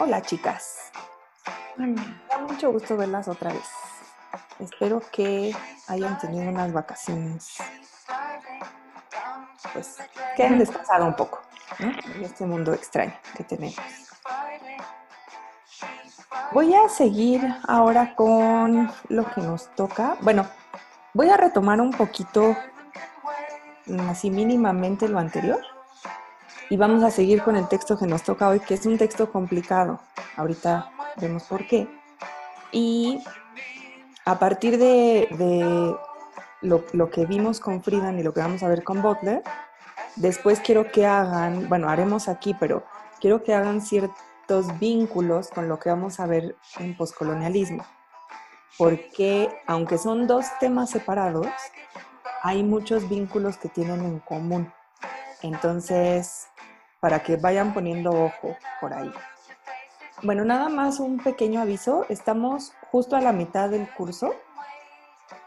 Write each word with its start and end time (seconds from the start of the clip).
Hola 0.00 0.22
chicas. 0.22 0.92
Me 1.76 1.92
da 2.28 2.38
mucho 2.38 2.70
gusto 2.70 2.96
verlas 2.96 3.26
otra 3.26 3.52
vez. 3.52 3.68
Espero 4.60 5.02
que 5.10 5.52
hayan 5.88 6.16
tenido 6.18 6.48
unas 6.48 6.72
vacaciones. 6.72 7.56
Pues 9.72 9.96
que 10.36 10.44
hayan 10.44 10.60
descansado 10.60 11.04
un 11.04 11.16
poco 11.16 11.40
en 11.80 12.22
este 12.22 12.46
mundo 12.46 12.72
extraño 12.72 13.14
que 13.36 13.42
tenemos. 13.42 13.76
Voy 16.52 16.72
a 16.76 16.88
seguir 16.88 17.42
ahora 17.66 18.14
con 18.14 18.92
lo 19.08 19.28
que 19.32 19.40
nos 19.40 19.74
toca. 19.74 20.16
Bueno, 20.20 20.46
voy 21.12 21.28
a 21.28 21.36
retomar 21.36 21.80
un 21.80 21.90
poquito, 21.90 22.56
así 24.08 24.30
mínimamente 24.30 25.08
lo 25.08 25.18
anterior 25.18 25.60
y 26.70 26.76
vamos 26.76 27.02
a 27.02 27.10
seguir 27.10 27.42
con 27.42 27.56
el 27.56 27.68
texto 27.68 27.98
que 27.98 28.06
nos 28.06 28.22
toca 28.22 28.48
hoy, 28.48 28.60
que 28.60 28.74
es 28.74 28.84
un 28.86 28.98
texto 28.98 29.30
complicado. 29.30 30.00
Ahorita 30.36 30.90
vemos 31.16 31.44
por 31.44 31.66
qué. 31.66 31.88
Y 32.72 33.22
a 34.24 34.38
partir 34.38 34.78
de, 34.78 35.96
lo, 36.60 37.10
que 37.10 37.24
vimos 37.24 37.60
con 37.60 37.82
Friedan 37.82 38.18
y 38.18 38.22
lo 38.22 38.34
que 38.34 38.40
vamos 38.40 38.62
a 38.62 38.68
ver 38.68 38.84
con 38.84 39.00
Butler, 39.00 39.42
después 40.16 40.60
quiero 40.60 40.90
que 40.90 41.06
hagan, 41.06 41.68
bueno, 41.68 41.88
haremos 41.88 42.28
aquí, 42.28 42.54
pero 42.58 42.84
quiero 43.20 43.42
que 43.42 43.54
hagan 43.54 43.80
ciertos 43.80 44.78
vínculos 44.78 45.48
con 45.48 45.68
lo 45.68 45.78
que 45.78 45.88
vamos 45.88 46.20
a 46.20 46.26
ver 46.26 46.56
en 46.78 46.96
poscolonialismo. 46.96 47.84
Porque 48.76 49.48
aunque 49.66 49.96
son 49.96 50.26
dos 50.26 50.44
temas 50.60 50.90
separados, 50.90 51.48
hay 52.42 52.62
muchos 52.62 53.08
vínculos 53.08 53.56
que 53.56 53.68
tienen 53.68 54.04
en 54.04 54.18
común. 54.20 54.70
Entonces, 55.42 56.48
para 57.00 57.22
que 57.22 57.36
vayan 57.36 57.72
poniendo 57.74 58.10
ojo 58.10 58.56
por 58.80 58.92
ahí. 58.92 59.12
Bueno, 60.22 60.44
nada 60.44 60.68
más 60.68 60.98
un 60.98 61.18
pequeño 61.18 61.60
aviso. 61.60 62.04
Estamos 62.08 62.72
justo 62.90 63.14
a 63.14 63.20
la 63.20 63.32
mitad 63.32 63.70
del 63.70 63.88
curso. 63.94 64.34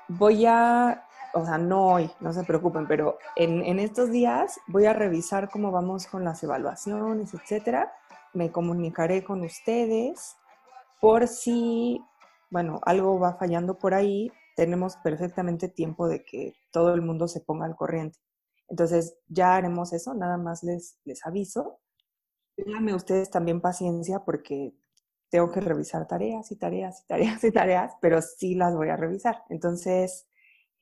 Voy 0.08 0.46
a, 0.46 1.06
o 1.34 1.46
sea, 1.46 1.58
no 1.58 1.88
hoy, 1.88 2.10
no 2.22 2.32
se 2.32 2.46
preocupen, 2.46 2.88
pero 2.88 3.18
en, 3.36 3.80
estos 3.80 4.12
días 4.12 4.60
voy 4.68 4.86
a 4.86 4.94
revisar 4.94 5.50
cómo 5.50 5.72
vamos 5.72 6.08
con 6.08 6.24
las 6.24 6.42
evaluaciones, 6.44 7.34
etcétera. 7.34 7.92
Me 8.34 8.50
comunicaré 8.50 9.26
con 9.26 9.42
ustedes 9.42 10.38
por 11.02 11.28
si, 11.28 12.02
bueno, 12.50 12.80
algo 12.84 13.20
va 13.20 13.34
fallando 13.34 13.78
por 13.78 13.94
ahí. 13.94 14.32
Tenemos 14.56 14.96
perfectamente 14.98 15.68
tiempo 15.68 16.08
de 16.08 16.24
que 16.24 16.54
todo 16.72 16.94
el 16.94 17.02
mundo 17.02 17.28
se 17.28 17.42
ponga 17.42 17.66
al 17.66 17.76
corriente. 17.76 18.20
Entonces 18.72 19.18
ya 19.28 19.56
haremos 19.56 19.92
eso, 19.92 20.14
nada 20.14 20.38
más 20.38 20.64
les, 20.64 20.98
les 21.04 21.26
aviso. 21.26 21.82
Déjenme 22.56 22.96
ustedes 22.96 23.30
también 23.30 23.60
paciencia 23.60 24.24
porque 24.24 24.74
tengo 25.30 25.52
que 25.52 25.60
revisar 25.60 26.08
tareas 26.08 26.50
y 26.52 26.56
tareas 26.56 27.02
y 27.04 27.08
tareas 27.08 27.44
y 27.44 27.52
tareas, 27.52 27.94
pero 28.02 28.22
sí 28.22 28.56
las 28.56 28.74
voy 28.74 28.88
a 28.88 28.96
revisar. 28.96 29.44
Entonces, 29.50 30.30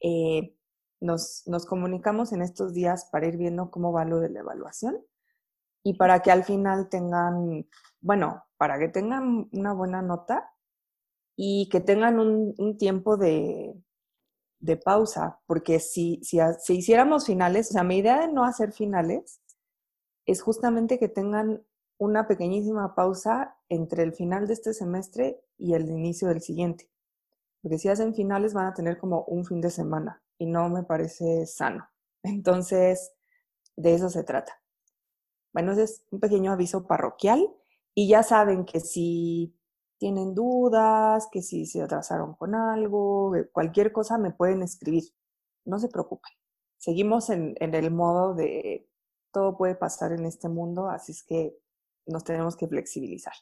eh, 0.02 0.56
nos, 1.02 1.42
nos 1.48 1.66
comunicamos 1.66 2.31
en 2.31 2.44
estos 2.44 2.76
días 2.76 3.09
para 3.12 3.28
ir 3.28 3.38
viendo 3.38 3.72
cómo 3.72 3.92
va 3.92 4.06
lo 4.06 4.20
de 4.20 4.30
la 4.30 4.42
evaluación 4.42 5.03
y 5.84 5.96
para 5.96 6.22
que 6.22 6.30
al 6.30 6.44
final 6.44 6.90
tengan, 6.90 7.68
bueno, 8.02 8.44
para 8.58 8.78
que 8.78 8.90
tengan 8.90 9.50
una 9.52 9.74
buena 9.74 10.03
nota 10.03 10.52
y 11.36 11.70
que 11.70 11.80
tengan 11.80 12.20
un, 12.20 12.53
un 12.59 12.78
tiempo 12.78 13.18
de, 13.18 13.74
de 14.60 14.78
pausa, 14.78 15.40
porque 15.46 15.80
si, 15.80 16.20
si, 16.24 16.40
si, 16.60 16.78
hiciéramos 16.78 17.26
finales, 17.26 17.70
o 17.70 17.74
sea, 17.74 17.84
mi 17.84 17.98
idea 17.98 18.20
de 18.20 18.32
no 18.32 18.44
hacer 18.44 18.74
finales 18.74 19.42
es 20.25 20.42
justamente 20.42 21.00
que 21.00 21.08
tengan 21.08 21.64
una 21.97 22.28
pequeñísima 22.28 22.96
pausa 22.96 23.58
entre 23.68 24.03
el 24.03 24.14
final 24.14 24.48
de 24.48 24.53
este 24.53 24.74
semestre 24.74 25.42
y 25.58 25.74
el 25.74 25.90
inicio 25.90 26.28
del 26.28 26.42
siguiente. 26.42 26.90
Porque 27.62 27.78
si 27.78 27.90
hacen 27.90 28.14
finales 28.14 28.53
van 28.53 28.68
a 28.68 28.74
tener 28.74 28.98
como 28.98 29.24
un 29.24 29.46
fin 29.46 29.59
de 29.62 29.69
semana 29.69 30.22
y 30.38 30.46
no 30.46 30.69
me 30.69 30.84
parece 30.84 31.46
sano. 31.46 31.90
Entonces, 32.24 33.14
de 33.75 33.94
eso 33.94 34.09
se 34.09 34.24
trata. 34.24 34.62
Bueno, 35.53 35.72
ese 35.74 35.84
es 35.84 36.06
un 36.12 36.19
pequeño 36.19 36.52
aviso 36.52 36.86
parroquial 36.86 37.53
y 37.96 38.08
ya 38.08 38.24
saben 38.24 38.66
que 38.66 38.80
si 38.80 39.59
tienen 40.00 40.34
dudas, 40.34 41.28
que 41.32 41.42
si 41.44 41.66
se 41.66 41.82
atrasaron 41.84 42.34
con 42.36 42.56
algo, 42.56 43.34
cualquier 43.52 43.92
cosa 43.92 44.18
me 44.18 44.32
pueden 44.32 44.64
escribir. 44.64 45.04
No 45.66 45.78
se 45.78 45.90
preocupen. 45.90 46.32
Seguimos 46.78 47.30
en, 47.30 47.56
en 47.60 47.76
el 47.76 47.92
modo 47.92 48.34
de 48.34 48.90
todo 49.32 49.58
puede 49.58 49.76
pasar 49.76 50.14
en 50.14 50.26
este 50.26 50.50
mundo, 50.50 50.90
así 50.90 51.12
es 51.12 51.24
que 51.24 51.56
nos 52.08 52.24
tenemos 52.24 52.56
que 52.56 52.68
flexibilizar. 52.68 53.34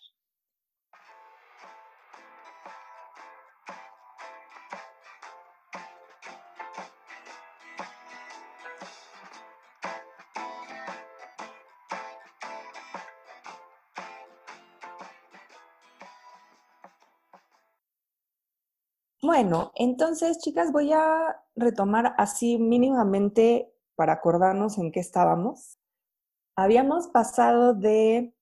Bueno, 19.28 19.74
entonces, 19.76 20.40
chicas, 20.40 20.72
voy 20.72 20.94
a 20.94 21.44
retomar 21.54 22.16
así 22.18 22.58
mínimamente 22.58 23.70
para 23.96 24.14
acordarnos 24.14 24.78
en 24.78 24.90
qué 24.90 25.02
estábamos. 25.02 25.78
Habíamos 26.56 27.10
pasado 27.10 27.74
de 27.74 28.34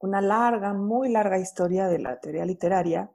una 0.00 0.20
larga, 0.20 0.74
muy 0.74 1.08
larga 1.08 1.38
historia 1.38 1.88
de 1.88 2.00
la 2.00 2.20
teoría 2.20 2.44
literaria 2.44 3.10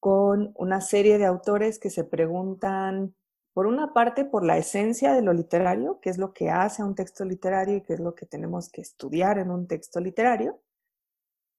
con 0.00 0.54
una 0.56 0.80
serie 0.80 1.18
de 1.18 1.26
autores 1.26 1.78
que 1.78 1.90
se 1.90 2.02
preguntan, 2.02 3.14
por 3.52 3.66
una 3.66 3.92
parte, 3.92 4.24
por 4.24 4.42
la 4.42 4.56
esencia 4.56 5.12
de 5.12 5.20
lo 5.20 5.34
literario, 5.34 6.00
qué 6.00 6.08
es 6.08 6.16
lo 6.16 6.32
que 6.32 6.48
hace 6.48 6.80
a 6.80 6.86
un 6.86 6.94
texto 6.94 7.26
literario 7.26 7.76
y 7.76 7.82
qué 7.82 7.92
es 7.92 8.00
lo 8.00 8.14
que 8.14 8.24
tenemos 8.24 8.70
que 8.70 8.80
estudiar 8.80 9.38
en 9.38 9.50
un 9.50 9.66
texto 9.66 10.00
literario, 10.00 10.62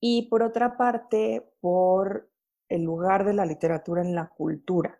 y 0.02 0.30
por 0.30 0.42
otra 0.42 0.78
parte, 0.78 1.54
por 1.62 2.33
el 2.74 2.84
lugar 2.84 3.24
de 3.24 3.34
la 3.34 3.46
literatura 3.46 4.02
en 4.02 4.16
la 4.16 4.30
cultura. 4.30 5.00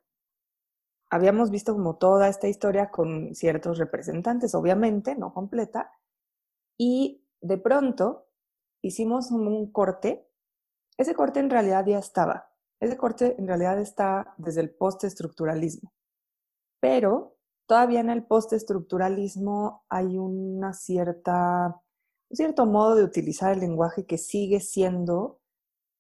Habíamos 1.10 1.50
visto 1.50 1.74
como 1.74 1.98
toda 1.98 2.28
esta 2.28 2.48
historia 2.48 2.92
con 2.92 3.34
ciertos 3.34 3.80
representantes, 3.80 4.54
obviamente, 4.54 5.16
no 5.16 5.34
completa, 5.34 5.92
y 6.78 7.26
de 7.42 7.58
pronto 7.58 8.28
hicimos 8.84 9.32
un 9.32 9.72
corte. 9.72 10.30
Ese 10.98 11.16
corte 11.16 11.40
en 11.40 11.50
realidad 11.50 11.86
ya 11.86 11.98
estaba. 11.98 12.52
Ese 12.80 12.96
corte 12.96 13.36
en 13.40 13.48
realidad 13.48 13.80
está 13.80 14.36
desde 14.38 14.62
el 14.62 14.76
postestructuralismo. 14.76 15.94
Pero 16.80 17.38
todavía 17.66 18.02
en 18.02 18.12
el 18.12 18.24
postestructuralismo 18.24 19.84
hay 19.90 20.18
una 20.18 20.74
cierta, 20.74 21.82
un 22.30 22.36
cierto 22.36 22.66
modo 22.68 22.96
de 22.96 23.04
utilizar 23.04 23.54
el 23.54 23.62
lenguaje 23.62 24.06
que 24.06 24.18
sigue 24.18 24.60
siendo 24.60 25.40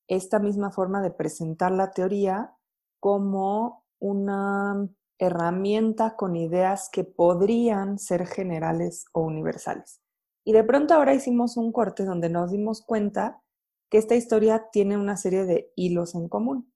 esta 0.08 0.40
misma 0.40 0.72
forma 0.72 1.02
de 1.02 1.12
presentar 1.12 1.72
la 1.72 1.92
teoría 1.92 2.56
como 3.00 3.86
una 4.00 4.90
herramienta 5.20 6.16
con 6.16 6.36
ideas 6.36 6.90
que 6.92 7.04
podrían 7.04 8.00
ser 8.00 8.28
generales 8.28 9.06
o 9.14 9.22
universales. 9.22 10.02
Y 10.46 10.52
de 10.54 10.64
pronto 10.64 10.94
ahora 10.94 11.14
hicimos 11.14 11.56
un 11.58 11.72
corte 11.72 12.04
donde 12.04 12.30
nos 12.30 12.52
dimos 12.52 12.82
cuenta 12.82 13.42
que 13.90 13.98
esta 13.98 14.16
historia 14.16 14.70
tiene 14.72 14.98
una 14.98 15.16
serie 15.16 15.46
de 15.46 15.72
hilos 15.76 16.16
en 16.16 16.28
común. 16.28 16.74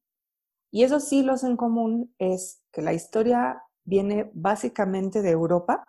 Y 0.71 0.83
esos 0.83 1.11
hilos 1.11 1.43
en 1.43 1.57
común 1.57 2.13
es 2.19 2.61
que 2.71 2.81
la 2.81 2.93
historia 2.93 3.63
viene 3.85 4.29
básicamente 4.33 5.21
de 5.21 5.31
Europa, 5.31 5.83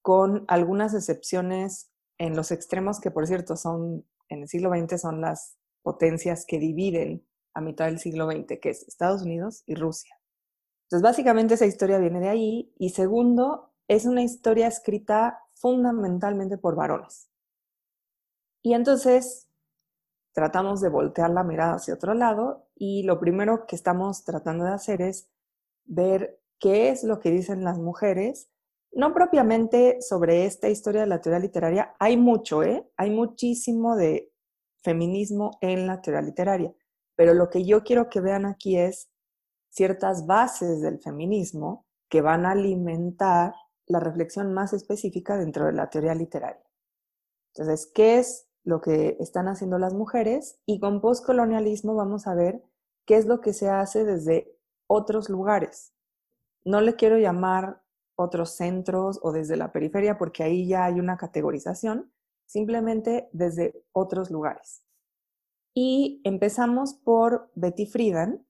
con 0.00 0.44
algunas 0.48 0.94
excepciones 0.94 1.92
en 2.18 2.34
los 2.34 2.50
extremos 2.50 3.00
que, 3.00 3.10
por 3.10 3.26
cierto, 3.26 3.56
son 3.56 4.04
en 4.28 4.42
el 4.42 4.48
siglo 4.48 4.70
XX 4.70 5.00
son 5.00 5.20
las 5.20 5.56
potencias 5.82 6.44
que 6.46 6.58
dividen 6.58 7.26
a 7.54 7.60
mitad 7.60 7.86
del 7.86 7.98
siglo 7.98 8.30
XX, 8.30 8.58
que 8.60 8.70
es 8.70 8.86
Estados 8.88 9.22
Unidos 9.22 9.62
y 9.66 9.74
Rusia. 9.74 10.18
Entonces, 10.84 11.02
básicamente 11.02 11.54
esa 11.54 11.66
historia 11.66 11.98
viene 11.98 12.20
de 12.20 12.28
ahí. 12.28 12.72
Y 12.78 12.90
segundo, 12.90 13.72
es 13.88 14.06
una 14.06 14.22
historia 14.22 14.68
escrita 14.68 15.40
fundamentalmente 15.54 16.58
por 16.58 16.76
varones. 16.76 17.28
Y 18.62 18.74
entonces 18.74 19.48
tratamos 20.32 20.80
de 20.80 20.88
voltear 20.88 21.30
la 21.30 21.44
mirada 21.44 21.74
hacia 21.74 21.94
otro 21.94 22.14
lado 22.14 22.68
y 22.74 23.02
lo 23.02 23.20
primero 23.20 23.66
que 23.66 23.76
estamos 23.76 24.24
tratando 24.24 24.64
de 24.64 24.72
hacer 24.72 25.02
es 25.02 25.28
ver 25.84 26.40
qué 26.58 26.88
es 26.88 27.04
lo 27.04 27.20
que 27.20 27.30
dicen 27.30 27.64
las 27.64 27.78
mujeres, 27.78 28.48
no 28.92 29.12
propiamente 29.12 30.00
sobre 30.00 30.46
esta 30.46 30.68
historia 30.68 31.02
de 31.02 31.06
la 31.06 31.20
teoría 31.20 31.40
literaria, 31.40 31.94
hay 31.98 32.16
mucho, 32.16 32.62
¿eh? 32.62 32.88
Hay 32.96 33.10
muchísimo 33.10 33.96
de 33.96 34.31
feminismo 34.82 35.58
en 35.60 35.86
la 35.86 36.00
teoría 36.00 36.22
literaria. 36.22 36.72
Pero 37.16 37.34
lo 37.34 37.50
que 37.50 37.64
yo 37.64 37.82
quiero 37.82 38.08
que 38.08 38.20
vean 38.20 38.46
aquí 38.46 38.76
es 38.78 39.08
ciertas 39.68 40.26
bases 40.26 40.80
del 40.80 40.98
feminismo 41.00 41.86
que 42.08 42.20
van 42.20 42.46
a 42.46 42.52
alimentar 42.52 43.54
la 43.86 44.00
reflexión 44.00 44.52
más 44.52 44.72
específica 44.72 45.36
dentro 45.36 45.66
de 45.66 45.72
la 45.72 45.88
teoría 45.88 46.14
literaria. 46.14 46.62
Entonces, 47.54 47.90
¿qué 47.94 48.18
es 48.18 48.48
lo 48.64 48.80
que 48.80 49.16
están 49.20 49.48
haciendo 49.48 49.78
las 49.78 49.94
mujeres 49.94 50.60
y 50.66 50.78
con 50.78 51.00
postcolonialismo 51.00 51.94
vamos 51.94 52.26
a 52.26 52.34
ver 52.34 52.62
qué 53.04 53.16
es 53.16 53.26
lo 53.26 53.40
que 53.40 53.52
se 53.52 53.68
hace 53.68 54.04
desde 54.04 54.56
otros 54.86 55.28
lugares. 55.28 55.92
No 56.64 56.80
le 56.80 56.94
quiero 56.94 57.18
llamar 57.18 57.82
otros 58.14 58.50
centros 58.50 59.18
o 59.22 59.32
desde 59.32 59.56
la 59.56 59.72
periferia 59.72 60.18
porque 60.18 60.42
ahí 60.44 60.66
ya 60.68 60.84
hay 60.84 61.00
una 61.00 61.16
categorización, 61.16 62.12
simplemente 62.52 63.30
desde 63.32 63.74
otros 63.92 64.30
lugares. 64.30 64.82
Y 65.74 66.20
empezamos 66.24 66.92
por 66.92 67.50
Betty 67.54 67.86
Friedan, 67.86 68.46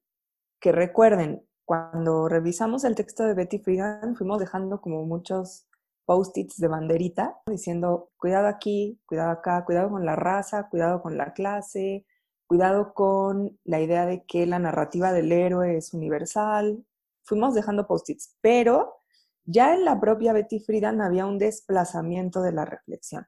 que 0.60 0.72
recuerden, 0.72 1.46
cuando 1.64 2.28
revisamos 2.28 2.82
el 2.82 2.96
texto 2.96 3.22
de 3.24 3.34
Betty 3.34 3.60
Friedan 3.60 4.16
fuimos 4.16 4.40
dejando 4.40 4.80
como 4.80 5.06
muchos 5.06 5.68
post-its 6.04 6.58
de 6.58 6.66
banderita 6.66 7.38
diciendo 7.46 8.10
cuidado 8.18 8.48
aquí, 8.48 9.00
cuidado 9.06 9.30
acá, 9.30 9.64
cuidado 9.64 9.90
con 9.90 10.04
la 10.04 10.16
raza, 10.16 10.68
cuidado 10.68 11.00
con 11.00 11.16
la 11.16 11.32
clase, 11.32 12.04
cuidado 12.48 12.94
con 12.94 13.56
la 13.62 13.80
idea 13.80 14.04
de 14.04 14.24
que 14.24 14.46
la 14.46 14.58
narrativa 14.58 15.12
del 15.12 15.30
héroe 15.30 15.76
es 15.76 15.94
universal. 15.94 16.84
Fuimos 17.22 17.54
dejando 17.54 17.86
post-its, 17.86 18.36
pero 18.40 18.96
ya 19.44 19.74
en 19.74 19.84
la 19.84 20.00
propia 20.00 20.32
Betty 20.32 20.58
Friedan 20.58 21.00
había 21.00 21.24
un 21.24 21.38
desplazamiento 21.38 22.42
de 22.42 22.52
la 22.52 22.64
reflexión. 22.64 23.26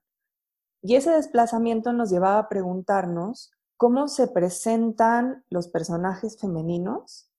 Y 0.86 0.96
ese 0.96 1.12
desplazamiento 1.12 1.94
nos 1.94 2.10
llevaba 2.10 2.38
a 2.38 2.48
preguntarnos 2.50 3.50
cómo 3.78 4.06
se 4.06 4.28
presentan 4.28 5.42
los 5.48 5.68
personajes 5.68 6.38
femeninos 6.38 7.30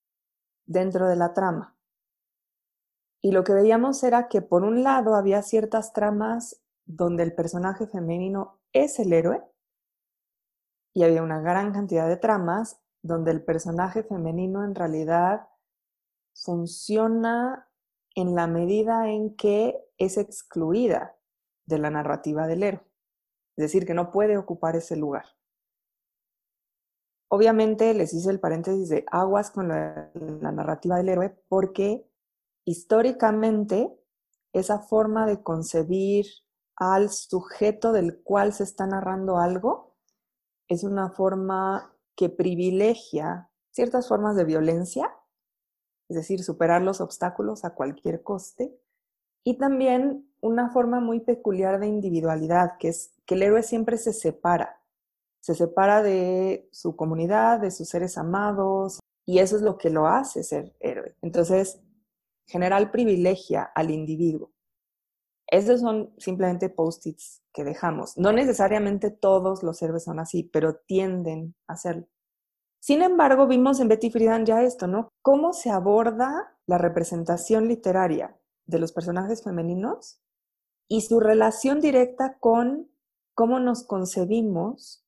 dentro 0.66 1.08
de 1.08 1.16
la 1.16 1.36
trama. 1.36 1.78
Y 3.22 3.34
lo 3.34 3.44
que 3.44 3.54
veíamos 3.54 4.04
era 4.04 4.30
que 4.30 4.42
por 4.42 4.64
un 4.64 4.82
lado 4.82 5.14
había 5.14 5.44
ciertas 5.44 5.94
tramas 5.94 6.60
donde 6.88 7.22
el 7.22 7.36
personaje 7.36 7.86
femenino 7.86 8.60
es 8.74 8.98
el 8.98 9.14
héroe 9.14 9.44
y 10.96 11.04
había 11.04 11.22
una 11.22 11.40
gran 11.40 11.72
cantidad 11.72 12.08
de 12.08 12.18
tramas 12.18 12.82
donde 13.04 13.30
el 13.30 13.44
personaje 13.44 14.02
femenino 14.02 14.64
en 14.64 14.74
realidad 14.74 15.50
funciona 16.34 17.70
en 18.16 18.34
la 18.34 18.48
medida 18.48 19.08
en 19.08 19.36
que 19.36 19.86
es 20.00 20.18
excluida 20.18 21.16
de 21.68 21.78
la 21.78 21.92
narrativa 21.92 22.48
del 22.48 22.64
héroe. 22.64 22.95
Es 23.58 23.64
decir, 23.64 23.86
que 23.86 23.94
no 23.94 24.12
puede 24.12 24.38
ocupar 24.38 24.76
ese 24.76 24.96
lugar. 24.96 25.26
Obviamente 27.30 27.94
les 27.94 28.14
hice 28.14 28.30
el 28.30 28.40
paréntesis 28.40 28.90
de 28.90 29.06
aguas 29.12 29.52
con 29.52 29.68
la, 29.68 30.12
narrativa 30.14 30.98
del 30.98 31.10
héroe 31.10 31.38
porque 31.50 32.08
históricamente 32.66 33.92
esa 34.54 34.80
forma 34.80 35.26
de 35.26 35.42
concebir 35.42 36.26
al 36.76 37.10
sujeto 37.10 37.92
del 37.92 38.22
cual 38.22 38.54
se 38.54 38.64
está 38.64 38.86
narrando 38.86 39.38
algo 39.38 39.96
es 40.68 40.84
una 40.84 41.10
forma 41.12 41.94
que 42.16 42.30
privilegia 42.30 43.50
ciertas 43.72 44.08
formas 44.08 44.36
de 44.38 44.46
violencia, 44.46 45.14
es 46.08 46.16
decir, 46.16 46.44
superar 46.44 46.82
los 46.82 47.02
obstáculos 47.02 47.66
a 47.66 47.76
cualquier 47.76 48.24
coste, 48.24 48.80
y 49.46 49.58
también 49.60 50.28
una 50.42 50.72
forma 50.72 51.00
muy 51.00 51.20
peculiar 51.20 51.80
de 51.80 51.88
individualidad, 51.88 52.78
que 52.80 52.90
es 52.90 53.14
que 53.26 53.36
el 53.36 53.44
héroe 53.44 53.62
siempre 53.62 53.98
se 53.98 54.12
separa, 54.12 54.82
se 55.40 55.54
separa 55.54 56.02
de 56.02 56.68
su 56.72 56.96
comunidad, 56.96 57.60
de 57.60 57.70
sus 57.70 57.88
seres 57.88 58.18
amados, 58.18 59.00
y 59.24 59.40
eso 59.40 59.56
es 59.56 59.62
lo 59.62 59.78
que 59.78 59.92
lo 59.92 60.08
hace 60.08 60.44
ser 60.44 60.76
héroe. 60.80 61.16
Entonces, 61.22 61.80
general 62.48 62.90
privilegia 62.90 63.64
al 63.64 63.92
individuo. 63.92 64.52
Esos 65.48 65.82
son 65.82 66.12
simplemente 66.18 66.70
post-its 66.70 67.44
que 67.54 67.64
dejamos. 67.64 68.18
No 68.18 68.32
necesariamente 68.32 69.12
todos 69.12 69.62
los 69.62 69.80
héroes 69.84 70.06
son 70.06 70.20
así, 70.20 70.44
pero 70.44 70.78
tienden 70.88 71.56
a 71.68 71.74
hacerlo. 71.74 72.08
Sin 72.80 73.04
embargo, 73.04 73.46
vimos 73.46 73.80
en 73.80 73.90
Betty 73.90 74.10
Friedan 74.10 74.46
ya 74.46 74.64
esto, 74.64 74.88
¿no? 74.88 75.10
Cómo 75.22 75.54
se 75.54 75.70
aborda 75.70 76.58
la 76.66 76.80
representación 76.80 77.68
literaria 77.68 78.36
de 78.66 78.80
los 78.80 78.92
personajes 78.92 79.44
femeninos 79.44 80.22
y 80.88 81.02
su 81.02 81.20
relación 81.20 81.82
directa 81.82 82.38
con 82.40 82.90
cómo 83.34 83.60
nos 83.60 83.84
concebimos 83.84 85.06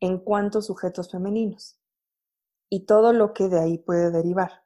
en 0.00 0.18
cuanto 0.18 0.62
sujetos 0.62 1.10
femeninos 1.10 1.78
y 2.70 2.86
todo 2.86 3.12
lo 3.12 3.32
que 3.32 3.48
de 3.48 3.60
ahí 3.60 3.78
puede 3.78 4.10
derivar. 4.10 4.64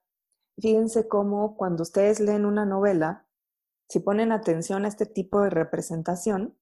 Fíjense 0.61 1.08
cómo 1.08 1.56
cuando 1.56 1.82
ustedes 1.82 2.20
leen 2.20 2.44
una 2.44 2.64
novela, 2.64 3.26
si 3.88 4.00
ponen 4.00 4.32
atención 4.32 4.84
a 4.84 4.88
este 4.88 5.06
tipo 5.06 5.41
de 5.43 5.50
representación, 5.50 6.58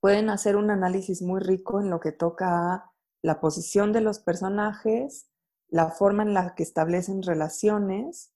pueden 0.00 0.30
hacer 0.30 0.56
un 0.56 0.70
análisis 0.70 1.22
muy 1.22 1.40
rico 1.40 1.80
en 1.80 1.90
lo 1.90 2.00
que 2.00 2.12
toca 2.12 2.74
a 2.74 2.92
la 3.22 3.40
posición 3.40 3.92
de 3.92 4.00
los 4.00 4.20
personajes, 4.20 5.28
la 5.68 5.90
forma 5.90 6.22
en 6.22 6.34
la 6.34 6.54
que 6.54 6.62
establecen 6.62 7.22
relaciones, 7.22 8.32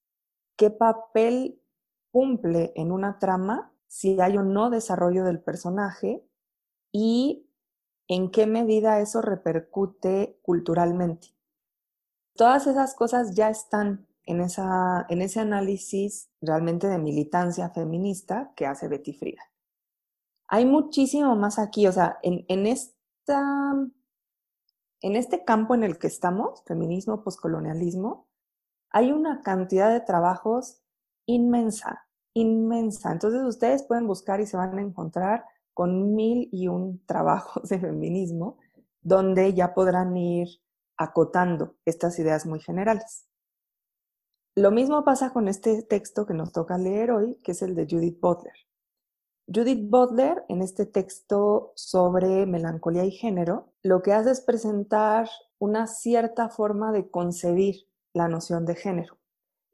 qué 0.56 0.70
papel 0.70 1.62
cumple 2.12 2.73
en 2.76 2.93
una 2.93 3.19
trama, 3.19 3.73
si 3.88 4.20
hay 4.20 4.37
o 4.37 4.43
no 4.43 4.70
desarrollo 4.70 5.25
del 5.25 5.41
personaje 5.41 6.25
y 6.93 7.49
en 8.06 8.31
qué 8.31 8.47
medida 8.47 9.00
eso 9.00 9.23
repercute 9.23 10.38
culturalmente. 10.43 11.29
Todas 12.35 12.67
esas 12.67 12.94
cosas 12.94 13.35
ya 13.35 13.50
están 13.50 14.06
en, 14.25 14.41
esa, 14.41 15.06
en 15.09 15.23
ese 15.23 15.41
análisis 15.41 16.31
realmente 16.41 16.87
de 16.87 16.99
militancia 16.99 17.70
feminista 17.70 18.53
que 18.56 18.67
hace 18.67 18.88
Betty 18.88 19.12
Frida. 19.14 19.43
Hay 20.49 20.67
muchísimo 20.67 21.35
más 21.35 21.59
aquí, 21.59 21.87
o 21.87 21.93
sea, 21.93 22.19
en, 22.23 22.44
en, 22.49 22.67
esta, 22.67 23.73
en 25.00 25.17
este 25.17 25.44
campo 25.44 25.75
en 25.75 25.82
el 25.82 25.99
que 25.99 26.09
estamos, 26.09 26.62
feminismo, 26.67 27.23
poscolonialismo, 27.25 28.29
hay 28.91 29.12
una 29.12 29.41
cantidad 29.41 29.91
de 29.91 30.00
trabajos 30.00 30.81
inmensa, 31.26 32.06
inmensa. 32.34 33.12
Entonces 33.12 33.42
ustedes 33.42 33.82
pueden 33.84 34.06
buscar 34.06 34.40
y 34.40 34.46
se 34.46 34.56
van 34.56 34.78
a 34.78 34.82
encontrar 34.82 35.44
con 35.74 36.14
mil 36.14 36.48
y 36.52 36.69
un 36.69 37.04
trabajos 37.06 37.69
de 37.69 37.78
feminismo 37.78 38.58
donde 39.00 39.52
ya 39.54 39.74
podrán 39.74 40.16
ir 40.16 40.48
acotando 40.96 41.74
estas 41.84 42.19
ideas 42.19 42.46
muy 42.46 42.60
generales. 42.60 43.26
Lo 44.54 44.70
mismo 44.70 45.02
pasa 45.04 45.32
con 45.32 45.49
este 45.49 45.82
texto 45.82 46.26
que 46.26 46.35
nos 46.35 46.52
toca 46.52 46.76
leer 46.76 47.11
hoy, 47.11 47.37
que 47.42 47.52
es 47.52 47.62
el 47.62 47.75
de 47.75 47.87
Judith 47.88 48.20
Butler. 48.20 48.54
Judith 49.52 49.88
Butler, 49.88 50.44
en 50.49 50.62
este 50.62 50.87
texto 50.87 51.73
sobre 51.75 52.47
melancolía 52.47 53.04
y 53.04 53.11
género, 53.11 53.73
lo 53.82 54.02
que 54.02 54.12
hace 54.12 54.30
es 54.30 54.40
presentar 54.40 55.28
una 55.58 55.87
cierta 55.87 56.49
forma 56.49 56.92
de 56.92 57.11
concebir 57.11 57.88
la 58.12 58.28
noción 58.28 58.66
de 58.66 58.75
género. 58.75 59.18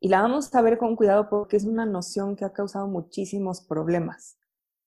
Y 0.00 0.08
la 0.08 0.22
vamos 0.22 0.54
a 0.54 0.62
ver 0.62 0.78
con 0.78 0.96
cuidado 0.96 1.28
porque 1.28 1.56
es 1.56 1.64
una 1.64 1.86
noción 1.86 2.36
que 2.36 2.44
ha 2.44 2.52
causado 2.52 2.86
muchísimos 2.86 3.60
problemas. 3.60 4.38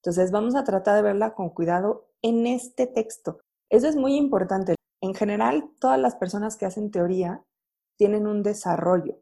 Entonces 0.02 0.32
vamos 0.32 0.56
a 0.56 0.64
tratar 0.64 0.96
de 0.96 1.02
verla 1.02 1.36
con 1.36 1.50
cuidado 1.50 2.08
en 2.22 2.48
este 2.48 2.88
texto. 2.88 3.42
Eso 3.70 3.88
es 3.88 3.96
muy 3.96 4.16
importante. 4.16 4.76
En 5.02 5.14
general, 5.14 5.70
todas 5.80 6.00
las 6.00 6.16
personas 6.16 6.56
que 6.56 6.66
hacen 6.66 6.92
teoría 6.92 7.44
tienen 7.98 8.26
un 8.26 8.42
desarrollo. 8.42 9.22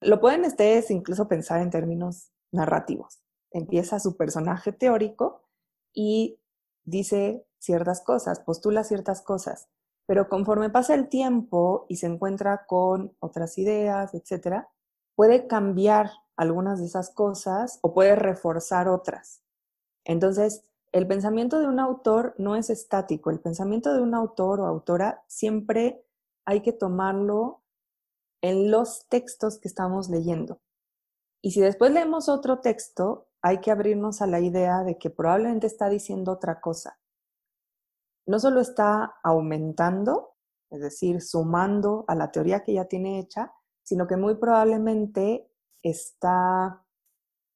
Lo 0.00 0.20
pueden 0.20 0.44
ustedes 0.44 0.90
incluso 0.90 1.28
pensar 1.28 1.60
en 1.60 1.70
términos 1.70 2.30
narrativos. 2.52 3.20
Empieza 3.50 3.98
su 3.98 4.16
personaje 4.16 4.72
teórico 4.72 5.42
y 5.92 6.40
dice 6.84 7.44
ciertas 7.58 8.00
cosas, 8.02 8.40
postula 8.40 8.84
ciertas 8.84 9.20
cosas, 9.22 9.68
pero 10.06 10.28
conforme 10.28 10.70
pasa 10.70 10.94
el 10.94 11.08
tiempo 11.08 11.86
y 11.88 11.96
se 11.96 12.06
encuentra 12.06 12.64
con 12.66 13.16
otras 13.18 13.58
ideas, 13.58 14.14
etcétera, 14.14 14.70
puede 15.18 15.48
cambiar 15.48 16.12
algunas 16.36 16.78
de 16.78 16.86
esas 16.86 17.10
cosas 17.10 17.80
o 17.82 17.92
puede 17.92 18.14
reforzar 18.14 18.86
otras. 18.86 19.42
Entonces, 20.04 20.62
el 20.92 21.08
pensamiento 21.08 21.58
de 21.58 21.66
un 21.66 21.80
autor 21.80 22.36
no 22.38 22.54
es 22.54 22.70
estático. 22.70 23.30
El 23.30 23.40
pensamiento 23.40 23.92
de 23.92 24.00
un 24.00 24.14
autor 24.14 24.60
o 24.60 24.66
autora 24.66 25.24
siempre 25.26 26.06
hay 26.44 26.60
que 26.60 26.72
tomarlo 26.72 27.64
en 28.42 28.70
los 28.70 29.08
textos 29.08 29.58
que 29.58 29.66
estamos 29.66 30.08
leyendo. 30.08 30.60
Y 31.42 31.50
si 31.50 31.62
después 31.62 31.90
leemos 31.90 32.28
otro 32.28 32.60
texto, 32.60 33.26
hay 33.42 33.58
que 33.58 33.72
abrirnos 33.72 34.22
a 34.22 34.28
la 34.28 34.38
idea 34.38 34.84
de 34.84 34.98
que 34.98 35.10
probablemente 35.10 35.66
está 35.66 35.88
diciendo 35.88 36.30
otra 36.30 36.60
cosa. 36.60 37.00
No 38.24 38.38
solo 38.38 38.60
está 38.60 39.16
aumentando, 39.24 40.36
es 40.70 40.80
decir, 40.80 41.22
sumando 41.22 42.04
a 42.06 42.14
la 42.14 42.30
teoría 42.30 42.62
que 42.62 42.74
ya 42.74 42.84
tiene 42.84 43.18
hecha, 43.18 43.52
sino 43.88 44.06
que 44.06 44.18
muy 44.18 44.34
probablemente 44.34 45.48
está 45.82 46.84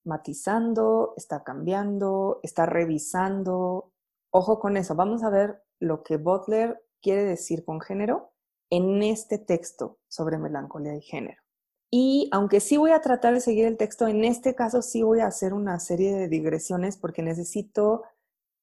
matizando, 0.02 1.12
está 1.18 1.44
cambiando, 1.44 2.40
está 2.42 2.64
revisando. 2.64 3.92
Ojo 4.30 4.58
con 4.58 4.78
eso, 4.78 4.94
vamos 4.94 5.22
a 5.24 5.28
ver 5.28 5.62
lo 5.78 6.02
que 6.02 6.16
Butler 6.16 6.82
quiere 7.02 7.24
decir 7.24 7.66
con 7.66 7.82
género 7.82 8.32
en 8.70 9.02
este 9.02 9.36
texto 9.36 9.98
sobre 10.08 10.38
melancolía 10.38 10.96
y 10.96 11.02
género. 11.02 11.42
Y 11.90 12.30
aunque 12.32 12.60
sí 12.60 12.78
voy 12.78 12.92
a 12.92 13.02
tratar 13.02 13.34
de 13.34 13.40
seguir 13.40 13.66
el 13.66 13.76
texto, 13.76 14.08
en 14.08 14.24
este 14.24 14.54
caso 14.54 14.80
sí 14.80 15.02
voy 15.02 15.20
a 15.20 15.26
hacer 15.26 15.52
una 15.52 15.78
serie 15.80 16.14
de 16.14 16.28
digresiones 16.28 16.96
porque 16.96 17.22
necesito 17.22 18.04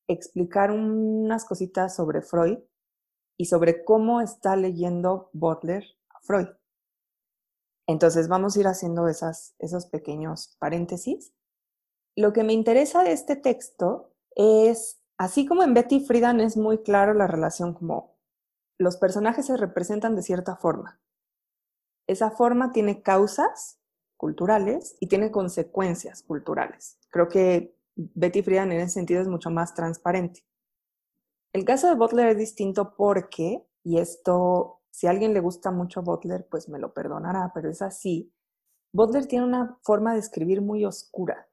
explicar 0.07 0.71
unas 0.71 1.45
cositas 1.45 1.95
sobre 1.95 2.23
Freud 2.23 2.57
y 3.37 3.45
sobre 3.45 3.83
cómo 3.83 4.21
está 4.21 4.55
leyendo 4.55 5.29
Butler 5.33 5.83
a 6.09 6.19
Freud. 6.21 6.47
Entonces 7.89 8.27
vamos 8.27 8.55
a 8.55 8.59
ir 8.59 8.67
haciendo 8.67 9.07
esas, 9.07 9.55
esos 9.57 9.87
pequeños 9.87 10.55
paréntesis. 10.59 11.33
Lo 12.15 12.33
que 12.33 12.43
me 12.43 12.53
interesa 12.53 13.03
de 13.03 13.13
este 13.13 13.35
texto 13.35 14.13
es, 14.35 15.01
así 15.17 15.47
como 15.47 15.63
en 15.63 15.73
Betty 15.73 16.05
Friedan 16.05 16.39
es 16.39 16.55
muy 16.55 16.83
claro 16.83 17.15
la 17.15 17.25
relación 17.25 17.73
como 17.73 18.15
los 18.77 18.97
personajes 18.97 19.47
se 19.47 19.57
representan 19.57 20.15
de 20.15 20.21
cierta 20.21 20.55
forma. 20.55 21.01
Esa 22.07 22.29
forma 22.29 22.71
tiene 22.73 23.01
causas 23.01 23.79
culturales 24.17 24.95
y 24.99 25.07
tiene 25.07 25.31
consecuencias 25.31 26.21
culturales. 26.21 26.99
Creo 27.09 27.27
que 27.27 27.75
Betty 27.95 28.43
Friedan 28.43 28.71
en 28.71 28.81
ese 28.81 28.93
sentido 28.93 29.19
es 29.19 29.27
mucho 29.27 29.49
más 29.49 29.73
transparente. 29.73 30.45
El 31.53 31.65
caso 31.65 31.87
de 31.87 31.95
Butler 31.95 32.27
es 32.27 32.37
distinto 32.37 32.93
porque, 32.95 33.65
y 33.83 33.97
esto 33.97 34.78
si 34.91 35.07
a 35.07 35.11
alguien 35.11 35.33
le 35.33 35.39
gusta 35.39 35.71
mucho 35.71 36.01
Butler, 36.01 36.47
pues 36.49 36.69
me 36.69 36.79
lo 36.79 36.93
perdonará, 36.93 37.51
pero 37.53 37.69
es 37.69 37.81
así. 37.81 38.33
Butler 38.91 39.27
tiene 39.27 39.45
una 39.45 39.77
forma 39.83 40.13
de 40.13 40.19
escribir 40.19 40.61
muy 40.61 40.85
oscura. 40.85 41.47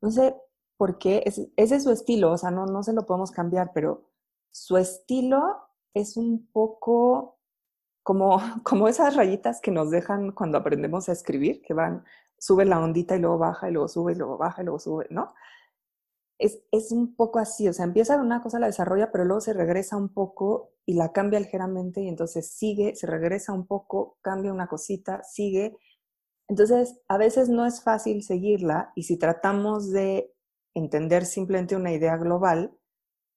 No 0.00 0.10
sé 0.10 0.36
por 0.76 0.98
qué, 0.98 1.22
ese 1.26 1.50
es 1.56 1.82
su 1.82 1.90
estilo, 1.90 2.32
o 2.32 2.38
sea, 2.38 2.50
no, 2.50 2.66
no 2.66 2.82
se 2.82 2.92
lo 2.92 3.06
podemos 3.06 3.30
cambiar, 3.30 3.72
pero 3.72 4.04
su 4.50 4.76
estilo 4.76 5.68
es 5.94 6.16
un 6.16 6.46
poco 6.52 7.38
como, 8.02 8.38
como 8.64 8.88
esas 8.88 9.16
rayitas 9.16 9.60
que 9.60 9.70
nos 9.70 9.90
dejan 9.90 10.32
cuando 10.32 10.58
aprendemos 10.58 11.08
a 11.08 11.12
escribir, 11.12 11.62
que 11.62 11.74
van, 11.74 12.04
sube 12.38 12.64
la 12.64 12.80
ondita 12.80 13.16
y 13.16 13.20
luego 13.20 13.38
baja 13.38 13.68
y 13.68 13.72
luego 13.72 13.88
sube 13.88 14.12
y 14.12 14.16
luego 14.16 14.36
baja 14.36 14.62
y 14.62 14.64
luego 14.64 14.78
sube, 14.78 15.06
¿no? 15.10 15.34
Es, 16.38 16.92
un 16.92 17.14
poco 17.14 17.38
así, 17.38 17.68
o 17.68 17.72
sea, 17.72 17.84
empieza 17.84 18.16
una 18.20 18.42
cosa, 18.42 18.58
la 18.58 18.66
desarrolla, 18.66 19.12
pero 19.12 19.24
luego 19.24 19.40
se 19.40 19.52
regresa 19.52 19.96
un 19.96 20.08
poco 20.08 20.72
y 20.86 20.94
la 20.94 21.12
cambia 21.12 21.40
ligeramente 21.40 22.02
y 22.02 22.08
entonces 22.08 22.50
sigue, 22.50 22.94
se 22.96 23.06
regresa 23.06 23.52
un 23.52 23.66
poco, 23.66 24.18
cambia 24.20 24.52
una 24.52 24.66
cosita, 24.66 25.22
sigue. 25.22 25.76
Entonces, 26.48 27.00
a 27.08 27.16
veces 27.18 27.48
no 27.48 27.66
es 27.66 27.82
fácil 27.82 28.22
seguirla 28.22 28.92
y 28.94 29.04
si 29.04 29.16
tratamos 29.18 29.90
de 29.92 30.34
entender 30.74 31.24
simplemente 31.24 31.76
una 31.76 31.92
idea 31.92 32.16
global, 32.16 32.76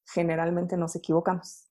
generalmente 0.06 0.78
nos 0.78 0.96
equivocamos. 0.96 1.66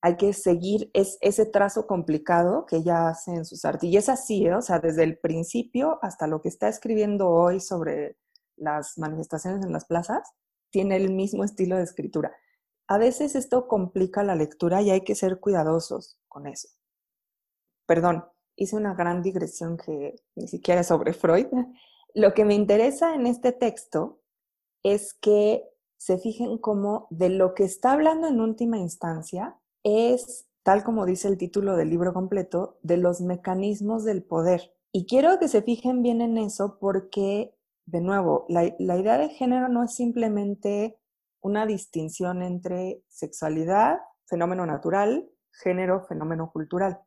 Hay 0.00 0.16
que 0.16 0.32
seguir 0.32 0.90
es, 0.94 1.18
ese 1.20 1.44
trazo 1.44 1.86
complicado 1.86 2.66
que 2.66 2.76
ella 2.76 3.08
hace 3.08 3.32
en 3.32 3.44
sus 3.44 3.64
artes. 3.64 3.90
Y 3.90 3.96
es 3.96 4.08
así, 4.08 4.46
¿eh? 4.46 4.54
o 4.54 4.62
sea, 4.62 4.78
desde 4.78 5.02
el 5.04 5.18
principio 5.18 5.98
hasta 6.02 6.26
lo 6.26 6.40
que 6.40 6.48
está 6.48 6.68
escribiendo 6.68 7.28
hoy 7.28 7.60
sobre 7.60 8.16
las 8.58 8.98
manifestaciones 8.98 9.64
en 9.64 9.72
las 9.72 9.84
plazas, 9.86 10.28
tiene 10.70 10.96
el 10.96 11.12
mismo 11.12 11.44
estilo 11.44 11.76
de 11.76 11.84
escritura. 11.84 12.32
A 12.86 12.98
veces 12.98 13.34
esto 13.34 13.68
complica 13.68 14.22
la 14.22 14.34
lectura 14.34 14.82
y 14.82 14.90
hay 14.90 15.02
que 15.02 15.14
ser 15.14 15.40
cuidadosos 15.40 16.18
con 16.28 16.46
eso. 16.46 16.68
Perdón, 17.86 18.24
hice 18.56 18.76
una 18.76 18.94
gran 18.94 19.22
digresión 19.22 19.76
que 19.76 20.16
ni 20.34 20.48
siquiera 20.48 20.80
es 20.80 20.88
sobre 20.88 21.12
Freud. 21.12 21.46
Lo 22.14 22.34
que 22.34 22.44
me 22.44 22.54
interesa 22.54 23.14
en 23.14 23.26
este 23.26 23.52
texto 23.52 24.20
es 24.82 25.14
que 25.14 25.64
se 25.98 26.18
fijen 26.18 26.58
cómo 26.58 27.06
de 27.10 27.28
lo 27.28 27.54
que 27.54 27.64
está 27.64 27.92
hablando 27.92 28.28
en 28.28 28.40
última 28.40 28.78
instancia 28.78 29.58
es, 29.82 30.46
tal 30.62 30.84
como 30.84 31.04
dice 31.04 31.28
el 31.28 31.36
título 31.36 31.76
del 31.76 31.90
libro 31.90 32.14
completo, 32.14 32.78
de 32.82 32.96
los 32.96 33.20
mecanismos 33.20 34.04
del 34.04 34.22
poder. 34.22 34.74
Y 34.92 35.06
quiero 35.06 35.38
que 35.38 35.48
se 35.48 35.62
fijen 35.62 36.02
bien 36.02 36.20
en 36.20 36.38
eso 36.38 36.78
porque 36.80 37.57
de 37.90 38.02
nuevo, 38.02 38.44
la, 38.48 38.64
idea 38.66 39.16
de 39.16 39.30
género 39.30 39.68
no 39.68 39.82
es 39.82 39.94
simplemente 39.94 41.00
una 41.40 41.64
distinción 41.64 42.42
entre 42.42 43.02
sexualidad, 43.08 44.00
fenómeno 44.26 44.66
natural, 44.66 45.30
género, 45.50 46.04
fenómeno 46.04 46.50
cultural. 46.52 47.00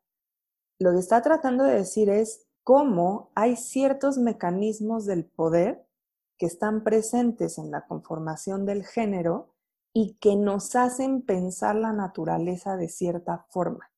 Lo 0.79 0.91
que 0.91 0.97
está 0.97 1.21
tratando 1.21 1.65
de 1.65 1.75
decir 1.75 2.09
es 2.09 2.47
cómo 2.63 3.31
hay 3.35 3.57
ciertos 3.57 4.17
mecanismos 4.17 5.05
del 5.05 5.25
poder 5.25 5.85
que 6.39 6.47
están 6.47 6.83
presentes 6.83 7.59
en 7.59 7.69
la 7.69 7.85
conformación 7.85 8.65
del 8.65 8.83
género 8.83 9.53
y 9.93 10.15
que 10.15 10.35
nos 10.35 10.75
hacen 10.75 11.21
pensar 11.21 11.75
la 11.75 11.93
naturaleza 11.93 12.75
de 12.75 12.89
cierta 12.89 13.45
forma, 13.49 13.91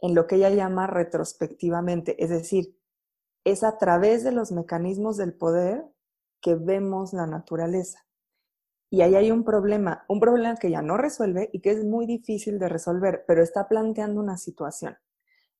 en 0.00 0.16
lo 0.16 0.26
que 0.26 0.36
ella 0.36 0.50
llama 0.50 0.88
retrospectivamente, 0.88 2.20
es 2.20 2.30
decir, 2.30 2.76
es 3.44 3.62
a 3.62 3.78
través 3.78 4.24
de 4.24 4.32
los 4.32 4.50
mecanismos 4.50 5.16
del 5.16 5.34
poder 5.34 5.93
que 6.44 6.54
vemos 6.56 7.14
la 7.14 7.26
naturaleza. 7.26 8.06
Y 8.90 9.00
ahí 9.00 9.14
hay 9.14 9.30
un 9.30 9.44
problema, 9.44 10.04
un 10.08 10.20
problema 10.20 10.56
que 10.56 10.70
ya 10.70 10.82
no 10.82 10.98
resuelve 10.98 11.48
y 11.54 11.60
que 11.60 11.70
es 11.70 11.84
muy 11.84 12.04
difícil 12.04 12.58
de 12.58 12.68
resolver, 12.68 13.24
pero 13.26 13.42
está 13.42 13.66
planteando 13.66 14.20
una 14.20 14.36
situación. 14.36 14.98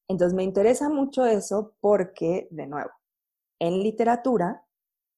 Entonces 0.08 0.36
me 0.36 0.44
interesa 0.44 0.90
mucho 0.90 1.24
eso 1.24 1.74
porque, 1.80 2.48
de 2.50 2.66
nuevo, 2.66 2.90
en 3.58 3.82
literatura, 3.82 4.66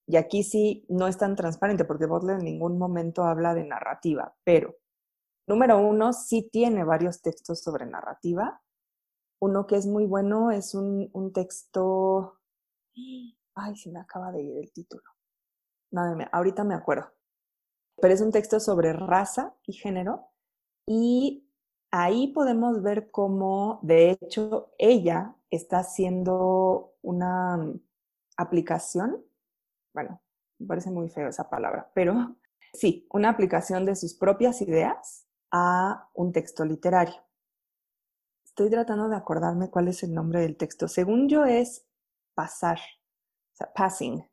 y 0.06 0.16
aquí 0.16 0.44
sí 0.44 0.86
no 0.88 1.08
es 1.08 1.18
tan 1.18 1.34
transparente 1.34 1.84
porque 1.84 2.06
Butler 2.06 2.38
en 2.38 2.44
ningún 2.44 2.78
momento 2.78 3.24
habla 3.24 3.52
de 3.52 3.64
narrativa, 3.64 4.36
pero 4.44 4.76
número 5.48 5.80
uno, 5.80 6.12
sí 6.12 6.48
tiene 6.52 6.84
varios 6.84 7.22
textos 7.22 7.60
sobre 7.60 7.86
narrativa. 7.86 8.62
Uno 9.40 9.66
que 9.66 9.76
es 9.76 9.86
muy 9.86 10.06
bueno 10.06 10.52
es 10.52 10.74
un, 10.74 11.10
un 11.12 11.32
texto, 11.32 12.38
ay, 13.56 13.76
se 13.76 13.90
me 13.90 13.98
acaba 13.98 14.30
de 14.30 14.42
ir 14.42 14.58
el 14.58 14.72
título 14.72 15.15
ahorita 16.32 16.64
me 16.64 16.74
acuerdo. 16.74 17.12
Pero 18.00 18.12
es 18.12 18.20
un 18.20 18.32
texto 18.32 18.60
sobre 18.60 18.92
raza 18.92 19.54
y 19.66 19.72
género 19.72 20.28
y 20.86 21.46
ahí 21.90 22.28
podemos 22.28 22.82
ver 22.82 23.10
cómo, 23.10 23.80
de 23.82 24.10
hecho, 24.10 24.72
ella 24.78 25.34
está 25.50 25.78
haciendo 25.78 26.94
una 27.02 27.56
mm, 27.56 27.80
aplicación, 28.36 29.24
bueno, 29.94 30.20
me 30.58 30.66
parece 30.66 30.90
muy 30.90 31.08
feo 31.08 31.28
esa 31.28 31.48
palabra, 31.48 31.90
pero 31.94 32.36
sí, 32.72 33.06
una 33.10 33.30
aplicación 33.30 33.84
de 33.84 33.96
sus 33.96 34.14
propias 34.14 34.60
ideas 34.60 35.26
a 35.50 36.10
un 36.14 36.32
texto 36.32 36.64
literario. 36.64 37.16
Estoy 38.44 38.70
tratando 38.70 39.08
de 39.08 39.16
acordarme 39.16 39.70
cuál 39.70 39.88
es 39.88 40.02
el 40.02 40.14
nombre 40.14 40.40
del 40.40 40.56
texto. 40.56 40.88
Según 40.88 41.28
yo 41.28 41.44
es 41.44 41.86
pasar, 42.34 42.78
o 42.78 43.56
sea, 43.56 43.72
passing. 43.74 44.26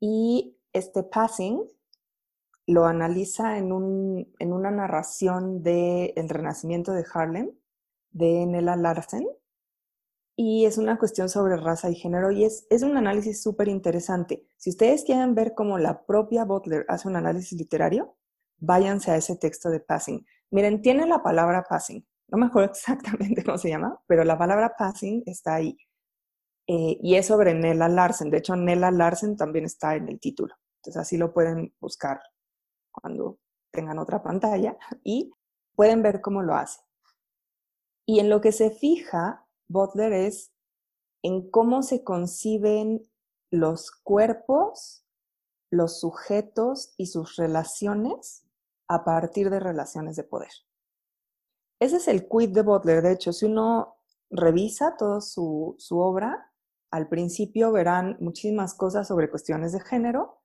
Y 0.00 0.58
este 0.72 1.02
passing 1.02 1.62
lo 2.66 2.84
analiza 2.84 3.58
en, 3.58 3.72
un, 3.72 4.32
en 4.38 4.52
una 4.52 4.70
narración 4.70 5.62
del 5.62 6.12
el 6.16 6.28
renacimiento 6.28 6.92
de 6.92 7.04
Harlem 7.12 7.52
de 8.12 8.46
Nella 8.46 8.76
Larsen 8.76 9.26
y 10.36 10.64
es 10.64 10.78
una 10.78 10.98
cuestión 10.98 11.28
sobre 11.28 11.56
raza 11.56 11.90
y 11.90 11.94
género 11.94 12.30
y 12.30 12.44
es, 12.44 12.66
es 12.70 12.82
un 12.82 12.96
análisis 12.96 13.42
súper 13.42 13.68
interesante. 13.68 14.46
Si 14.56 14.70
ustedes 14.70 15.04
quieren 15.04 15.34
ver 15.34 15.52
cómo 15.54 15.78
la 15.78 16.06
propia 16.06 16.44
Butler 16.44 16.86
hace 16.88 17.08
un 17.08 17.16
análisis 17.16 17.58
literario, 17.58 18.16
váyanse 18.58 19.10
a 19.10 19.16
ese 19.16 19.36
texto 19.36 19.68
de 19.68 19.80
passing. 19.80 20.24
Miren, 20.50 20.80
tiene 20.80 21.06
la 21.06 21.22
palabra 21.22 21.64
passing. 21.68 22.06
No 22.28 22.38
me 22.38 22.46
acuerdo 22.46 22.70
exactamente 22.72 23.44
cómo 23.44 23.58
se 23.58 23.68
llama, 23.68 24.00
pero 24.06 24.24
la 24.24 24.38
palabra 24.38 24.74
passing 24.78 25.22
está 25.26 25.56
ahí. 25.56 25.76
Eh, 26.66 26.98
y 27.02 27.16
es 27.16 27.26
sobre 27.26 27.52
Nella 27.52 27.88
Larsen. 27.88 28.30
De 28.30 28.38
hecho, 28.38 28.56
Nella 28.56 28.90
Larsen 28.90 29.36
también 29.36 29.64
está 29.64 29.96
en 29.96 30.08
el 30.08 30.20
título. 30.20 30.54
Entonces 30.80 31.00
así 31.00 31.16
lo 31.16 31.32
pueden 31.32 31.74
buscar 31.80 32.20
cuando 32.90 33.38
tengan 33.70 33.98
otra 33.98 34.22
pantalla 34.22 34.76
y 35.04 35.32
pueden 35.74 36.02
ver 36.02 36.20
cómo 36.20 36.42
lo 36.42 36.54
hace. 36.54 36.80
Y 38.06 38.20
en 38.20 38.28
lo 38.28 38.40
que 38.40 38.52
se 38.52 38.70
fija 38.70 39.46
Butler 39.68 40.12
es 40.12 40.52
en 41.22 41.50
cómo 41.50 41.82
se 41.82 42.02
conciben 42.02 43.08
los 43.50 43.90
cuerpos, 43.90 45.04
los 45.70 46.00
sujetos 46.00 46.94
y 46.96 47.06
sus 47.06 47.36
relaciones 47.36 48.46
a 48.88 49.04
partir 49.04 49.50
de 49.50 49.60
relaciones 49.60 50.16
de 50.16 50.24
poder. 50.24 50.50
Ese 51.80 51.96
es 51.96 52.08
el 52.08 52.28
quid 52.28 52.50
de 52.50 52.62
Butler. 52.62 53.02
De 53.02 53.12
hecho, 53.12 53.32
si 53.32 53.46
uno 53.46 53.96
revisa 54.30 54.96
toda 54.96 55.20
su, 55.20 55.76
su 55.78 55.98
obra, 55.98 56.52
al 56.90 57.08
principio 57.08 57.70
verán 57.70 58.16
muchísimas 58.20 58.74
cosas 58.74 59.06
sobre 59.06 59.30
cuestiones 59.30 59.72
de 59.72 59.80
género, 59.80 60.39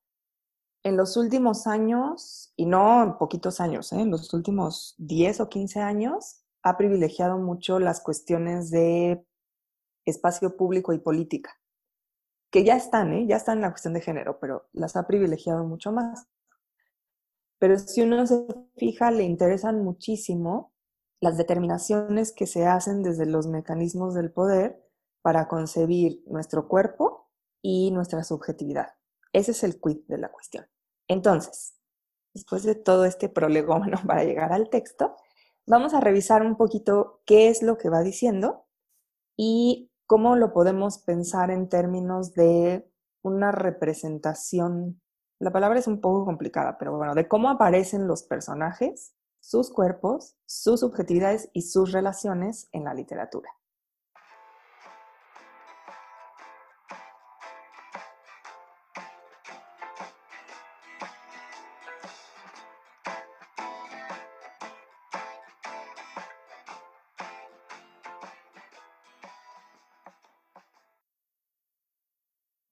en 0.86 0.98
los 0.98 1.18
últimos 1.18 1.66
años, 1.66 2.54
y 2.56 2.68
no 2.68 3.02
en 3.02 3.18
poquitos 3.18 3.60
años, 3.60 3.92
¿eh? 3.92 4.02
en 4.02 4.12
los 4.12 4.32
últimos 4.36 4.94
10 5.00 5.40
o 5.40 5.50
15 5.50 5.82
años, 5.82 6.44
ha 6.62 6.78
privilegiado 6.78 7.40
mucho 7.40 7.80
las 7.80 8.02
cuestiones 8.02 8.70
de 8.70 9.26
espacio 10.06 10.56
público 10.56 10.94
y 10.94 11.00
política, 11.00 11.60
que 12.52 12.64
ya 12.64 12.76
están, 12.76 13.14
¿eh? 13.14 13.26
ya 13.26 13.38
están 13.38 13.58
en 13.58 13.62
la 13.64 13.72
cuestión 13.72 13.96
de 13.96 14.02
género, 14.02 14.38
pero 14.40 14.70
las 14.74 14.96
ha 14.96 15.08
privilegiado 15.08 15.64
mucho 15.64 15.92
más. 15.92 16.28
Pero 17.58 17.80
si 17.80 18.04
uno 18.04 18.28
se 18.28 18.46
fija, 18.78 19.10
le 19.10 19.24
interesan 19.24 19.84
muchísimo 19.84 20.72
las 21.20 21.36
determinaciones 21.36 22.32
que 22.32 22.46
se 22.46 22.68
hacen 22.68 23.02
desde 23.02 23.26
los 23.26 23.48
mecanismos 23.48 24.14
del 24.14 24.32
poder 24.32 24.88
para 25.24 25.48
concebir 25.48 26.22
nuestro 26.28 26.68
cuerpo 26.68 27.32
y 27.64 27.90
nuestra 27.90 28.24
subjetividad. 28.24 28.90
Ese 29.34 29.50
es 29.50 29.64
el 29.64 29.82
quid 29.82 30.02
de 30.08 30.20
la 30.20 30.32
cuestión. 30.32 30.68
Entonces, 31.08 31.76
después 32.34 32.64
de 32.64 32.76
todo 32.76 33.06
este 33.06 33.30
prolegómeno 33.30 33.98
para 34.08 34.24
llegar 34.24 34.54
al 34.54 34.70
texto, 34.70 35.16
vamos 35.66 35.94
a 35.94 36.02
revisar 36.02 36.44
un 36.44 36.58
poquito 36.58 37.22
qué 37.26 37.50
es 37.50 37.64
lo 37.64 37.78
que 37.78 37.90
va 37.90 38.02
diciendo 38.02 38.66
y 39.38 39.92
cómo 40.06 40.36
lo 40.36 40.54
podemos 40.54 41.00
pensar 41.00 41.52
en 41.52 41.70
términos 41.70 42.34
de 42.34 42.88
una 43.24 43.52
representación. 43.52 45.02
La 45.40 45.52
palabra 45.52 45.80
es 45.80 45.88
un 45.88 46.00
poco 46.00 46.26
complicada, 46.26 46.78
pero 46.78 46.96
bueno, 46.96 47.16
de 47.16 47.28
cómo 47.28 47.50
aparecen 47.50 48.08
los 48.08 48.24
personajes, 48.24 49.16
sus 49.40 49.72
cuerpos, 49.72 50.38
sus 50.46 50.80
subjetividades 50.80 51.50
y 51.54 51.64
sus 51.64 51.92
relaciones 51.92 52.68
en 52.72 52.86
la 52.86 52.94
literatura. 52.94 53.50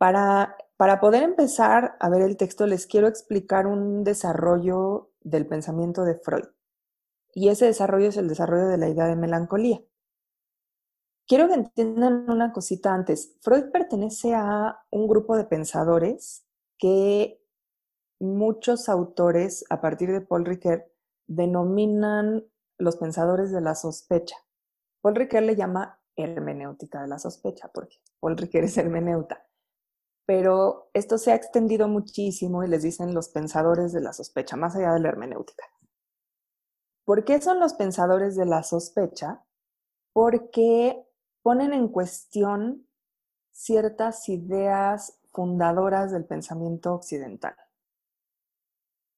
Para, 0.04 1.00
poder 1.00 1.24
empezar 1.24 1.96
a 1.98 2.10
ver 2.10 2.24
el 2.24 2.36
texto, 2.36 2.68
les 2.68 2.88
quiero 2.88 3.08
explicar 3.08 3.68
un 3.68 4.04
desarrollo 4.04 5.14
del 5.22 5.48
pensamiento 5.48 6.04
de 6.04 6.16
Freud. 6.16 6.44
Y 7.34 7.48
ese 7.48 7.68
desarrollo 7.68 8.10
es 8.10 8.18
el 8.18 8.28
desarrollo 8.28 8.68
de 8.68 8.78
la 8.78 8.90
idea 8.90 9.06
de 9.06 9.16
melancolía. 9.16 9.82
Quiero 11.26 11.48
que 11.48 11.54
entiendan 11.54 12.30
una 12.30 12.52
cosita 12.52 12.94
antes. 12.94 13.38
Freud 13.44 13.72
pertenece 13.72 14.34
a 14.36 14.78
un 14.90 15.08
grupo 15.08 15.38
de 15.38 15.46
pensadores 15.46 16.46
que 16.78 17.42
muchos 18.20 18.90
autores, 18.90 19.64
a 19.70 19.80
partir 19.80 20.12
de 20.12 20.20
Paul 20.20 20.44
Ricoeur, 20.44 20.86
denominan 21.28 22.44
los 22.78 22.98
pensadores 22.98 23.54
de 23.54 23.62
la 23.62 23.74
sospecha. 23.74 24.36
Paul 25.00 25.16
Ricoeur 25.16 25.44
le 25.44 25.56
llama 25.56 26.02
hermenéutica 26.18 27.02
de 27.02 27.08
la 27.08 27.20
sospecha, 27.20 27.72
porque 27.74 28.02
Paul 28.20 28.36
Ricoeur 28.36 28.66
es 28.66 28.78
hermeneuta 28.78 29.48
pero 30.26 30.90
esto 30.94 31.18
se 31.18 31.32
ha 31.32 31.36
extendido 31.36 31.88
muchísimo 31.88 32.64
y 32.64 32.68
les 32.68 32.84
dicen 32.84 33.14
los 33.14 33.30
pensadores 33.30 33.92
de 33.92 34.02
la 34.02 34.14
sospecha, 34.14 34.56
más 34.56 34.76
allá 34.76 34.94
de 34.94 35.00
la 35.00 35.10
hermenéutica. 35.10 35.66
¿Por 37.06 37.26
qué 37.26 37.42
son 37.42 37.60
los 37.60 37.74
pensadores 37.74 38.36
de 38.36 38.46
la 38.46 38.64
sospecha? 38.64 39.44
Porque 40.14 41.06
ponen 41.42 41.74
en 41.74 41.90
cuestión 41.90 42.88
ciertas 43.52 44.30
ideas 44.30 45.20
fundadoras 45.32 46.12
del 46.12 46.26
pensamiento 46.26 46.94
occidental. 46.94 47.56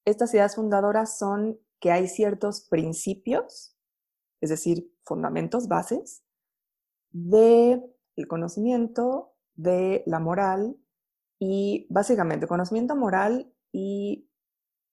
Estas 0.05 0.33
ideas 0.33 0.55
fundadoras 0.55 1.17
son 1.17 1.59
que 1.79 1.91
hay 1.91 2.07
ciertos 2.07 2.61
principios, 2.61 3.77
es 4.41 4.49
decir, 4.49 4.91
fundamentos, 5.03 5.67
bases, 5.67 6.23
de 7.11 7.83
el 8.15 8.27
conocimiento, 8.27 9.33
de 9.55 10.03
la 10.05 10.19
moral, 10.19 10.77
y 11.39 11.87
básicamente 11.89 12.47
conocimiento 12.47 12.95
moral 12.95 13.51
y 13.71 14.29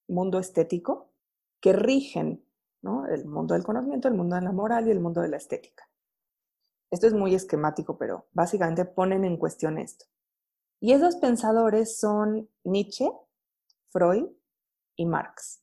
mundo 0.08 0.38
estético 0.38 1.12
que 1.60 1.72
rigen 1.72 2.44
el 3.08 3.26
mundo 3.26 3.54
del 3.54 3.62
conocimiento, 3.62 4.08
el 4.08 4.14
mundo 4.14 4.36
de 4.36 4.42
la 4.42 4.52
moral 4.52 4.88
y 4.88 4.90
el 4.90 5.00
mundo 5.00 5.20
de 5.20 5.28
la 5.28 5.36
estética. 5.36 5.88
Esto 6.90 7.06
es 7.06 7.14
muy 7.14 7.34
esquemático, 7.34 7.96
pero 7.96 8.26
básicamente 8.32 8.84
ponen 8.84 9.24
en 9.24 9.36
cuestión 9.36 9.78
esto. 9.78 10.04
Y 10.80 10.92
esos 10.92 11.16
pensadores 11.16 11.98
son 11.98 12.50
Nietzsche, 12.64 13.10
Freud 13.90 14.26
y 14.96 15.06
Marx. 15.06 15.62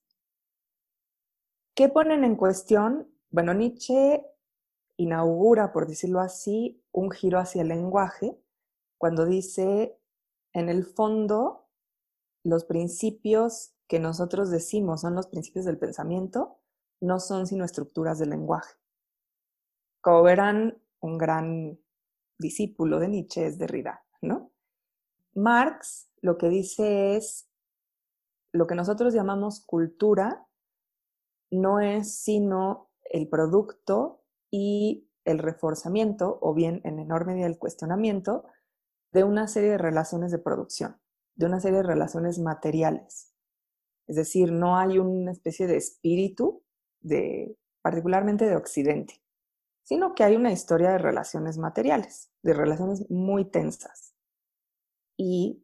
¿Qué 1.76 1.90
ponen 1.90 2.24
en 2.24 2.36
cuestión? 2.36 3.12
Bueno, 3.30 3.54
Nietzsche 3.54 4.26
inaugura, 4.96 5.72
por 5.72 5.88
decirlo 5.88 6.20
así, 6.20 6.82
un 6.92 7.12
giro 7.12 7.38
hacia 7.38 7.62
el 7.62 7.68
lenguaje 7.68 8.42
cuando 8.98 9.26
dice 9.26 9.99
en 10.54 10.70
el 10.70 10.86
fondo, 10.86 11.68
los 12.44 12.66
principios 12.66 13.74
que 13.88 14.00
nosotros 14.00 14.50
decimos 14.50 15.02
son 15.02 15.16
los 15.16 15.28
principios 15.28 15.66
del 15.66 15.78
pensamiento, 15.78 16.60
no 17.02 17.20
son 17.20 17.48
sino 17.48 17.66
estructuras 17.66 18.20
del 18.20 18.30
lenguaje. 18.30 18.76
Como 20.02 20.24
verán, 20.24 20.82
un 21.02 21.18
gran 21.18 21.80
discípulo 22.38 23.00
de 23.00 23.10
Nietzsche 23.10 23.46
es 23.46 23.58
Derrida, 23.58 24.06
¿no? 24.22 24.52
Marx 25.34 26.10
lo 26.22 26.38
que 26.38 26.50
dice 26.50 27.16
es, 27.16 27.50
lo 28.52 28.68
que 28.68 28.76
nosotros 28.76 29.14
llamamos 29.14 29.64
cultura 29.66 30.48
no 31.52 31.80
es 31.80 32.16
sino 32.16 32.90
el 33.06 33.28
producto 33.28 34.24
y 34.52 35.08
el 35.26 35.40
reforzamiento, 35.40 36.40
o 36.42 36.54
bien 36.54 36.82
en 36.84 37.00
enorme 37.00 37.34
medida 37.34 37.48
el 37.48 37.60
cuestionamiento, 37.60 38.46
de 39.12 39.24
una 39.24 39.48
serie 39.48 39.72
de 39.72 39.78
relaciones 39.78 40.32
de 40.32 40.40
producción, 40.40 41.00
de 41.36 41.46
una 41.46 41.60
serie 41.60 41.78
de 41.78 41.84
relaciones 41.84 42.40
materiales. 42.40 43.34
Es 44.08 44.16
decir, 44.16 44.52
no 44.52 44.78
hay 44.78 45.00
una 45.00 45.32
especie 45.32 45.68
de 45.68 45.78
espíritu, 45.78 46.64
particularmente 47.82 48.46
de 48.46 48.56
Occidente, 48.56 49.22
sino 49.84 50.14
que 50.14 50.24
hay 50.24 50.36
una 50.36 50.52
historia 50.52 50.92
de 50.92 50.98
relaciones 50.98 51.58
materiales, 51.58 52.32
de 52.44 52.54
relaciones 52.54 53.10
muy 53.10 53.46
tensas. 53.46 54.16
Y 55.18 55.64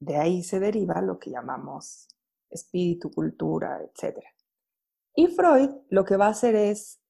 de 0.00 0.16
ahí 0.16 0.42
se 0.42 0.60
deriva 0.60 1.00
lo 1.02 1.18
que 1.18 1.30
llamamos 1.30 2.08
espíritu, 2.50 3.10
cultura, 3.10 3.82
etc. 3.82 4.18
Y 5.14 5.26
Freud 5.28 5.70
lo 5.90 6.04
que 6.04 6.16
va 6.16 6.26
a 6.26 6.30
hacer 6.30 6.54
es 6.54 7.00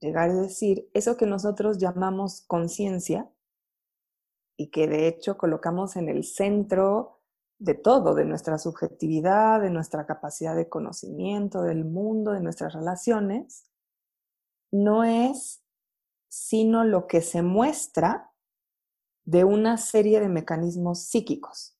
llegar 0.00 0.30
a 0.30 0.34
decir 0.34 0.88
eso 0.94 1.16
que 1.16 1.26
nosotros 1.26 1.78
llamamos 1.78 2.42
conciencia, 2.46 3.30
y 4.56 4.70
que 4.70 4.86
de 4.86 5.08
hecho 5.08 5.36
colocamos 5.36 5.96
en 5.96 6.08
el 6.08 6.24
centro 6.24 7.20
de 7.58 7.74
todo, 7.74 8.14
de 8.14 8.24
nuestra 8.24 8.58
subjetividad, 8.58 9.60
de 9.60 9.70
nuestra 9.70 10.06
capacidad 10.06 10.54
de 10.54 10.68
conocimiento 10.68 11.62
del 11.62 11.84
mundo, 11.84 12.32
de 12.32 12.40
nuestras 12.40 12.74
relaciones, 12.74 13.70
no 14.70 15.04
es 15.04 15.62
sino 16.28 16.84
lo 16.84 17.06
que 17.06 17.20
se 17.20 17.42
muestra 17.42 18.32
de 19.24 19.44
una 19.44 19.78
serie 19.78 20.20
de 20.20 20.28
mecanismos 20.28 21.04
psíquicos. 21.04 21.78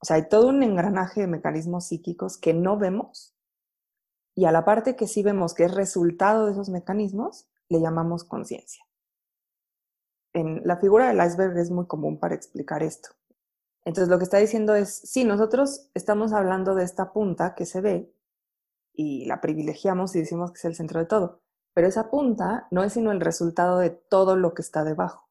O 0.00 0.06
sea, 0.06 0.16
hay 0.16 0.28
todo 0.28 0.48
un 0.48 0.62
engranaje 0.62 1.20
de 1.20 1.26
mecanismos 1.26 1.86
psíquicos 1.86 2.38
que 2.38 2.54
no 2.54 2.78
vemos 2.78 3.36
y 4.34 4.46
a 4.46 4.52
la 4.52 4.64
parte 4.64 4.96
que 4.96 5.06
sí 5.06 5.22
vemos 5.22 5.52
que 5.52 5.64
es 5.64 5.74
resultado 5.74 6.46
de 6.46 6.52
esos 6.52 6.70
mecanismos, 6.70 7.48
le 7.68 7.80
llamamos 7.80 8.24
conciencia 8.24 8.82
en 10.32 10.62
la 10.64 10.76
figura 10.76 11.08
del 11.08 11.24
iceberg 11.26 11.56
es 11.58 11.70
muy 11.70 11.86
común 11.86 12.18
para 12.18 12.34
explicar 12.34 12.82
esto. 12.82 13.10
Entonces 13.84 14.08
lo 14.08 14.18
que 14.18 14.24
está 14.24 14.38
diciendo 14.38 14.74
es, 14.74 14.94
sí, 14.94 15.24
nosotros 15.24 15.90
estamos 15.94 16.32
hablando 16.32 16.74
de 16.74 16.84
esta 16.84 17.12
punta 17.12 17.54
que 17.54 17.66
se 17.66 17.80
ve 17.80 18.12
y 18.92 19.24
la 19.26 19.40
privilegiamos 19.40 20.14
y 20.14 20.20
decimos 20.20 20.52
que 20.52 20.58
es 20.58 20.64
el 20.66 20.74
centro 20.74 21.00
de 21.00 21.06
todo, 21.06 21.40
pero 21.74 21.88
esa 21.88 22.10
punta 22.10 22.66
no 22.70 22.82
es 22.84 22.92
sino 22.92 23.12
el 23.12 23.20
resultado 23.20 23.78
de 23.78 23.90
todo 23.90 24.36
lo 24.36 24.54
que 24.54 24.62
está 24.62 24.84
debajo. 24.84 25.28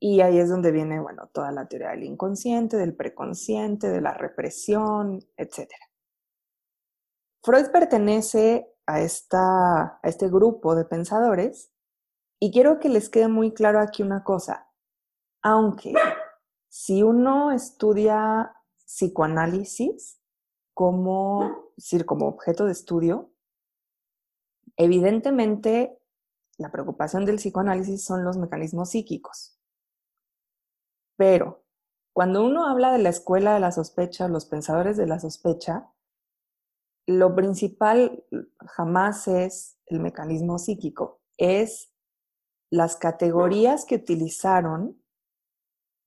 Y 0.00 0.20
ahí 0.20 0.38
es 0.38 0.48
donde 0.48 0.70
viene, 0.70 1.00
bueno, 1.00 1.28
toda 1.32 1.50
la 1.50 1.66
teoría 1.66 1.90
del 1.90 2.04
inconsciente, 2.04 2.76
del 2.76 2.94
preconsciente, 2.94 3.88
de 3.90 4.00
la 4.00 4.14
represión, 4.14 5.18
etc. 5.36 5.68
Freud 7.42 7.66
pertenece 7.72 8.72
a, 8.86 9.00
esta, 9.00 9.98
a 10.00 10.00
este 10.04 10.28
grupo 10.28 10.76
de 10.76 10.84
pensadores 10.84 11.72
y 12.40 12.52
quiero 12.52 12.78
que 12.78 12.88
les 12.88 13.08
quede 13.08 13.28
muy 13.28 13.52
claro 13.52 13.80
aquí 13.80 14.02
una 14.02 14.24
cosa. 14.24 14.70
Aunque 15.42 15.94
si 16.68 17.02
uno 17.02 17.52
estudia 17.52 18.54
psicoanálisis 18.84 20.20
como, 20.74 21.72
decir, 21.76 22.06
como 22.06 22.28
objeto 22.28 22.66
de 22.66 22.72
estudio, 22.72 23.32
evidentemente 24.76 25.98
la 26.58 26.70
preocupación 26.70 27.24
del 27.24 27.36
psicoanálisis 27.36 28.04
son 28.04 28.24
los 28.24 28.36
mecanismos 28.36 28.90
psíquicos. 28.90 29.58
Pero 31.16 31.64
cuando 32.12 32.44
uno 32.44 32.66
habla 32.66 32.92
de 32.92 32.98
la 32.98 33.08
escuela 33.10 33.54
de 33.54 33.60
la 33.60 33.72
sospecha, 33.72 34.28
los 34.28 34.46
pensadores 34.46 34.96
de 34.96 35.06
la 35.06 35.18
sospecha, 35.18 35.92
lo 37.06 37.34
principal 37.34 38.24
jamás 38.60 39.28
es 39.28 39.78
el 39.86 40.00
mecanismo 40.00 40.58
psíquico, 40.58 41.22
es 41.36 41.92
las 42.70 42.96
categorías 42.96 43.84
que 43.84 43.96
utilizaron 43.96 45.02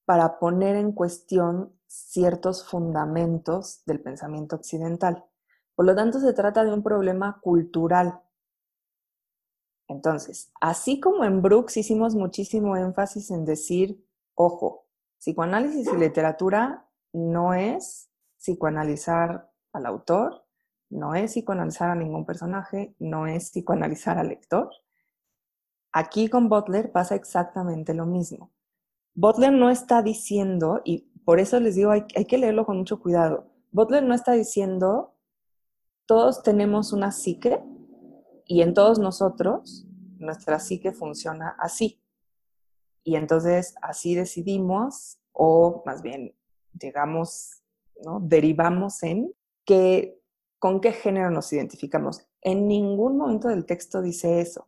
para 0.06 0.40
poner 0.40 0.76
en 0.76 0.92
cuestión 0.92 1.74
ciertos 1.88 2.68
fundamentos 2.68 3.84
del 3.86 4.02
pensamiento 4.02 4.56
occidental. 4.56 5.26
Por 5.76 5.86
lo 5.86 5.96
tanto, 5.96 6.20
se 6.20 6.34
trata 6.34 6.64
de 6.64 6.74
un 6.74 6.84
problema 6.84 7.40
cultural. 7.42 8.22
Entonces, 9.88 10.52
así 10.62 11.00
como 11.00 11.24
en 11.26 11.42
Brooks 11.42 11.78
hicimos 11.78 12.16
muchísimo 12.16 12.78
énfasis 12.78 13.32
en 13.32 13.46
decir, 13.46 14.06
ojo, 14.36 14.88
psicoanálisis 15.20 15.88
y 15.92 15.98
literatura 15.98 16.90
no 17.14 17.54
es 17.54 18.10
psicoanalizar 18.38 19.52
al 19.74 19.86
autor, 19.86 20.46
no 20.90 21.16
es 21.16 21.32
psicoanalizar 21.32 21.90
a 21.90 21.96
ningún 21.96 22.26
personaje, 22.26 22.96
no 23.00 23.28
es 23.28 23.52
psicoanalizar 23.52 24.18
al 24.18 24.30
lector. 24.30 24.70
Aquí 25.94 26.30
con 26.30 26.48
Butler 26.48 26.92
pasa 26.92 27.16
exactamente 27.16 27.94
lo 27.94 28.06
mismo. 28.06 28.52
Butler 29.14 29.52
no 29.52 29.70
está 29.70 30.02
diciendo, 30.02 30.82
y 30.86 31.00
por 31.26 31.40
eso 31.40 31.60
les 31.60 31.76
digo, 31.76 31.92
hay, 31.92 32.06
que 32.06 32.38
leerlo 32.38 32.66
con 32.66 32.78
mucho 32.78 33.02
cuidado, 33.02 33.48
Butler 33.72 34.04
no 34.04 34.14
está 34.14 34.34
diciendo, 34.34 35.16
todos 36.06 36.44
tenemos 36.44 36.94
una 36.94 37.12
psique 37.12 37.62
y 38.46 38.62
en 38.62 38.74
todos 38.74 39.00
nosotros 39.00 39.86
nuestra 40.18 40.60
psique 40.60 40.92
funciona 40.92 41.56
así. 41.60 42.02
Y 43.04 43.16
entonces 43.16 43.76
así 43.82 44.16
decidimos, 44.16 45.20
o 45.32 45.84
más 45.86 46.02
bien 46.02 46.36
llegamos, 46.80 47.64
¿no? 48.04 48.20
derivamos 48.20 49.04
en 49.04 49.34
que 49.66 50.22
con 50.60 50.80
qué 50.80 50.92
género 50.92 51.32
nos 51.32 51.52
identificamos. 51.54 52.28
En 52.42 52.68
ningún 52.68 53.18
momento 53.18 53.48
del 53.48 53.66
texto 53.66 54.02
dice 54.02 54.42
eso. 54.42 54.68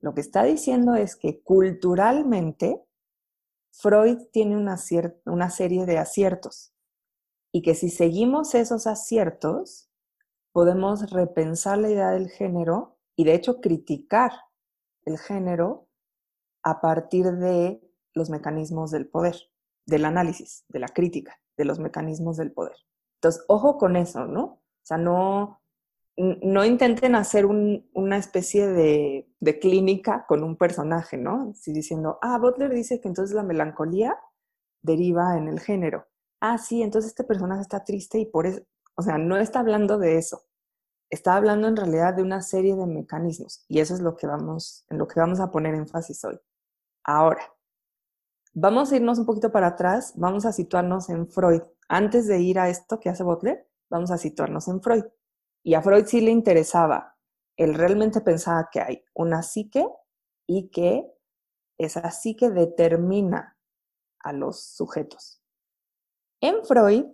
Lo 0.00 0.14
que 0.14 0.20
está 0.20 0.44
diciendo 0.44 0.94
es 0.94 1.16
que 1.16 1.42
culturalmente 1.42 2.82
Freud 3.72 4.18
tiene 4.32 4.56
una, 4.56 4.76
serie 5.50 5.84
de 5.84 5.98
aciertos 5.98 6.72
y 7.52 7.62
que 7.62 7.74
si 7.74 7.90
seguimos 7.90 8.54
esos 8.54 8.86
aciertos, 8.86 9.90
podemos 10.52 11.10
repensar 11.10 11.78
la 11.78 11.90
idea 11.90 12.10
del 12.10 12.30
género 12.30 12.98
y 13.16 13.24
de 13.24 13.34
hecho 13.34 13.60
criticar 13.60 14.32
el 15.04 15.18
género 15.18 15.88
a 16.62 16.80
partir 16.80 17.26
de 17.32 17.80
los 18.14 18.30
mecanismos 18.30 18.90
del 18.90 19.08
poder, 19.08 19.36
del 19.86 20.06
análisis, 20.06 20.64
de 20.68 20.78
la 20.78 20.88
crítica, 20.88 21.38
de 21.56 21.66
los 21.66 21.78
mecanismos 21.78 22.38
del 22.38 22.52
poder. 22.52 22.76
Entonces, 23.18 23.44
ojo 23.48 23.76
con 23.76 23.96
eso, 23.96 24.26
¿no? 24.26 24.44
O 24.44 24.62
sea, 24.82 24.96
no, 24.96 25.60
no 26.16 26.64
intenten 26.64 27.14
hacer 27.14 27.46
una 27.46 28.16
especie 28.16 28.66
de, 28.68 29.28
clínica 29.60 30.24
con 30.26 30.42
un 30.42 30.56
personaje, 30.56 31.16
¿no? 31.16 31.52
Si 31.54 31.72
diciendo, 31.72 32.18
ah, 32.22 32.38
Butler 32.38 32.72
dice 32.72 33.00
que 33.00 33.08
entonces 33.08 33.34
la 33.34 33.42
melancolía 33.42 34.18
deriva 34.82 35.36
en 35.36 35.48
el 35.48 35.60
género. 35.60 36.06
Ah, 36.40 36.58
sí, 36.58 36.82
entonces 36.82 37.10
este 37.10 37.24
personaje 37.24 37.62
está 37.62 37.84
triste 37.84 38.18
y 38.18 38.26
por 38.26 38.46
eso, 38.46 38.62
o 38.96 39.02
sea, 39.02 39.18
no 39.18 39.36
está 39.36 39.60
hablando 39.60 39.98
de 39.98 40.16
eso. 40.16 40.42
Está 41.10 41.36
hablando 41.36 41.68
en 41.68 41.76
realidad 41.76 42.14
de 42.14 42.22
una 42.22 42.42
serie 42.42 42.74
de 42.76 42.86
mecanismos 42.86 43.64
y 43.68 43.80
eso 43.80 43.94
es 43.94 44.00
lo 44.00 44.16
que 44.16 44.26
vamos, 44.26 44.84
en 44.88 44.98
lo 44.98 45.06
que 45.06 45.20
vamos 45.20 45.38
a 45.40 45.50
poner 45.50 45.74
énfasis 45.74 46.24
hoy. 46.24 46.38
Ahora, 47.04 47.54
vamos 48.54 48.90
a 48.90 48.96
irnos 48.96 49.18
un 49.18 49.26
poquito 49.26 49.52
para 49.52 49.68
atrás, 49.68 50.14
vamos 50.16 50.46
a 50.46 50.52
situarnos 50.52 51.08
en 51.10 51.28
Freud. 51.28 51.62
Antes 51.88 52.26
de 52.26 52.40
ir 52.40 52.58
a 52.58 52.68
esto 52.68 52.98
que 52.98 53.10
hace 53.10 53.22
Butler, 53.22 53.68
vamos 53.88 54.10
a 54.10 54.18
situarnos 54.18 54.66
en 54.68 54.82
Freud. 54.82 55.04
Y 55.66 55.74
a 55.74 55.82
Freud 55.82 56.04
sí 56.06 56.20
le 56.20 56.30
interesaba, 56.30 57.16
él 57.56 57.74
realmente 57.74 58.20
pensaba 58.20 58.68
que 58.70 58.80
hay 58.80 59.04
una 59.14 59.42
psique 59.42 59.84
y 60.46 60.68
que 60.68 61.12
esa 61.76 62.08
psique 62.12 62.50
determina 62.50 63.58
a 64.20 64.32
los 64.32 64.62
sujetos. 64.62 65.42
En 66.40 66.64
Freud, 66.64 67.06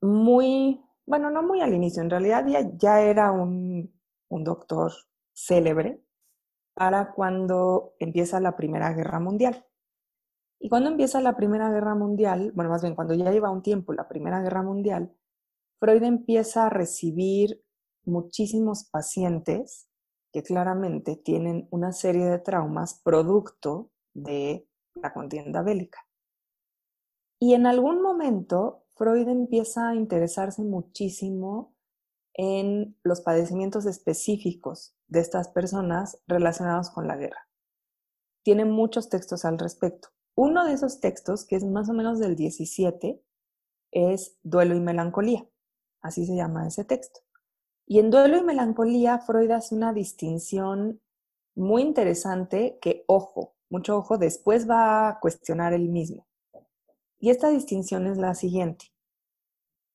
muy, 0.00 0.82
bueno, 1.04 1.30
no 1.30 1.42
muy 1.42 1.60
al 1.60 1.74
inicio, 1.74 2.02
en 2.02 2.08
realidad 2.08 2.46
ya, 2.78 3.02
era 3.02 3.32
un, 3.32 3.92
un 4.30 4.44
doctor 4.44 4.92
célebre 5.34 6.02
para 6.72 7.12
cuando 7.12 7.96
empieza 7.98 8.40
la 8.40 8.56
Primera 8.56 8.94
Guerra 8.94 9.20
Mundial. 9.20 9.66
Y 10.58 10.70
cuando 10.70 10.88
empieza 10.88 11.20
la 11.20 11.36
Primera 11.36 11.70
Guerra 11.70 11.94
Mundial, 11.94 12.50
bueno, 12.54 12.70
más 12.70 12.80
bien 12.80 12.94
cuando 12.94 13.12
ya 13.12 13.30
lleva 13.30 13.50
un 13.50 13.60
tiempo 13.60 13.92
la 13.92 14.08
Primera 14.08 14.40
Guerra 14.40 14.62
Mundial, 14.62 15.14
Freud 15.78 16.02
empieza 16.02 16.64
a 16.64 16.70
recibir 16.70 17.62
muchísimos 18.04 18.88
pacientes 18.90 19.88
que 20.32 20.42
claramente 20.42 21.16
tienen 21.16 21.68
una 21.70 21.92
serie 21.92 22.26
de 22.26 22.38
traumas 22.38 23.00
producto 23.02 23.90
de 24.14 24.68
la 24.94 25.12
contienda 25.12 25.62
bélica. 25.62 26.06
Y 27.38 27.54
en 27.54 27.66
algún 27.66 28.02
momento 28.02 28.84
Freud 28.96 29.28
empieza 29.28 29.88
a 29.88 29.94
interesarse 29.94 30.62
muchísimo 30.62 31.74
en 32.34 32.96
los 33.02 33.22
padecimientos 33.22 33.86
específicos 33.86 34.94
de 35.08 35.20
estas 35.20 35.48
personas 35.48 36.20
relacionados 36.26 36.90
con 36.90 37.08
la 37.08 37.16
guerra. 37.16 37.48
Tiene 38.42 38.64
muchos 38.64 39.08
textos 39.08 39.44
al 39.44 39.58
respecto. 39.58 40.08
Uno 40.34 40.64
de 40.64 40.74
esos 40.74 41.00
textos, 41.00 41.44
que 41.44 41.56
es 41.56 41.64
más 41.64 41.88
o 41.88 41.92
menos 41.92 42.18
del 42.18 42.36
17, 42.36 43.22
es 43.90 44.36
Duelo 44.42 44.74
y 44.74 44.80
Melancolía. 44.80 45.46
Así 46.00 46.24
se 46.26 46.36
llama 46.36 46.66
ese 46.66 46.84
texto. 46.84 47.20
Y 47.90 47.98
en 47.98 48.12
duelo 48.12 48.36
y 48.36 48.44
melancolía, 48.44 49.18
Freud 49.18 49.50
hace 49.50 49.74
una 49.74 49.92
distinción 49.92 51.00
muy 51.56 51.82
interesante 51.82 52.78
que, 52.80 53.02
ojo, 53.08 53.56
mucho 53.68 53.96
ojo, 53.96 54.16
después 54.16 54.70
va 54.70 55.08
a 55.08 55.18
cuestionar 55.18 55.72
él 55.72 55.88
mismo. 55.88 56.28
Y 57.18 57.30
esta 57.30 57.50
distinción 57.50 58.06
es 58.06 58.16
la 58.16 58.36
siguiente. 58.36 58.92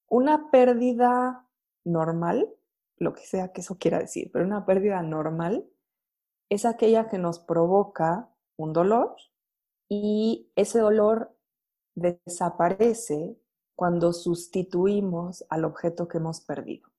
Una 0.10 0.52
pérdida 0.52 1.48
normal, 1.86 2.54
lo 2.98 3.14
que 3.14 3.22
sea 3.22 3.54
que 3.54 3.62
eso 3.62 3.78
quiera 3.78 4.00
decir, 4.00 4.30
pero 4.34 4.44
una 4.44 4.66
pérdida 4.66 5.02
normal 5.02 5.66
es 6.50 6.66
aquella 6.66 7.08
que 7.08 7.18
nos 7.18 7.40
provoca 7.40 8.30
un 8.58 8.74
dolor 8.74 9.16
y 9.88 10.52
ese 10.58 10.80
dolor 10.80 11.34
desaparece 11.96 13.38
cuando 13.74 14.12
sustituimos 14.12 15.46
al 15.48 15.64
objeto 15.64 16.10
que 16.10 16.18
hemos 16.18 16.42
perdido. 16.42 16.90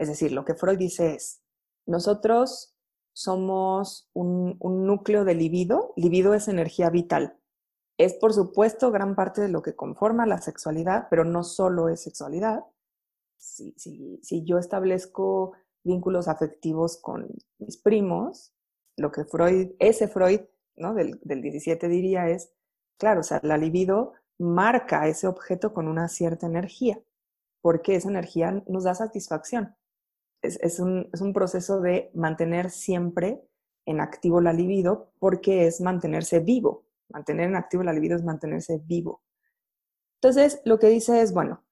Es 0.00 0.08
decir, 0.08 0.32
lo 0.32 0.46
que 0.46 0.54
Freud 0.54 0.78
dice 0.78 1.14
es, 1.14 1.42
nosotros 1.86 2.74
somos 3.12 4.08
un, 4.14 4.56
núcleo 4.58 5.26
de 5.26 5.34
libido, 5.34 5.92
libido 5.94 6.32
es 6.32 6.48
energía 6.48 6.88
vital. 6.88 7.38
Es, 7.98 8.14
por 8.14 8.32
supuesto, 8.32 8.90
gran 8.92 9.14
parte 9.14 9.42
de 9.42 9.50
lo 9.50 9.60
que 9.60 9.76
conforma 9.76 10.24
la 10.24 10.40
sexualidad, 10.40 11.08
pero 11.10 11.26
no 11.26 11.44
solo 11.44 11.90
es 11.90 12.02
sexualidad. 12.02 12.64
Si, 13.36 13.74
si 13.76 14.42
yo 14.46 14.56
establezco 14.56 15.52
vínculos 15.84 16.28
afectivos 16.28 16.96
con 16.96 17.28
mis 17.58 17.76
primos, 17.76 18.54
lo 18.96 19.12
que 19.12 19.26
Freud, 19.26 19.72
ese 19.80 20.08
Freud 20.08 20.40
¿no? 20.76 20.94
del, 20.94 21.20
del 21.22 21.42
17 21.42 21.88
diría 21.88 22.26
es, 22.30 22.54
claro, 22.98 23.20
o 23.20 23.22
sea, 23.22 23.38
la 23.42 23.58
libido 23.58 24.14
marca 24.38 25.06
ese 25.08 25.26
objeto 25.26 25.74
con 25.74 25.88
una 25.88 26.08
cierta 26.08 26.46
energía, 26.46 27.02
porque 27.60 27.96
esa 27.96 28.08
energía 28.08 28.64
nos 28.66 28.84
da 28.84 28.94
satisfacción. 28.94 29.76
Es, 30.42 30.80
un, 30.80 31.32
proceso 31.34 31.80
de 31.80 32.10
mantener 32.14 32.70
siempre 32.70 33.42
en 33.86 34.00
activo 34.00 34.40
la 34.40 34.52
libido, 34.52 35.12
porque 35.18 35.66
es 35.66 35.80
mantenerse 35.80 36.40
vivo. 36.40 36.86
Mantener 37.08 37.48
en 37.48 37.56
activo 37.56 37.82
la 37.82 37.92
libido 37.92 38.16
es 38.16 38.24
mantenerse 38.24 38.80
vivo. 38.84 39.22
Entonces, 40.22 40.60
lo 40.64 40.78
que 40.78 40.88
dice 40.88 41.20
es, 41.22 41.32
bueno, 41.32 41.64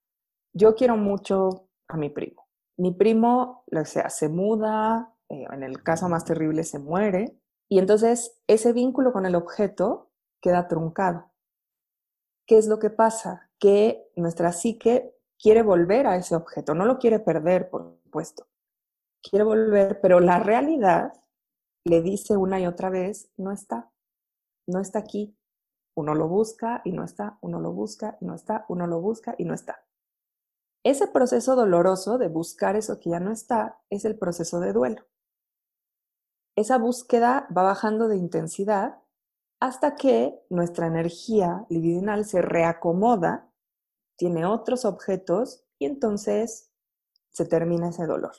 yo 0.52 0.74
quiero 0.74 0.96
mucho 0.96 1.68
a 1.88 1.96
mi 1.96 2.10
primo. 2.10 2.48
Mi 2.76 2.92
primo, 2.92 3.64
o 3.70 3.84
sea, 3.84 4.10
se 4.10 4.28
muda, 4.28 5.14
eh, 5.28 5.46
en 5.50 5.62
el 5.62 5.82
caso 5.82 6.08
más 6.08 6.24
terrible 6.24 6.64
se 6.64 6.78
muere, 6.78 7.38
y 7.68 7.78
entonces 7.78 8.40
ese 8.46 8.72
vínculo 8.72 9.12
con 9.12 9.26
el 9.26 9.34
objeto 9.34 10.10
queda 10.40 10.68
truncado. 10.68 11.30
¿qué 12.48 12.58
es 12.58 12.66
lo 12.66 12.80
que 12.80 12.90
pasa? 12.90 13.50
Que 13.60 14.10
nuestra 14.16 14.52
psique 14.52 15.14
quiere 15.38 15.62
volver 15.62 16.08
a 16.08 16.16
ese 16.16 16.34
objeto, 16.34 16.74
no 16.74 16.86
lo 16.86 16.98
quiere 16.98 17.20
perder, 17.20 17.70
por 17.70 17.98
supuesto. 18.02 18.48
Quiere 19.22 19.44
volver, 19.44 20.00
pero 20.00 20.20
la 20.20 20.38
realidad 20.38 21.12
le 21.84 22.02
dice 22.02 22.36
una 22.36 22.60
y 22.60 22.66
otra 22.66 22.90
vez, 22.90 23.30
no 23.36 23.52
está, 23.52 23.90
no 24.66 24.80
está 24.80 25.00
aquí. 25.00 25.36
Uno 25.94 26.14
lo 26.14 26.28
busca 26.28 26.80
y 26.84 26.92
no 26.92 27.04
está, 27.04 27.38
uno 27.40 27.60
lo 27.60 27.72
busca 27.72 28.16
y 28.20 28.26
no 28.26 28.34
está, 28.34 28.64
uno 28.68 28.86
lo 28.86 29.00
busca 29.00 29.34
y 29.36 29.44
no 29.44 29.54
está. 29.54 29.84
Ese 30.84 31.08
proceso 31.08 31.56
doloroso 31.56 32.18
de 32.18 32.28
buscar 32.28 32.76
eso 32.76 33.00
que 33.00 33.10
ya 33.10 33.20
no 33.20 33.32
está 33.32 33.80
es 33.90 34.04
el 34.04 34.16
proceso 34.16 34.60
de 34.60 34.72
duelo. 34.72 35.06
Esa 36.56 36.78
búsqueda 36.78 37.48
va 37.56 37.62
bajando 37.62 38.08
de 38.08 38.16
intensidad 38.16 39.02
hasta 39.60 39.96
que 39.96 40.40
nuestra 40.50 40.86
energía 40.86 41.66
libidinal 41.68 42.24
se 42.24 42.42
reacomoda, 42.42 43.50
tiene 44.16 44.46
otros 44.46 44.84
objetos 44.84 45.64
y 45.78 45.86
entonces 45.86 46.70
se 47.30 47.44
termina 47.44 47.88
ese 47.88 48.06
dolor. 48.06 48.32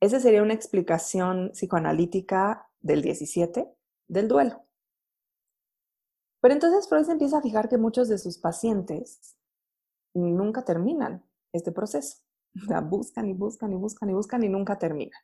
Esa 0.00 0.18
sería 0.18 0.42
una 0.42 0.54
explicación 0.54 1.50
psicoanalítica 1.52 2.68
del 2.80 3.02
17 3.02 3.70
del 4.08 4.28
duelo. 4.28 4.64
Pero 6.40 6.54
entonces 6.54 6.88
Freud 6.88 7.04
se 7.04 7.12
empieza 7.12 7.38
a 7.38 7.42
fijar 7.42 7.68
que 7.68 7.76
muchos 7.76 8.08
de 8.08 8.16
sus 8.16 8.38
pacientes 8.38 9.36
nunca 10.14 10.64
terminan 10.64 11.22
este 11.52 11.70
proceso. 11.70 12.18
O 12.68 12.82
buscan 12.82 13.28
y 13.28 13.34
buscan 13.34 13.72
y 13.72 13.76
buscan 13.76 14.10
y 14.10 14.12
buscan 14.14 14.42
y 14.42 14.48
nunca 14.48 14.78
terminan. 14.78 15.20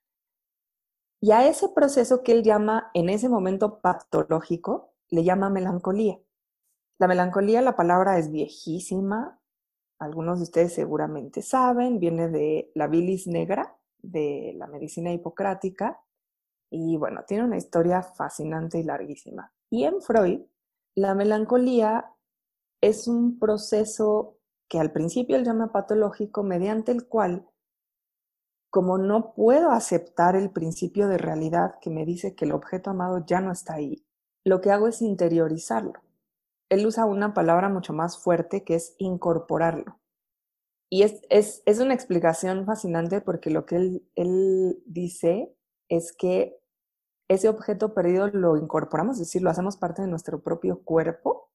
Y 1.20 1.32
a 1.32 1.48
ese 1.48 1.68
proceso 1.70 2.22
que 2.22 2.32
él 2.32 2.42
llama 2.42 2.90
en 2.92 3.08
ese 3.08 3.28
momento 3.28 3.80
patológico, 3.80 4.92
le 5.08 5.24
llama 5.24 5.48
melancolía. 5.48 6.20
La 6.98 7.08
melancolía, 7.08 7.62
la 7.62 7.76
palabra 7.76 8.18
es 8.18 8.30
viejísima, 8.30 9.40
algunos 9.98 10.38
de 10.38 10.44
ustedes 10.44 10.74
seguramente 10.74 11.40
saben, 11.42 11.98
viene 11.98 12.28
de 12.28 12.70
la 12.74 12.86
bilis 12.86 13.26
negra, 13.26 13.75
de 14.10 14.54
la 14.56 14.66
medicina 14.66 15.12
hipocrática, 15.12 16.00
y 16.70 16.96
bueno, 16.96 17.24
tiene 17.26 17.44
una 17.44 17.56
historia 17.56 18.02
fascinante 18.02 18.78
y 18.78 18.82
larguísima. 18.82 19.52
Y 19.70 19.84
en 19.84 20.00
Freud, 20.00 20.40
la 20.94 21.14
melancolía 21.14 22.12
es 22.80 23.08
un 23.08 23.38
proceso 23.38 24.38
que 24.68 24.80
al 24.80 24.92
principio 24.92 25.36
él 25.36 25.44
llama 25.44 25.72
patológico, 25.72 26.42
mediante 26.42 26.92
el 26.92 27.06
cual, 27.06 27.48
como 28.70 28.98
no 28.98 29.32
puedo 29.34 29.70
aceptar 29.70 30.36
el 30.36 30.50
principio 30.50 31.08
de 31.08 31.18
realidad 31.18 31.78
que 31.80 31.90
me 31.90 32.04
dice 32.04 32.34
que 32.34 32.44
el 32.44 32.52
objeto 32.52 32.90
amado 32.90 33.24
ya 33.24 33.40
no 33.40 33.52
está 33.52 33.74
ahí, 33.74 34.04
lo 34.44 34.60
que 34.60 34.70
hago 34.70 34.88
es 34.88 35.02
interiorizarlo. 35.02 36.00
Él 36.68 36.84
usa 36.86 37.04
una 37.04 37.32
palabra 37.32 37.68
mucho 37.68 37.92
más 37.92 38.18
fuerte 38.18 38.64
que 38.64 38.74
es 38.74 38.94
incorporarlo. 38.98 40.00
Y 40.88 41.02
es, 41.02 41.20
es, 41.30 41.62
es 41.66 41.80
una 41.80 41.94
explicación 41.94 42.64
fascinante 42.64 43.20
porque 43.20 43.50
lo 43.50 43.66
que 43.66 43.76
él, 43.76 44.08
él 44.14 44.82
dice 44.86 45.52
es 45.88 46.12
que 46.12 46.58
ese 47.28 47.48
objeto 47.48 47.92
perdido 47.92 48.28
lo 48.28 48.56
incorporamos, 48.56 49.16
es 49.16 49.26
decir, 49.26 49.42
lo 49.42 49.50
hacemos 49.50 49.76
parte 49.76 50.02
de 50.02 50.08
nuestro 50.08 50.42
propio 50.42 50.82
cuerpo 50.84 51.50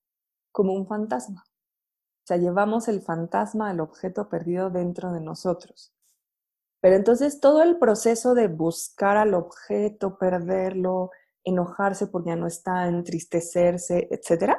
como 0.52 0.74
un 0.74 0.86
fantasma. 0.86 1.46
O 1.46 2.28
sea, 2.28 2.38
llevamos 2.38 2.88
el 2.88 3.02
fantasma 3.02 3.70
del 3.70 3.80
objeto 3.80 4.30
perdido 4.30 4.70
dentro 4.70 5.14
de 5.14 5.22
nosotros. 5.22 5.94
Pero 6.82 6.96
entonces 6.96 7.40
todo 7.40 7.64
el 7.64 7.78
proceso 7.78 8.34
de 8.34 8.48
buscar 8.48 9.16
al 9.18 9.34
objeto, 9.34 10.18
perderlo, 10.18 11.12
enojarse 11.44 12.08
porque 12.08 12.30
ya 12.30 12.36
no 12.36 12.48
está, 12.48 12.88
entristecerse, 12.88 14.08
etc., 14.12 14.56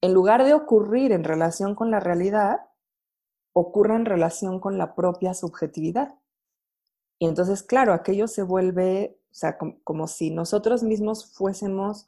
en 0.00 0.14
lugar 0.14 0.44
de 0.44 0.54
ocurrir 0.54 1.12
en 1.12 1.22
relación 1.22 1.76
con 1.76 1.90
la 1.90 2.00
realidad, 2.00 2.60
ocurre 3.52 3.96
en 3.96 4.04
relación 4.04 4.60
con 4.60 4.78
la 4.78 4.94
propia 4.94 5.34
subjetividad. 5.34 6.18
Y 7.18 7.26
entonces, 7.26 7.62
claro, 7.62 7.92
aquello 7.92 8.26
se 8.26 8.42
vuelve, 8.42 9.18
o 9.30 9.34
sea, 9.34 9.58
como, 9.84 10.06
si 10.08 10.30
nosotros 10.30 10.82
mismos 10.82 11.32
fuésemos 11.34 12.06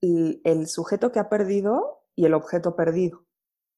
el, 0.00 0.66
sujeto 0.66 1.12
que 1.12 1.18
ha 1.18 1.28
perdido 1.28 2.02
y 2.14 2.26
el 2.26 2.34
objeto 2.34 2.76
perdido. 2.76 3.26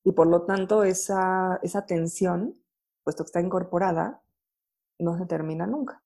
Y 0.04 0.12
por 0.12 0.26
lo 0.26 0.42
tanto, 0.42 0.84
esa, 0.84 1.58
esa 1.62 1.86
tensión, 1.86 2.60
puesto 3.02 3.24
que 3.24 3.28
está 3.28 3.40
incorporada, 3.40 4.22
no 4.98 5.18
se 5.18 5.26
termina 5.26 5.66
nunca. 5.66 6.02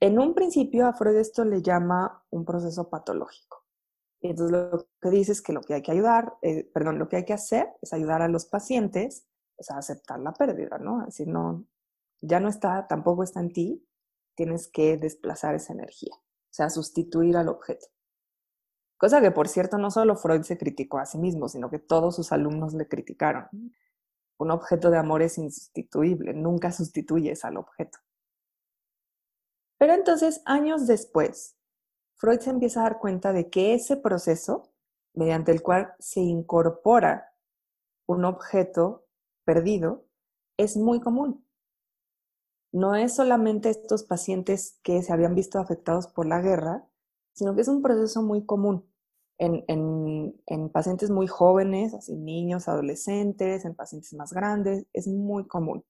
En 0.00 0.18
un 0.18 0.34
principio 0.34 0.86
a 0.86 0.92
Freud 0.92 1.16
esto 1.16 1.44
le 1.44 1.62
llama 1.62 2.24
un 2.30 2.44
proceso 2.44 2.90
patológico. 2.90 3.64
Entonces 4.20 4.52
lo 4.52 4.88
que 5.00 5.10
dice 5.10 5.32
es 5.32 5.42
que 5.42 5.52
lo 5.52 5.62
que 5.62 5.74
hay 5.74 5.82
que 5.82 5.92
ayudar, 5.92 6.34
eh, 6.42 6.70
perdón, 6.72 6.98
lo 6.98 7.08
que 7.08 7.16
hay 7.16 7.24
que 7.24 7.32
hacer 7.32 7.68
es 7.80 7.92
ayudar 7.92 8.22
a 8.22 8.28
los 8.28 8.46
pacientes 8.46 9.26
pues, 9.62 9.70
a 9.70 9.78
aceptar 9.78 10.18
la 10.18 10.32
pérdida, 10.32 10.78
¿no? 10.78 11.04
Decir, 11.04 11.28
no, 11.28 11.64
ya 12.20 12.40
no 12.40 12.48
está, 12.48 12.88
tampoco 12.88 13.22
está 13.22 13.38
en 13.38 13.52
ti, 13.52 13.86
tienes 14.34 14.66
que 14.66 14.96
desplazar 14.96 15.54
esa 15.54 15.72
energía, 15.72 16.16
o 16.16 16.52
sea, 16.52 16.68
sustituir 16.68 17.36
al 17.36 17.48
objeto. 17.48 17.86
Cosa 18.96 19.20
que, 19.20 19.30
por 19.30 19.46
cierto, 19.46 19.78
no 19.78 19.92
solo 19.92 20.16
Freud 20.16 20.42
se 20.42 20.58
criticó 20.58 20.98
a 20.98 21.06
sí 21.06 21.18
mismo, 21.18 21.48
sino 21.48 21.70
que 21.70 21.78
todos 21.78 22.16
sus 22.16 22.32
alumnos 22.32 22.74
le 22.74 22.88
criticaron. 22.88 23.46
Un 24.36 24.50
objeto 24.50 24.90
de 24.90 24.98
amor 24.98 25.22
es 25.22 25.38
insustituible, 25.38 26.34
nunca 26.34 26.72
sustituyes 26.72 27.44
al 27.44 27.56
objeto. 27.56 27.98
Pero 29.78 29.94
entonces, 29.94 30.42
años 30.44 30.88
después, 30.88 31.56
Freud 32.16 32.40
se 32.40 32.50
empieza 32.50 32.80
a 32.80 32.84
dar 32.84 32.98
cuenta 32.98 33.32
de 33.32 33.48
que 33.48 33.74
ese 33.74 33.96
proceso, 33.96 34.72
mediante 35.14 35.52
el 35.52 35.62
cual 35.62 35.94
se 36.00 36.20
incorpora 36.20 37.32
un 38.06 38.24
objeto 38.24 39.06
perdido, 39.44 40.06
es 40.56 40.76
muy 40.76 41.00
común 41.00 41.44
no 42.72 42.96
es 42.96 43.14
solamente 43.14 43.68
estos 43.70 44.02
pacientes 44.02 44.78
que 44.82 45.02
se 45.02 45.12
habían 45.12 45.34
visto 45.34 45.58
afectados 45.58 46.06
por 46.08 46.26
la 46.26 46.40
guerra, 46.40 46.88
sino 47.34 47.54
que 47.54 47.60
es 47.60 47.68
un 47.68 47.82
proceso 47.82 48.22
muy 48.22 48.44
común 48.44 48.88
en, 49.38 49.64
en, 50.46 50.68
pacientes 50.70 51.10
muy 51.10 51.26
jóvenes, 51.26 51.94
así 51.94 52.16
niños, 52.16 52.68
adolescentes, 52.68 53.64
en 53.64 53.74
pacientes 53.74 54.14
más 54.14 54.32
grandes, 54.32 54.86
es 54.92 55.08
muy 55.08 55.46
común. 55.46 55.84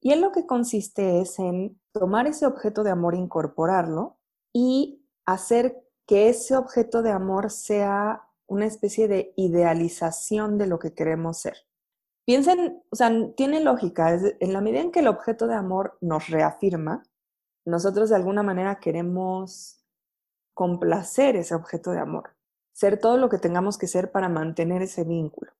Y 0.00 0.12
en 0.12 0.20
lo 0.20 0.32
que 0.32 0.46
consiste 0.46 1.20
es 1.20 1.38
en 1.38 1.80
tomar 1.92 2.26
ese 2.26 2.46
objeto 2.46 2.84
de 2.84 2.90
amor, 2.90 3.14
incorporarlo 3.14 4.18
y 4.52 5.04
hacer 5.26 5.84
que 6.06 6.28
ese 6.28 6.56
objeto 6.56 7.02
de 7.02 7.10
amor 7.10 7.50
sea 7.50 8.28
una 8.46 8.66
especie 8.66 9.08
de 9.08 9.32
idealización 9.36 10.56
de 10.56 10.66
lo 10.66 10.78
que 10.78 10.94
queremos 10.94 11.38
ser. 11.38 11.56
Piensen, 12.24 12.82
o 12.90 12.96
sea, 12.96 13.10
tiene 13.36 13.60
lógica, 13.60 14.14
en 14.14 14.52
la 14.52 14.60
medida 14.60 14.80
en 14.80 14.92
que 14.92 15.00
el 15.00 15.08
objeto 15.08 15.46
de 15.46 15.54
amor 15.54 15.98
nos 16.00 16.28
reafirma, 16.28 17.02
nosotros 17.64 18.10
de 18.10 18.16
alguna 18.16 18.42
manera 18.42 18.78
queremos 18.78 19.84
complacer 20.54 21.36
ese 21.36 21.54
objeto 21.54 21.90
de 21.90 21.98
amor, 21.98 22.36
ser 22.72 22.98
todo 22.98 23.16
lo 23.16 23.28
que 23.28 23.38
tengamos 23.38 23.78
que 23.78 23.86
ser 23.86 24.12
para 24.12 24.28
mantener 24.28 24.82
ese 24.82 25.04
vínculo. 25.04 25.52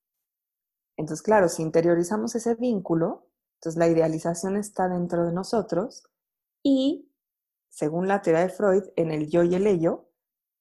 Entonces, 0.97 1.23
claro, 1.23 1.49
si 1.49 1.63
interiorizamos 1.63 2.35
ese 2.35 2.55
vínculo, 2.55 3.27
entonces 3.57 3.79
la 3.79 3.89
idealización 3.89 4.57
está 4.57 4.89
dentro 4.89 5.25
de 5.25 5.33
nosotros 5.33 6.05
y, 6.63 7.11
según 7.69 8.07
la 8.07 8.23
teoría 8.23 8.43
de 8.43 8.51
Freud, 8.51 8.85
en 8.97 9.11
el 9.11 9.29
yo 9.29 9.43
y 9.43 9.55
el 9.55 9.67
ello, 9.67 10.09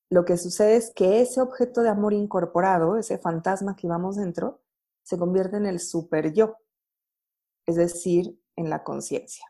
lo 0.10 0.26
que 0.26 0.38
sucede 0.38 0.76
es 0.76 0.92
que 0.94 1.22
ese 1.22 1.42
objeto 1.42 1.82
de 1.84 1.90
amor 1.90 2.14
incorporado, 2.14 2.98
ese 2.98 3.18
fantasma 3.18 3.76
que 3.76 3.88
vamos 3.88 4.18
dentro, 4.18 4.62
se 5.04 5.18
convierte 5.18 5.58
en 5.58 5.66
el 5.66 5.80
super 5.80 6.34
yo, 6.34 6.58
es 7.66 7.76
decir, 7.76 8.40
en 8.56 8.70
la 8.70 8.84
conciencia. 8.84 9.46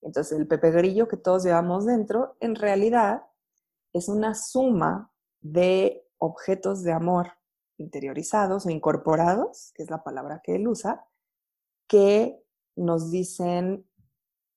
Entonces, 0.00 0.38
el 0.38 0.46
Pepe 0.46 0.70
Grillo 0.70 1.08
que 1.08 1.16
todos 1.16 1.44
llevamos 1.44 1.86
dentro, 1.86 2.36
en 2.40 2.54
realidad, 2.54 3.22
es 3.92 4.08
una 4.08 4.34
suma 4.34 5.12
de 5.40 6.06
objetos 6.18 6.82
de 6.82 6.92
amor 6.92 7.32
interiorizados 7.78 8.66
o 8.66 8.70
incorporados, 8.70 9.72
que 9.74 9.82
es 9.82 9.90
la 9.90 10.02
palabra 10.02 10.40
que 10.42 10.56
él 10.56 10.66
usa, 10.68 11.06
que 11.86 12.42
nos 12.76 13.10
dicen 13.10 13.88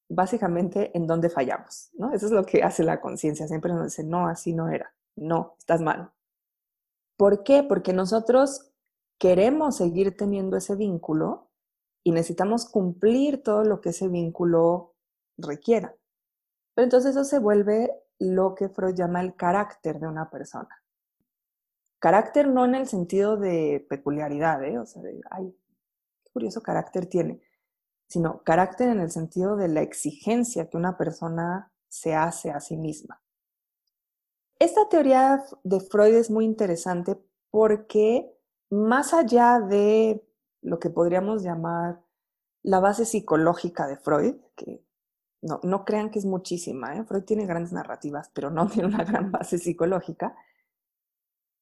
básicamente 0.10 0.96
en 0.96 1.08
dónde 1.08 1.30
fallamos, 1.30 1.90
¿no? 1.94 2.12
Eso 2.14 2.26
es 2.26 2.32
lo 2.32 2.46
que 2.46 2.64
hace 2.64 2.84
la 2.84 3.00
conciencia, 3.00 3.48
siempre 3.48 3.74
nos 3.74 3.86
dice, 3.86 4.04
no, 4.04 4.28
así 4.28 4.54
no 4.54 4.70
era, 4.70 4.94
no, 5.16 5.56
estás 5.58 5.82
mal. 5.82 6.12
¿Por 7.16 7.44
qué? 7.44 7.64
Porque 7.64 7.94
nosotros 7.94 8.71
queremos 9.22 9.78
seguir 9.78 10.18
teniendo 10.18 10.58
ese 10.58 10.76
vínculo 10.76 11.52
y 12.04 12.12
necesitamos 12.12 12.66
cumplir 12.68 13.44
todo 13.44 13.64
lo 13.64 13.80
que 13.80 13.90
ese 13.90 14.08
vínculo 14.08 14.96
requiera. 15.38 15.96
Pero 16.74 16.86
entonces 16.86 17.12
eso 17.12 17.24
se 17.24 17.38
vuelve 17.38 17.92
lo 18.18 18.56
que 18.56 18.68
Freud 18.68 18.96
llama 18.96 19.22
el 19.22 19.36
carácter 19.36 20.00
de 20.00 20.08
una 20.08 20.32
persona. 20.32 20.84
Carácter 22.00 22.48
no 22.48 22.66
en 22.66 22.74
el 22.74 22.88
sentido 22.88 23.38
de 23.38 23.86
peculiaridad, 23.88 24.64
¿eh? 24.64 24.80
o 24.80 24.88
sea, 24.88 25.04
ay, 25.30 25.56
qué 26.24 26.32
curioso 26.34 26.64
carácter 26.64 27.06
tiene, 27.06 27.44
sino 28.08 28.42
carácter 28.42 28.90
en 28.90 29.02
el 29.02 29.12
sentido 29.12 29.56
de 29.56 29.68
la 29.68 29.84
exigencia 29.84 30.68
que 30.68 30.78
una 30.78 30.98
persona 30.98 31.72
se 31.88 32.16
hace 32.16 32.50
a 32.50 32.60
sí 32.60 32.76
misma. 32.76 33.22
Esta 34.58 34.90
teoría 34.90 35.44
de 35.64 35.80
Freud 35.80 36.16
es 36.16 36.32
muy 36.32 36.46
interesante 36.46 37.24
porque 37.52 38.36
más 38.72 39.14
allá 39.14 39.60
de 39.60 40.26
lo 40.62 40.80
que 40.80 40.90
podríamos 40.90 41.44
llamar 41.44 42.02
la 42.64 42.80
base 42.80 43.06
psicológica 43.06 43.86
de 43.88 43.98
Freud, 43.98 44.36
que 44.56 44.84
no, 45.42 45.60
no 45.64 45.84
crean 45.86 46.10
que 46.10 46.20
es 46.20 46.26
muchísima, 46.26 46.96
¿eh? 46.96 47.04
Freud 47.04 47.24
tiene 47.24 47.46
grandes 47.46 47.74
narrativas, 47.74 48.32
pero 48.34 48.50
no 48.50 48.68
tiene 48.70 48.88
una 48.88 49.04
gran 49.04 49.32
base 49.32 49.58
psicológica, 49.58 50.36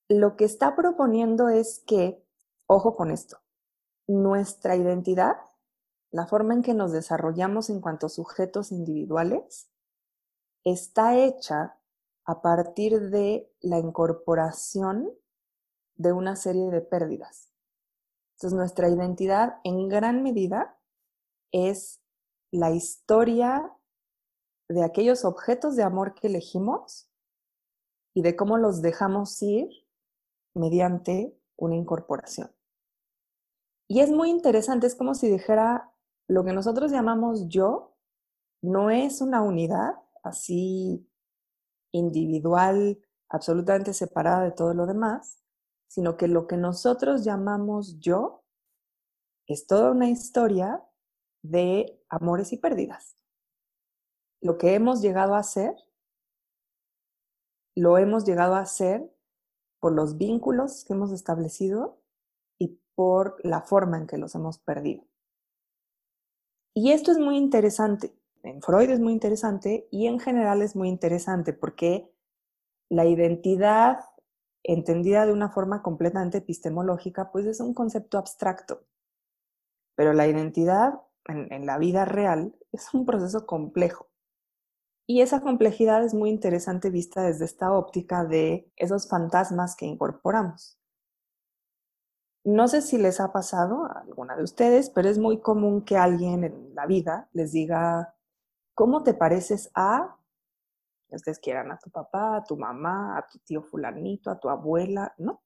lo 0.07 0.35
que 0.35 0.45
está 0.45 0.75
proponiendo 0.75 1.49
es 1.49 1.83
que, 1.85 2.23
ojo 2.67 2.95
con 2.95 3.11
esto, 3.11 3.39
nuestra 4.07 4.75
identidad, 4.75 5.37
la 6.11 6.25
forma 6.25 6.53
en 6.55 6.63
que 6.63 6.73
nos 6.73 6.91
desarrollamos 6.91 7.69
en 7.69 7.81
cuanto 7.81 8.07
a 8.07 8.09
sujetos 8.09 8.71
individuales, 8.71 9.69
está 10.63 11.17
hecha 11.17 11.77
a 12.25 12.41
partir 12.41 13.09
de 13.09 13.51
la 13.61 13.77
incorporación 13.77 15.11
de 15.99 16.13
una 16.13 16.35
serie 16.35 16.71
de 16.71 16.81
pérdidas. 16.81 17.51
Entonces 18.35 18.57
nuestra 18.57 18.89
identidad 18.89 19.59
en 19.65 19.89
gran 19.89 20.23
medida 20.23 20.79
es 21.51 22.01
la 22.51 22.71
historia 22.71 23.71
de 24.69 24.83
aquellos 24.83 25.25
objetos 25.25 25.75
de 25.75 25.83
amor 25.83 26.13
que 26.13 26.27
elegimos 26.27 27.11
y 28.15 28.21
de 28.21 28.35
cómo 28.35 28.57
los 28.57 28.81
dejamos 28.81 29.41
ir 29.41 29.67
mediante 30.55 31.37
una 31.57 31.75
incorporación. 31.75 32.49
Y 33.89 33.99
es 33.99 34.09
muy 34.09 34.29
interesante, 34.29 34.87
es 34.87 34.95
como 34.95 35.15
si 35.15 35.29
dijera, 35.29 35.93
lo 36.27 36.45
que 36.45 36.53
nosotros 36.53 36.91
llamamos 36.91 37.49
yo 37.49 37.97
no 38.61 38.89
es 38.89 39.19
una 39.19 39.41
unidad 39.41 39.95
así 40.23 41.05
individual, 41.91 42.99
absolutamente 43.27 43.93
separada 43.93 44.43
de 44.43 44.51
todo 44.51 44.73
lo 44.73 44.85
demás, 44.85 45.38
sino 45.89 46.17
que 46.17 46.27
lo 46.27 46.47
que 46.47 46.55
nosotros 46.55 47.25
llamamos 47.25 47.99
yo 47.99 48.45
es 49.47 49.65
toda 49.65 49.91
una 49.91 50.07
historia 50.07 50.85
de 51.41 52.01
amores 52.09 52.53
y 52.53 52.57
pérdidas. 52.57 53.17
Lo 54.41 54.57
que 54.57 54.75
hemos 54.75 55.01
llegado 55.01 55.33
a 55.33 55.39
hacer, 55.39 55.75
lo 57.75 57.97
hemos 57.97 58.23
llegado 58.25 58.55
a 58.55 58.61
hacer 58.61 59.11
por 59.79 59.93
los 59.93 60.17
vínculos 60.17 60.85
que 60.85 60.93
hemos 60.93 61.11
establecido 61.11 62.01
y 62.59 62.79
por 62.93 63.37
la 63.43 63.61
forma 63.61 63.97
en 63.97 64.05
que 64.05 64.17
los 64.17 64.35
hemos 64.35 64.59
perdido. 64.59 65.07
Y 66.75 66.91
esto 66.91 67.11
es 67.11 67.17
muy 67.17 67.35
interesante. 67.35 68.15
En 68.43 68.61
Freud 68.61 68.89
es 68.91 68.99
muy 68.99 69.13
interesante 69.13 69.87
y 69.91 70.05
en 70.05 70.19
general 70.19 70.61
es 70.61 70.75
muy 70.75 70.87
interesante 70.87 71.51
porque 71.51 72.13
la 72.89 73.05
identidad 73.05 73.99
entendida 74.73 75.25
de 75.25 75.33
una 75.33 75.49
forma 75.49 75.81
completamente 75.81 76.39
epistemológica, 76.39 77.31
pues 77.31 77.45
es 77.47 77.59
un 77.59 77.73
concepto 77.73 78.17
abstracto. 78.17 78.85
Pero 79.95 80.13
la 80.13 80.27
identidad 80.27 81.01
en, 81.25 81.65
la 81.65 81.77
vida 81.77 82.05
real 82.05 82.55
es 82.71 82.93
un 82.93 83.05
proceso 83.05 83.45
complejo. 83.47 84.07
Y 85.07 85.21
esa 85.21 85.41
complejidad 85.41 86.03
es 86.03 86.13
muy 86.13 86.29
interesante 86.29 86.91
vista 86.91 87.23
desde 87.23 87.45
esta 87.45 87.73
óptica 87.73 88.23
de 88.25 88.71
esos 88.75 89.09
fantasmas 89.09 89.75
que 89.75 89.87
incorporamos. 89.87 90.77
No 92.43 92.67
sé 92.67 92.83
si 92.83 92.99
les 92.99 93.19
ha 93.19 93.33
pasado 93.33 93.85
a 93.85 94.01
alguna 94.01 94.35
de 94.35 94.43
ustedes, 94.43 94.91
pero 94.91 95.09
es 95.09 95.17
muy 95.17 95.39
común 95.39 95.83
que 95.83 95.97
alguien 95.97 96.43
en 96.43 96.75
la 96.75 96.85
vida 96.85 97.27
les 97.33 97.51
diga, 97.51 98.15
¿cómo 98.75 99.01
te 99.01 99.15
pareces 99.15 99.71
a? 99.73 100.18
Ustedes 101.15 101.39
quieran, 101.39 101.71
a 101.71 101.79
tu 101.79 101.89
papá, 101.89 102.37
a 102.37 102.43
tu 102.43 102.57
mamá, 102.57 103.17
a 103.17 103.27
tu 103.27 103.39
tío 103.39 103.61
fulanito, 103.61 104.29
a 104.29 104.39
tu 104.39 104.49
abuela, 104.49 105.13
¿no? 105.17 105.41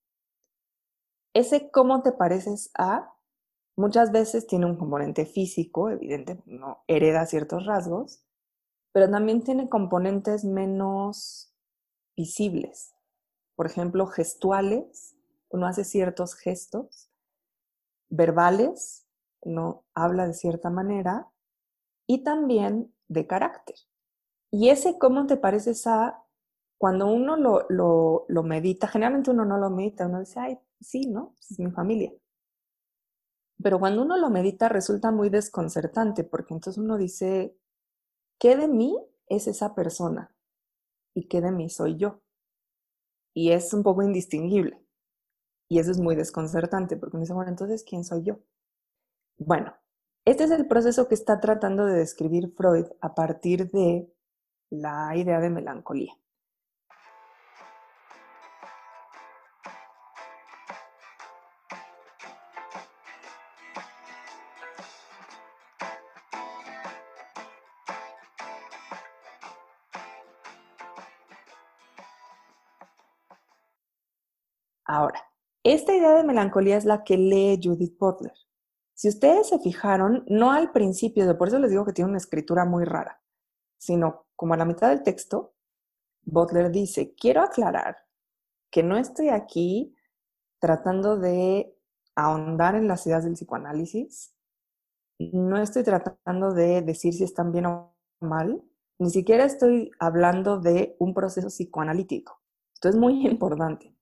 Ese 1.34 1.72
cómo 1.72 2.02
te 2.04 2.12
pareces 2.12 2.70
a 2.78 3.14
muchas 3.76 4.12
veces 4.12 4.46
tiene 4.48 4.66
un 4.66 4.78
componente 4.78 5.26
físico, 5.26 5.90
evidente, 5.90 6.42
no 6.46 6.84
hereda 6.88 7.26
ciertos 7.26 7.66
rasgos, 7.66 8.24
pero 8.92 9.10
también 9.10 9.44
tiene 9.44 9.70
componentes 9.70 10.46
menos 10.46 11.54
visibles. 12.16 12.94
Por 13.56 13.66
ejemplo, 13.66 14.08
gestuales, 14.08 15.16
uno 15.50 15.68
hace 15.68 15.84
ciertos 15.84 16.36
gestos, 16.36 17.10
verbales, 18.10 19.08
uno 19.42 19.86
habla 19.94 20.28
de 20.28 20.34
cierta 20.34 20.70
manera, 20.70 21.28
y 22.06 22.24
también 22.24 22.94
de 23.08 23.28
carácter. 23.28 23.76
Y 24.54 24.70
ese 24.70 25.00
cómo 25.00 25.26
te 25.26 25.36
pareces 25.36 25.88
a, 25.88 26.24
cuando 26.78 27.08
uno 27.08 27.36
lo, 27.38 27.66
lo, 27.70 28.26
lo 28.28 28.44
medita, 28.44 28.88
generalmente 28.88 29.32
uno 29.32 29.46
no 29.46 29.58
lo 29.58 29.72
medita, 29.72 30.06
uno 30.06 30.20
dice, 30.20 30.40
ay, 30.40 30.60
sí, 30.80 31.08
¿no? 31.08 31.34
Es 31.50 31.60
mi 31.60 31.72
familia. 31.72 32.14
Pero 33.64 33.80
cuando 33.80 34.04
uno 34.04 34.16
lo 34.16 34.30
medita 34.30 34.70
resulta 34.70 35.10
muy 35.10 35.30
desconcertante, 35.30 36.24
porque 36.24 36.54
entonces 36.54 36.78
uno 36.78 36.98
dice, 36.98 37.58
¿qué 38.40 38.56
de 38.56 38.68
mí 38.68 38.96
es 39.26 39.48
esa 39.48 39.74
persona? 39.74 40.36
¿Y 41.16 41.28
qué 41.28 41.42
de 41.42 41.52
mí 41.52 41.68
soy 41.72 41.98
yo? 41.98 42.22
Y 43.34 43.54
es 43.54 43.74
un 43.74 43.82
poco 43.82 44.04
indistinguible. 44.04 44.80
Y 45.68 45.80
eso 45.80 45.90
es 45.90 46.00
muy 46.00 46.16
desconcertante, 46.16 46.96
porque 46.96 47.18
uno 47.18 47.24
dice, 47.24 47.34
bueno, 47.34 47.50
entonces, 47.50 47.84
¿quién 47.84 48.04
soy 48.04 48.22
yo? 48.22 48.38
Bueno, 49.40 49.74
este 50.26 50.44
es 50.44 50.52
el 50.52 50.68
proceso 50.68 51.08
que 51.08 51.16
está 51.16 51.40
tratando 51.40 51.88
de 51.88 51.96
describir 51.96 52.54
Freud 52.56 52.86
a 53.02 53.16
partir 53.16 53.72
de 53.72 54.13
la 54.74 55.16
idea 55.16 55.40
de 55.40 55.50
melancolía. 55.50 56.14
Ahora, 74.86 75.24
esta 75.64 75.96
idea 75.96 76.14
de 76.14 76.24
melancolía 76.24 76.78
es 76.78 76.86
la 76.86 77.04
que 77.04 77.18
lee 77.18 77.60
Judith 77.64 77.98
Butler. 77.98 78.34
Si 78.94 79.08
ustedes 79.10 79.50
se 79.50 79.60
fijaron, 79.60 80.24
no 80.28 80.52
al 80.52 80.72
principio, 80.72 81.38
por 81.38 81.48
eso 81.48 81.58
les 81.60 81.72
digo 81.72 81.86
que 81.86 81.94
tiene 81.94 82.10
una 82.10 82.18
escritura 82.18 82.66
muy 82.66 82.86
rara, 82.86 83.23
sino 83.84 84.28
como 84.38 84.54
a 84.54 84.58
la 84.58 84.66
mitad 84.66 84.90
del 84.90 85.04
texto, 85.04 85.56
Butler 86.22 86.72
dice, 86.72 87.14
quiero 87.16 87.42
aclarar 87.42 87.98
que 88.72 88.82
no 88.82 88.98
estoy 88.98 89.28
aquí 89.28 89.94
tratando 90.60 91.18
de 91.18 91.78
ahondar 92.16 92.76
en 92.76 92.88
las 92.88 93.06
ideas 93.06 93.26
del 93.26 93.34
psicoanálisis, 93.34 94.34
no 95.20 95.58
estoy 95.62 95.84
tratando 95.84 96.54
de 96.54 96.82
decir 96.82 97.14
si 97.14 97.26
están 97.26 97.52
bien 97.52 97.66
o 97.66 97.94
mal, 98.22 98.64
ni 99.00 99.10
siquiera 99.10 99.44
estoy 99.44 99.92
hablando 100.00 100.60
de 100.60 100.96
un 101.00 101.14
proceso 101.14 101.48
psicoanalítico. 101.50 102.42
Esto 102.74 102.88
es 102.88 102.96
muy 102.96 103.28
importante. 103.28 103.94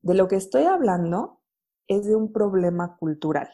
De 0.00 0.14
lo 0.14 0.28
que 0.28 0.36
estoy 0.36 0.64
hablando 0.64 1.42
es 1.88 2.06
de 2.06 2.14
un 2.14 2.32
problema 2.32 2.96
cultural. 2.96 3.48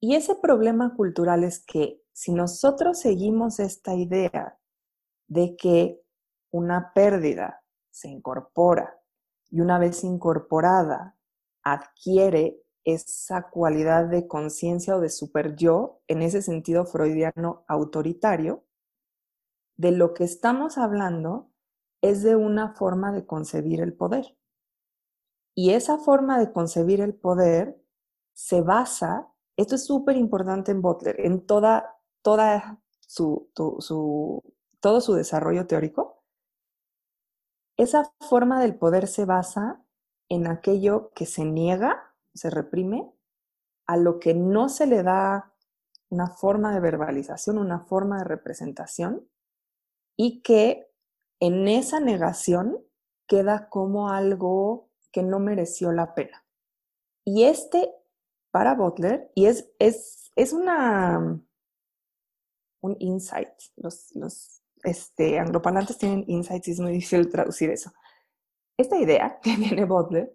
Y 0.00 0.16
ese 0.16 0.34
problema 0.34 0.94
cultural 0.94 1.44
es 1.44 1.64
que 1.64 2.02
si 2.12 2.34
nosotros 2.34 3.00
seguimos 3.00 3.58
esta 3.58 3.94
idea 3.94 4.57
de 5.28 5.56
que 5.56 6.02
una 6.50 6.92
pérdida 6.94 7.62
se 7.90 8.08
incorpora 8.08 9.00
y 9.50 9.60
una 9.60 9.78
vez 9.78 10.04
incorporada 10.04 11.16
adquiere 11.62 12.62
esa 12.84 13.50
cualidad 13.50 14.06
de 14.06 14.26
conciencia 14.26 14.96
o 14.96 15.00
de 15.00 15.10
super 15.10 15.54
yo, 15.56 16.00
en 16.08 16.22
ese 16.22 16.40
sentido 16.40 16.86
freudiano 16.86 17.64
autoritario, 17.68 18.64
de 19.76 19.92
lo 19.92 20.14
que 20.14 20.24
estamos 20.24 20.78
hablando 20.78 21.50
es 22.00 22.22
de 22.22 22.36
una 22.36 22.74
forma 22.74 23.12
de 23.12 23.26
concebir 23.26 23.80
el 23.80 23.94
poder. 23.94 24.36
Y 25.54 25.70
esa 25.70 25.98
forma 25.98 26.38
de 26.38 26.52
concebir 26.52 27.00
el 27.00 27.14
poder 27.14 27.80
se 28.32 28.62
basa, 28.62 29.28
esto 29.56 29.74
es 29.74 29.84
súper 29.84 30.16
importante 30.16 30.70
en 30.70 30.80
Butler, 30.80 31.20
en 31.20 31.44
toda, 31.44 31.96
toda 32.22 32.80
su, 33.00 33.50
todo 34.80 35.00
su 35.00 35.14
desarrollo 35.14 35.66
teórico, 35.66 36.22
esa 37.76 38.12
forma 38.20 38.60
del 38.60 38.74
poder 38.74 39.06
se 39.06 39.24
basa 39.24 39.82
en 40.28 40.46
aquello 40.46 41.12
que 41.14 41.26
se 41.26 41.44
niega, 41.44 42.14
se 42.34 42.50
reprime, 42.50 43.10
a 43.86 43.96
lo 43.96 44.18
que 44.18 44.34
no 44.34 44.68
se 44.68 44.86
le 44.86 45.02
da 45.02 45.54
una 46.10 46.28
forma 46.28 46.74
de 46.74 46.80
verbalización, 46.80 47.58
una 47.58 47.80
forma 47.80 48.18
de 48.18 48.24
representación, 48.24 49.28
y 50.16 50.42
que 50.42 50.90
en 51.40 51.68
esa 51.68 52.00
negación 52.00 52.84
queda 53.26 53.68
como 53.68 54.10
algo 54.10 54.90
que 55.12 55.22
no 55.22 55.38
mereció 55.38 55.92
la 55.92 56.14
pena. 56.14 56.44
Y 57.24 57.44
este, 57.44 57.94
para 58.50 58.74
Butler, 58.74 59.30
y 59.34 59.46
es, 59.46 59.70
es, 59.78 60.32
es 60.34 60.52
una, 60.52 61.40
un 62.80 62.96
insight, 62.98 63.52
los, 63.76 64.14
los 64.16 64.57
este, 64.84 65.38
angloparlantes 65.38 65.98
tienen 65.98 66.24
insights 66.26 66.68
y 66.68 66.70
es 66.72 66.80
muy 66.80 66.92
difícil 66.92 67.30
traducir 67.30 67.70
eso. 67.70 67.92
Esta 68.76 68.98
idea 68.98 69.38
que 69.42 69.56
tiene 69.56 69.84
Butler 69.84 70.32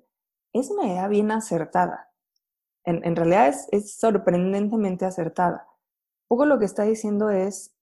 es 0.53 0.69
una 0.69 0.87
idea 0.87 1.07
bien 1.07 1.31
acertada. 1.31 2.11
En, 2.85 3.03
en 3.05 3.15
realidad 3.15 3.47
es, 3.47 3.67
es 3.71 3.95
sorprendentemente 3.95 5.05
acertada. 5.05 5.67
Un 6.29 6.37
poco 6.37 6.45
lo 6.45 6.59
que 6.59 6.65
está 6.65 6.83
diciendo 6.83 7.29
es, 7.29 7.75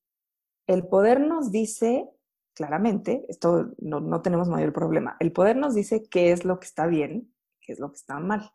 el 0.68 0.88
poder 0.88 1.20
nos 1.20 1.52
dice 1.52 2.10
claramente, 2.54 3.26
esto 3.30 3.74
no, 3.80 4.22
tenemos 4.22 4.50
mayor 4.50 4.74
problema. 4.74 5.18
El 5.20 5.32
poder 5.32 5.56
nos 5.58 5.74
dice 5.74 6.04
qué 6.04 6.32
es 6.32 6.46
lo 6.46 6.60
que 6.60 6.66
está 6.66 6.88
bien, 6.88 7.34
qué 7.62 7.74
es 7.74 7.80
lo 7.80 7.90
que 7.90 7.98
está 7.98 8.20
mal. 8.20 8.52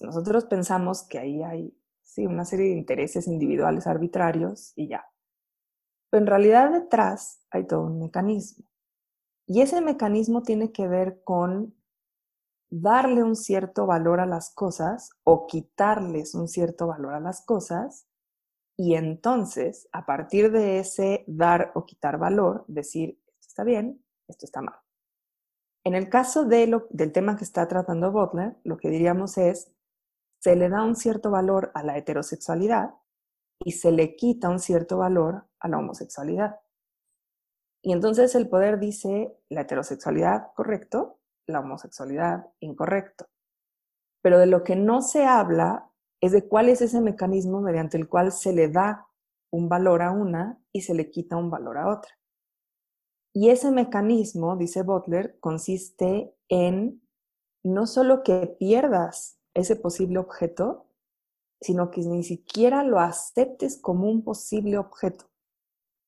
nosotros 0.00 0.44
pensamos 0.44 1.02
que 1.02 1.18
ahí 1.18 1.42
hay 1.42 1.74
sí, 2.02 2.26
una 2.26 2.44
serie 2.44 2.66
de 2.66 2.78
intereses 2.78 3.26
individuales 3.26 3.86
arbitrarios 3.86 4.72
y 4.76 4.88
ya. 4.88 5.06
Pero 6.10 6.22
en 6.22 6.26
realidad 6.26 6.70
detrás 6.70 7.44
hay 7.50 7.66
todo 7.66 7.82
un 7.82 7.98
mecanismo. 7.98 8.64
Y 9.46 9.60
ese 9.60 9.80
mecanismo 9.80 10.42
tiene 10.42 10.72
que 10.72 10.88
ver 10.88 11.22
con 11.22 11.74
darle 12.70 13.22
un 13.22 13.36
cierto 13.36 13.86
valor 13.86 14.20
a 14.20 14.26
las 14.26 14.52
cosas 14.52 15.10
o 15.24 15.46
quitarles 15.46 16.34
un 16.34 16.48
cierto 16.48 16.88
valor 16.88 17.14
a 17.14 17.20
las 17.20 17.44
cosas 17.44 18.08
y 18.76 18.94
entonces, 18.94 19.88
a 19.92 20.04
partir 20.04 20.52
de 20.52 20.78
ese 20.78 21.24
dar 21.26 21.72
o 21.74 21.86
quitar 21.86 22.18
valor, 22.18 22.64
decir, 22.68 23.18
esto 23.26 23.48
está 23.48 23.64
bien, 23.64 24.04
esto 24.28 24.44
está 24.44 24.60
mal. 24.60 24.76
En 25.82 25.94
el 25.94 26.10
caso 26.10 26.44
del 26.44 27.12
tema 27.12 27.36
que 27.36 27.44
está 27.44 27.66
tratando 27.68 28.12
Butler, 28.12 28.56
lo 28.64 28.76
que 28.76 28.90
diríamos 28.90 29.38
es, 29.38 29.72
se 30.40 30.56
le 30.56 30.68
da 30.68 30.82
un 30.82 30.96
cierto 30.96 31.30
valor 31.30 31.70
a 31.74 31.82
la 31.82 31.96
heterosexualidad 31.96 32.94
y 33.60 33.72
se 33.72 33.92
le 33.92 34.14
quita 34.16 34.50
un 34.50 34.58
cierto 34.58 34.98
valor 34.98 35.45
a 35.60 35.68
la 35.68 35.78
homosexualidad. 35.78 36.60
Y 37.82 37.92
entonces 37.92 38.34
el 38.34 38.48
poder 38.48 38.78
dice 38.78 39.36
la 39.48 39.62
heterosexualidad 39.62 40.48
correcto, 40.54 41.20
la 41.46 41.60
homosexualidad 41.60 42.46
incorrecto. 42.60 43.28
Pero 44.22 44.38
de 44.38 44.46
lo 44.46 44.64
que 44.64 44.76
no 44.76 45.02
se 45.02 45.24
habla 45.24 45.90
es 46.20 46.32
de 46.32 46.48
cuál 46.48 46.68
es 46.68 46.80
ese 46.82 47.00
mecanismo 47.00 47.60
mediante 47.60 47.96
el 47.96 48.08
cual 48.08 48.32
se 48.32 48.52
le 48.52 48.68
da 48.68 49.06
un 49.52 49.68
valor 49.68 50.02
a 50.02 50.10
una 50.10 50.60
y 50.72 50.80
se 50.80 50.94
le 50.94 51.10
quita 51.10 51.36
un 51.36 51.50
valor 51.50 51.78
a 51.78 51.88
otra. 51.88 52.12
Y 53.32 53.50
ese 53.50 53.70
mecanismo, 53.70 54.56
dice 54.56 54.82
Butler, 54.82 55.38
consiste 55.40 56.34
en 56.48 57.02
no 57.62 57.86
solo 57.86 58.22
que 58.22 58.46
pierdas 58.58 59.38
ese 59.54 59.76
posible 59.76 60.18
objeto, 60.18 60.86
sino 61.60 61.90
que 61.90 62.00
ni 62.02 62.22
siquiera 62.22 62.82
lo 62.82 62.98
aceptes 62.98 63.78
como 63.80 64.08
un 64.10 64.22
posible 64.22 64.78
objeto, 64.78 65.26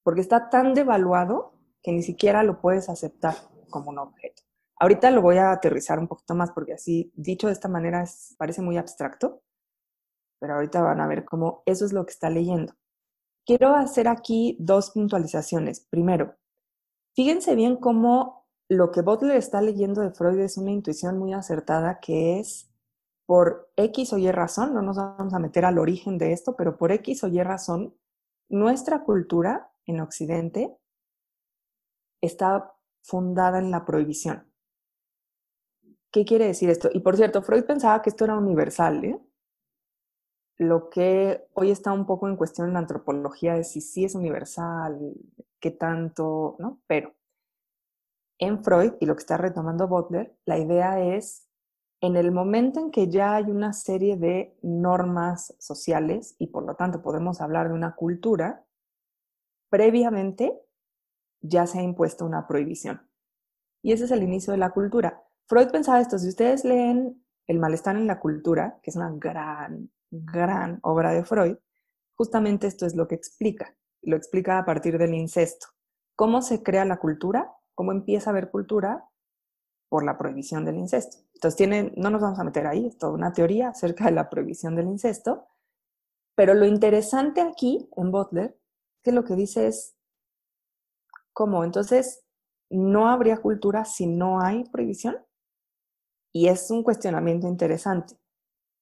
porque 0.08 0.22
está 0.22 0.48
tan 0.48 0.72
devaluado 0.72 1.52
que 1.82 1.92
ni 1.92 2.02
siquiera 2.02 2.42
lo 2.42 2.62
puedes 2.62 2.88
aceptar 2.88 3.34
como 3.68 3.90
un 3.90 3.98
objeto. 3.98 4.42
Ahorita 4.76 5.10
lo 5.10 5.20
voy 5.20 5.36
a 5.36 5.52
aterrizar 5.52 5.98
un 5.98 6.08
poquito 6.08 6.34
más 6.34 6.50
porque 6.52 6.72
así, 6.72 7.12
dicho 7.14 7.48
de 7.48 7.52
esta 7.52 7.68
manera, 7.68 8.06
parece 8.38 8.62
muy 8.62 8.78
abstracto, 8.78 9.42
pero 10.40 10.54
ahorita 10.54 10.80
van 10.80 11.02
a 11.02 11.06
ver 11.06 11.26
cómo 11.26 11.62
eso 11.66 11.84
es 11.84 11.92
lo 11.92 12.06
que 12.06 12.12
está 12.12 12.30
leyendo. 12.30 12.72
Quiero 13.44 13.76
hacer 13.76 14.08
aquí 14.08 14.56
dos 14.58 14.92
puntualizaciones. 14.92 15.86
Primero, 15.90 16.36
fíjense 17.14 17.54
bien 17.54 17.76
cómo 17.76 18.46
lo 18.66 18.90
que 18.90 19.02
Butler 19.02 19.36
está 19.36 19.60
leyendo 19.60 20.00
de 20.00 20.12
Freud 20.12 20.38
es 20.38 20.56
una 20.56 20.70
intuición 20.70 21.18
muy 21.18 21.34
acertada 21.34 22.00
que 22.00 22.40
es 22.40 22.70
por 23.26 23.70
X 23.76 24.14
o 24.14 24.16
Y 24.16 24.32
razón, 24.32 24.72
no 24.72 24.80
nos 24.80 24.96
vamos 24.96 25.34
a 25.34 25.38
meter 25.38 25.66
al 25.66 25.78
origen 25.78 26.16
de 26.16 26.32
esto, 26.32 26.56
pero 26.56 26.78
por 26.78 26.92
X 26.92 27.24
o 27.24 27.28
Y 27.28 27.42
razón, 27.42 27.94
nuestra 28.48 29.04
cultura 29.04 29.70
en 29.90 30.00
Occidente 30.00 30.76
está 32.20 32.74
fundada 33.02 33.58
en 33.58 33.70
la 33.70 33.84
prohibición. 33.84 34.52
¿Qué 36.10 36.24
quiere 36.24 36.46
decir 36.46 36.70
esto? 36.70 36.88
Y 36.92 37.00
por 37.00 37.16
cierto, 37.16 37.42
Freud 37.42 37.64
pensaba 37.64 38.00
que 38.02 38.10
esto 38.10 38.24
era 38.24 38.36
universal. 38.36 39.04
¿eh? 39.04 39.20
Lo 40.56 40.88
que 40.88 41.46
hoy 41.54 41.70
está 41.70 41.92
un 41.92 42.06
poco 42.06 42.28
en 42.28 42.36
cuestión 42.36 42.68
en 42.68 42.74
la 42.74 42.80
antropología 42.80 43.56
es 43.56 43.72
si 43.72 43.80
sí 43.80 44.04
es 44.04 44.14
universal, 44.14 45.14
qué 45.60 45.70
tanto, 45.70 46.56
¿no? 46.58 46.80
Pero 46.86 47.14
en 48.38 48.62
Freud, 48.62 48.92
y 49.00 49.06
lo 49.06 49.16
que 49.16 49.20
está 49.20 49.36
retomando 49.36 49.88
Butler, 49.88 50.36
la 50.44 50.58
idea 50.58 51.00
es, 51.00 51.48
en 52.00 52.16
el 52.16 52.30
momento 52.30 52.78
en 52.78 52.90
que 52.92 53.08
ya 53.08 53.34
hay 53.34 53.50
una 53.50 53.72
serie 53.72 54.16
de 54.16 54.56
normas 54.62 55.54
sociales, 55.58 56.36
y 56.38 56.46
por 56.46 56.64
lo 56.64 56.76
tanto 56.76 57.02
podemos 57.02 57.40
hablar 57.40 57.68
de 57.68 57.74
una 57.74 57.96
cultura, 57.96 58.64
previamente 59.70 60.60
ya 61.40 61.66
se 61.66 61.78
ha 61.78 61.82
impuesto 61.82 62.24
una 62.24 62.46
prohibición. 62.46 63.08
Y 63.82 63.92
ese 63.92 64.04
es 64.04 64.10
el 64.10 64.22
inicio 64.22 64.52
de 64.52 64.58
la 64.58 64.70
cultura. 64.70 65.22
Freud 65.46 65.70
pensaba 65.70 66.00
esto, 66.00 66.18
si 66.18 66.28
ustedes 66.28 66.64
leen 66.64 67.24
El 67.46 67.58
malestar 67.58 67.96
en 67.96 68.06
la 68.06 68.20
cultura, 68.20 68.78
que 68.82 68.90
es 68.90 68.96
una 68.96 69.10
gran, 69.10 69.90
gran 70.10 70.80
obra 70.82 71.12
de 71.12 71.24
Freud, 71.24 71.56
justamente 72.14 72.66
esto 72.66 72.84
es 72.84 72.94
lo 72.94 73.08
que 73.08 73.14
explica. 73.14 73.74
Lo 74.02 74.16
explica 74.16 74.58
a 74.58 74.66
partir 74.66 74.98
del 74.98 75.14
incesto. 75.14 75.68
¿Cómo 76.14 76.42
se 76.42 76.62
crea 76.62 76.84
la 76.84 76.98
cultura? 76.98 77.50
¿Cómo 77.74 77.92
empieza 77.92 78.28
a 78.28 78.32
haber 78.32 78.50
cultura? 78.50 79.08
Por 79.88 80.04
la 80.04 80.18
prohibición 80.18 80.66
del 80.66 80.76
incesto. 80.76 81.16
Entonces, 81.32 81.56
tiene, 81.56 81.94
no 81.96 82.10
nos 82.10 82.20
vamos 82.20 82.38
a 82.38 82.44
meter 82.44 82.66
ahí, 82.66 82.86
es 82.86 82.98
toda 82.98 83.12
una 83.12 83.32
teoría 83.32 83.68
acerca 83.68 84.04
de 84.04 84.10
la 84.10 84.28
prohibición 84.28 84.76
del 84.76 84.88
incesto, 84.88 85.46
pero 86.34 86.52
lo 86.52 86.66
interesante 86.66 87.40
aquí 87.40 87.88
en 87.96 88.10
Butler 88.10 88.57
que 89.02 89.12
lo 89.12 89.24
que 89.24 89.34
dice 89.36 89.66
es, 89.66 89.96
¿cómo? 91.32 91.64
Entonces, 91.64 92.24
¿no 92.70 93.08
habría 93.08 93.38
cultura 93.38 93.84
si 93.84 94.06
no 94.06 94.40
hay 94.40 94.64
prohibición? 94.64 95.16
Y 96.32 96.48
es 96.48 96.70
un 96.70 96.82
cuestionamiento 96.82 97.48
interesante. 97.48 98.16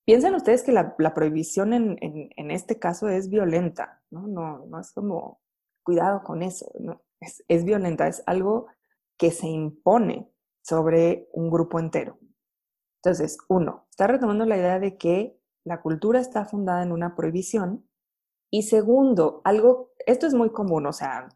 Piensen 0.04 0.34
ustedes 0.34 0.62
que 0.62 0.72
la, 0.72 0.96
prohibición 1.14 1.72
en, 1.72 1.98
en, 2.00 2.50
este 2.50 2.78
caso 2.78 3.08
es 3.08 3.28
violenta, 3.28 4.02
¿no? 4.10 4.26
No, 4.26 4.66
no 4.66 4.80
es 4.80 4.92
como, 4.92 5.40
cuidado 5.82 6.22
con 6.22 6.42
eso, 6.42 6.70
¿no? 6.78 7.02
Es, 7.20 7.44
es 7.48 7.64
violenta, 7.64 8.06
es 8.06 8.22
algo 8.26 8.66
que 9.18 9.30
se 9.30 9.48
impone 9.48 10.30
sobre 10.62 11.28
un 11.32 11.50
grupo 11.50 11.78
entero. 11.78 12.18
Entonces, 13.02 13.38
uno, 13.48 13.86
está 13.90 14.06
retomando 14.06 14.44
la 14.44 14.56
idea 14.56 14.78
de 14.78 14.96
que 14.96 15.40
la 15.64 15.80
cultura 15.80 16.20
está 16.20 16.44
fundada 16.44 16.82
en 16.82 16.92
una 16.92 17.16
prohibición. 17.16 17.88
Y 18.56 18.62
segundo, 18.62 19.42
algo, 19.44 19.92
esto 20.06 20.26
es 20.26 20.32
muy 20.32 20.48
común, 20.48 20.86
o 20.86 20.92
sea, 20.94 21.28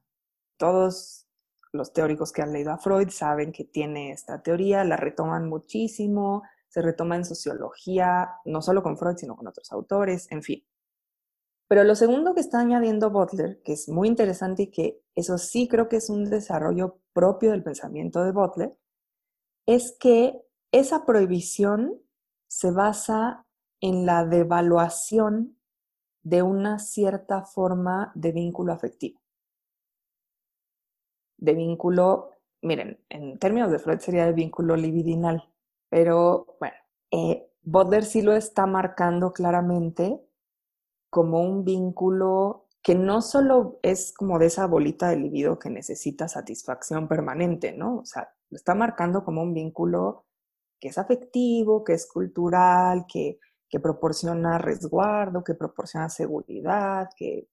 todos 0.56 1.28
los 1.70 1.92
teóricos 1.92 2.32
que 2.32 2.40
han 2.40 2.50
leído 2.50 2.72
a 2.72 2.78
Freud 2.78 3.10
saben 3.10 3.52
que 3.52 3.64
tiene 3.64 4.10
esta 4.10 4.42
teoría, 4.42 4.84
la 4.84 4.96
retoman 4.96 5.46
muchísimo, 5.46 6.44
se 6.70 6.80
retoma 6.80 7.16
en 7.16 7.26
sociología, 7.26 8.30
no 8.46 8.62
solo 8.62 8.82
con 8.82 8.96
Freud, 8.96 9.18
sino 9.18 9.36
con 9.36 9.46
otros 9.46 9.70
autores, 9.70 10.32
en 10.32 10.42
fin. 10.42 10.64
Pero 11.68 11.84
lo 11.84 11.94
segundo 11.94 12.32
que 12.32 12.40
está 12.40 12.60
añadiendo 12.60 13.10
Butler, 13.10 13.60
que 13.64 13.74
es 13.74 13.90
muy 13.90 14.08
interesante 14.08 14.62
y 14.62 14.70
que 14.70 15.02
eso 15.14 15.36
sí 15.36 15.68
creo 15.68 15.90
que 15.90 15.96
es 15.96 16.08
un 16.08 16.24
desarrollo 16.24 17.00
propio 17.12 17.50
del 17.50 17.62
pensamiento 17.62 18.24
de 18.24 18.32
Butler, 18.32 18.78
es 19.66 19.94
que 20.00 20.40
esa 20.72 21.04
prohibición 21.04 22.00
se 22.48 22.70
basa 22.70 23.44
en 23.82 24.06
la 24.06 24.24
devaluación 24.24 25.59
de 26.22 26.42
una 26.42 26.78
cierta 26.78 27.42
forma 27.42 28.12
de 28.14 28.32
vínculo 28.32 28.72
afectivo 28.72 29.20
de 31.40 31.54
vínculo, 31.54 32.30
miren, 32.62 33.00
en 33.08 33.38
términos 33.38 33.70
de 33.72 33.78
Freud 33.78 33.98
sería 33.98 34.26
de 34.26 34.32
vínculo 34.32 34.76
libidinal, 34.76 35.42
pero 35.88 36.56
bueno, 36.60 36.76
eh, 37.10 37.50
Butler 37.62 38.04
sí 38.04 38.22
lo 38.22 38.34
está 38.34 38.66
marcando 38.66 39.32
claramente 39.32 40.20
como 41.10 41.42
un 41.42 41.64
vínculo 41.64 42.66
que 42.82 42.94
no 42.94 43.20
solo 43.20 43.78
es 43.82 44.12
como 44.12 44.38
de 44.38 44.46
esa 44.46 44.66
bolita 44.66 45.08
de 45.08 45.16
libido 45.16 45.58
que 45.58 45.70
necesita 45.70 46.28
satisfacción 46.28 47.08
permanente, 47.08 47.72
¿no? 47.72 47.98
O 47.98 48.04
sea, 48.06 48.32
lo 48.48 48.56
está 48.56 48.74
marcando 48.74 49.24
como 49.24 49.42
un 49.42 49.52
vínculo 49.52 50.24
que 50.78 50.88
es 50.88 50.98
afectivo, 50.98 51.84
que 51.84 51.94
es 51.94 52.06
cultural, 52.06 53.04
que, 53.06 53.38
que 53.70 53.80
proporciona 53.80 54.58
resguardo, 54.58 55.44
que 55.44 55.54
proporciona 55.54 56.08
seguridad, 56.08 57.08
que 57.16 57.48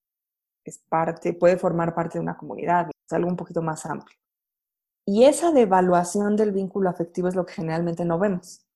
es 0.66 0.80
parte, 0.90 1.34
puede 1.34 1.58
formar 1.58 1.94
parte 1.94 2.18
de 2.18 2.24
una 2.24 2.36
comunidad, 2.36 2.90
es 2.90 3.14
algo 3.14 3.30
un 3.30 3.38
poquito 3.38 3.62
más 3.62 3.86
amplio. 3.86 4.18
Y 5.06 5.24
esa 5.24 5.52
devaluación 5.52 6.36
del 6.36 6.52
vínculo 6.52 6.90
afectivo 6.90 7.30
es 7.30 7.36
lo 7.36 7.46
que 7.46 7.54
generalmente 7.54 8.04
no 8.04 8.20
vemos. 8.20 8.68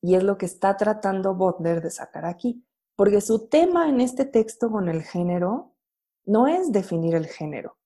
Y 0.00 0.14
es 0.14 0.22
lo 0.22 0.38
que 0.38 0.46
está 0.46 0.76
tratando 0.76 1.34
Butler 1.34 1.82
de 1.82 1.90
sacar 1.90 2.24
aquí. 2.24 2.64
Porque 2.96 3.20
su 3.20 3.48
tema 3.48 3.88
en 3.88 4.00
este 4.00 4.24
texto 4.24 4.70
con 4.70 4.88
el 4.88 5.02
género 5.02 5.74
no 6.24 6.46
es 6.46 6.72
definir 6.72 7.14
el 7.14 7.26
género. 7.26 7.76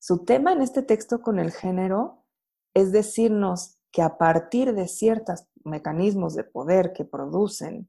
Su 0.00 0.24
tema 0.24 0.52
en 0.52 0.62
este 0.62 0.82
texto 0.82 1.22
con 1.22 1.38
el 1.38 1.52
género 1.52 2.24
es 2.74 2.90
decirnos 2.90 3.78
que 3.92 4.02
a 4.02 4.18
partir 4.18 4.74
de 4.74 4.88
ciertos 4.88 5.46
mecanismos 5.62 6.34
de 6.34 6.42
poder 6.44 6.92
que 6.92 7.04
producen 7.04 7.88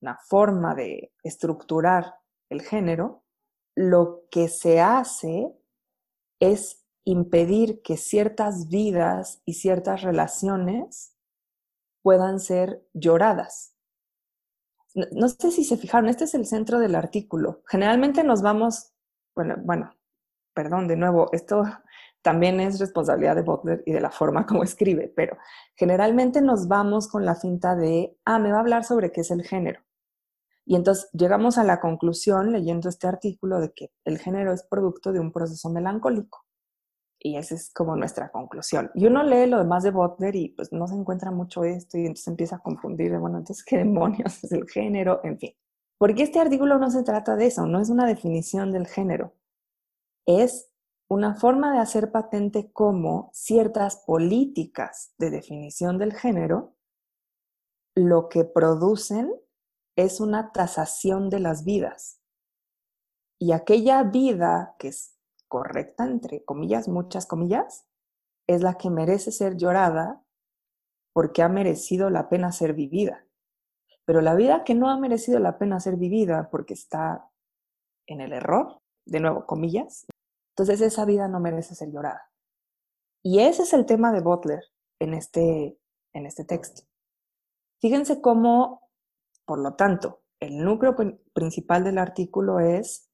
una 0.00 0.18
forma 0.28 0.74
de 0.74 1.12
estructurar 1.22 2.14
el 2.48 2.62
género, 2.62 3.24
lo 3.74 4.24
que 4.30 4.48
se 4.48 4.80
hace 4.80 5.52
es 6.40 6.84
impedir 7.04 7.82
que 7.82 7.96
ciertas 7.96 8.68
vidas 8.68 9.40
y 9.44 9.54
ciertas 9.54 10.02
relaciones 10.02 11.16
puedan 12.02 12.40
ser 12.40 12.84
lloradas. 12.94 13.74
No, 14.94 15.28
sé 15.28 15.50
si 15.50 15.64
se 15.64 15.76
fijaron, 15.76 16.08
este 16.08 16.24
es 16.24 16.34
el 16.34 16.46
centro 16.46 16.78
del 16.78 16.94
artículo. 16.94 17.62
Generalmente 17.66 18.24
nos 18.24 18.42
vamos, 18.42 18.92
bueno, 19.34 19.56
bueno, 19.58 19.94
perdón, 20.54 20.88
de 20.88 20.96
nuevo, 20.96 21.28
esto 21.32 21.64
también 22.22 22.60
es 22.60 22.80
responsabilidad 22.80 23.36
de 23.36 23.42
Butler 23.42 23.82
y 23.86 23.92
de 23.92 24.00
la 24.00 24.10
forma 24.10 24.46
como 24.46 24.64
escribe, 24.64 25.12
pero 25.14 25.36
generalmente 25.76 26.40
nos 26.40 26.66
vamos 26.66 27.08
con 27.08 27.24
la 27.24 27.34
finta 27.34 27.76
de, 27.76 28.16
ah, 28.24 28.38
me 28.38 28.50
va 28.50 28.58
a 28.58 28.60
hablar 28.60 28.84
sobre 28.84 29.12
qué 29.12 29.20
es 29.20 29.30
el 29.30 29.42
género. 29.42 29.85
Y 30.66 30.74
entonces 30.74 31.08
llegamos 31.12 31.58
a 31.58 31.64
la 31.64 31.80
conclusión, 31.80 32.52
leyendo 32.52 32.88
este 32.88 33.06
artículo, 33.06 33.60
de 33.60 33.72
que 33.72 33.92
el 34.04 34.18
género 34.18 34.52
es 34.52 34.64
producto 34.64 35.12
de 35.12 35.20
un 35.20 35.32
proceso 35.32 35.70
melancólico. 35.70 36.44
Y 37.20 37.36
esa 37.36 37.54
es 37.54 37.72
como 37.72 37.96
nuestra 37.96 38.30
conclusión. 38.32 38.90
Y 38.94 39.06
uno 39.06 39.22
lee 39.22 39.46
lo 39.46 39.58
demás 39.58 39.84
de 39.84 39.92
Butler 39.92 40.34
y 40.34 40.48
pues 40.50 40.72
no 40.72 40.88
se 40.88 40.94
encuentra 40.94 41.30
mucho 41.30 41.64
esto 41.64 41.96
y 41.96 42.02
entonces 42.02 42.26
empieza 42.28 42.56
a 42.56 42.62
confundir, 42.62 43.16
bueno, 43.18 43.38
entonces, 43.38 43.64
¿qué 43.64 43.78
demonios 43.78 44.42
es 44.44 44.52
el 44.52 44.68
género? 44.68 45.20
En 45.22 45.38
fin. 45.38 45.54
Porque 45.98 46.24
este 46.24 46.40
artículo 46.40 46.78
no 46.78 46.90
se 46.90 47.04
trata 47.04 47.36
de 47.36 47.46
eso, 47.46 47.66
no 47.66 47.80
es 47.80 47.88
una 47.88 48.06
definición 48.06 48.72
del 48.72 48.86
género. 48.86 49.34
Es 50.26 50.68
una 51.08 51.36
forma 51.36 51.72
de 51.72 51.78
hacer 51.78 52.10
patente 52.10 52.70
cómo 52.72 53.30
ciertas 53.32 54.02
políticas 54.04 55.14
de 55.16 55.30
definición 55.30 55.98
del 55.98 56.12
género 56.12 56.74
lo 57.94 58.28
que 58.28 58.44
producen 58.44 59.32
es 59.96 60.20
una 60.20 60.52
tasación 60.52 61.30
de 61.30 61.40
las 61.40 61.64
vidas. 61.64 62.20
Y 63.38 63.52
aquella 63.52 64.02
vida 64.02 64.76
que 64.78 64.88
es 64.88 65.16
correcta, 65.48 66.04
entre 66.04 66.44
comillas, 66.44 66.88
muchas 66.88 67.26
comillas, 67.26 67.86
es 68.46 68.62
la 68.62 68.74
que 68.74 68.90
merece 68.90 69.32
ser 69.32 69.56
llorada 69.56 70.22
porque 71.12 71.42
ha 71.42 71.48
merecido 71.48 72.10
la 72.10 72.28
pena 72.28 72.52
ser 72.52 72.74
vivida. 72.74 73.26
Pero 74.04 74.20
la 74.20 74.34
vida 74.34 74.64
que 74.64 74.74
no 74.74 74.90
ha 74.90 74.98
merecido 74.98 75.38
la 75.40 75.58
pena 75.58 75.80
ser 75.80 75.96
vivida 75.96 76.48
porque 76.50 76.74
está 76.74 77.30
en 78.06 78.20
el 78.20 78.32
error, 78.32 78.80
de 79.06 79.20
nuevo, 79.20 79.46
comillas, 79.46 80.06
entonces 80.50 80.80
esa 80.80 81.04
vida 81.04 81.26
no 81.28 81.40
merece 81.40 81.74
ser 81.74 81.90
llorada. 81.90 82.30
Y 83.22 83.40
ese 83.40 83.62
es 83.62 83.72
el 83.72 83.86
tema 83.86 84.12
de 84.12 84.20
Butler 84.20 84.62
en 85.00 85.14
este, 85.14 85.78
en 86.14 86.26
este 86.26 86.44
texto. 86.44 86.82
Fíjense 87.80 88.20
cómo, 88.20 88.85
por 89.46 89.60
lo 89.60 89.74
tanto, 89.74 90.20
el 90.40 90.62
núcleo 90.62 90.94
principal 91.32 91.84
del 91.84 91.98
artículo 91.98 92.60
es 92.60 93.08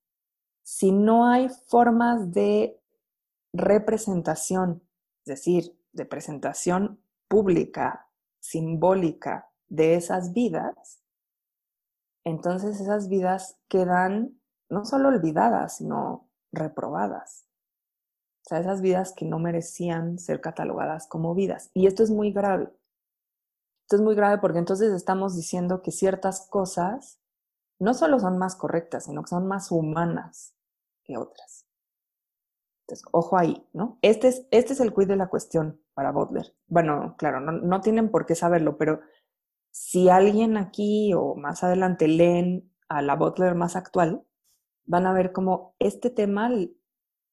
si 0.64 0.91
no 0.91 1.28
hay 1.28 1.49
formas 1.68 2.33
de 2.33 2.80
representación, 3.53 4.83
es 5.24 5.37
decir, 5.37 5.78
de 5.93 6.07
presentación 6.07 7.01
pública, 7.28 8.09
simbólica 8.41 9.51
de 9.68 9.95
esas 9.95 10.33
vidas, 10.33 11.03
entonces 12.24 12.80
esas 12.80 13.09
vidas 13.09 13.59
quedan 13.68 14.41
no 14.68 14.85
solo 14.85 15.09
olvidadas, 15.09 15.76
sino 15.76 16.28
reprobadas. 16.53 17.47
O 18.45 18.49
sea, 18.49 18.59
esas 18.59 18.80
vidas 18.80 19.12
que 19.12 19.24
no 19.24 19.39
merecían 19.39 20.18
ser 20.18 20.41
catalogadas 20.41 21.07
como 21.07 21.35
vidas. 21.35 21.70
Y 21.74 21.87
esto 21.87 22.03
es 22.03 22.11
muy 22.11 22.33
grave. 22.33 22.72
Esto 23.93 24.01
es 24.01 24.07
muy 24.07 24.14
grave 24.14 24.38
porque 24.38 24.59
entonces 24.59 24.90
estamos 24.95 25.36
diciendo 25.36 25.82
que 25.82 25.93
ciertas 25.93 26.49
cosas 26.49 27.20
no 27.78 27.93
solo 27.93 28.18
son 28.20 28.38
más 28.38 28.57
correctas, 28.57 29.05
sino 29.05 29.20
que 29.20 29.28
son 29.28 29.47
más 29.47 29.70
humanas 29.70 30.57
que 31.05 31.18
otras. 31.18 31.66
Entonces, 32.86 33.07
ojo 33.12 33.36
ahí, 33.36 33.68
¿no? 33.74 33.99
Este 34.01 34.28
es, 34.28 34.47
este 34.51 34.72
es 34.72 34.80
el 34.80 34.95
quid 34.95 35.09
de 35.09 35.16
la 35.16 35.28
cuestión 35.28 35.78
para 35.93 36.11
Butler. 36.11 36.57
Bueno, 36.68 37.16
claro, 37.18 37.40
no, 37.40 37.53
no 37.53 37.82
tienen 37.82 38.11
por 38.11 38.24
qué 38.24 38.34
saberlo, 38.34 38.78
pero 38.78 39.03
si 39.70 40.09
alguien 40.09 40.57
aquí 40.57 41.12
o 41.12 41.34
más 41.34 41.62
adelante 41.62 42.09
leen 42.09 42.72
a 42.88 43.03
la 43.03 43.14
Butler 43.14 43.55
más 43.55 43.76
actual, 43.76 44.24
van 44.86 45.05
a 45.05 45.12
ver 45.12 45.32
cómo 45.32 45.76
este 45.78 46.09
tema, 46.09 46.49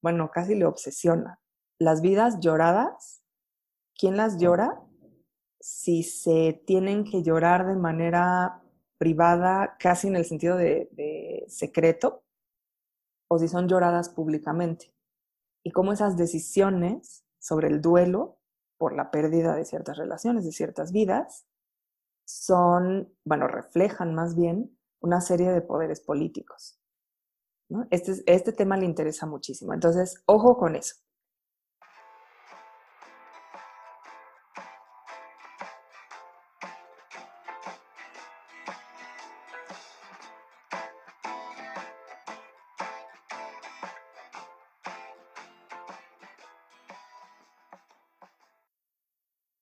bueno, 0.01 0.30
casi 0.30 0.55
le 0.55 0.66
obsesiona. 0.66 1.39
Las 1.80 2.01
vidas 2.01 2.41
lloradas, 2.41 3.24
¿quién 3.97 4.18
las 4.18 4.39
llora? 4.39 4.84
Si 5.60 6.03
se 6.03 6.62
tienen 6.66 7.03
que 7.03 7.24
llorar 7.24 7.68
de 7.68 7.76
manera 7.76 8.64
privada, 8.97 9.78
casi 9.80 10.07
en 10.07 10.16
el 10.16 10.26
sentido 10.26 10.57
de, 10.57 11.45
secreto, 11.47 12.24
o 13.30 13.39
si 13.39 13.47
son 13.47 13.68
lloradas 13.68 14.10
públicamente. 14.10 14.93
Y 15.64 15.72
cómo 15.72 15.93
esas 15.93 16.18
decisiones 16.18 17.26
sobre 17.39 17.68
el 17.68 17.82
duelo 17.82 18.39
por 18.78 18.95
la 18.95 19.12
pérdida 19.12 19.55
de 19.55 19.66
ciertas 19.66 19.97
relaciones, 19.97 20.45
de 20.45 20.51
ciertas 20.51 20.91
vidas, 20.91 21.45
son, 22.26 23.14
bueno, 23.26 23.47
reflejan 23.47 24.14
más 24.14 24.36
bien 24.36 24.78
una 25.01 25.22
serie 25.22 25.51
de 25.51 25.62
poderes 25.62 26.01
políticos. 26.01 26.80
Este, 27.91 28.24
este 28.26 28.51
tema 28.51 28.78
le 28.78 28.86
interesa 28.86 29.26
muchísimo. 29.26 29.74
Entonces, 29.74 30.22
ojo 30.26 30.57
con 30.57 30.76
eso. 30.76 30.95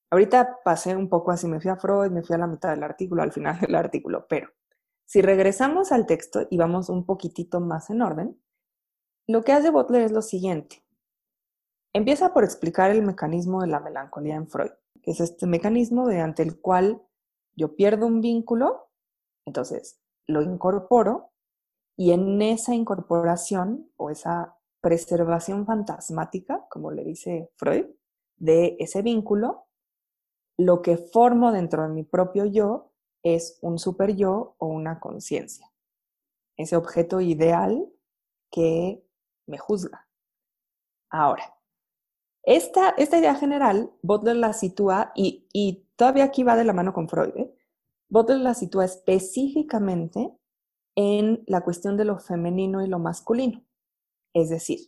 Ahorita 0.09 0.59
pasé 0.63 0.95
un 0.95 1.09
poco 1.09 1.31
así, 1.31 1.47
me 1.47 1.59
fui 1.59 1.69
a 1.69 1.75
Freud, 1.75 2.11
me 2.11 2.23
fui 2.23 2.35
a 2.35 2.39
la 2.39 2.47
mitad 2.47 2.69
del 2.69 2.83
artículo, 2.83 3.23
al 3.23 3.31
final 3.31 3.59
del 3.61 3.75
artículo, 3.75 4.25
pero 4.27 4.49
si 5.05 5.21
regresamos 5.21 5.91
al 5.91 6.05
texto 6.05 6.47
y 6.49 6.57
vamos 6.57 6.89
un 6.89 7.05
poquitito 7.05 7.59
más 7.59 7.89
en 7.89 8.01
orden, 8.01 8.41
lo 9.27 9.43
que 9.43 9.53
hace 9.53 9.69
Butler 9.69 10.01
es 10.01 10.11
lo 10.11 10.21
siguiente. 10.21 10.83
Empieza 11.93 12.33
por 12.33 12.43
explicar 12.43 12.91
el 12.91 13.01
mecanismo 13.01 13.61
de 13.61 13.67
la 13.67 13.79
melancolía 13.79 14.35
en 14.35 14.49
Freud, 14.49 14.71
que 15.01 15.11
es 15.11 15.19
este 15.19 15.47
mecanismo 15.47 16.05
mediante 16.05 16.43
el 16.43 16.59
cual 16.59 17.01
yo 17.55 17.75
pierdo 17.75 18.05
un 18.05 18.21
vínculo, 18.21 18.91
entonces 19.45 19.99
lo 20.27 20.41
incorporo 20.41 21.31
y 21.95 22.11
en 22.11 22.41
esa 22.41 22.75
incorporación 22.75 23.89
o 23.95 24.09
esa 24.09 24.57
preservación 24.81 25.65
fantasmática, 25.65 26.67
como 26.69 26.91
le 26.91 27.03
dice 27.03 27.49
Freud, 27.55 27.85
de 28.35 28.77
ese 28.79 29.01
vínculo, 29.01 29.66
lo 30.57 30.81
que 30.81 30.97
formo 30.97 31.51
dentro 31.51 31.83
de 31.83 31.89
mi 31.89 32.03
propio 32.03 32.45
yo 32.45 32.91
es 33.23 33.59
un 33.61 33.77
super 33.77 34.15
yo 34.15 34.55
o 34.57 34.67
una 34.67 34.99
conciencia. 34.99 35.71
Ese 36.57 36.75
objeto 36.75 37.21
ideal 37.21 37.87
que 38.51 39.03
me 39.45 39.57
juzga. 39.57 40.07
Ahora, 41.09 41.55
esta, 42.43 42.89
esta 42.91 43.19
idea 43.19 43.35
general, 43.35 43.91
Butler 44.01 44.37
la 44.37 44.53
sitúa, 44.53 45.11
y, 45.15 45.47
y, 45.53 45.85
todavía 45.95 46.25
aquí 46.25 46.43
va 46.43 46.55
de 46.55 46.63
la 46.63 46.73
mano 46.73 46.93
con 46.93 47.07
Freud, 47.07 47.35
¿eh? 47.35 47.53
Butler 48.09 48.39
la 48.39 48.53
sitúa 48.53 48.85
específicamente 48.85 50.31
en 50.95 51.43
la 51.45 51.61
cuestión 51.61 51.97
de 51.97 52.05
lo 52.05 52.19
femenino 52.19 52.81
y 52.81 52.87
lo 52.87 52.99
masculino. 52.99 53.63
Es 54.33 54.49
decir, 54.49 54.79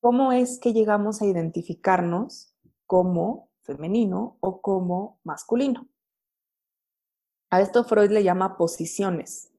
¿cómo 0.00 0.32
es 0.32 0.58
que 0.58 0.72
llegamos 0.72 1.22
a 1.22 1.26
identificarnos 1.26 2.54
como 2.86 3.45
femenino 3.66 4.38
o 4.40 4.60
como 4.62 5.20
masculino? 5.24 5.88
A 7.50 7.60
esto 7.60 7.84
Freud 7.84 8.10
le 8.10 8.24
llama 8.24 8.56
posiciones, 8.56 9.52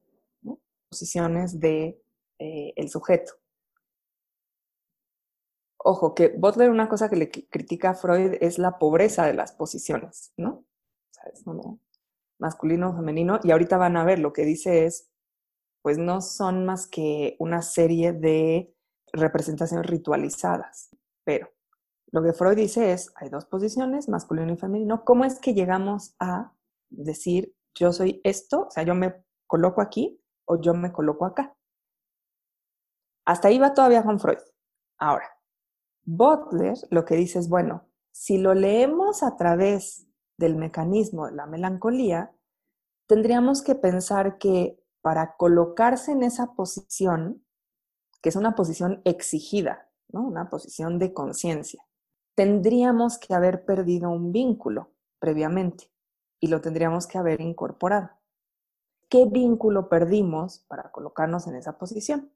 posiciones 0.90 1.60
de 1.60 2.02
eh, 2.38 2.72
el 2.76 2.88
sujeto. 2.88 3.34
Ojo, 5.78 6.14
que 6.14 6.28
Butler 6.28 6.70
una 6.70 6.88
cosa 6.88 7.08
que 7.08 7.16
le 7.16 7.30
critica 7.30 7.90
a 7.90 7.94
Freud 7.94 8.34
es 8.40 8.58
la 8.58 8.78
pobreza 8.78 9.26
de 9.26 9.34
las 9.34 9.52
posiciones, 9.52 10.32
¿no? 10.36 10.64
¿Sabes? 11.10 11.44
masculino, 12.38 12.94
femenino, 12.94 13.40
y 13.42 13.50
ahorita 13.50 13.78
van 13.78 13.96
a 13.96 14.04
ver, 14.04 14.18
lo 14.18 14.32
que 14.32 14.44
dice 14.44 14.84
es, 14.86 15.10
pues 15.82 15.98
no 15.98 16.20
son 16.20 16.64
más 16.64 16.86
que 16.86 17.36
una 17.38 17.62
serie 17.62 18.12
de 18.12 18.74
representaciones 19.12 19.86
ritualizadas, 19.86 20.90
pero 21.24 21.50
lo 22.10 22.22
que 22.22 22.32
Freud 22.32 22.56
dice 22.56 22.92
es, 22.92 23.12
hay 23.16 23.28
dos 23.28 23.44
posiciones, 23.46 24.08
masculino 24.08 24.52
y 24.52 24.56
femenino, 24.56 25.04
¿cómo 25.04 25.24
es 25.24 25.38
que 25.38 25.54
llegamos 25.54 26.14
a 26.18 26.52
decir 26.90 27.54
yo 27.78 27.92
soy 27.92 28.20
esto, 28.24 28.66
o 28.66 28.70
sea, 28.70 28.82
yo 28.82 28.94
me 28.94 29.24
coloco 29.46 29.80
aquí 29.80 30.20
o 30.46 30.60
yo 30.60 30.74
me 30.74 30.92
coloco 30.92 31.24
acá. 31.24 31.56
Hasta 33.24 33.48
ahí 33.48 33.58
va 33.58 33.74
todavía 33.74 34.02
con 34.02 34.18
Freud. 34.18 34.38
Ahora, 34.98 35.28
Butler 36.04 36.76
lo 36.90 37.04
que 37.04 37.14
dice 37.14 37.38
es, 37.38 37.48
bueno, 37.48 37.86
si 38.10 38.38
lo 38.38 38.54
leemos 38.54 39.22
a 39.22 39.36
través 39.36 40.08
del 40.38 40.56
mecanismo 40.56 41.26
de 41.26 41.32
la 41.32 41.46
melancolía, 41.46 42.34
tendríamos 43.06 43.62
que 43.62 43.74
pensar 43.74 44.38
que 44.38 44.82
para 45.02 45.36
colocarse 45.36 46.12
en 46.12 46.22
esa 46.22 46.54
posición, 46.54 47.44
que 48.22 48.30
es 48.30 48.36
una 48.36 48.54
posición 48.54 49.02
exigida, 49.04 49.90
¿no? 50.08 50.22
una 50.22 50.50
posición 50.50 50.98
de 50.98 51.12
conciencia, 51.12 51.86
tendríamos 52.38 53.18
que 53.18 53.34
haber 53.34 53.64
perdido 53.64 54.10
un 54.10 54.30
vínculo 54.30 54.92
previamente 55.18 55.90
y 56.38 56.46
lo 56.46 56.60
tendríamos 56.60 57.08
que 57.08 57.18
haber 57.18 57.40
incorporado. 57.40 58.10
¿Qué 59.08 59.26
vínculo 59.26 59.88
perdimos 59.88 60.60
para 60.68 60.92
colocarnos 60.92 61.48
en 61.48 61.56
esa 61.56 61.78
posición? 61.78 62.30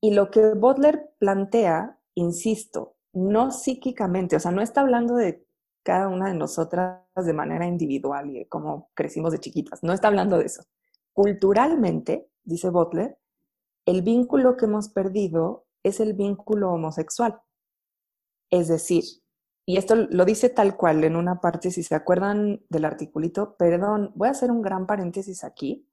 Y 0.00 0.14
lo 0.14 0.32
que 0.32 0.54
Butler 0.54 1.14
plantea, 1.20 1.96
insisto, 2.16 2.96
no 3.12 3.52
psíquicamente, 3.52 4.34
o 4.34 4.40
sea, 4.40 4.50
no 4.50 4.62
está 4.62 4.80
hablando 4.80 5.14
de 5.14 5.46
cada 5.84 6.08
una 6.08 6.26
de 6.26 6.34
nosotras 6.34 7.04
de 7.14 7.32
manera 7.32 7.68
individual 7.68 8.28
y 8.30 8.40
de 8.40 8.48
cómo 8.48 8.90
crecimos 8.94 9.30
de 9.30 9.38
chiquitas, 9.38 9.80
no 9.84 9.92
está 9.92 10.08
hablando 10.08 10.38
de 10.38 10.46
eso. 10.46 10.64
Culturalmente, 11.12 12.28
dice 12.42 12.70
Butler, 12.70 13.16
el 13.84 14.02
vínculo 14.02 14.56
que 14.56 14.64
hemos 14.64 14.88
perdido 14.88 15.66
es 15.84 16.00
el 16.00 16.14
vínculo 16.14 16.72
homosexual. 16.72 17.40
Es 18.50 18.66
decir, 18.66 19.04
y 19.68 19.78
esto 19.78 19.96
lo 19.96 20.24
dice 20.24 20.48
tal 20.48 20.76
cual 20.76 21.02
en 21.02 21.16
una 21.16 21.40
parte, 21.40 21.72
si 21.72 21.82
se 21.82 21.96
acuerdan 21.96 22.62
del 22.68 22.84
articulito, 22.84 23.56
perdón, 23.56 24.12
voy 24.14 24.28
a 24.28 24.30
hacer 24.30 24.52
un 24.52 24.62
gran 24.62 24.86
paréntesis 24.86 25.42
aquí. 25.42 25.90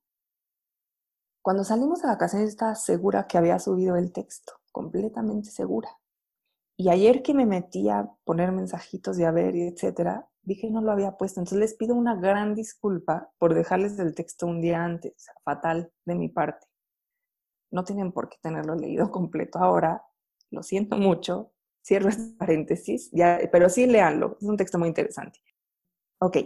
Cuando 1.41 1.63
salimos 1.63 2.03
de 2.03 2.07
vacaciones 2.07 2.49
estaba 2.49 2.75
segura 2.75 3.25
que 3.27 3.39
había 3.39 3.57
subido 3.57 3.97
el 3.97 4.11
texto, 4.13 4.53
completamente 4.71 5.49
segura. 5.49 5.89
Y 6.77 6.89
ayer 6.89 7.23
que 7.23 7.33
me 7.33 7.47
metí 7.47 7.89
a 7.89 8.11
poner 8.23 8.51
mensajitos 8.51 9.17
de 9.17 9.25
a 9.25 9.31
ver, 9.31 9.55
etcétera, 9.55 10.29
dije 10.43 10.69
no 10.69 10.81
lo 10.81 10.91
había 10.91 11.17
puesto. 11.17 11.39
Entonces 11.39 11.57
les 11.59 11.73
pido 11.73 11.95
una 11.95 12.15
gran 12.15 12.53
disculpa 12.53 13.31
por 13.39 13.55
dejarles 13.55 13.97
el 13.97 14.13
texto 14.13 14.45
un 14.45 14.61
día 14.61 14.83
antes, 14.83 15.31
fatal 15.43 15.91
de 16.05 16.13
mi 16.13 16.29
parte. 16.29 16.67
No 17.71 17.83
tienen 17.83 18.11
por 18.11 18.29
qué 18.29 18.37
tenerlo 18.39 18.75
leído 18.75 19.11
completo 19.11 19.57
ahora, 19.57 20.05
lo 20.51 20.61
siento 20.61 20.95
mucho, 20.95 21.52
Cierro 21.83 22.09
este 22.09 22.35
paréntesis, 22.37 23.09
ya, 23.11 23.39
pero 23.51 23.69
sí 23.69 23.85
léanlo, 23.85 24.37
es 24.39 24.47
un 24.47 24.57
texto 24.57 24.79
muy 24.79 24.87
interesante. 24.87 25.39
Ok, 26.19 26.37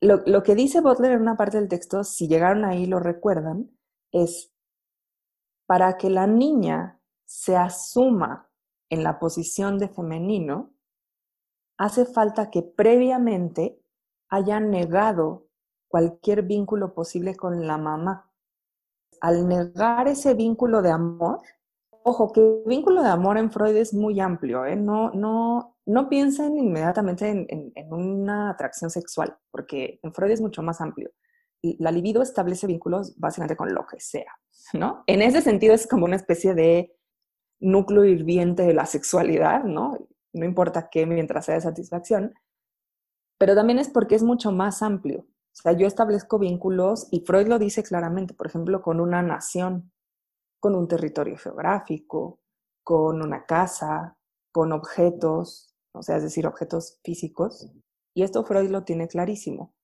lo, 0.00 0.22
lo 0.26 0.42
que 0.42 0.54
dice 0.54 0.80
Butler 0.80 1.12
en 1.12 1.22
una 1.22 1.36
parte 1.36 1.58
del 1.58 1.68
texto, 1.68 2.04
si 2.04 2.28
llegaron 2.28 2.64
ahí 2.64 2.86
lo 2.86 3.00
recuerdan, 3.00 3.70
es 4.12 4.52
para 5.66 5.96
que 5.96 6.10
la 6.10 6.26
niña 6.26 7.00
se 7.24 7.56
asuma 7.56 8.48
en 8.88 9.02
la 9.02 9.18
posición 9.18 9.78
de 9.78 9.88
femenino, 9.88 10.72
hace 11.76 12.06
falta 12.06 12.50
que 12.50 12.62
previamente 12.62 13.80
haya 14.28 14.60
negado 14.60 15.48
cualquier 15.88 16.42
vínculo 16.42 16.94
posible 16.94 17.36
con 17.36 17.66
la 17.66 17.78
mamá. 17.78 18.30
Al 19.20 19.48
negar 19.48 20.08
ese 20.08 20.34
vínculo 20.34 20.82
de 20.82 20.90
amor, 20.90 21.40
ojo, 22.06 22.32
que 22.32 22.40
el 22.40 22.62
vínculo 22.66 23.02
de 23.02 23.08
amor 23.08 23.36
en 23.36 23.50
Freud 23.50 23.76
es 23.76 23.92
muy 23.92 24.20
amplio, 24.20 24.64
¿eh? 24.64 24.76
no, 24.76 25.10
no, 25.10 25.76
no 25.86 26.08
piensen 26.08 26.56
inmediatamente 26.56 27.28
en, 27.28 27.72
en, 27.74 27.92
una 27.92 28.50
atracción 28.50 28.90
sexual, 28.90 29.36
porque 29.50 29.98
en 30.04 30.14
Freud 30.14 30.30
es 30.30 30.40
mucho 30.40 30.62
más 30.62 30.80
amplio. 30.80 31.10
La 31.80 31.90
libido 31.90 32.22
establece 32.22 32.68
vínculos 32.68 33.18
básicamente 33.18 33.56
con 33.56 33.74
lo 33.74 33.84
que 33.88 33.98
sea, 33.98 34.32
¿no? 34.72 35.02
En 35.08 35.20
ese 35.20 35.42
sentido 35.42 35.74
es 35.74 35.88
como 35.88 36.04
una 36.04 36.14
especie 36.14 36.54
de 36.54 36.96
núcleo 37.58 38.04
hirviente 38.04 38.62
de 38.62 38.74
la 38.74 38.86
sexualidad, 38.86 39.64
¿no? 39.64 39.98
No 40.32 40.44
importa 40.44 40.88
qué 40.88 41.06
mientras 41.06 41.46
sea 41.46 41.56
de 41.56 41.62
satisfacción, 41.62 42.34
pero 43.36 43.56
también 43.56 43.80
es 43.80 43.88
porque 43.88 44.14
es 44.14 44.22
mucho 44.22 44.52
más 44.52 44.80
amplio. 44.80 45.20
O 45.20 45.60
sea, 45.60 45.72
yo 45.72 45.88
establezco 45.88 46.38
vínculos 46.38 47.08
y 47.10 47.22
Freud 47.22 47.48
lo 47.48 47.58
dice 47.58 47.82
claramente, 47.82 48.32
por 48.32 48.46
ejemplo, 48.46 48.80
con 48.80 49.00
una 49.00 49.22
nación, 49.22 49.90
con 50.60 50.74
un 50.74 50.88
territorio 50.88 51.36
geográfico, 51.36 52.40
con 52.82 53.22
una 53.22 53.46
casa, 53.46 54.18
con 54.52 54.72
objetos, 54.72 55.74
o 55.92 56.02
sea, 56.02 56.16
es 56.16 56.22
decir, 56.22 56.46
objetos 56.46 57.00
físicos. 57.04 57.68
Y 58.14 58.22
esto 58.22 58.44
Freud 58.44 58.70
lo 58.70 58.84
tiene 58.84 59.08
clarísimo. 59.08 59.74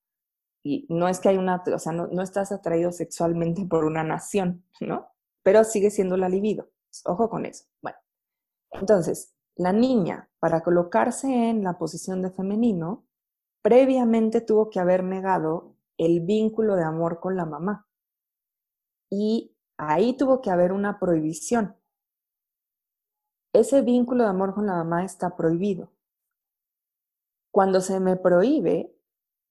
Y 0.64 0.86
no 0.88 1.08
es 1.08 1.20
que 1.20 1.28
hay 1.28 1.38
una, 1.38 1.62
o 1.74 1.78
sea, 1.78 1.92
no, 1.92 2.06
no 2.06 2.22
estás 2.22 2.52
atraído 2.52 2.92
sexualmente 2.92 3.66
por 3.66 3.84
una 3.84 4.04
nación, 4.04 4.64
¿no? 4.80 5.08
Pero 5.42 5.64
sigue 5.64 5.90
siendo 5.90 6.16
la 6.16 6.28
libido. 6.28 6.70
Ojo 7.04 7.28
con 7.28 7.46
eso. 7.46 7.64
Bueno, 7.82 7.98
entonces, 8.70 9.34
la 9.56 9.72
niña, 9.72 10.30
para 10.38 10.62
colocarse 10.62 11.26
en 11.50 11.64
la 11.64 11.78
posición 11.78 12.22
de 12.22 12.30
femenino, 12.30 13.04
previamente 13.62 14.40
tuvo 14.40 14.70
que 14.70 14.80
haber 14.80 15.04
negado 15.04 15.76
el 15.98 16.20
vínculo 16.20 16.76
de 16.76 16.84
amor 16.84 17.20
con 17.20 17.36
la 17.36 17.44
mamá. 17.44 17.86
Y 19.10 19.51
ahí 19.90 20.16
tuvo 20.16 20.40
que 20.40 20.50
haber 20.50 20.72
una 20.72 20.98
prohibición. 20.98 21.76
Ese 23.52 23.82
vínculo 23.82 24.24
de 24.24 24.30
amor 24.30 24.54
con 24.54 24.66
la 24.66 24.74
mamá 24.74 25.04
está 25.04 25.36
prohibido. 25.36 25.92
Cuando 27.50 27.80
se 27.80 28.00
me 28.00 28.16
prohíbe, 28.16 28.94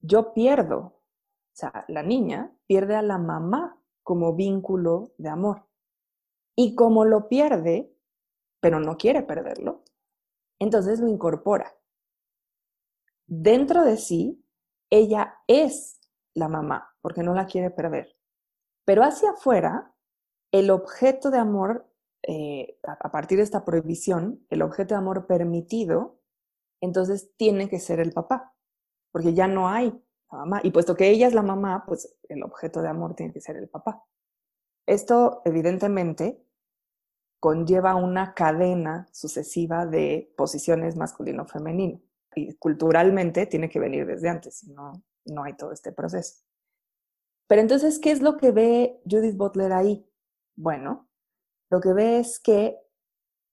yo 0.00 0.34
pierdo, 0.34 0.78
o 0.78 1.54
sea, 1.54 1.84
la 1.88 2.02
niña 2.02 2.52
pierde 2.66 2.96
a 2.96 3.02
la 3.02 3.18
mamá 3.18 3.80
como 4.02 4.34
vínculo 4.34 5.12
de 5.18 5.28
amor. 5.28 5.68
Y 6.56 6.74
como 6.74 7.04
lo 7.04 7.28
pierde, 7.28 7.94
pero 8.60 8.80
no 8.80 8.96
quiere 8.96 9.22
perderlo, 9.22 9.84
entonces 10.58 10.98
lo 11.00 11.08
incorpora. 11.08 11.74
Dentro 13.26 13.84
de 13.84 13.96
sí, 13.96 14.44
ella 14.90 15.38
es 15.46 16.00
la 16.34 16.48
mamá, 16.48 16.94
porque 17.00 17.22
no 17.22 17.34
la 17.34 17.46
quiere 17.46 17.70
perder. 17.70 18.16
Pero 18.84 19.04
hacia 19.04 19.30
afuera, 19.30 19.91
el 20.52 20.70
objeto 20.70 21.30
de 21.30 21.38
amor, 21.38 21.88
eh, 22.22 22.78
a 22.84 23.10
partir 23.10 23.38
de 23.38 23.44
esta 23.44 23.64
prohibición, 23.64 24.46
el 24.50 24.62
objeto 24.62 24.94
de 24.94 24.98
amor 24.98 25.26
permitido, 25.26 26.20
entonces 26.80 27.32
tiene 27.36 27.68
que 27.68 27.80
ser 27.80 28.00
el 28.00 28.12
papá, 28.12 28.54
porque 29.12 29.34
ya 29.34 29.48
no 29.48 29.68
hay 29.68 29.90
la 30.30 30.38
mamá. 30.38 30.60
Y 30.62 30.70
puesto 30.70 30.94
que 30.94 31.08
ella 31.08 31.26
es 31.26 31.34
la 31.34 31.42
mamá, 31.42 31.84
pues 31.86 32.16
el 32.28 32.42
objeto 32.42 32.82
de 32.82 32.88
amor 32.88 33.14
tiene 33.14 33.32
que 33.32 33.40
ser 33.40 33.56
el 33.56 33.68
papá. 33.68 34.04
Esto, 34.86 35.42
evidentemente, 35.44 36.44
conlleva 37.40 37.94
una 37.94 38.34
cadena 38.34 39.08
sucesiva 39.10 39.86
de 39.86 40.32
posiciones 40.36 40.96
masculino-femenino. 40.96 42.00
Y 42.34 42.54
culturalmente 42.54 43.46
tiene 43.46 43.68
que 43.68 43.80
venir 43.80 44.06
desde 44.06 44.28
antes, 44.28 44.58
si 44.58 44.70
no, 44.70 44.92
no 45.26 45.44
hay 45.44 45.54
todo 45.54 45.72
este 45.72 45.92
proceso. 45.92 46.44
Pero 47.46 47.60
entonces, 47.60 47.98
¿qué 47.98 48.10
es 48.10 48.22
lo 48.22 48.36
que 48.36 48.50
ve 48.50 49.00
Judith 49.08 49.36
Butler 49.36 49.72
ahí? 49.72 50.06
Bueno, 50.56 51.08
lo 51.70 51.80
que 51.80 51.92
ve 51.92 52.18
es 52.18 52.38
que 52.38 52.78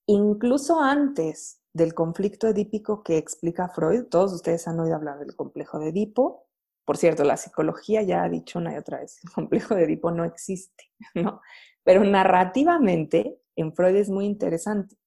incluso 0.08 0.80
antes 0.80 1.62
del 1.74 1.94
conflicto 1.94 2.48
edípico 2.48 3.04
que 3.04 3.18
explica 3.18 3.70
Freud, 3.70 4.06
todos 4.06 4.34
ustedes 4.34 4.68
han 4.68 4.80
oído 4.80 4.96
hablar 4.96 5.20
del 5.20 5.36
complejo 5.36 5.80
de 5.80 5.90
Edipo, 5.90 6.50
por 6.90 6.98
cierto, 6.98 7.24
la 7.24 7.38
psicología 7.38 8.02
ya 8.02 8.24
ha 8.24 8.30
dicho 8.30 8.58
una 8.58 8.74
y 8.74 8.78
otra 8.78 9.00
vez, 9.00 9.20
el 9.24 9.30
complejo 9.30 9.76
de 9.76 9.84
Edipo 9.84 10.10
no 10.10 10.26
existe, 10.26 10.86
¿no? 11.14 11.40
Pero 11.84 12.04
narrativamente 12.04 13.40
en 13.56 13.76
Freud 13.76 13.96
es 13.96 14.10
muy 14.10 14.26
interesante, 14.26 14.98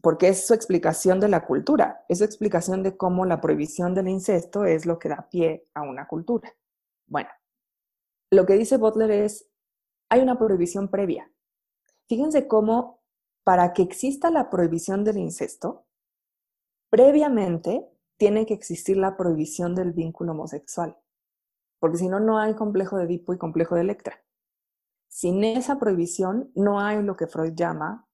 porque 0.00 0.28
es 0.28 0.46
su 0.46 0.54
explicación 0.54 1.20
de 1.20 1.28
la 1.28 1.44
cultura, 1.44 2.06
es 2.08 2.18
su 2.18 2.24
explicación 2.24 2.82
de 2.82 2.96
cómo 2.96 3.26
la 3.26 3.42
prohibición 3.42 3.94
del 3.94 4.08
incesto 4.08 4.64
es 4.64 4.86
lo 4.86 4.98
que 4.98 5.10
da 5.10 5.28
pie 5.28 5.66
a 5.74 5.82
una 5.82 6.08
cultura. 6.08 6.50
Bueno, 7.06 7.28
lo 8.30 8.46
que 8.46 8.54
dice 8.54 8.78
Butler 8.78 9.10
es, 9.10 9.51
hay 10.12 10.20
una 10.20 10.38
prohibición 10.38 10.88
previa. 10.88 11.32
Fíjense 12.06 12.46
cómo 12.46 13.00
para 13.44 13.72
que 13.72 13.80
exista 13.80 14.30
la 14.30 14.50
prohibición 14.50 15.04
del 15.04 15.16
incesto, 15.16 15.86
previamente 16.90 17.88
tiene 18.18 18.44
que 18.44 18.52
existir 18.52 18.98
la 18.98 19.16
prohibición 19.16 19.74
del 19.74 19.94
vínculo 19.94 20.32
homosexual, 20.32 20.98
porque 21.78 21.96
si 21.96 22.10
no, 22.10 22.20
no 22.20 22.38
hay 22.38 22.54
complejo 22.54 22.98
de 22.98 23.04
Edipo 23.04 23.32
y 23.32 23.38
complejo 23.38 23.74
de 23.74 23.80
Electra. 23.80 24.22
Sin 25.08 25.44
esa 25.44 25.78
prohibición 25.78 26.52
no 26.54 26.78
hay 26.78 27.02
lo 27.02 27.16
que 27.16 27.26
Freud 27.26 27.54
llama 27.54 28.06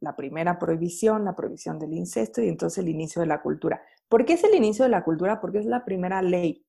la 0.00 0.16
primera 0.16 0.58
prohibición, 0.58 1.24
la 1.24 1.36
prohibición 1.36 1.78
del 1.78 1.92
incesto 1.92 2.42
y 2.42 2.48
entonces 2.48 2.78
el 2.78 2.88
inicio 2.88 3.20
de 3.20 3.28
la 3.28 3.42
cultura. 3.42 3.80
¿Por 4.08 4.24
qué 4.24 4.32
es 4.32 4.42
el 4.42 4.56
inicio 4.56 4.84
de 4.84 4.90
la 4.90 5.04
cultura? 5.04 5.40
Porque 5.40 5.58
es 5.58 5.66
la 5.66 5.84
primera 5.84 6.20
ley. 6.20 6.66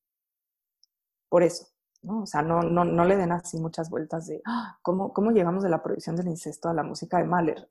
Por 1.27 1.41
eso, 1.41 1.65
¿no? 2.01 2.23
O 2.23 2.25
sea, 2.25 2.41
no, 2.41 2.61
no, 2.61 2.85
no 2.85 3.05
le 3.05 3.17
den 3.17 3.31
así 3.31 3.59
muchas 3.59 3.89
vueltas 3.89 4.27
de 4.27 4.41
¡ah! 4.45 4.77
¿cómo, 4.81 5.13
cómo 5.13 5.31
llegamos 5.31 5.63
de 5.63 5.69
la 5.69 5.83
prohibición 5.83 6.15
del 6.15 6.27
incesto 6.27 6.69
a 6.69 6.73
la 6.73 6.83
música 6.83 7.17
de 7.17 7.25
Mahler. 7.25 7.69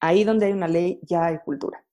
Ahí 0.00 0.24
donde 0.24 0.46
hay 0.46 0.52
una 0.52 0.68
ley 0.68 1.00
ya 1.02 1.26
hay 1.26 1.38
cultura. 1.38 1.84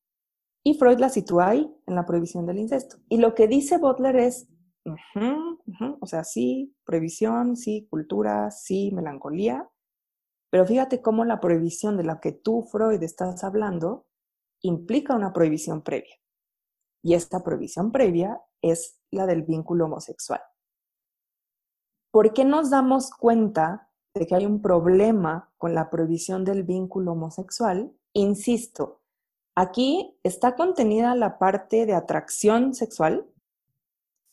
Y 0.63 0.74
Freud 0.74 0.99
la 0.99 1.09
sitúa 1.09 1.49
ahí, 1.49 1.74
en 1.86 1.95
la 1.95 2.05
prohibición 2.05 2.45
del 2.45 2.59
incesto. 2.59 2.97
Y 3.07 3.18
lo 3.18 3.36
que 3.36 3.47
dice 3.47 3.78
Butler 3.78 4.18
es, 4.18 4.49
o 6.01 6.05
sea, 6.05 6.24
sí, 6.24 6.76
prohibición, 6.86 7.55
sí, 7.55 7.88
cultura, 7.89 8.51
sí, 8.51 8.91
melancolía. 8.93 9.70
Pero 10.49 10.65
fíjate 10.65 11.01
cómo 11.01 11.24
la 11.24 11.39
prohibición 11.39 11.95
de 11.95 12.03
la 12.03 12.20
que 12.20 12.34
tú, 12.34 12.63
Freud, 12.63 13.01
estás 13.01 13.43
hablando 13.43 14.07
implica 14.61 15.15
una 15.15 15.32
prohibición 15.32 15.84
previa. 15.84 16.15
Y 17.01 17.13
esta 17.13 17.43
prohibición 17.43 17.91
previa 17.91 18.41
es 18.61 18.99
la 19.11 19.26
del 19.26 19.43
vínculo 19.43 19.86
homosexual. 19.86 20.41
¿Por 22.12 22.34
qué 22.34 22.45
nos 22.45 22.70
damos 22.70 23.12
cuenta 23.12 23.89
de 24.14 24.26
que 24.26 24.36
hay 24.36 24.45
un 24.45 24.62
problema 24.62 25.51
con 25.58 25.74
la 25.74 25.89
prohibición 25.89 26.43
del 26.43 26.64
vínculo 26.64 27.12
homosexual? 27.14 27.91
Insisto, 28.14 29.01
Aquí 29.60 30.16
está 30.22 30.55
contenida 30.55 31.16
la 31.16 31.39
parte 31.39 31.88
de 31.88 31.95
atracción 31.95 32.76
sexual, 32.76 33.26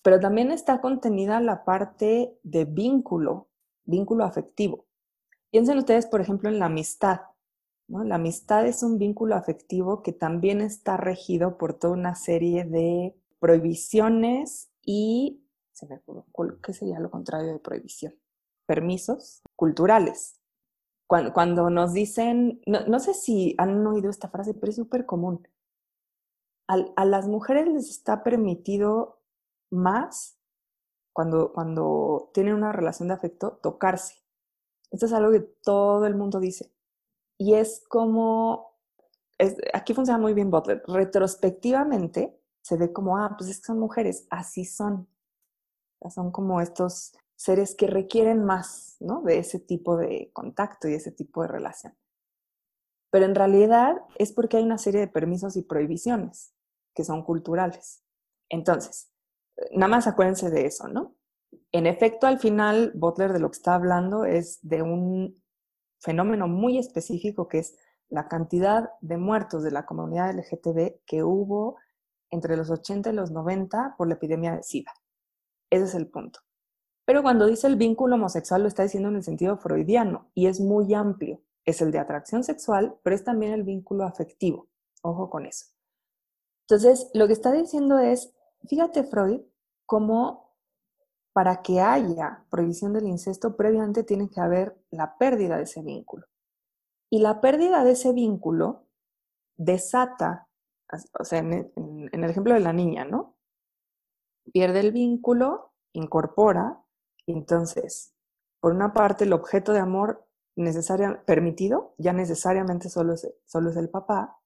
pero 0.02 0.20
también 0.20 0.50
está 0.50 0.82
contenida 0.82 1.40
la 1.40 1.64
parte 1.64 2.38
de 2.42 2.66
vínculo, 2.66 3.48
vínculo 3.86 4.24
afectivo. 4.24 4.84
Piensen 5.50 5.78
ustedes, 5.78 6.04
por 6.04 6.20
ejemplo, 6.20 6.50
en 6.50 6.58
la 6.58 6.66
amistad. 6.66 7.22
La 7.88 8.16
amistad 8.16 8.66
es 8.66 8.82
un 8.82 8.98
vínculo 8.98 9.34
afectivo 9.34 10.02
que 10.02 10.12
también 10.12 10.60
está 10.60 10.98
regido 10.98 11.56
por 11.56 11.72
toda 11.72 11.94
una 11.94 12.16
serie 12.16 12.64
de 12.64 13.16
prohibiciones 13.38 14.68
y, 14.84 15.42
¿qué 16.62 16.72
sería 16.72 17.00
lo 17.00 17.10
contrario 17.10 17.52
de 17.52 17.58
prohibición? 17.58 18.14
Permisos 18.66 19.42
culturales. 19.56 20.40
Cuando, 21.06 21.70
nos 21.70 21.92
dicen, 21.92 22.60
no, 22.66 22.98
sé 22.98 23.14
si 23.14 23.54
han 23.58 23.86
oído 23.86 24.10
esta 24.10 24.28
frase, 24.28 24.54
pero 24.54 24.70
es 24.70 24.76
súper 24.76 25.06
común. 25.06 25.46
a 26.66 27.04
las 27.04 27.28
mujeres 27.28 27.68
les 27.68 27.90
está 27.90 28.24
permitido 28.24 29.20
más 29.70 30.38
cuando, 31.14 31.52
cuando 31.52 32.30
tienen 32.34 32.54
una 32.54 32.72
relación 32.72 33.08
de 33.08 33.14
afecto 33.14 33.58
tocarse. 33.62 34.16
Esto 34.90 35.06
es 35.06 35.12
algo 35.12 35.32
que 35.32 35.40
todo 35.40 36.06
el 36.06 36.16
mundo 36.16 36.40
dice. 36.40 36.72
Y 37.38 37.54
es 37.54 37.84
como, 37.88 38.76
aquí 39.72 39.94
funciona 39.94 40.18
muy 40.18 40.34
bien 40.34 40.50
Butler, 40.50 40.82
retrospectivamente 40.86 42.38
se 42.62 42.76
ve 42.76 42.92
como, 42.92 43.18
ah, 43.18 43.34
pues 43.36 43.50
es 43.50 43.58
que 43.58 43.66
son 43.66 43.78
mujeres, 43.78 44.26
así 44.30 44.64
son. 44.64 45.08
Son 46.10 46.30
como 46.30 46.60
estos 46.60 47.12
seres 47.36 47.74
que 47.74 47.86
requieren 47.86 48.44
más 48.44 48.96
¿no? 49.00 49.22
de 49.22 49.38
ese 49.38 49.58
tipo 49.58 49.96
de 49.96 50.30
contacto 50.32 50.88
y 50.88 50.94
ese 50.94 51.10
tipo 51.10 51.42
de 51.42 51.48
relación. 51.48 51.96
Pero 53.10 53.26
en 53.26 53.34
realidad 53.34 54.02
es 54.18 54.32
porque 54.32 54.56
hay 54.56 54.64
una 54.64 54.78
serie 54.78 55.00
de 55.00 55.08
permisos 55.08 55.56
y 55.56 55.62
prohibiciones 55.62 56.52
que 56.94 57.04
son 57.04 57.22
culturales. 57.22 58.02
Entonces, 58.48 59.10
nada 59.72 59.88
más 59.88 60.06
acuérdense 60.06 60.50
de 60.50 60.66
eso, 60.66 60.88
¿no? 60.88 61.14
En 61.72 61.86
efecto, 61.86 62.26
al 62.26 62.38
final, 62.38 62.92
Butler 62.94 63.32
de 63.32 63.40
lo 63.40 63.50
que 63.50 63.56
está 63.56 63.74
hablando 63.74 64.24
es 64.24 64.58
de 64.62 64.82
un 64.82 65.42
fenómeno 66.00 66.48
muy 66.48 66.78
específico 66.78 67.48
que 67.48 67.58
es 67.58 67.76
la 68.08 68.28
cantidad 68.28 68.90
de 69.00 69.16
muertos 69.16 69.62
de 69.62 69.70
la 69.70 69.86
comunidad 69.86 70.34
LGTB 70.34 71.04
que 71.06 71.22
hubo 71.22 71.76
entre 72.30 72.56
los 72.56 72.70
80 72.70 73.10
y 73.10 73.12
los 73.12 73.30
90 73.30 73.94
por 73.96 74.08
la 74.08 74.14
epidemia 74.14 74.56
de 74.56 74.62
SIDA. 74.62 74.92
Ese 75.74 75.84
es 75.84 75.94
el 75.94 76.06
punto. 76.06 76.40
Pero 77.04 77.22
cuando 77.22 77.46
dice 77.46 77.66
el 77.66 77.76
vínculo 77.76 78.14
homosexual 78.14 78.62
lo 78.62 78.68
está 78.68 78.84
diciendo 78.84 79.08
en 79.08 79.16
el 79.16 79.24
sentido 79.24 79.58
freudiano 79.58 80.30
y 80.34 80.46
es 80.46 80.60
muy 80.60 80.94
amplio. 80.94 81.42
Es 81.64 81.82
el 81.82 81.90
de 81.90 81.98
atracción 81.98 82.44
sexual, 82.44 82.96
pero 83.02 83.16
es 83.16 83.24
también 83.24 83.52
el 83.52 83.64
vínculo 83.64 84.04
afectivo. 84.04 84.68
Ojo 85.02 85.28
con 85.28 85.46
eso. 85.46 85.66
Entonces, 86.68 87.10
lo 87.12 87.26
que 87.26 87.32
está 87.32 87.52
diciendo 87.52 87.98
es, 87.98 88.32
fíjate 88.68 89.02
Freud, 89.02 89.40
cómo 89.84 90.54
para 91.32 91.62
que 91.62 91.80
haya 91.80 92.44
prohibición 92.48 92.92
del 92.92 93.08
incesto, 93.08 93.56
previamente 93.56 94.04
tiene 94.04 94.30
que 94.30 94.40
haber 94.40 94.78
la 94.90 95.18
pérdida 95.18 95.56
de 95.56 95.64
ese 95.64 95.82
vínculo. 95.82 96.26
Y 97.10 97.18
la 97.18 97.40
pérdida 97.40 97.82
de 97.82 97.90
ese 97.90 98.12
vínculo 98.12 98.86
desata, 99.56 100.48
o 101.18 101.24
sea, 101.24 101.40
en, 101.40 101.72
el 102.12 102.30
ejemplo 102.30 102.54
de 102.54 102.60
la 102.60 102.72
niña, 102.72 103.04
¿no? 103.04 103.33
Pierde 104.52 104.80
el 104.80 104.92
vínculo, 104.92 105.72
incorpora, 105.92 106.84
entonces, 107.26 108.14
por 108.60 108.72
una 108.72 108.92
parte, 108.92 109.24
el 109.24 109.32
objeto 109.32 109.72
de 109.72 109.80
amor 109.80 110.26
permitido, 111.26 111.94
ya 111.98 112.12
necesariamente 112.12 112.88
solo 112.88 113.14
es, 113.14 113.28
solo 113.46 113.70
es 113.70 113.76
el 113.76 113.90
papá, 113.90 114.38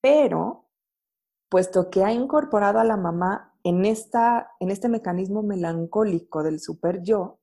pero 0.00 0.66
puesto 1.48 1.90
que 1.90 2.04
ha 2.04 2.12
incorporado 2.12 2.78
a 2.78 2.84
la 2.84 2.96
mamá 2.96 3.54
en, 3.64 3.84
esta, 3.84 4.52
en 4.60 4.70
este 4.70 4.88
mecanismo 4.88 5.42
melancólico 5.42 6.42
del 6.42 6.60
super 6.60 7.02
yo, 7.02 7.40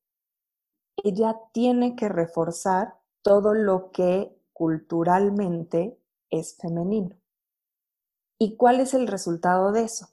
ella 1.04 1.38
tiene 1.52 1.96
que 1.96 2.08
reforzar 2.08 2.96
todo 3.22 3.54
lo 3.54 3.92
que 3.92 4.34
culturalmente 4.54 6.00
es 6.30 6.58
femenino. 6.58 7.18
¿Y 8.40 8.56
cuál 8.58 8.80
es 8.80 8.94
el 8.94 9.08
resultado 9.08 9.72
de 9.72 9.84
eso? 9.84 10.13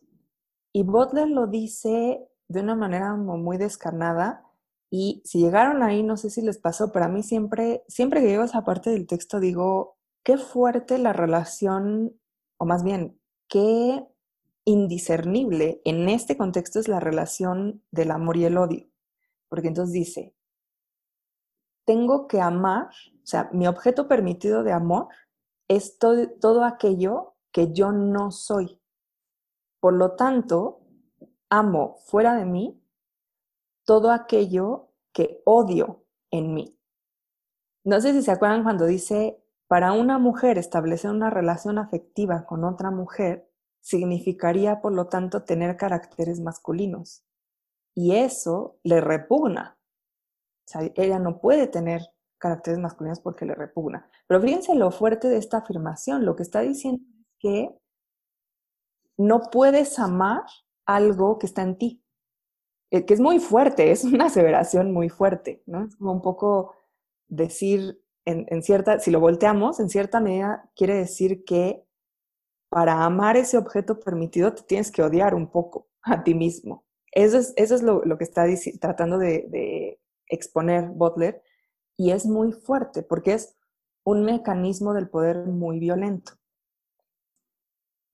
Y 0.72 0.84
Butler 0.84 1.28
lo 1.28 1.46
dice 1.46 2.26
de 2.48 2.60
una 2.60 2.74
manera 2.74 3.14
muy 3.14 3.58
descarnada 3.58 4.44
y 4.90 5.22
si 5.24 5.38
llegaron 5.38 5.82
ahí, 5.82 6.02
no 6.02 6.16
sé 6.16 6.30
si 6.30 6.42
les 6.42 6.58
pasó, 6.58 6.90
pero 6.90 7.04
a 7.04 7.08
mí 7.08 7.22
siempre, 7.22 7.84
siempre 7.86 8.20
que 8.20 8.26
llego 8.26 8.42
a 8.42 8.46
esa 8.46 8.64
parte 8.64 8.90
del 8.90 9.06
texto 9.06 9.38
digo, 9.38 9.96
qué 10.24 10.36
fuerte 10.36 10.98
la 10.98 11.12
relación, 11.12 12.18
o 12.58 12.66
más 12.66 12.82
bien, 12.82 13.20
qué 13.48 14.04
indiscernible 14.64 15.80
en 15.84 16.08
este 16.08 16.36
contexto 16.36 16.80
es 16.80 16.88
la 16.88 17.00
relación 17.00 17.84
del 17.92 18.10
amor 18.10 18.36
y 18.36 18.44
el 18.44 18.58
odio. 18.58 18.88
Porque 19.48 19.68
entonces 19.68 19.92
dice, 19.92 20.34
tengo 21.84 22.26
que 22.26 22.40
amar, 22.40 22.88
o 22.88 23.26
sea, 23.26 23.48
mi 23.52 23.68
objeto 23.68 24.08
permitido 24.08 24.64
de 24.64 24.72
amor 24.72 25.08
es 25.68 25.98
todo, 25.98 26.28
todo 26.40 26.64
aquello 26.64 27.36
que 27.52 27.72
yo 27.72 27.92
no 27.92 28.32
soy. 28.32 28.79
Por 29.80 29.94
lo 29.94 30.12
tanto, 30.12 30.80
amo 31.48 31.96
fuera 32.04 32.34
de 32.36 32.44
mí 32.44 32.80
todo 33.84 34.12
aquello 34.12 34.92
que 35.12 35.42
odio 35.44 36.04
en 36.30 36.54
mí. 36.54 36.78
No 37.84 38.00
sé 38.00 38.12
si 38.12 38.22
se 38.22 38.30
acuerdan 38.30 38.62
cuando 38.62 38.86
dice, 38.86 39.42
para 39.66 39.92
una 39.92 40.18
mujer 40.18 40.58
establecer 40.58 41.10
una 41.10 41.30
relación 41.30 41.78
afectiva 41.78 42.44
con 42.44 42.64
otra 42.64 42.90
mujer 42.90 43.50
significaría, 43.80 44.80
por 44.80 44.92
lo 44.92 45.06
tanto, 45.06 45.44
tener 45.44 45.76
caracteres 45.76 46.40
masculinos. 46.40 47.24
Y 47.94 48.14
eso 48.16 48.78
le 48.82 49.00
repugna. 49.00 49.78
O 50.66 50.70
sea, 50.70 50.82
ella 50.94 51.18
no 51.18 51.40
puede 51.40 51.66
tener 51.66 52.02
caracteres 52.38 52.78
masculinos 52.78 53.20
porque 53.20 53.44
le 53.44 53.54
repugna. 53.54 54.08
Pero 54.26 54.40
fíjense 54.40 54.74
lo 54.74 54.90
fuerte 54.90 55.28
de 55.28 55.38
esta 55.38 55.58
afirmación. 55.58 56.24
Lo 56.24 56.36
que 56.36 56.42
está 56.42 56.60
diciendo 56.60 57.02
es 57.04 57.26
que 57.38 57.80
no 59.20 59.42
puedes 59.52 59.98
amar 59.98 60.44
algo 60.86 61.38
que 61.38 61.46
está 61.46 61.62
en 61.62 61.76
ti. 61.76 62.02
Eh, 62.90 63.04
que 63.04 63.14
es 63.14 63.20
muy 63.20 63.38
fuerte, 63.38 63.90
es 63.92 64.02
una 64.04 64.26
aseveración 64.26 64.92
muy 64.92 65.10
fuerte, 65.10 65.62
¿no? 65.66 65.84
Es 65.84 65.96
como 65.96 66.12
un 66.12 66.22
poco 66.22 66.74
decir, 67.28 68.02
en, 68.24 68.62
cierta, 68.62 68.98
si 68.98 69.10
lo 69.10 69.20
volteamos, 69.20 69.78
en 69.78 69.90
cierta 69.90 70.20
medida 70.20 70.70
quiere 70.74 70.94
decir 70.94 71.44
que 71.44 71.84
para 72.70 73.04
amar 73.04 73.36
ese 73.36 73.58
objeto 73.58 74.00
permitido 74.00 74.54
te 74.54 74.62
tienes 74.62 74.90
que 74.90 75.02
odiar 75.02 75.34
un 75.34 75.50
poco 75.50 75.88
a 76.02 76.24
ti 76.24 76.34
mismo. 76.34 76.84
Eso 77.12 77.38
es, 77.38 77.52
eso 77.56 77.74
es 77.74 77.82
lo, 77.82 78.02
que 78.16 78.24
está 78.24 78.46
tratando 78.80 79.18
de, 79.18 79.46
de 79.50 80.00
exponer 80.28 80.88
Butler 80.88 81.42
y 81.96 82.12
es 82.12 82.24
muy 82.24 82.52
fuerte 82.52 83.02
porque 83.02 83.34
es 83.34 83.56
un 84.04 84.24
mecanismo 84.24 84.94
del 84.94 85.08
poder 85.08 85.46
muy 85.46 85.78
violento. 85.78 86.39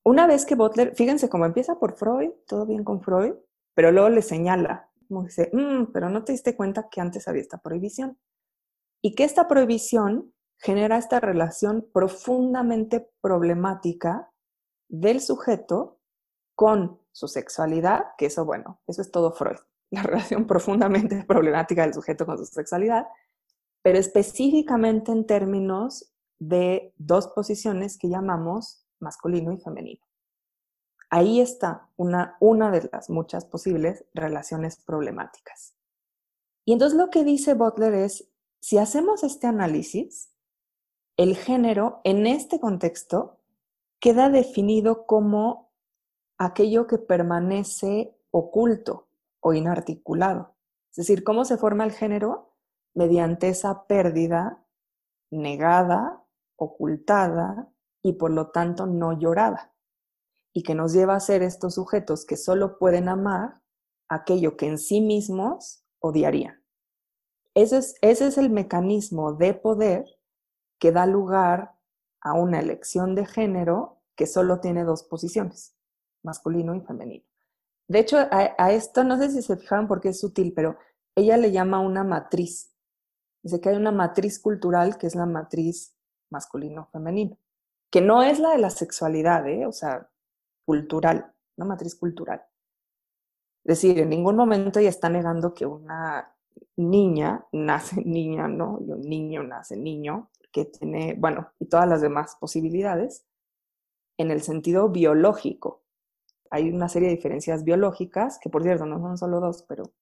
Una 0.06 0.28
vez 0.28 0.46
que 0.46 0.54
Butler, 0.54 0.94
fíjense 0.94 1.28
cómo 1.28 1.46
empieza 1.46 1.80
por 1.80 1.96
Freud, 1.96 2.30
todo 2.46 2.64
bien 2.64 2.84
con 2.84 3.02
Freud, 3.02 3.34
pero 3.74 3.90
luego 3.90 4.08
le 4.08 4.22
señala, 4.22 4.88
como 5.08 5.24
dice, 5.24 5.50
mm, 5.52 5.86
pero 5.92 6.08
no 6.10 6.22
te 6.22 6.30
diste 6.30 6.54
cuenta 6.54 6.88
que 6.88 7.00
antes 7.00 7.26
había 7.26 7.42
esta 7.42 7.58
prohibición. 7.58 8.16
Y 9.02 9.16
que 9.16 9.24
esta 9.24 9.48
prohibición 9.48 10.32
genera 10.58 10.96
esta 10.96 11.18
relación 11.18 11.90
profundamente 11.92 13.10
problemática 13.20 14.30
del 14.88 15.20
sujeto 15.20 15.98
con 16.54 17.00
su 17.10 17.26
sexualidad, 17.26 18.04
que 18.16 18.26
eso, 18.26 18.44
bueno, 18.44 18.80
eso 18.86 19.02
es 19.02 19.10
todo 19.10 19.32
Freud, 19.32 19.58
la 19.90 20.04
relación 20.04 20.46
profundamente 20.46 21.24
problemática 21.26 21.82
del 21.82 21.94
sujeto 21.94 22.26
con 22.26 22.38
su 22.38 22.46
sexualidad, 22.46 23.08
pero 23.82 23.98
específicamente 23.98 25.10
en 25.10 25.26
términos 25.26 26.12
de 26.38 26.94
dos 26.96 27.26
posiciones 27.26 27.98
que 27.98 28.08
llamamos 28.08 28.85
masculino 29.00 29.52
y 29.52 29.58
femenino. 29.58 30.04
Ahí 31.10 31.40
está 31.40 31.88
una, 31.96 32.36
una 32.40 32.70
de 32.70 32.88
las 32.92 33.10
muchas 33.10 33.44
posibles 33.44 34.04
relaciones 34.12 34.76
problemáticas. 34.76 35.74
Y 36.64 36.72
entonces 36.72 36.98
lo 36.98 37.10
que 37.10 37.24
dice 37.24 37.54
Butler 37.54 37.94
es, 37.94 38.28
si 38.60 38.78
hacemos 38.78 39.22
este 39.22 39.46
análisis, 39.46 40.32
el 41.16 41.36
género 41.36 42.00
en 42.04 42.26
este 42.26 42.58
contexto 42.58 43.38
queda 44.00 44.28
definido 44.28 45.06
como 45.06 45.70
aquello 46.38 46.86
que 46.86 46.98
permanece 46.98 48.14
oculto 48.30 49.08
o 49.40 49.54
inarticulado. 49.54 50.54
Es 50.90 50.96
decir, 50.96 51.24
¿cómo 51.24 51.44
se 51.44 51.56
forma 51.56 51.84
el 51.84 51.92
género? 51.92 52.54
Mediante 52.94 53.48
esa 53.48 53.86
pérdida 53.86 54.64
negada, 55.30 56.22
ocultada 56.56 57.70
y 58.06 58.12
por 58.12 58.30
lo 58.30 58.50
tanto 58.50 58.86
no 58.86 59.18
llorada. 59.18 59.74
Y 60.52 60.62
que 60.62 60.76
nos 60.76 60.92
lleva 60.92 61.16
a 61.16 61.20
ser 61.20 61.42
estos 61.42 61.74
sujetos 61.74 62.24
que 62.24 62.36
solo 62.36 62.78
pueden 62.78 63.08
amar 63.08 63.60
aquello 64.08 64.56
que 64.56 64.66
en 64.66 64.78
sí 64.78 65.00
mismos 65.00 65.84
odiarían. 65.98 66.62
Ese 67.54 67.78
es, 67.78 67.94
ese 68.02 68.28
es 68.28 68.38
el 68.38 68.50
mecanismo 68.50 69.32
de 69.32 69.54
poder 69.54 70.06
que 70.78 70.92
da 70.92 71.04
lugar 71.06 71.74
a 72.20 72.34
una 72.34 72.60
elección 72.60 73.16
de 73.16 73.26
género 73.26 74.02
que 74.14 74.28
solo 74.28 74.60
tiene 74.60 74.84
dos 74.84 75.02
posiciones, 75.02 75.76
masculino 76.22 76.76
y 76.76 76.80
femenino. 76.80 77.24
De 77.88 77.98
hecho, 77.98 78.18
a, 78.30 78.72
esto 78.72 79.02
no 79.02 79.18
sé 79.18 79.30
si 79.30 79.42
se 79.42 79.56
fijaron 79.56 79.88
porque 79.88 80.10
es 80.10 80.20
sutil, 80.20 80.52
pero 80.54 80.76
ella 81.16 81.36
le 81.36 81.50
llama 81.50 81.80
una 81.80 82.04
matriz. 82.04 82.72
Dice 83.42 83.60
que 83.60 83.70
hay 83.70 83.76
una 83.76 83.92
matriz 83.92 84.38
cultural 84.38 84.96
que 84.96 85.08
es 85.08 85.16
la 85.16 85.26
matriz 85.26 85.96
masculino-femenino, 86.30 87.38
que 87.90 88.00
no 88.00 88.22
es 88.22 88.38
la 88.38 88.50
de 88.50 88.58
la 88.58 88.70
sexualidad, 88.70 89.46
¿eh? 89.48 89.66
o 89.66 89.72
sea, 89.72 90.10
cultural, 90.64 91.32
una 91.56 91.68
matriz 91.68 91.94
cultural. 91.94 92.42
Es 93.64 93.80
decir, 93.80 93.98
en 93.98 94.10
ningún 94.10 94.36
momento 94.36 94.78
ella 94.78 94.88
está 94.88 95.08
negando 95.08 95.54
que 95.54 95.66
una 95.66 96.34
niña 96.76 97.46
nace 97.52 98.02
niña, 98.04 98.48
¿no? 98.48 98.78
Y 98.80 98.92
un 98.92 99.02
niño 99.02 99.42
nace 99.42 99.76
niño, 99.76 100.30
que 100.52 100.66
tiene, 100.66 101.14
bueno, 101.18 101.52
y 101.58 101.66
todas 101.66 101.88
las 101.88 102.00
demás 102.00 102.36
posibilidades, 102.40 103.26
en 104.18 104.30
el 104.30 104.40
sentido 104.40 104.88
biológico. 104.88 105.82
Hay 106.50 106.70
una 106.70 106.88
serie 106.88 107.08
de 107.08 107.16
diferencias 107.16 107.64
biológicas, 107.64 108.38
que 108.40 108.48
por 108.48 108.62
cierto 108.62 108.86
no 108.86 109.00
son 109.00 109.18
solo 109.18 109.40
dos, 109.40 109.64
pero 109.68 109.92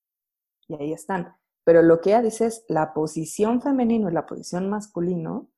y 0.68 0.74
ahí 0.74 0.93
están. 0.93 1.37
Pero 1.64 1.82
lo 1.82 2.01
que 2.01 2.11
ella 2.11 2.22
dice 2.22 2.47
es 2.47 2.64
la 2.68 2.93
posición 2.93 3.62
femenino 3.62 4.11
y 4.11 4.12
la 4.12 4.26
posición 4.26 4.68
masculino 4.68 5.49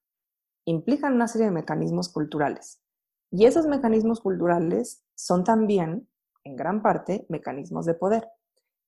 implican 0.67 1.14
una 1.14 1.29
serie 1.29 1.47
de 1.47 1.53
mecanismos 1.53 2.11
culturales. 2.11 2.83
Y 3.31 3.47
esos 3.47 3.67
mecanismos 3.67 4.21
culturales 4.21 5.03
son 5.14 5.45
también, 5.45 6.09
en 6.45 6.57
gran 6.57 6.83
parte, 6.83 7.27
mecanismos 7.29 7.87
de 7.87 7.95
poder. 7.95 8.29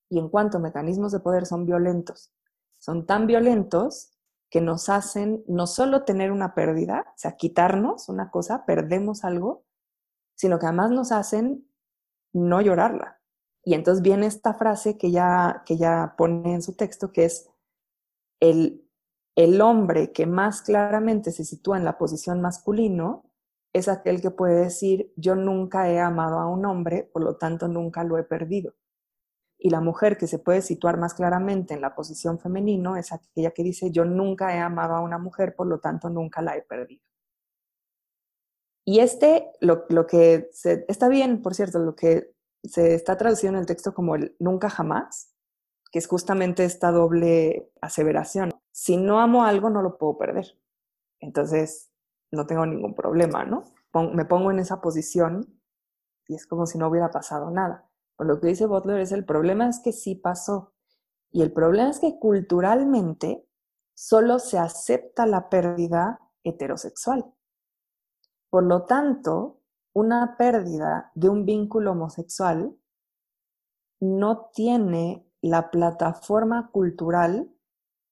Y 0.09 0.19
en 0.19 0.29
cuanto 0.29 0.57
a 0.57 0.61
mecanismos 0.61 1.11
de 1.11 1.19
poder 1.19 1.45
son 1.45 1.65
violentos. 1.65 2.31
Son 2.77 3.05
tan 3.05 3.27
violentos 3.27 4.11
que 4.49 4.61
nos 4.61 4.89
hacen 4.89 5.43
no 5.47 5.67
solo 5.67 6.03
tener 6.03 6.31
una 6.31 6.55
pérdida, 6.55 7.05
o 7.07 7.17
sea, 7.17 7.35
quitarnos 7.35 8.09
una 8.09 8.31
cosa, 8.31 8.65
perdemos 8.65 9.23
algo, 9.23 9.65
sino 10.35 10.57
que 10.57 10.65
además 10.65 10.91
nos 10.91 11.11
hacen 11.11 11.69
no 12.33 12.61
llorarla. 12.61 13.19
Y 13.63 13.73
entonces 13.73 14.01
viene 14.01 14.25
esta 14.25 14.53
frase 14.53 14.97
que 14.97 15.11
ya, 15.11 15.63
que 15.65 15.77
ya 15.77 16.15
pone 16.17 16.53
en 16.53 16.61
su 16.61 16.75
texto, 16.75 17.11
que 17.11 17.25
es 17.25 17.49
el, 18.39 18.88
el 19.35 19.61
hombre 19.61 20.11
que 20.11 20.25
más 20.25 20.61
claramente 20.61 21.31
se 21.31 21.45
sitúa 21.45 21.77
en 21.77 21.85
la 21.85 21.97
posición 21.97 22.41
masculino 22.41 23.29
es 23.73 23.87
aquel 23.87 24.21
que 24.21 24.31
puede 24.31 24.63
decir, 24.63 25.13
yo 25.15 25.35
nunca 25.35 25.89
he 25.89 25.99
amado 25.99 26.39
a 26.39 26.47
un 26.47 26.65
hombre, 26.65 27.09
por 27.13 27.23
lo 27.23 27.37
tanto 27.37 27.67
nunca 27.67 28.03
lo 28.03 28.17
he 28.17 28.23
perdido. 28.23 28.73
Y 29.57 29.69
la 29.69 29.81
mujer 29.81 30.17
que 30.17 30.27
se 30.27 30.39
puede 30.39 30.61
situar 30.61 30.97
más 30.97 31.13
claramente 31.13 31.73
en 31.73 31.81
la 31.81 31.93
posición 31.93 32.39
femenino 32.39 32.95
es 32.95 33.11
aquella 33.11 33.51
que 33.51 33.63
dice, 33.63 33.91
yo 33.91 34.05
nunca 34.05 34.55
he 34.55 34.59
amado 34.59 34.95
a 34.95 35.01
una 35.01 35.17
mujer, 35.17 35.55
por 35.55 35.67
lo 35.67 35.79
tanto 35.79 36.09
nunca 36.09 36.41
la 36.41 36.55
he 36.55 36.61
perdido. 36.61 37.03
Y 38.85 39.01
este, 39.01 39.51
lo, 39.59 39.85
lo 39.89 40.07
que 40.07 40.49
está 40.87 41.09
bien, 41.09 41.41
por 41.41 41.53
cierto, 41.53 41.77
lo 41.79 41.95
que 41.95 42.33
se 42.63 42.95
está 42.95 43.17
traducido 43.17 43.53
en 43.53 43.59
el 43.59 43.65
texto 43.65 43.93
como 43.93 44.15
el 44.15 44.35
nunca 44.39 44.69
jamás, 44.69 45.33
que 45.91 45.99
es 45.99 46.07
justamente 46.07 46.63
esta 46.65 46.91
doble 46.91 47.69
aseveración. 47.81 48.51
Si 48.89 48.97
no 48.97 49.19
amo 49.19 49.43
algo, 49.43 49.69
no 49.69 49.83
lo 49.83 49.99
puedo 49.99 50.17
perder. 50.17 50.57
Entonces, 51.19 51.91
no 52.31 52.47
tengo 52.47 52.65
ningún 52.65 52.95
problema, 52.95 53.45
¿no? 53.45 53.65
me 54.15 54.25
pongo 54.25 54.49
en 54.49 54.57
esa 54.57 54.81
posición 54.81 55.61
y 56.27 56.33
es 56.33 56.47
como 56.47 56.65
si 56.65 56.79
no 56.79 56.87
hubiera 56.87 57.11
pasado 57.11 57.51
nada. 57.51 57.87
Por 58.15 58.25
lo 58.25 58.39
que 58.39 58.47
dice 58.47 58.65
Butler 58.65 58.99
es 58.99 59.11
el 59.11 59.25
problema 59.25 59.69
es 59.69 59.79
que 59.79 59.91
sí 59.91 60.15
pasó. 60.15 60.73
Y 61.29 61.43
el 61.43 61.53
problema 61.53 61.91
es 61.91 61.99
que 61.99 62.17
culturalmente 62.17 63.47
solo 63.93 64.39
se 64.39 64.57
acepta 64.57 65.27
la 65.27 65.49
pérdida 65.49 66.19
heterosexual. 66.43 67.31
Por 68.49 68.63
lo 68.63 68.85
tanto, 68.85 69.61
una 69.93 70.35
pérdida 70.35 71.11
de 71.13 71.29
un 71.29 71.45
vínculo 71.45 71.91
homosexual 71.91 72.75
no 73.99 74.49
tiene 74.51 75.29
la 75.41 75.69
plataforma 75.69 76.71
cultural 76.71 77.53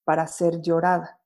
para 0.07 0.25
ser 0.27 0.61
llorada. 0.61 1.19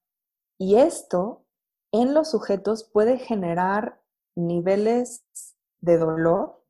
Y 0.57 0.77
esto 0.77 1.45
en 1.91 2.15
los 2.15 2.31
sujetos 2.31 2.83
puede 2.83 3.19
generar 3.19 4.01
niveles 4.35 5.23
de 5.81 5.99
dolor 5.99 6.65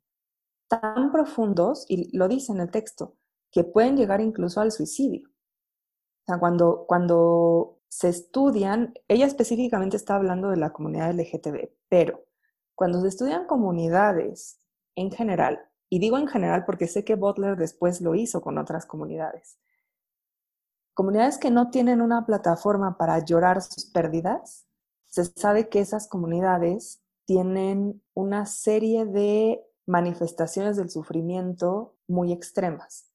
tan 0.67 1.13
profundos, 1.13 1.85
y 1.87 2.15
lo 2.17 2.27
dice 2.27 2.51
en 2.51 2.59
el 2.59 2.69
texto, 2.69 3.15
que 3.49 3.63
pueden 3.63 3.95
llegar 3.95 4.19
incluso 4.19 4.59
al 4.59 4.73
suicidio. 4.73 5.29
Cuando, 6.39 6.85
cuando 6.85 7.79
se 7.87 8.09
estudian, 8.09 8.93
ella 9.07 9.25
específicamente 9.25 9.95
está 9.95 10.15
hablando 10.15 10.49
de 10.49 10.57
la 10.57 10.73
comunidad 10.73 11.13
LGTB, 11.13 11.71
pero 11.87 12.25
cuando 12.75 12.99
se 12.99 13.07
estudian 13.07 13.47
comunidades 13.47 14.59
en 14.95 15.11
general, 15.11 15.61
y 15.89 15.99
digo 15.99 16.17
en 16.17 16.27
general 16.27 16.65
porque 16.65 16.87
sé 16.87 17.05
que 17.05 17.15
Butler 17.15 17.55
después 17.55 18.01
lo 18.01 18.15
hizo 18.15 18.41
con 18.41 18.57
otras 18.57 18.85
comunidades, 18.85 19.57
comunidades 21.01 21.39
que 21.39 21.49
no 21.49 21.71
tienen 21.71 21.99
una 21.99 22.27
plataforma 22.27 22.95
para 22.95 23.17
llorar 23.25 23.63
sus 23.63 23.85
pérdidas, 23.85 24.67
se 25.07 25.25
sabe 25.25 25.67
que 25.67 25.79
esas 25.79 26.07
comunidades 26.07 27.01
tienen 27.25 28.03
una 28.13 28.45
serie 28.45 29.07
de 29.07 29.65
manifestaciones 29.87 30.77
del 30.77 30.91
sufrimiento 30.91 31.95
muy 32.07 32.31
extremas. 32.31 33.11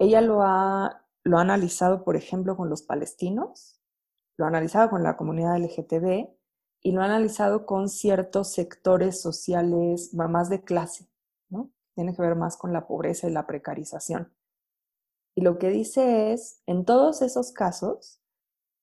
Ella 0.00 0.20
lo 0.22 0.42
ha, 0.42 1.06
lo 1.22 1.38
ha 1.38 1.42
analizado, 1.42 2.02
por 2.02 2.16
ejemplo, 2.16 2.56
con 2.56 2.68
los 2.68 2.82
palestinos, 2.82 3.80
lo 4.36 4.46
ha 4.46 4.48
analizado 4.48 4.90
con 4.90 5.04
la 5.04 5.16
comunidad 5.16 5.56
LGTB 5.56 6.30
y 6.82 6.90
lo 6.90 7.00
ha 7.00 7.04
analizado 7.04 7.64
con 7.64 7.88
ciertos 7.88 8.50
sectores 8.50 9.20
sociales 9.20 10.12
más 10.14 10.50
de 10.50 10.64
clase, 10.64 11.08
¿no? 11.48 11.70
Tiene 11.94 12.12
que 12.12 12.22
ver 12.22 12.34
más 12.34 12.56
con 12.56 12.72
la 12.72 12.88
pobreza 12.88 13.28
y 13.28 13.30
la 13.30 13.46
precarización. 13.46 14.32
Lo 15.40 15.58
que 15.58 15.70
dice 15.70 16.34
es, 16.34 16.62
en 16.66 16.84
todos 16.84 17.22
esos 17.22 17.50
casos, 17.52 18.20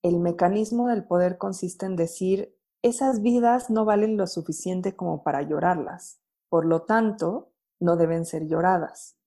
el 0.02 0.20
mecanismo 0.20 0.88
del 0.88 1.06
poder 1.06 1.38
consiste 1.38 1.86
en 1.86 1.96
decir, 1.96 2.58
esas 2.82 3.22
vidas 3.22 3.70
no 3.70 3.86
valen 3.86 4.18
lo 4.18 4.26
suficiente 4.26 4.96
como 4.96 5.24
para 5.24 5.44
llorarlas, 5.44 6.20
por 6.50 6.66
lo 6.66 6.82
tanto, 6.82 7.52
no 7.80 7.96
deben 7.96 8.26
ser 8.26 8.48
lloradas. 8.48 9.20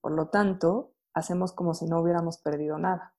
Por 0.00 0.10
lo 0.10 0.30
tanto, 0.30 0.92
hacemos 1.14 1.52
como 1.52 1.74
si 1.74 1.86
no 1.86 2.00
hubiéramos 2.00 2.38
perdido 2.38 2.78
nada. 2.78 3.14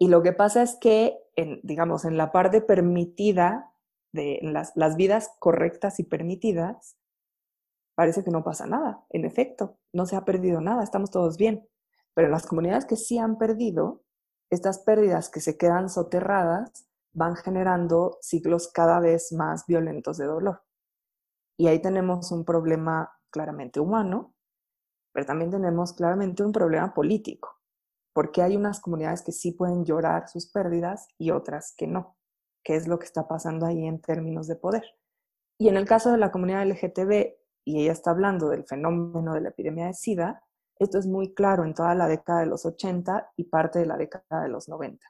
Y 0.00 0.08
lo 0.08 0.24
que 0.24 0.32
pasa 0.32 0.62
es 0.62 0.74
que, 0.74 1.20
en, 1.36 1.60
digamos, 1.62 2.04
en 2.04 2.16
la 2.16 2.32
parte 2.32 2.60
permitida, 2.60 3.72
de 4.12 4.40
las, 4.42 4.72
las 4.74 4.96
vidas 4.96 5.30
correctas 5.38 6.00
y 6.00 6.02
permitidas, 6.02 6.96
parece 7.94 8.24
que 8.24 8.32
no 8.32 8.42
pasa 8.42 8.66
nada. 8.66 9.04
En 9.10 9.24
efecto, 9.24 9.78
no 9.92 10.04
se 10.06 10.16
ha 10.16 10.24
perdido 10.24 10.60
nada, 10.60 10.82
estamos 10.82 11.12
todos 11.12 11.36
bien. 11.36 11.68
Pero 12.18 12.26
en 12.26 12.32
las 12.32 12.46
comunidades 12.46 12.84
que 12.84 12.96
sí 12.96 13.16
han 13.16 13.38
perdido, 13.38 14.02
estas 14.50 14.80
pérdidas 14.80 15.28
que 15.28 15.38
se 15.38 15.56
quedan 15.56 15.88
soterradas 15.88 16.88
van 17.12 17.36
generando 17.36 18.18
ciclos 18.22 18.72
cada 18.74 18.98
vez 18.98 19.30
más 19.30 19.66
violentos 19.68 20.18
de 20.18 20.24
dolor. 20.24 20.64
Y 21.56 21.68
ahí 21.68 21.80
tenemos 21.80 22.32
un 22.32 22.44
problema 22.44 23.16
claramente 23.30 23.78
humano, 23.78 24.34
pero 25.12 25.26
también 25.26 25.52
tenemos 25.52 25.92
claramente 25.92 26.42
un 26.42 26.50
problema 26.50 26.92
político, 26.92 27.60
porque 28.12 28.42
hay 28.42 28.56
unas 28.56 28.80
comunidades 28.80 29.22
que 29.22 29.30
sí 29.30 29.52
pueden 29.52 29.84
llorar 29.84 30.28
sus 30.28 30.50
pérdidas 30.50 31.06
y 31.18 31.30
otras 31.30 31.72
que 31.76 31.86
no. 31.86 32.16
¿Qué 32.64 32.74
es 32.74 32.88
lo 32.88 32.98
que 32.98 33.06
está 33.06 33.28
pasando 33.28 33.64
ahí 33.64 33.86
en 33.86 34.00
términos 34.00 34.48
de 34.48 34.56
poder? 34.56 34.82
Y 35.56 35.68
en 35.68 35.76
el 35.76 35.86
caso 35.86 36.10
de 36.10 36.18
la 36.18 36.32
comunidad 36.32 36.66
LGTB, 36.66 37.36
y 37.64 37.80
ella 37.80 37.92
está 37.92 38.10
hablando 38.10 38.48
del 38.48 38.64
fenómeno 38.64 39.34
de 39.34 39.40
la 39.40 39.50
epidemia 39.50 39.86
de 39.86 39.94
SIDA, 39.94 40.42
esto 40.78 40.98
es 40.98 41.06
muy 41.06 41.34
claro 41.34 41.64
en 41.64 41.74
toda 41.74 41.94
la 41.94 42.06
década 42.06 42.40
de 42.40 42.46
los 42.46 42.64
80 42.64 43.32
y 43.36 43.44
parte 43.44 43.80
de 43.80 43.86
la 43.86 43.96
década 43.96 44.42
de 44.42 44.48
los 44.48 44.68
90. 44.68 45.04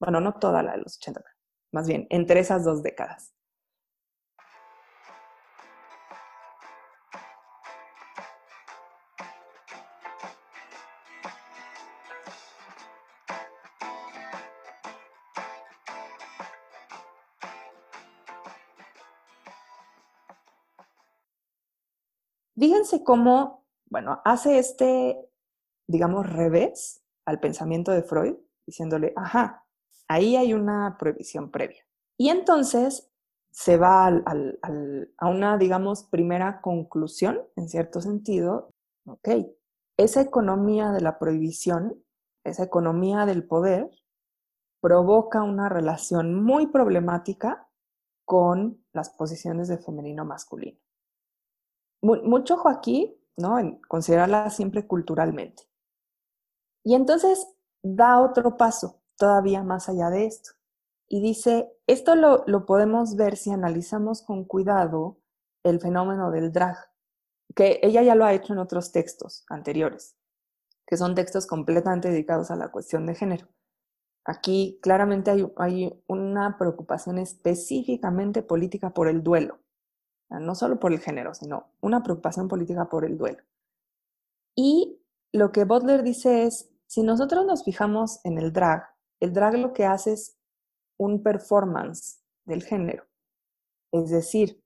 Bueno, 0.00 0.20
no 0.20 0.34
toda 0.34 0.62
la 0.62 0.72
de 0.72 0.78
los 0.78 0.96
80, 0.96 1.24
más 1.72 1.88
bien 1.88 2.06
entre 2.10 2.40
esas 2.40 2.64
dos 2.64 2.82
décadas. 2.82 3.34
Fíjense 22.58 23.04
cómo, 23.04 23.67
bueno, 23.90 24.20
hace 24.24 24.58
este, 24.58 25.18
digamos, 25.86 26.28
revés 26.30 27.02
al 27.26 27.40
pensamiento 27.40 27.92
de 27.92 28.02
Freud, 28.02 28.34
diciéndole, 28.66 29.12
ajá, 29.16 29.64
ahí 30.08 30.36
hay 30.36 30.54
una 30.54 30.96
prohibición 30.98 31.50
previa. 31.50 31.84
Y 32.18 32.30
entonces 32.30 33.10
se 33.50 33.76
va 33.76 34.06
a 34.06 35.28
una, 35.28 35.56
digamos, 35.58 36.04
primera 36.04 36.60
conclusión, 36.60 37.40
en 37.56 37.68
cierto 37.68 38.00
sentido, 38.00 38.74
ok, 39.06 39.28
esa 39.96 40.20
economía 40.20 40.92
de 40.92 41.00
la 41.00 41.18
prohibición, 41.18 42.02
esa 42.44 42.62
economía 42.62 43.26
del 43.26 43.46
poder, 43.46 43.90
provoca 44.80 45.42
una 45.42 45.68
relación 45.68 46.34
muy 46.34 46.68
problemática 46.68 47.68
con 48.24 48.84
las 48.92 49.10
posiciones 49.10 49.68
de 49.68 49.78
femenino 49.78 50.24
masculino 50.24 50.78
mucho 52.02 52.54
ojo 52.54 52.68
aquí, 52.68 53.17
¿no? 53.38 53.80
Considerarla 53.88 54.50
siempre 54.50 54.86
culturalmente. 54.86 55.62
Y 56.84 56.94
entonces 56.94 57.46
da 57.82 58.20
otro 58.20 58.56
paso 58.56 59.00
todavía 59.16 59.62
más 59.62 59.88
allá 59.88 60.10
de 60.10 60.26
esto. 60.26 60.50
Y 61.08 61.22
dice, 61.22 61.72
esto 61.86 62.14
lo, 62.14 62.44
lo 62.46 62.66
podemos 62.66 63.16
ver 63.16 63.36
si 63.36 63.50
analizamos 63.50 64.22
con 64.22 64.44
cuidado 64.44 65.18
el 65.62 65.80
fenómeno 65.80 66.30
del 66.30 66.52
drag, 66.52 66.76
que 67.54 67.80
ella 67.82 68.02
ya 68.02 68.14
lo 68.14 68.24
ha 68.24 68.34
hecho 68.34 68.52
en 68.52 68.58
otros 68.58 68.92
textos 68.92 69.44
anteriores, 69.48 70.16
que 70.86 70.96
son 70.96 71.14
textos 71.14 71.46
completamente 71.46 72.10
dedicados 72.10 72.50
a 72.50 72.56
la 72.56 72.70
cuestión 72.70 73.06
de 73.06 73.14
género. 73.14 73.48
Aquí 74.24 74.78
claramente 74.82 75.30
hay, 75.30 75.50
hay 75.56 76.02
una 76.06 76.58
preocupación 76.58 77.18
específicamente 77.18 78.42
política 78.42 78.90
por 78.90 79.08
el 79.08 79.22
duelo 79.22 79.60
no 80.30 80.54
solo 80.54 80.78
por 80.78 80.92
el 80.92 81.00
género, 81.00 81.34
sino 81.34 81.68
una 81.80 82.02
preocupación 82.02 82.48
política 82.48 82.88
por 82.88 83.04
el 83.04 83.16
duelo. 83.16 83.42
Y 84.54 85.00
lo 85.32 85.52
que 85.52 85.64
Butler 85.64 86.02
dice 86.02 86.44
es, 86.44 86.70
si 86.86 87.02
nosotros 87.02 87.46
nos 87.46 87.64
fijamos 87.64 88.20
en 88.24 88.38
el 88.38 88.52
drag, 88.52 88.88
el 89.20 89.32
drag 89.32 89.54
lo 89.54 89.72
que 89.72 89.84
hace 89.84 90.12
es 90.12 90.36
un 90.98 91.22
performance 91.22 92.20
del 92.44 92.62
género. 92.62 93.04
Es 93.92 94.10
decir, 94.10 94.62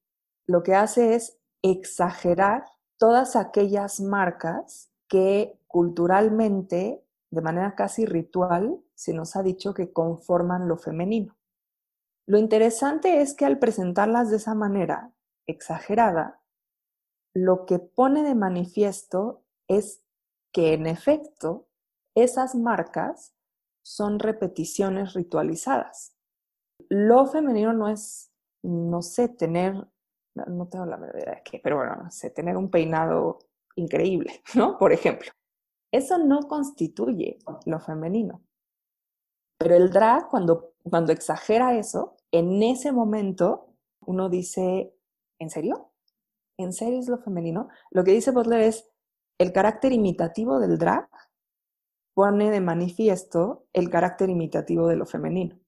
lo 0.46 0.62
que 0.62 0.74
hace 0.74 1.14
es 1.14 1.38
exagerar 1.62 2.64
todas 2.98 3.36
aquellas 3.36 4.00
marcas 4.00 4.90
que 5.08 5.58
culturalmente, 5.66 7.04
de 7.30 7.40
manera 7.40 7.74
casi 7.74 8.04
ritual, 8.04 8.80
se 8.94 9.12
nos 9.12 9.36
ha 9.36 9.42
dicho 9.42 9.74
que 9.74 9.92
conforman 9.92 10.68
lo 10.68 10.76
femenino. 10.76 11.36
Lo 12.26 12.38
interesante 12.38 13.20
es 13.20 13.34
que 13.34 13.44
al 13.44 13.58
presentarlas 13.58 14.30
de 14.30 14.36
esa 14.36 14.54
manera, 14.54 15.11
exagerada, 15.46 16.40
lo 17.34 17.66
que 17.66 17.78
pone 17.78 18.22
de 18.22 18.34
manifiesto 18.34 19.44
es 19.68 20.02
que 20.52 20.74
en 20.74 20.86
efecto 20.86 21.68
esas 22.14 22.54
marcas 22.54 23.34
son 23.82 24.18
repeticiones 24.18 25.14
ritualizadas. 25.14 26.14
Lo 26.88 27.26
femenino 27.26 27.72
no 27.72 27.88
es, 27.88 28.32
no 28.62 29.02
sé, 29.02 29.28
tener, 29.28 29.74
no 30.34 30.68
tengo 30.68 30.86
la 30.86 30.96
verdad 30.96 31.36
de 31.36 31.42
qué, 31.42 31.60
pero 31.62 31.76
bueno, 31.76 31.96
no 31.96 32.10
sé, 32.10 32.30
tener 32.30 32.56
un 32.56 32.70
peinado 32.70 33.38
increíble, 33.76 34.42
¿no? 34.54 34.78
Por 34.78 34.92
ejemplo. 34.92 35.32
Eso 35.90 36.16
no 36.18 36.48
constituye 36.48 37.38
lo 37.66 37.80
femenino. 37.80 38.42
Pero 39.58 39.74
el 39.74 39.90
drag, 39.90 40.28
cuando, 40.28 40.72
cuando 40.82 41.12
exagera 41.12 41.78
eso, 41.78 42.16
en 42.30 42.62
ese 42.62 42.92
momento 42.92 43.74
uno 44.00 44.28
dice, 44.28 44.94
¿en 45.42 45.50
serio? 45.50 45.92
¿En 46.58 46.72
serio 46.72 46.98
es 47.00 47.08
lo 47.08 47.18
femenino? 47.18 47.68
Lo 47.90 48.04
que 48.04 48.12
dice 48.12 48.30
Butler 48.30 48.60
es, 48.60 48.88
el 49.38 49.52
carácter 49.52 49.92
imitativo 49.92 50.60
del 50.60 50.78
drag 50.78 51.08
pone 52.14 52.50
de 52.50 52.60
manifiesto 52.60 53.66
el 53.72 53.90
carácter 53.90 54.30
imitativo 54.30 54.86
de 54.88 54.96
lo 54.96 55.06
femenino. 55.06 55.58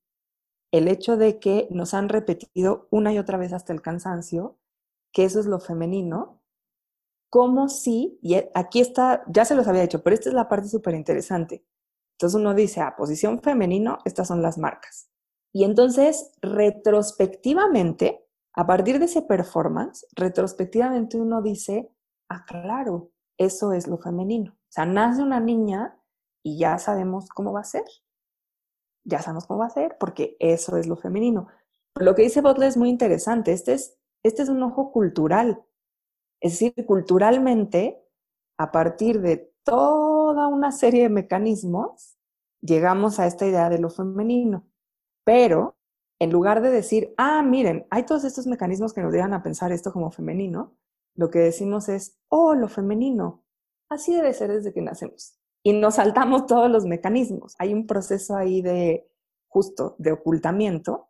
El 0.71 0.89
hecho 0.89 1.17
de 1.17 1.39
que 1.39 1.69
nos 1.71 1.95
han 1.95 2.09
repetido 2.09 2.89
una 2.91 3.13
y 3.13 3.19
otra 3.19 3.39
vez 3.39 3.53
hasta 3.53 3.73
el 3.73 3.83
cansancio 3.83 4.59
que 5.13 5.25
eso 5.25 5.39
es 5.39 5.47
lo 5.47 5.61
femenino, 5.61 6.43
como 7.31 7.69
si, 7.69 8.19
y 8.21 8.35
e, 8.35 8.51
aquí 8.55 8.81
está, 8.81 9.25
ya 9.29 9.45
se 9.45 9.55
los 9.55 9.67
había 9.69 9.83
dicho, 9.83 10.03
pero 10.03 10.15
esta 10.15 10.29
es 10.29 10.35
la 10.35 10.49
parte 10.49 10.69
súper 10.69 10.95
interesante. 10.95 11.65
Entonces 12.17 12.39
uno 12.39 12.53
dice, 12.53 12.81
ah, 12.81 12.95
posición 12.97 13.41
femenino, 13.41 13.99
estas 14.05 14.29
son 14.29 14.43
las 14.43 14.59
marcas. 14.59 15.09
Y 15.53 15.63
entonces, 15.63 16.33
retrospectivamente, 16.43 18.24
a 18.57 18.67
partir 18.67 18.99
de 18.99 19.07
ese 19.07 19.23
performance, 19.23 20.07
retrospectivamente 20.15 21.21
uno 21.21 21.43
dice, 21.43 21.91
ah, 22.29 22.45
claro, 22.47 23.11
eso 23.37 23.73
es 23.73 23.89
lo 23.89 23.99
femenino. 23.99 24.53
O 24.53 24.69
sea, 24.69 24.87
nace 24.87 25.23
una 25.23 25.41
niña 25.41 25.99
y 26.45 26.59
ya 26.59 26.79
sabemos 26.79 27.29
cómo 27.29 27.53
va 27.53 27.61
a 27.61 27.65
ser. 27.65 27.85
Ya 29.05 29.21
sabemos 29.21 29.47
cómo 29.47 29.61
va 29.61 29.67
a 29.67 29.71
ser 29.71 29.97
porque 29.99 30.37
eso 30.39 30.77
es 30.77 30.87
lo 30.87 30.97
femenino. 30.97 31.49
Lo 31.97 32.15
que 32.15 32.23
dice 32.23 32.43
Butler 32.43 32.69
es 32.69 32.77
muy 32.77 32.91
interesante. 32.91 33.53
Este 33.53 33.73
es, 33.75 33.99
este 34.23 34.43
es 34.43 34.49
un 34.49 34.63
ojo 34.63 34.93
cultural. 34.93 35.65
Es 36.41 36.53
decir, 36.53 36.87
culturalmente, 36.87 38.03
a 38.59 38.71
partir 38.71 39.21
de 39.21 39.53
toda 39.65 40.47
una 40.47 40.71
serie 40.71 41.05
de 41.05 41.09
mecanismos, 41.09 42.19
llegamos 42.61 43.19
a 43.19 43.27
esta 43.27 43.47
idea 43.47 43.69
de 43.69 43.79
lo 43.79 43.91
femenino. 43.91 44.67
Pero 45.25 45.77
en 46.19 46.31
lugar 46.31 46.63
de 46.63 46.71
decir, 46.71 47.15
ah, 47.17 47.43
miren, 47.43 47.87
hay 47.91 48.05
todos 48.05 48.25
estos 48.25 48.47
mecanismos 48.47 48.93
que 48.93 49.03
nos 49.03 49.13
llevan 49.13 49.35
a 49.35 49.43
pensar 49.43 49.73
esto 49.73 49.93
como 49.93 50.11
femenino, 50.11 50.77
lo 51.17 51.31
que 51.31 51.41
decimos 51.41 51.89
es, 51.89 52.19
oh, 52.29 52.55
lo 52.55 52.69
femenino. 52.69 53.45
Así 53.89 54.15
debe 54.15 54.33
ser 54.33 54.53
desde 54.53 54.73
que 54.73 54.81
nacemos 54.81 55.39
y 55.65 55.73
nos 55.73 55.97
saltamos 55.97 56.47
todos 56.47 56.71
los 56.71 56.85
mecanismos. 56.85 57.57
Hay 57.59 57.73
un 57.73 57.87
proceso 57.87 58.37
ahí 58.37 58.63
de 58.63 59.09
justo 59.49 59.97
de 59.99 60.13
ocultamiento 60.13 61.09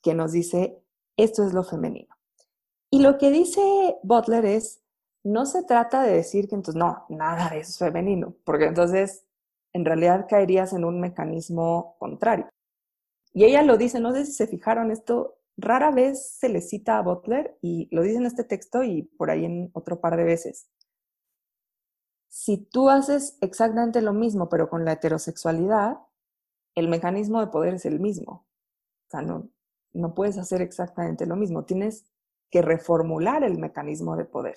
que 0.00 0.14
nos 0.14 0.32
dice 0.32 0.80
esto 1.16 1.44
es 1.44 1.52
lo 1.52 1.64
femenino. 1.64 2.14
Y 2.90 3.02
lo 3.02 3.18
que 3.18 3.30
dice 3.30 3.96
Butler 4.04 4.44
es, 4.44 4.80
no 5.24 5.44
se 5.46 5.64
trata 5.64 6.02
de 6.02 6.12
decir 6.12 6.48
que 6.48 6.54
entonces 6.54 6.78
no, 6.78 7.04
nada 7.08 7.50
de 7.50 7.60
eso 7.60 7.70
es 7.70 7.78
femenino, 7.78 8.34
porque 8.44 8.66
entonces 8.66 9.26
en 9.72 9.84
realidad 9.84 10.26
caerías 10.28 10.72
en 10.72 10.84
un 10.84 11.00
mecanismo 11.00 11.96
contrario. 11.98 12.48
Y 13.34 13.44
ella 13.44 13.62
lo 13.62 13.76
dice, 13.76 14.00
no 14.00 14.12
sé 14.12 14.24
si 14.24 14.32
se 14.32 14.46
fijaron, 14.46 14.90
esto 14.90 15.36
rara 15.56 15.90
vez 15.90 16.36
se 16.38 16.48
le 16.48 16.60
cita 16.60 16.96
a 16.96 17.02
Butler 17.02 17.58
y 17.60 17.88
lo 17.94 18.02
dice 18.02 18.16
en 18.16 18.26
este 18.26 18.44
texto 18.44 18.82
y 18.82 19.02
por 19.02 19.30
ahí 19.30 19.44
en 19.44 19.70
otro 19.74 20.00
par 20.00 20.16
de 20.16 20.24
veces 20.24 20.68
si 22.34 22.56
tú 22.56 22.90
haces 22.90 23.38
exactamente 23.42 24.02
lo 24.02 24.12
mismo, 24.12 24.48
pero 24.48 24.68
con 24.68 24.84
la 24.84 24.94
heterosexualidad, 24.94 25.98
el 26.74 26.88
mecanismo 26.88 27.38
de 27.38 27.46
poder 27.46 27.74
es 27.74 27.86
el 27.86 28.00
mismo. 28.00 28.44
O 29.06 29.08
sea, 29.08 29.22
no, 29.22 29.50
no 29.92 30.16
puedes 30.16 30.36
hacer 30.36 30.60
exactamente 30.60 31.26
lo 31.26 31.36
mismo. 31.36 31.64
Tienes 31.64 32.10
que 32.50 32.60
reformular 32.60 33.44
el 33.44 33.60
mecanismo 33.60 34.16
de 34.16 34.24
poder. 34.24 34.56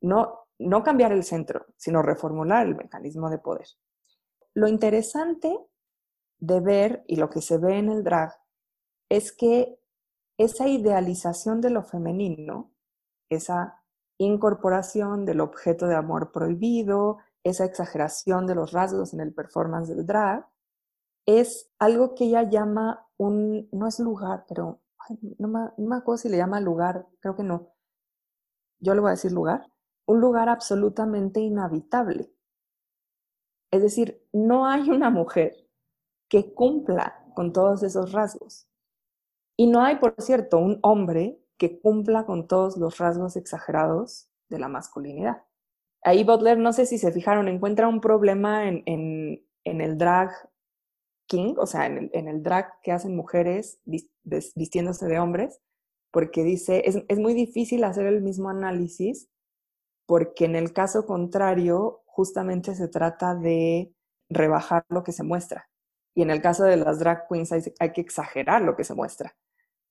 No, 0.00 0.46
no 0.58 0.82
cambiar 0.82 1.12
el 1.12 1.24
centro, 1.24 1.66
sino 1.76 2.00
reformular 2.00 2.66
el 2.66 2.76
mecanismo 2.76 3.28
de 3.28 3.38
poder. 3.38 3.66
Lo 4.54 4.66
interesante 4.66 5.58
de 6.46 6.60
ver 6.60 7.04
y 7.06 7.16
lo 7.16 7.30
que 7.30 7.40
se 7.40 7.58
ve 7.58 7.78
en 7.78 7.88
el 7.88 8.04
drag 8.04 8.36
es 9.08 9.32
que 9.32 9.78
esa 10.38 10.68
idealización 10.68 11.60
de 11.60 11.70
lo 11.70 11.82
femenino, 11.82 12.72
esa 13.30 13.82
incorporación 14.18 15.24
del 15.24 15.40
objeto 15.40 15.86
de 15.86 15.94
amor 15.94 16.32
prohibido, 16.32 17.18
esa 17.44 17.64
exageración 17.64 18.46
de 18.46 18.54
los 18.54 18.72
rasgos 18.72 19.14
en 19.14 19.20
el 19.20 19.32
performance 19.32 19.88
del 19.88 20.06
drag, 20.06 20.46
es 21.26 21.70
algo 21.78 22.14
que 22.14 22.24
ella 22.24 22.42
llama 22.42 23.06
un, 23.16 23.68
no 23.72 23.86
es 23.86 23.98
lugar, 23.98 24.44
pero 24.48 24.80
no, 25.38 25.48
me, 25.48 25.60
no 25.76 25.88
me 25.88 25.96
acuerdo 25.96 26.18
si 26.18 26.28
le 26.28 26.36
llama 26.36 26.60
lugar, 26.60 27.06
creo 27.20 27.36
que 27.36 27.42
no. 27.42 27.72
Yo 28.80 28.94
le 28.94 29.00
voy 29.00 29.08
a 29.08 29.12
decir 29.12 29.32
lugar, 29.32 29.66
un 30.06 30.20
lugar 30.20 30.48
absolutamente 30.48 31.40
inhabitable. 31.40 32.30
Es 33.70 33.82
decir, 33.82 34.22
no 34.32 34.66
hay 34.66 34.90
una 34.90 35.10
mujer 35.10 35.63
que 36.34 36.52
cumpla 36.52 37.24
con 37.32 37.52
todos 37.52 37.84
esos 37.84 38.10
rasgos. 38.10 38.66
Y 39.56 39.68
no 39.68 39.82
hay, 39.82 40.00
por 40.00 40.16
cierto, 40.18 40.58
un 40.58 40.80
hombre 40.82 41.38
que 41.58 41.78
cumpla 41.78 42.26
con 42.26 42.48
todos 42.48 42.76
los 42.76 42.98
rasgos 42.98 43.36
exagerados 43.36 44.28
de 44.48 44.58
la 44.58 44.66
masculinidad. 44.66 45.44
Ahí 46.02 46.24
Butler, 46.24 46.58
no 46.58 46.72
sé 46.72 46.86
si 46.86 46.98
se 46.98 47.12
fijaron, 47.12 47.46
encuentra 47.46 47.86
un 47.86 48.00
problema 48.00 48.66
en, 48.66 48.82
en, 48.84 49.80
el 49.80 49.96
drag 49.96 50.32
king, 51.28 51.54
o 51.56 51.66
sea, 51.66 51.86
en 51.86 52.10
el, 52.12 52.42
drag 52.42 52.80
que 52.82 52.90
hacen 52.90 53.14
mujeres 53.14 53.78
vistiéndose 53.84 55.06
de 55.06 55.20
hombres, 55.20 55.60
porque 56.10 56.42
dice, 56.42 56.82
es, 56.84 57.04
es 57.06 57.18
muy 57.20 57.34
difícil 57.34 57.84
hacer 57.84 58.06
el 58.06 58.22
mismo 58.22 58.48
análisis, 58.48 59.30
porque 60.04 60.46
en 60.46 60.56
el 60.56 60.72
caso 60.72 61.06
contrario, 61.06 62.02
justamente 62.06 62.74
se 62.74 62.88
trata 62.88 63.36
de 63.36 63.94
rebajar 64.28 64.84
lo 64.88 65.04
que 65.04 65.12
se 65.12 65.22
muestra. 65.22 65.68
Y 66.14 66.22
en 66.22 66.30
el 66.30 66.40
caso 66.40 66.64
de 66.64 66.76
las 66.76 66.98
drag 66.98 67.26
queens 67.28 67.52
hay 67.52 67.92
que 67.92 68.00
exagerar 68.00 68.62
lo 68.62 68.76
que 68.76 68.84
se 68.84 68.94
muestra. 68.94 69.34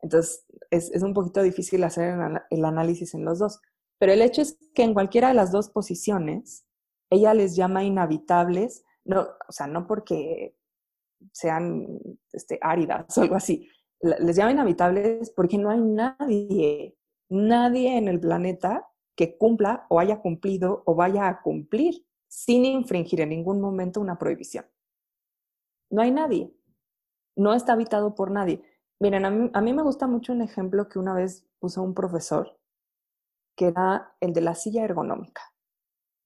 Entonces, 0.03 0.45
es, 0.69 1.01
un 1.01 1.13
poquito 1.13 1.41
difícil 1.41 1.83
hacer 1.83 2.17
el 2.49 2.65
análisis 2.65 3.13
en 3.13 3.23
los 3.23 3.39
dos. 3.39 3.61
Pero 3.97 4.11
el 4.11 4.21
hecho 4.21 4.41
es 4.41 4.57
que 4.75 4.83
en 4.83 4.93
cualquiera 4.93 5.29
de 5.29 5.33
las 5.33 5.51
dos 5.51 5.69
posiciones, 5.69 6.65
ella 7.09 7.33
les 7.33 7.55
llama 7.55 7.85
inhabitables, 7.85 8.83
no, 9.05 9.21
o 9.21 9.51
sea, 9.51 9.67
no 9.67 9.87
porque 9.87 10.57
sean 11.31 11.87
este, 12.33 12.59
áridas 12.61 13.17
o 13.17 13.21
algo 13.21 13.35
así, 13.35 13.69
les 14.01 14.35
llama 14.35 14.51
inhabitables 14.51 15.31
porque 15.31 15.57
no 15.57 15.69
hay 15.69 15.79
nadie, 15.79 16.97
nadie 17.29 17.97
en 17.97 18.09
el 18.09 18.19
planeta 18.19 18.85
que 19.15 19.37
cumpla 19.37 19.85
o 19.89 20.01
haya 20.01 20.19
cumplido 20.19 20.83
o 20.85 20.95
vaya 20.95 21.29
a 21.29 21.41
cumplir 21.41 22.05
sin 22.27 22.65
infringir 22.65 23.21
en 23.21 23.29
ningún 23.29 23.61
momento 23.61 24.01
una 24.01 24.17
prohibición. 24.17 24.65
No 25.93 26.01
hay 26.01 26.09
nadie. 26.09 26.51
No 27.35 27.53
está 27.53 27.73
habitado 27.73 28.15
por 28.15 28.31
nadie. 28.31 28.63
Miren, 28.99 29.25
a 29.25 29.61
mí, 29.61 29.73
me 29.73 29.83
gusta 29.83 30.07
mucho 30.07 30.33
un 30.33 30.41
ejemplo 30.41 30.89
que 30.89 30.97
una 30.97 31.13
vez 31.13 31.45
puso 31.59 31.83
un 31.83 31.93
profesor, 31.93 32.59
que 33.55 33.67
era 33.67 34.15
el 34.19 34.33
de 34.33 34.41
la 34.41 34.55
silla 34.55 34.83
ergonómica, 34.85 35.43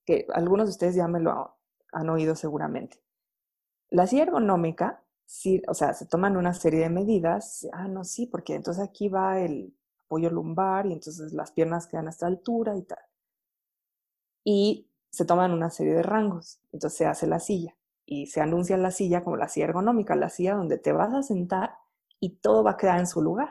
que 0.05 0.26
algunos 0.34 0.68
de 0.68 0.72
ustedes 0.72 0.95
ya 0.95 1.09
me 1.09 1.20
lo 1.20 1.57
han 1.91 2.09
oído 2.09 2.36
seguramente. 2.36 3.03
La 3.89 4.07
silla 4.07 4.24
ergonómica, 4.24 5.03
sí, 5.26 5.61
o 5.68 5.74
sea, 5.74 5.93
se 5.93 6.05
toman 6.05 6.38
una 6.38 6.53
serie 6.53 6.80
de 6.80 6.89
medidas, 6.89 7.68
ah, 7.74 7.89
no, 7.89 8.05
sí, 8.05 8.26
porque 8.26 8.55
entonces 8.55 8.82
aquí 8.82 9.09
va 9.09 9.41
el 9.41 9.76
apoyo 10.05 10.30
lumbar 10.30 10.86
y 10.86 10.93
entonces 10.93 11.34
las 11.34 11.51
piernas 11.51 11.88
quedan 11.88 12.07
a 12.07 12.11
esta 12.11 12.28
altura 12.28 12.78
y 12.78 12.84
tal. 12.84 13.03
Y 14.45 14.89
se 15.09 15.26
toman 15.26 15.51
una 15.51 15.70
serie 15.70 15.93
de 15.93 16.03
rangos, 16.03 16.61
entonces 16.72 16.97
se 16.97 17.05
hace 17.05 17.28
la 17.28 17.41
silla 17.41 17.76
y 18.08 18.28
se 18.28 18.39
anuncia 18.39 18.78
la 18.78 18.89
silla 18.89 19.24
como 19.24 19.36
la 19.36 19.49
silla 19.49 19.66
ergonómica, 19.66 20.16
la 20.16 20.30
silla 20.30 20.55
donde 20.55 20.80
te 20.80 20.93
vas 20.93 21.14
a 21.14 21.22
sentar 21.22 21.76
y 22.22 22.38
todo 22.38 22.64
va 22.64 22.72
a 22.72 22.78
quedar 22.78 22.99
en 22.99 23.05
su 23.05 23.22
lugar. 23.22 23.49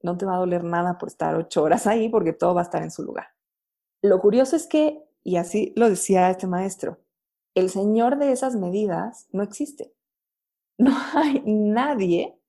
No 0.00 0.16
te 0.16 0.24
va 0.24 0.36
a 0.36 0.38
doler 0.38 0.62
nada 0.62 0.96
por 0.96 1.08
estar 1.08 1.34
ocho 1.34 1.64
horas 1.64 1.86
ahí 1.88 2.08
porque 2.08 2.32
todo 2.32 2.54
va 2.54 2.62
a 2.62 2.64
estar 2.64 2.82
en 2.82 2.92
su 2.92 3.02
lugar. 3.02 3.26
Lo 4.00 4.20
curioso 4.20 4.54
es 4.54 4.68
que, 4.68 5.02
y 5.24 5.36
así 5.36 5.74
lo 5.76 5.90
decía 5.90 6.30
este 6.30 6.46
maestro, 6.46 7.00
el 7.54 7.68
señor 7.68 8.16
de 8.18 8.30
esas 8.32 8.56
medidas 8.56 9.28
no 9.32 9.42
existe. 9.42 9.92
No 10.78 10.96
hay 11.14 11.42
nadie 11.44 12.40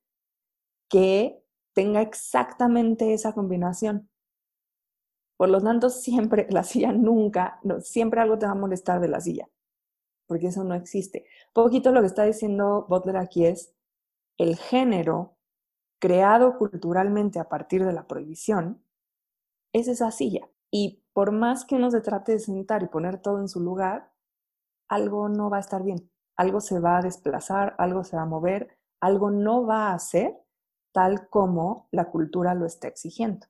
que 0.90 1.44
tenga 1.74 2.02
exactamente 2.02 3.14
esa 3.14 3.34
combinación. 3.34 4.10
Por 5.36 5.50
lo 5.50 5.60
tanto, 5.60 5.90
siempre, 5.90 6.48
la 6.50 6.64
silla 6.64 6.94
nunca, 6.94 7.60
siempre 7.82 8.22
algo 8.22 8.38
te 8.38 8.46
va 8.46 8.54
a 8.54 8.56
molestar 8.56 9.02
de 9.02 9.10
la 9.10 9.20
silla, 9.20 9.50
porque 10.28 10.48
eso 10.48 10.64
no 10.64 10.76
existe. 10.76 11.26
Poquito 11.54 11.92
lo 11.92 12.02
que 12.02 12.08
está 12.08 12.24
diciendo 12.24 12.86
Butler 12.90 13.18
aquí 13.18 13.46
es, 13.46 13.74
el 14.38 14.56
género 14.56 15.38
creado 16.00 16.58
culturalmente 16.58 17.40
a 17.40 17.48
partir 17.48 17.86
de 17.86 17.94
la 17.94 18.08
prohibición, 18.08 18.84
es 19.74 19.88
esa 19.88 20.12
silla. 20.12 20.50
Y 20.72 21.04
por 21.14 21.32
más 21.32 21.66
que 21.66 21.76
uno 21.76 21.92
se 21.92 22.02
trate 22.02 22.34
de 22.34 22.40
sentar 22.40 22.82
y 22.84 22.88
poner 22.88 23.22
todo 23.22 23.40
en 23.40 23.48
su 23.48 23.60
lugar, 23.60 24.12
algo 24.90 25.30
no 25.30 25.50
va 25.50 25.58
a 25.58 25.62
estar 25.62 25.84
bien, 25.84 26.10
algo 26.36 26.60
se 26.60 26.80
va 26.80 26.98
a 26.98 27.02
desplazar, 27.02 27.76
algo 27.78 28.04
se 28.04 28.16
va 28.16 28.24
a 28.24 28.26
mover, 28.26 28.78
algo 29.00 29.32
no 29.32 29.66
va 29.66 29.94
a 29.94 30.00
ser 30.00 30.36
tal 30.92 31.30
como 31.30 31.88
la 31.92 32.10
cultura 32.10 32.54
lo 32.56 32.66
está 32.66 32.88
exigiendo. 32.88 33.48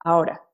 Ahora, 0.00 0.46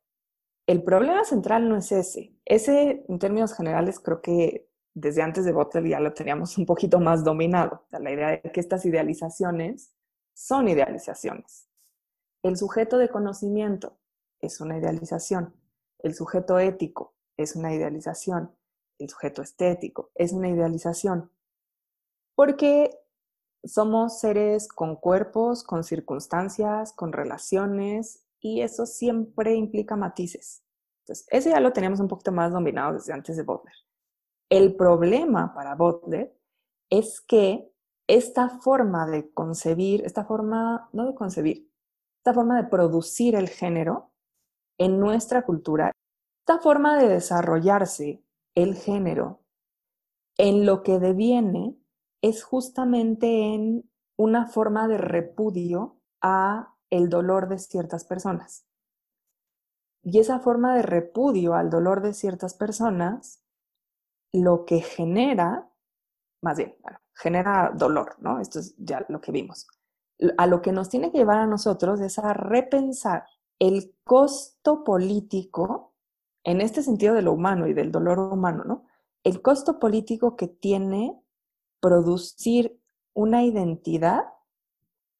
el 0.67 0.83
problema 0.83 1.25
central 1.25 1.69
no 1.69 1.77
es 1.77 1.91
ese. 1.93 2.35
Ese, 2.45 3.05
en 3.09 3.19
términos 3.19 3.55
generales, 3.55 4.01
creo 4.01 4.23
que 4.23 4.70
desde 4.95 5.23
antes 5.23 5.45
de 5.45 5.53
Butler 5.53 5.87
ya 5.87 6.01
lo 6.01 6.13
teníamos 6.13 6.59
un 6.59 6.67
poquito 6.67 7.01
más 7.01 7.25
dominado. 7.25 7.87
la 7.91 8.11
idea 8.11 8.29
de 8.31 8.53
que 8.53 8.61
estas 8.61 8.85
idealizaciones 8.85 9.95
son 10.35 10.69
idealizaciones. 10.69 11.69
El 12.43 12.57
sujeto 12.57 12.99
de 12.99 13.09
conocimiento 13.09 13.99
es 14.41 14.61
una 14.61 14.79
idealización. 14.79 15.55
El 15.99 16.15
sujeto 16.15 16.59
ético 16.59 17.15
es 17.37 17.57
una 17.57 17.75
idealización. 17.75 18.55
El 18.99 19.09
sujeto 19.09 19.43
estético 19.43 20.11
es 20.15 20.33
una 20.33 20.49
idealización. 20.49 21.31
Porque 22.35 22.91
somos 23.65 24.21
seres 24.21 24.69
con 24.69 24.97
cuerpos, 24.97 25.63
con 25.63 25.85
circunstancias, 25.85 26.93
con 26.95 27.13
relaciones, 27.13 28.25
y 28.41 28.63
eso 28.63 28.87
siempre 28.87 29.55
implica 29.55 29.97
matices. 29.97 30.63
Entonces, 31.03 31.27
eso 31.31 31.51
ya 31.51 31.61
lo 31.61 31.73
teníamos 31.73 32.01
un 32.01 32.09
poquito 32.09 32.33
más 32.33 32.53
dominado 32.53 32.95
desde 32.95 33.13
antes 33.13 33.37
de 33.37 33.43
Butler. 33.43 33.75
El 34.51 34.75
problema 34.75 35.55
para 35.55 35.77
Butler 35.77 36.37
es 36.91 37.21
que 37.21 37.73
esta 38.09 38.49
forma 38.49 39.07
de 39.07 39.33
concebir, 39.33 40.05
esta 40.05 40.25
forma, 40.25 40.89
no 40.93 41.07
de 41.07 41.15
concebir, 41.15 41.71
esta 42.19 42.35
forma 42.35 42.61
de 42.61 42.69
producir 42.69 43.37
el 43.37 43.49
género 43.49 44.11
en 44.77 44.99
nuestra 44.99 45.43
cultura, 45.43 45.93
esta 46.41 46.59
forma 46.59 46.99
de 46.99 47.09
desarrollarse 47.09 48.25
el 48.57 48.75
género 48.75 49.45
en 50.37 50.67
lo 50.67 50.83
que 50.83 50.99
deviene 50.99 51.77
es 52.21 52.43
justamente 52.43 53.55
en 53.55 53.89
una 54.17 54.47
forma 54.49 54.89
de 54.89 54.99
repudio 54.99 56.01
a 56.21 56.75
el 56.91 57.09
dolor 57.09 57.49
de 57.49 57.59
ciertas 57.59 58.05
personas. 58.05 58.67
Y 60.03 60.19
esa 60.19 60.41
forma 60.41 60.75
de 60.75 60.83
repudio 60.83 61.55
al 61.55 61.71
dolor 61.71 62.03
de 62.03 62.15
ciertas 62.15 62.55
personas, 62.55 63.45
lo 64.33 64.65
que 64.65 64.81
genera, 64.81 65.69
más 66.43 66.59
bien, 66.59 66.77
genera 67.15 67.73
dolor, 67.75 68.17
¿no? 68.21 68.41
Esto 68.41 68.61
es 68.61 68.75
ya 68.79 69.05
lo 69.09 69.21
que 69.21 69.33
vimos. 69.33 69.67
A 70.39 70.47
lo 70.47 70.63
que 70.63 70.73
nos 70.73 70.89
tiene 70.89 71.11
que 71.11 71.19
llevar 71.19 71.39
a 71.39 71.47
nosotros 71.47 72.01
es 72.01 72.19
a 72.19 72.33
repensar 72.33 73.25
el 73.59 73.95
costo 74.05 74.85
político, 74.85 75.95
en 76.45 76.61
este 76.61 76.83
sentido 76.83 77.15
de 77.15 77.23
lo 77.23 77.33
humano 77.33 77.67
y 77.67 77.75
del 77.75 77.93
dolor 77.93 78.19
humano, 78.19 78.65
¿no? 78.65 78.85
El 79.25 79.43
costo 79.43 79.79
político 79.79 80.37
que 80.37 80.49
tiene 80.49 81.21
producir 81.81 82.81
una 83.13 83.43
identidad 83.45 84.25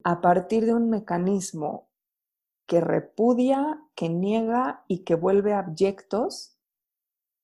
a 0.03 0.21
partir 0.21 0.65
de 0.65 0.73
un 0.73 0.89
mecanismo 0.89 1.89
que 2.65 2.81
repudia, 2.81 3.83
que 3.95 4.09
niega 4.09 4.83
y 4.87 4.99
que 4.99 5.15
vuelve 5.15 5.53
abyectos 5.53 6.57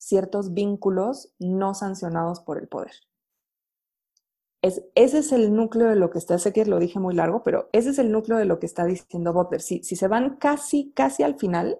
ciertos 0.08 0.54
vínculos 0.54 1.34
no 1.38 1.74
sancionados 1.74 2.40
por 2.40 2.58
el 2.58 2.68
poder. 2.68 2.92
Es, 4.62 4.84
ese 4.96 5.20
es 5.20 5.32
el 5.32 5.54
núcleo 5.54 5.90
de 5.90 5.96
lo 5.96 6.10
que 6.10 6.18
está, 6.18 6.38
sé 6.40 6.54
que 6.54 6.66
lo 6.66 6.80
dije 6.80 7.00
muy 7.00 7.14
largo, 7.14 7.44
pero 7.44 7.70
ese 7.74 7.90
es 7.90 8.00
el 8.00 8.12
núcleo 8.12 8.38
de 8.38 8.46
lo 8.46 8.60
que 8.60 8.66
está 8.66 8.86
diciendo 8.86 9.34
Butler. 9.34 9.62
Si, 9.62 9.84
se 9.84 10.08
van 10.08 10.38
casi, 10.38 10.92
casi 10.94 11.24
al 11.24 11.38
final, 11.38 11.80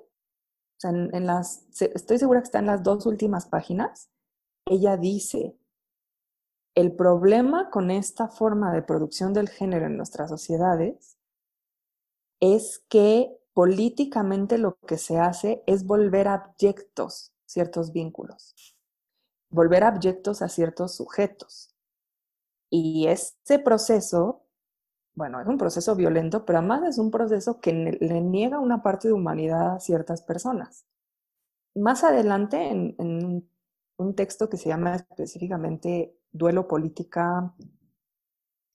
estoy 0.84 2.20
segura 2.20 2.42
que 2.42 2.46
está 2.46 2.60
en 2.60 2.68
las 2.68 2.84
dos 2.84 3.06
últimas 3.06 3.48
páginas, 3.48 4.10
ella 4.66 4.98
dice, 4.98 5.58
el 6.76 6.96
problema 6.96 7.70
con 7.72 7.90
esta 7.90 8.28
forma 8.28 8.74
de 8.74 8.84
producción 8.84 9.34
del 9.34 9.50
género 9.50 9.88
en 9.88 9.98
nuestras 9.98 10.30
sociedades 10.30 11.18
es 12.40 12.84
que 12.90 13.36
políticamente 13.54 14.60
lo 14.60 14.78
que 14.86 14.98
se 14.98 15.18
hace 15.18 15.64
es 15.66 15.86
volver 15.86 16.28
abyectos 16.28 17.34
ciertos 17.48 17.92
vínculos, 17.92 18.78
volver 19.50 19.84
abyectos 19.84 20.42
a 20.44 20.50
ciertos 20.50 20.96
sujetos. 20.96 21.74
Y 22.70 23.08
este 23.08 23.60
proceso, 23.60 24.46
bueno, 25.16 25.42
es 25.42 25.48
un 25.48 25.58
proceso 25.58 25.96
violento, 25.96 26.46
pero 26.46 26.60
además 26.60 26.84
es 26.84 26.98
un 27.00 27.10
proceso 27.10 27.60
que 27.60 27.74
le 27.74 28.22
niega 28.22 28.60
una 28.60 28.84
parte 28.84 29.08
de 29.08 29.16
humanidad 29.16 29.76
a 29.76 29.80
ciertas 29.80 30.22
personas. 30.22 30.86
Más 31.76 32.04
adelante, 32.04 32.70
en, 32.70 32.96
en 33.00 33.50
un 33.98 34.16
texto 34.16 34.50
que 34.50 34.58
se 34.58 34.70
llama 34.70 34.96
específicamente 34.96 36.16
duelo, 36.32 36.68
política 36.68 37.54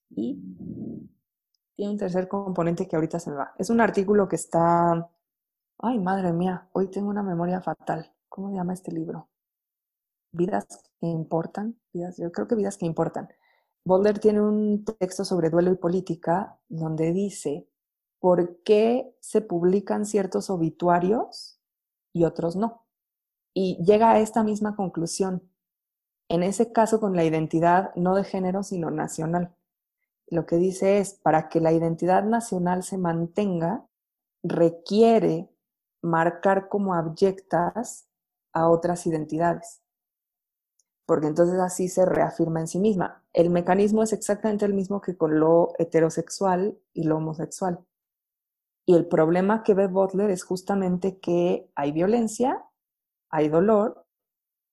y 0.09 0.39
tiene 1.75 1.91
un 1.91 1.97
tercer 1.97 2.27
componente 2.27 2.87
que 2.87 2.95
ahorita 2.95 3.19
se 3.19 3.31
me 3.31 3.37
va. 3.37 3.53
Es 3.57 3.69
un 3.69 3.81
artículo 3.81 4.27
que 4.27 4.35
está, 4.35 5.09
ay 5.79 5.99
madre 5.99 6.33
mía, 6.33 6.67
hoy 6.73 6.89
tengo 6.89 7.09
una 7.09 7.23
memoria 7.23 7.61
fatal. 7.61 8.11
¿Cómo 8.33 8.49
se 8.49 8.55
llama 8.55 8.73
este 8.73 8.91
libro? 8.91 9.29
Vidas 10.31 10.65
que 10.99 11.05
importan, 11.05 11.79
vidas, 11.93 12.17
yo 12.17 12.31
creo 12.31 12.47
que 12.47 12.55
vidas 12.55 12.77
que 12.77 12.87
importan. 12.87 13.29
Boulder 13.85 14.17
tiene 14.17 14.41
un 14.41 14.83
texto 14.85 15.23
sobre 15.23 15.51
duelo 15.51 15.71
y 15.71 15.75
política 15.75 16.59
donde 16.67 17.13
dice 17.13 17.69
por 18.17 18.63
qué 18.63 19.15
se 19.19 19.41
publican 19.41 20.07
ciertos 20.07 20.49
obituarios 20.49 21.59
y 22.11 22.23
otros 22.23 22.55
no. 22.55 22.87
Y 23.53 23.77
llega 23.83 24.13
a 24.13 24.19
esta 24.19 24.43
misma 24.43 24.75
conclusión 24.75 25.47
en 26.27 26.41
ese 26.41 26.71
caso 26.71 26.99
con 26.99 27.15
la 27.15 27.25
identidad 27.25 27.93
no 27.93 28.15
de 28.15 28.23
género, 28.23 28.63
sino 28.63 28.89
nacional. 28.89 29.55
Lo 30.25 30.47
que 30.47 30.55
dice 30.55 30.97
es, 30.97 31.13
para 31.13 31.49
que 31.49 31.59
la 31.59 31.71
identidad 31.71 32.23
nacional 32.23 32.81
se 32.81 32.97
mantenga, 32.97 33.85
requiere 34.41 35.51
marcar 36.01 36.67
como 36.67 36.95
abyectas 36.95 38.09
a 38.53 38.69
otras 38.69 39.05
identidades, 39.05 39.81
porque 41.05 41.27
entonces 41.27 41.59
así 41.59 41.89
se 41.89 42.05
reafirma 42.05 42.61
en 42.61 42.67
sí 42.67 42.79
misma. 42.79 43.25
El 43.33 43.49
mecanismo 43.49 44.03
es 44.03 44.13
exactamente 44.13 44.65
el 44.65 44.73
mismo 44.73 45.01
que 45.01 45.17
con 45.17 45.39
lo 45.39 45.73
heterosexual 45.77 46.79
y 46.93 47.03
lo 47.03 47.17
homosexual. 47.17 47.85
Y 48.85 48.95
el 48.95 49.07
problema 49.07 49.63
que 49.63 49.73
ve 49.73 49.87
Butler 49.87 50.29
es 50.29 50.43
justamente 50.43 51.19
que 51.19 51.69
hay 51.75 51.91
violencia, 51.91 52.65
hay 53.29 53.49
dolor 53.49 54.05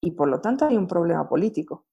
y 0.03 0.13
por 0.13 0.29
lo 0.29 0.41
tanto 0.41 0.67
hay 0.67 0.77
un 0.77 0.87
problema 0.87 1.29
político. 1.29 1.87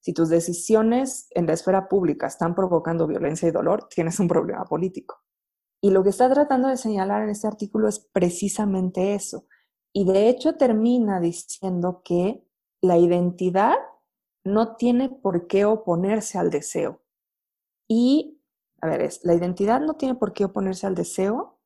Si 0.00 0.12
tus 0.12 0.28
decisiones 0.28 1.28
en 1.30 1.46
la 1.46 1.52
esfera 1.52 1.88
pública 1.88 2.26
están 2.26 2.54
provocando 2.54 3.06
violencia 3.06 3.48
y 3.48 3.52
dolor, 3.52 3.88
tienes 3.88 4.20
un 4.20 4.28
problema 4.28 4.64
político. 4.64 5.22
Y 5.82 5.90
lo 5.90 6.02
que 6.02 6.10
está 6.10 6.32
tratando 6.32 6.68
de 6.68 6.76
señalar 6.76 7.22
en 7.22 7.30
este 7.30 7.46
artículo 7.46 7.88
es 7.88 7.98
precisamente 8.12 9.14
eso. 9.14 9.46
Y 9.96 10.04
de 10.04 10.28
hecho 10.28 10.56
termina 10.56 11.20
diciendo 11.20 12.02
que 12.04 12.46
la 12.82 12.98
identidad 12.98 13.76
no 14.44 14.76
tiene 14.76 15.08
por 15.08 15.46
qué 15.46 15.64
oponerse 15.64 16.36
al 16.36 16.50
deseo. 16.50 17.00
Y, 17.88 18.38
a 18.82 18.88
ver, 18.88 19.00
es, 19.00 19.24
la 19.24 19.32
identidad 19.32 19.80
no 19.80 19.94
tiene 19.94 20.14
por 20.14 20.34
qué 20.34 20.44
oponerse 20.44 20.86
al 20.86 20.94
deseo 20.94 21.58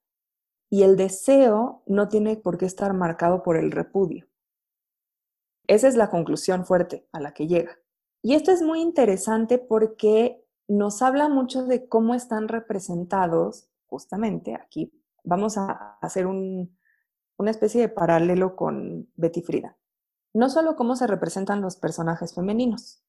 y 0.70 0.84
el 0.84 0.96
deseo 0.96 1.82
no 1.86 2.06
tiene 2.06 2.36
por 2.36 2.56
qué 2.56 2.66
estar 2.66 2.94
marcado 2.94 3.42
por 3.42 3.56
el 3.56 3.72
repudio. 3.72 4.28
Esa 5.66 5.88
es 5.88 5.96
la 5.96 6.08
conclusión 6.08 6.64
fuerte 6.64 7.08
a 7.10 7.18
la 7.18 7.34
que 7.34 7.48
llega. 7.48 7.80
Y 8.22 8.34
esto 8.34 8.52
es 8.52 8.62
muy 8.62 8.80
interesante 8.80 9.58
porque 9.58 10.46
nos 10.68 11.02
habla 11.02 11.28
mucho 11.28 11.64
de 11.64 11.88
cómo 11.88 12.14
están 12.14 12.46
representados, 12.46 13.68
justamente 13.86 14.54
aquí 14.54 14.92
vamos 15.24 15.58
a 15.58 15.98
hacer 16.00 16.28
una 17.40 17.52
especie 17.52 17.80
de 17.80 17.88
paralelo 17.88 18.54
con 18.54 19.10
Betty 19.16 19.40
Frida. 19.40 19.78
No 20.34 20.50
solo 20.50 20.76
cómo 20.76 20.94
se 20.94 21.06
representan 21.06 21.62
los 21.62 21.76
personajes 21.76 22.34
femeninos, 22.34 23.02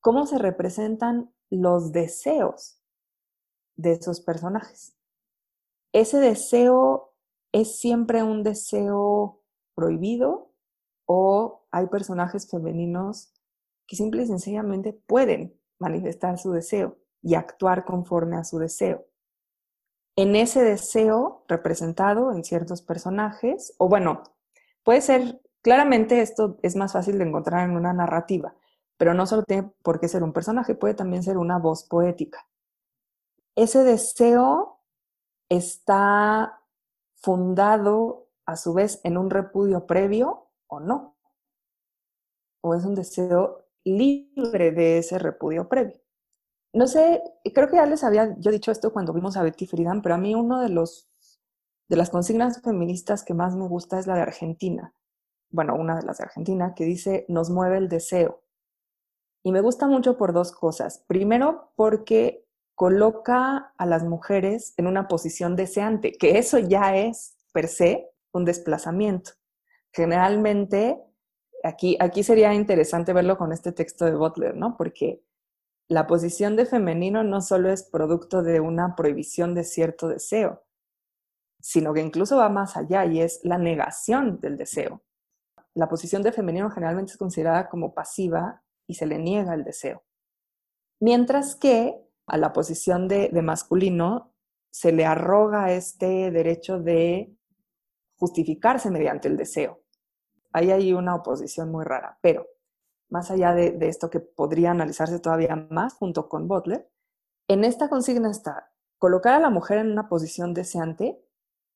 cómo 0.00 0.26
se 0.26 0.38
representan 0.38 1.34
los 1.50 1.92
deseos 1.92 2.82
de 3.76 3.92
esos 3.92 4.22
personajes. 4.22 4.96
Ese 5.92 6.18
deseo 6.18 7.14
es 7.52 7.78
siempre 7.78 8.22
un 8.22 8.42
deseo 8.42 9.42
prohibido 9.74 10.54
o 11.04 11.66
hay 11.70 11.88
personajes 11.88 12.50
femeninos 12.50 13.34
que 13.86 13.96
simple 13.96 14.22
y 14.22 14.26
sencillamente 14.28 14.94
pueden 14.94 15.60
manifestar 15.78 16.38
su 16.38 16.52
deseo 16.52 16.96
y 17.20 17.34
actuar 17.34 17.84
conforme 17.84 18.36
a 18.38 18.44
su 18.44 18.58
deseo. 18.58 19.04
En 20.16 20.36
ese 20.36 20.62
deseo 20.62 21.44
representado 21.48 22.32
en 22.32 22.44
ciertos 22.44 22.82
personajes, 22.82 23.74
o 23.78 23.88
bueno, 23.88 24.22
puede 24.82 25.00
ser, 25.00 25.40
claramente 25.62 26.20
esto 26.20 26.58
es 26.62 26.76
más 26.76 26.92
fácil 26.92 27.18
de 27.18 27.24
encontrar 27.24 27.68
en 27.68 27.76
una 27.76 27.94
narrativa, 27.94 28.54
pero 28.98 29.14
no 29.14 29.26
solo 29.26 29.42
tiene 29.44 29.72
por 29.82 30.00
qué 30.00 30.08
ser 30.08 30.22
un 30.22 30.34
personaje, 30.34 30.74
puede 30.74 30.94
también 30.94 31.22
ser 31.22 31.38
una 31.38 31.58
voz 31.58 31.84
poética. 31.84 32.46
Ese 33.56 33.84
deseo 33.84 34.80
está 35.48 36.60
fundado 37.14 38.28
a 38.44 38.56
su 38.56 38.74
vez 38.74 39.00
en 39.04 39.16
un 39.16 39.30
repudio 39.30 39.86
previo 39.86 40.50
o 40.66 40.80
no. 40.80 41.16
o 42.60 42.74
es 42.74 42.84
un 42.84 42.94
deseo 42.94 43.66
libre 43.84 44.72
de 44.72 44.98
ese 44.98 45.18
repudio 45.18 45.68
previo. 45.68 46.01
No 46.74 46.86
sé, 46.86 47.22
creo 47.54 47.68
que 47.68 47.76
ya 47.76 47.86
les 47.86 48.02
había 48.02 48.34
yo 48.38 48.50
dicho 48.50 48.72
esto 48.72 48.92
cuando 48.92 49.12
vimos 49.12 49.36
a 49.36 49.42
Betty 49.42 49.66
Friedan, 49.66 50.00
pero 50.00 50.14
a 50.14 50.18
mí 50.18 50.34
uno 50.34 50.60
de 50.60 50.70
los 50.70 51.08
de 51.88 51.96
las 51.96 52.08
consignas 52.08 52.62
feministas 52.62 53.22
que 53.22 53.34
más 53.34 53.54
me 53.54 53.68
gusta 53.68 53.98
es 53.98 54.06
la 54.06 54.14
de 54.14 54.22
Argentina. 54.22 54.94
Bueno, 55.50 55.74
una 55.74 55.96
de 55.96 56.06
las 56.06 56.16
de 56.18 56.24
Argentina 56.24 56.74
que 56.74 56.84
dice 56.84 57.26
nos 57.28 57.50
mueve 57.50 57.76
el 57.76 57.90
deseo. 57.90 58.42
Y 59.42 59.52
me 59.52 59.60
gusta 59.60 59.86
mucho 59.86 60.16
por 60.16 60.32
dos 60.32 60.52
cosas. 60.52 61.04
Primero, 61.06 61.72
porque 61.76 62.46
coloca 62.74 63.74
a 63.76 63.86
las 63.86 64.04
mujeres 64.04 64.72
en 64.78 64.86
una 64.86 65.08
posición 65.08 65.56
deseante, 65.56 66.12
que 66.12 66.38
eso 66.38 66.58
ya 66.58 66.96
es 66.96 67.36
per 67.52 67.68
se 67.68 68.08
un 68.32 68.46
desplazamiento. 68.46 69.32
Generalmente, 69.92 70.98
aquí, 71.62 71.98
aquí 72.00 72.22
sería 72.22 72.54
interesante 72.54 73.12
verlo 73.12 73.36
con 73.36 73.52
este 73.52 73.72
texto 73.72 74.06
de 74.06 74.14
Butler, 74.14 74.56
¿no? 74.56 74.76
Porque 74.78 75.22
la 75.92 76.06
posición 76.06 76.56
de 76.56 76.64
femenino 76.64 77.22
no 77.22 77.42
solo 77.42 77.70
es 77.70 77.82
producto 77.82 78.42
de 78.42 78.60
una 78.60 78.96
prohibición 78.96 79.54
de 79.54 79.62
cierto 79.62 80.08
deseo, 80.08 80.64
sino 81.60 81.92
que 81.92 82.00
incluso 82.00 82.38
va 82.38 82.48
más 82.48 82.78
allá 82.78 83.04
y 83.04 83.20
es 83.20 83.40
la 83.42 83.58
negación 83.58 84.40
del 84.40 84.56
deseo. 84.56 85.02
La 85.74 85.90
posición 85.90 86.22
de 86.22 86.32
femenino 86.32 86.70
generalmente 86.70 87.12
es 87.12 87.18
considerada 87.18 87.68
como 87.68 87.92
pasiva 87.92 88.62
y 88.86 88.94
se 88.94 89.04
le 89.04 89.18
niega 89.18 89.52
el 89.52 89.64
deseo. 89.64 90.02
Mientras 90.98 91.56
que 91.56 92.02
a 92.26 92.38
la 92.38 92.54
posición 92.54 93.06
de, 93.06 93.30
masculino 93.42 94.32
se 94.70 94.92
le 94.92 95.04
arroga 95.04 95.72
este 95.72 96.30
derecho 96.30 96.78
de 96.78 97.36
justificarse 98.16 98.90
mediante 98.90 99.28
el 99.28 99.36
deseo. 99.36 99.82
Ahí 100.54 100.70
hay 100.70 100.94
una 100.94 101.16
oposición 101.16 101.70
muy 101.70 101.84
rara, 101.84 102.18
pero 102.22 102.46
más 103.12 103.30
allá 103.30 103.54
de, 103.54 103.76
esto 103.82 104.08
que 104.08 104.20
podría 104.20 104.70
analizarse 104.70 105.20
todavía 105.20 105.54
más 105.70 105.92
junto 105.92 106.30
con 106.30 106.48
Butler, 106.48 106.90
en 107.46 107.62
esta 107.62 107.90
consigna 107.90 108.30
está 108.30 108.72
colocar 108.98 109.34
a 109.34 109.40
la 109.40 109.50
mujer 109.50 109.78
en 109.78 109.92
una 109.92 110.08
posición 110.08 110.54
deseante 110.54 111.22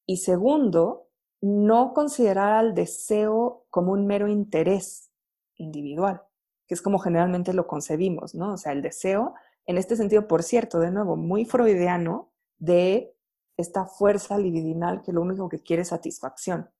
y 0.06 0.18
segundo, 0.18 1.10
no 1.42 1.92
considerar 1.92 2.52
al 2.52 2.74
deseo 2.74 3.66
como 3.68 3.92
un 3.92 4.06
mero 4.06 4.28
interés 4.28 5.10
individual, 5.56 6.22
que 6.66 6.74
es 6.74 6.80
como 6.80 6.98
generalmente 6.98 7.52
lo 7.52 7.66
concebimos, 7.66 8.34
¿no? 8.34 8.54
O 8.54 8.56
sea, 8.56 8.72
el 8.72 8.80
deseo, 8.80 9.34
en 9.66 9.76
este 9.76 9.96
sentido, 9.96 10.26
por 10.28 10.42
cierto, 10.42 10.78
de 10.78 10.90
nuevo, 10.90 11.16
muy 11.16 11.44
freudiano 11.44 12.32
de 12.56 13.14
esta 13.58 13.84
fuerza 13.84 14.38
libidinal 14.38 15.02
que 15.02 15.12
lo 15.12 15.20
único 15.20 15.50
que 15.50 15.62
quiere 15.62 15.82
es 15.82 15.88
satisfacción 15.88 16.70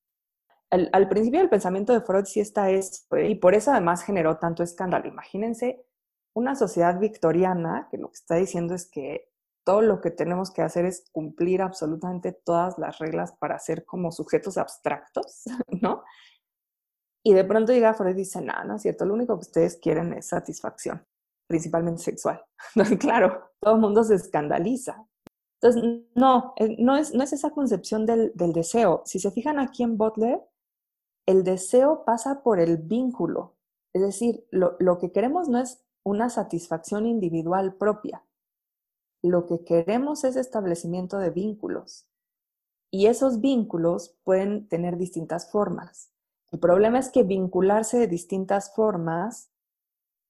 al, 0.71 1.09
principio 1.09 1.41
del 1.41 1.49
pensamiento 1.49 1.93
de 1.93 2.01
Freud 2.01 2.25
sí 2.25 2.41
está 2.41 2.71
eso, 2.71 3.05
¿eh? 3.17 3.29
y 3.29 3.35
por 3.37 3.55
eso 3.55 3.71
además 3.71 4.03
generó 4.03 4.39
tanto 4.39 4.63
escándalo. 4.63 5.07
Imagínense 5.07 5.87
una 6.35 6.55
sociedad 6.55 6.99
victoriana 6.99 7.89
que 7.91 7.99
lo 7.99 8.09
que 8.09 8.17
está 8.17 8.35
diciendo 8.37 8.75
es 8.75 8.91
que 8.91 9.31
todo 9.65 9.83
lo 9.83 10.01
que 10.01 10.11
tenemos 10.11 10.51
que 10.51 10.63
hacer 10.63 10.85
es 10.85 11.09
cumplir 11.11 11.63
absolutamente 11.63 12.33
todas 12.33 12.79
las 12.79 12.99
reglas 12.99 13.33
para 13.33 13.59
ser 13.59 13.85
como 13.85 14.13
sujetos 14.13 14.59
abstractos, 14.59 15.45
¿no? 15.83 16.05
Y 17.25 17.35
de 17.35 17.45
pronto 17.45 17.73
llega 17.73 17.95
Freud 17.95 18.15
y 18.15 18.19
dice, 18.19 18.41
no, 18.41 18.53
no 18.65 18.77
es 18.77 18.83
cierto, 18.83 19.05
lo 19.05 19.15
único 19.15 19.35
que 19.35 19.47
ustedes 19.47 19.79
quieren 19.79 20.13
es 20.13 20.29
satisfacción, 20.29 21.05
principalmente 21.49 22.03
sexual. 22.03 22.45
Entonces, 22.75 22.99
claro, 22.99 23.51
todo 23.61 23.75
el 23.75 23.81
mundo 23.81 24.05
se 24.05 24.15
escandaliza. 24.15 25.05
Entonces, 25.61 26.05
no, 26.15 26.53
eh, 26.57 26.77
no 26.79 26.97
es, 26.97 27.13
esa 27.15 27.51
concepción 27.51 28.07
del, 28.07 28.31
del 28.35 28.53
deseo. 28.53 29.03
Si 29.07 29.19
se 29.19 29.31
fijan 29.33 29.59
aquí 29.59 29.83
en 29.83 29.97
Butler, 29.97 30.41
el 31.27 31.43
deseo 31.43 32.05
pasa 32.05 32.43
por 32.43 32.61
el 32.61 32.79
vínculo. 32.79 33.57
Es 33.93 34.03
decir, 34.03 34.47
lo, 34.51 34.99
que 34.99 35.11
queremos 35.11 35.49
no 35.49 35.59
es 35.59 35.85
una 36.05 36.31
satisfacción 36.31 37.07
individual 37.07 37.75
propia. 37.75 38.25
Lo 39.23 39.47
que 39.47 39.65
queremos 39.65 40.23
es 40.25 40.37
establecimiento 40.37 41.19
de 41.19 41.31
vínculos. 41.31 42.09
Y 42.93 43.07
esos 43.07 43.41
vínculos 43.41 44.17
pueden 44.23 44.69
tener 44.69 44.97
distintas 44.97 45.51
formas. 45.51 46.13
El 46.53 46.61
problema 46.61 47.01
es 47.01 47.11
que 47.11 47.25
vincularse 47.25 47.99
de 47.99 48.07
distintas 48.07 48.73
formas 48.75 49.51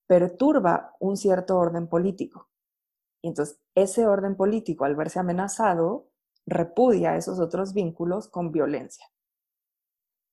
perturba 0.07 0.95
un 0.99 1.19
cierto 1.19 1.59
orden 1.59 1.89
político. 1.89 2.49
Y 3.21 3.29
entonces 3.29 3.61
ese 3.75 4.07
orden 4.07 4.37
político, 4.37 4.85
al 4.85 4.97
verse 4.97 5.19
amenazado, 5.19 6.09
repudia 6.47 7.17
esos 7.17 7.39
otros 7.39 7.75
vínculos 7.75 8.29
con 8.29 8.53
violencia. 8.53 9.07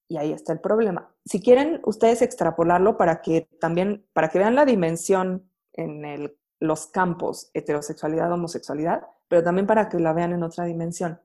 Y 0.08 0.18
ahí 0.18 0.32
está 0.32 0.54
el 0.54 0.60
problema. 0.60 1.14
Si 1.26 1.42
quieren 1.42 1.82
ustedes 1.86 2.22
extrapolarlo 2.22 2.98
para 2.98 3.22
que 3.22 3.48
también, 3.60 4.06
para 4.14 4.30
que 4.30 4.40
vean 4.40 4.56
la 4.56 4.66
dimensión 4.66 5.50
en 5.74 6.32
los 6.60 6.88
campos 6.88 7.50
heterosexualidad, 7.54 8.32
homosexualidad, 8.32 9.08
pero 9.28 9.44
también 9.44 9.68
para 9.68 9.90
que 9.90 10.00
la 10.00 10.14
vean 10.14 10.34
en 10.34 10.44
otra 10.44 10.66
dimensión. 10.66 11.20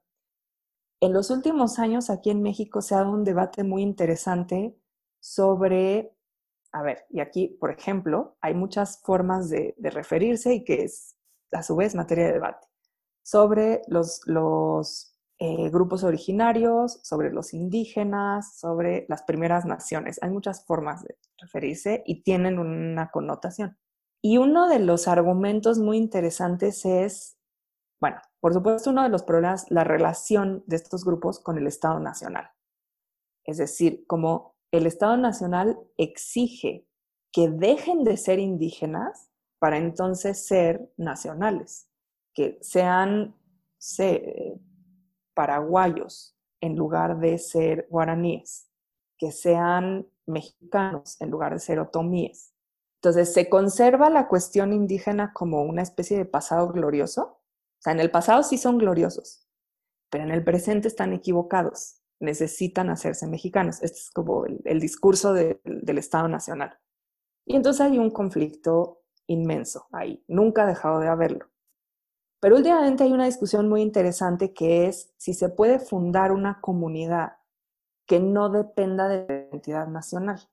En 1.01 1.13
los 1.13 1.31
últimos 1.31 1.79
años 1.79 2.11
aquí 2.11 2.31
en 2.31 2.43
México 2.43 2.83
se 2.83 2.95
ha 2.95 2.99
dado 2.99 3.13
un 3.13 3.25
debate 3.25 3.63
muy 3.63 3.83
interesante 3.83 4.77
sobre, 5.21 6.13
a 6.73 6.83
ver, 6.83 7.07
y 7.11 7.21
aquí, 7.21 7.49
por 7.61 7.71
ejemplo, 7.71 8.37
hay 8.41 8.55
muchas 8.55 9.01
formas 9.03 9.49
de, 9.49 9.75
de 9.79 9.91
referirse 9.91 10.55
y 10.55 10.65
que 10.65 10.85
es 10.85 11.17
a 11.53 11.63
su 11.63 11.77
vez 11.77 11.95
materia 11.95 12.27
de 12.27 12.33
debate, 12.33 12.67
sobre 13.23 13.83
los, 13.87 14.23
los 14.27 15.18
eh, 15.41 15.71
grupos 15.71 16.03
originarios, 16.03 16.99
sobre 17.03 17.31
los 17.31 17.55
indígenas, 17.55 18.59
sobre 18.59 19.07
las 19.09 19.23
primeras 19.23 19.65
naciones. 19.65 20.19
Hay 20.23 20.31
muchas 20.31 20.65
formas 20.67 21.05
de 21.05 21.17
referirse 21.39 22.03
y 22.07 22.23
tienen 22.23 22.59
una 22.59 23.11
connotación. 23.11 23.79
Y 24.21 24.39
uno 24.39 24.69
de 24.69 24.81
los 24.81 25.07
argumentos 25.07 25.79
muy 25.79 25.97
interesantes 25.97 26.85
es, 26.85 27.39
bueno, 28.01 28.21
por 28.41 28.53
supuesto 28.53 28.91
uno 28.91 29.05
de 29.05 29.11
los 29.11 29.23
problemas, 29.23 29.71
la 29.71 29.85
relación 29.85 30.65
de 30.67 30.77
estos 30.77 31.05
grupos 31.05 31.39
con 31.39 31.57
el 31.57 31.69
Estado 31.69 32.01
Nacional. 32.01 32.51
Es 33.45 33.59
decir, 33.59 34.05
como 34.09 34.57
el 34.73 34.87
Estado 34.87 35.17
Nacional 35.17 35.79
exige 35.97 36.87
que 37.33 37.49
dejen 37.49 38.05
de 38.05 38.17
ser 38.17 38.41
indígenas 38.41 39.31
para 39.61 39.79
entonces 39.79 40.47
ser 40.47 40.93
nacionales, 40.97 41.89
que 42.35 42.59
sean, 42.61 43.37
se, 43.79 44.59
paraguayos 45.39 46.37
en 46.61 46.75
lugar 46.75 47.21
de 47.21 47.39
ser 47.39 47.87
guaraníes, 47.91 48.69
que 49.17 49.31
sean 49.31 50.05
mexicanos 50.27 51.17
en 51.21 51.31
lugar 51.31 51.53
de 51.53 51.61
ser 51.61 51.79
otomíes. 51.79 52.53
Entonces, 52.97 53.33
se 53.33 53.49
conserva 53.49 54.11
la 54.11 54.27
cuestión 54.27 54.73
indígena 54.73 55.33
como 55.33 55.63
una 55.63 55.83
especie 55.83 56.19
de 56.19 56.25
pasado 56.25 56.73
glorioso. 56.73 57.23
O 57.23 57.81
sea, 57.81 57.93
en 57.93 58.01
el 58.01 58.11
pasado 58.11 58.43
sí 58.43 58.59
son 58.59 58.79
gloriosos, 58.79 59.47
pero 60.11 60.25
en 60.25 60.33
el 60.33 60.43
presente 60.43 60.89
están 60.89 61.13
equivocados. 61.13 62.03
Necesitan 62.19 62.91
hacerse 62.91 63.29
mexicanos. 63.29 63.81
Este 63.81 63.99
es 63.99 64.11
como 64.11 64.45
el, 64.45 64.81
discurso 64.81 65.35
del 65.35 65.99
Estado 65.99 66.27
Nacional. 66.27 66.77
Y 67.47 67.55
entonces 67.55 67.81
hay 67.83 67.97
un 67.97 68.11
conflicto 68.11 69.03
inmenso 69.29 69.87
ahí. 69.93 70.25
Nunca 70.27 70.65
ha 70.65 70.67
dejado 70.67 70.99
de 70.99 71.07
haberlo. 71.07 71.47
Pero 72.41 72.57
últimamente 72.57 73.05
hay 73.05 73.13
una 73.13 73.25
discusión 73.25 73.69
muy 73.69 73.83
interesante 73.83 74.53
que 74.53 74.87
es 74.87 75.13
si 75.17 75.35
se 75.35 75.49
puede 75.49 75.79
fundar 75.79 76.31
una 76.33 76.61
comunidad 76.61 77.39
que 78.07 78.21
no 78.21 78.49
dependa 78.49 79.09
de 79.09 79.27
la 79.27 79.49
identidad 79.51 79.89
nacional. 79.89 80.49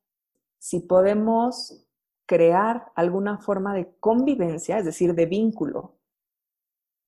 Si 0.57 0.79
podemos 0.79 1.85
crear 2.25 2.91
alguna 2.95 3.37
forma 3.37 3.73
de 3.75 3.95
convivencia, 3.99 4.79
es 4.79 4.85
decir, 4.85 5.13
de 5.13 5.27
vínculo 5.27 5.95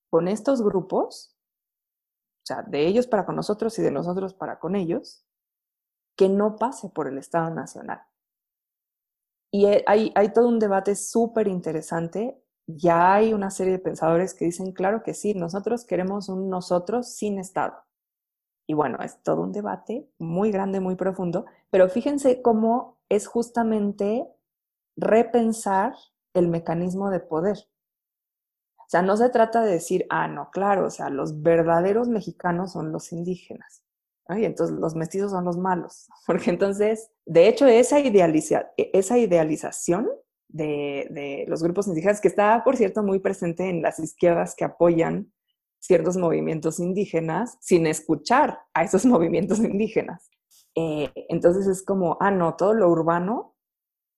con 0.10 0.28
estos 0.28 0.62
grupos, 0.62 1.36
o 2.44 2.46
sea, 2.46 2.62
de 2.62 2.86
ellos 2.86 3.08
para 3.08 3.26
con 3.26 3.36
nosotros 3.36 3.78
y 3.80 3.82
de 3.82 3.92
nosotros 3.92 4.34
para 4.34 4.60
con 4.60 4.76
ellos, 4.76 5.26
que 6.16 6.30
no 6.30 6.56
pase 6.56 6.90
por 6.90 7.08
el 7.08 7.18
Estado 7.18 7.50
Nacional. 7.50 8.02
Y 9.52 9.66
hay, 9.66 10.12
hay 10.16 10.34
todo 10.34 10.48
un 10.48 10.60
debate 10.60 10.96
súper 10.96 11.48
interesante 11.48 12.42
ya 12.68 13.14
hay 13.16 13.34
una 13.34 13.50
serie 13.50 13.74
de 13.74 13.80
pensadores 13.80 14.34
que 14.34 14.46
dicen, 14.46 14.74
claro 14.74 15.02
que 15.02 15.14
sí, 15.14 15.34
nosotros 15.34 15.86
queremos 15.86 16.30
un 16.30 16.50
nosotros 16.50 17.10
sin 17.16 17.40
Estado. 17.40 17.76
Y 18.68 18.74
bueno, 18.74 19.00
es 19.02 19.24
todo 19.24 19.42
un 19.42 19.54
debate 19.54 20.10
muy 20.20 20.52
grande, 20.52 20.82
muy 20.82 20.96
profundo, 20.96 21.46
pero 21.70 21.88
fíjense 21.90 22.42
cómo 22.42 23.00
es 23.08 23.26
justamente 23.26 24.28
repensar 24.98 25.96
el 26.34 26.50
mecanismo 26.50 27.10
de 27.10 27.22
poder. 27.22 27.58
O 28.78 28.90
sea, 28.90 29.02
no 29.02 29.16
se 29.16 29.30
trata 29.30 29.62
de 29.62 29.72
decir, 29.72 30.06
ah, 30.10 30.28
no, 30.28 30.50
claro, 30.52 30.88
o 30.88 30.90
sea, 30.90 31.10
los 31.10 31.42
verdaderos 31.42 32.10
mexicanos 32.10 32.74
son 32.74 32.92
los 32.92 33.12
indígenas. 33.14 33.84
Y 34.30 34.44
entonces 34.44 34.78
los 34.78 34.96
mestizos 34.96 35.32
son 35.32 35.46
los 35.46 35.58
malos. 35.58 36.08
Porque 36.28 36.50
entonces, 36.50 37.10
de 37.26 37.48
hecho, 37.48 37.66
esa, 37.66 38.00
idealiza 38.00 38.72
esa 38.76 39.18
idealización 39.18 40.10
de, 40.50 41.46
los 41.48 41.64
grupos 41.64 41.88
indígenas, 41.88 42.22
que 42.22 42.28
está, 42.28 42.64
por 42.64 42.78
cierto, 42.78 43.04
muy 43.04 43.20
presente 43.20 43.70
en 43.70 43.82
las 43.82 44.00
izquierdas 44.00 44.56
que 44.56 44.66
apoyan 44.66 45.32
ciertos 45.80 46.18
movimientos 46.18 46.80
indígenas 46.80 47.58
sin 47.62 47.88
escuchar 47.88 48.60
a 48.74 48.84
esos 48.84 49.06
movimientos 49.06 49.60
indígenas. 49.60 50.30
Eh, 50.76 51.12
entonces 51.30 51.68
es 51.68 51.84
como, 51.84 52.18
ah, 52.20 52.32
no, 52.32 52.56
todo 52.56 52.74
lo 52.74 52.90
urbano 52.90 53.56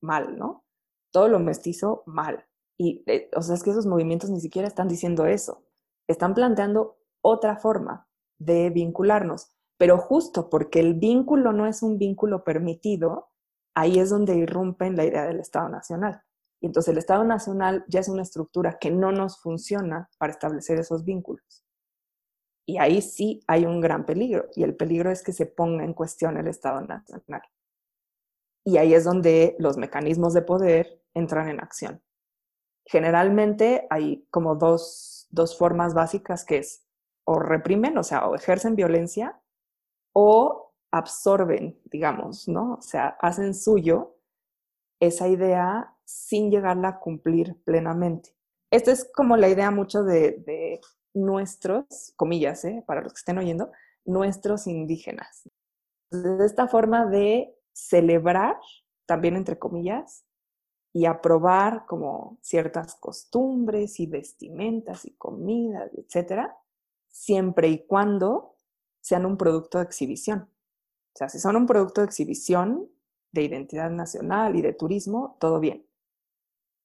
mal, 0.01 0.37
¿no? 0.37 0.65
Todo 1.11 1.27
lo 1.27 1.39
mestizo, 1.39 2.03
mal. 2.05 2.45
Y, 2.77 3.03
eh, 3.07 3.29
o 3.35 3.41
sea, 3.41 3.55
es 3.55 3.63
que 3.63 3.71
esos 3.71 3.85
movimientos 3.85 4.29
ni 4.29 4.39
siquiera 4.39 4.67
están 4.67 4.87
diciendo 4.87 5.25
eso. 5.25 5.65
Están 6.07 6.33
planteando 6.33 6.97
otra 7.21 7.57
forma 7.57 8.07
de 8.37 8.69
vincularnos. 8.69 9.51
Pero 9.77 9.97
justo 9.97 10.49
porque 10.49 10.79
el 10.79 10.95
vínculo 10.95 11.53
no 11.53 11.65
es 11.65 11.83
un 11.83 11.97
vínculo 11.97 12.43
permitido, 12.43 13.29
ahí 13.79 13.99
es 13.99 14.09
donde 14.09 14.35
irrumpen 14.35 14.95
la 14.95 15.05
idea 15.05 15.25
del 15.25 15.39
Estado 15.39 15.69
Nacional. 15.69 16.21
Y 16.61 16.65
entonces 16.65 16.91
el 16.91 16.97
Estado 16.97 17.23
Nacional 17.23 17.85
ya 17.87 18.01
es 18.01 18.09
una 18.09 18.21
estructura 18.21 18.77
que 18.79 18.91
no 18.91 19.11
nos 19.11 19.39
funciona 19.39 20.09
para 20.17 20.33
establecer 20.33 20.77
esos 20.79 21.05
vínculos. 21.05 21.63
Y 22.65 22.77
ahí 22.77 23.01
sí 23.01 23.41
hay 23.47 23.65
un 23.65 23.81
gran 23.81 24.05
peligro, 24.05 24.47
y 24.55 24.63
el 24.63 24.75
peligro 24.75 25.09
es 25.09 25.23
que 25.23 25.33
se 25.33 25.45
ponga 25.45 25.83
en 25.83 25.93
cuestión 25.93 26.37
el 26.37 26.47
Estado 26.47 26.81
Nacional. 26.81 27.41
Y 28.65 28.77
ahí 28.77 28.93
es 28.93 29.05
donde 29.05 29.55
los 29.57 29.77
mecanismos 29.77 30.33
de 30.33 30.41
poder 30.41 31.01
entran 31.13 31.49
en 31.49 31.61
acción. 31.61 32.03
Generalmente 32.85 33.87
hay 33.89 34.27
como 34.29 34.55
dos, 34.55 35.27
dos 35.31 35.57
formas 35.57 35.93
básicas 35.93 36.45
que 36.45 36.57
es 36.57 36.85
o 37.23 37.39
reprimen, 37.39 37.97
o 37.97 38.03
sea, 38.03 38.27
o 38.27 38.35
ejercen 38.35 38.75
violencia, 38.75 39.39
o 40.13 40.68
absorben, 40.91 41.79
digamos, 41.85 42.47
¿no? 42.47 42.75
O 42.75 42.81
sea, 42.81 43.17
hacen 43.19 43.53
suyo 43.53 44.15
esa 44.99 45.27
idea 45.27 45.95
sin 46.03 46.51
llegarla 46.51 46.89
a 46.89 46.99
cumplir 46.99 47.55
plenamente. 47.63 48.35
Esta 48.71 48.91
es 48.91 49.09
como 49.15 49.37
la 49.37 49.49
idea 49.49 49.71
mucho 49.71 50.03
de, 50.03 50.81
nuestros, 51.13 52.13
comillas, 52.15 52.63
¿eh? 52.65 52.83
para 52.85 53.01
los 53.01 53.13
que 53.13 53.17
estén 53.17 53.39
oyendo, 53.39 53.71
nuestros 54.05 54.67
indígenas. 54.67 55.49
De 56.11 56.45
esta 56.45 56.67
forma 56.67 57.05
de 57.07 57.55
celebrar, 57.73 58.57
también 59.05 59.35
entre 59.35 59.57
comillas, 59.57 60.23
y 60.93 61.05
aprobar 61.05 61.85
como 61.85 62.37
ciertas 62.41 62.95
costumbres 62.95 63.99
y 63.99 64.07
vestimentas 64.07 65.05
y 65.05 65.11
comidas, 65.15 65.91
etcétera, 65.95 66.57
siempre 67.07 67.69
y 67.69 67.85
cuando 67.85 68.55
sean 69.01 69.25
un 69.25 69.37
producto 69.37 69.77
de 69.77 69.85
exhibición. 69.85 70.49
Sea, 71.19 71.27
si 71.27 71.37
son 71.37 71.57
un 71.57 71.67
producto 71.67 71.99
de 71.99 72.05
exhibición 72.05 72.89
de 73.33 73.43
identidad 73.43 73.89
nacional 73.91 74.55
y 74.55 74.61
de 74.61 74.71
turismo, 74.71 75.35
todo 75.41 75.59
bien. 75.59 75.85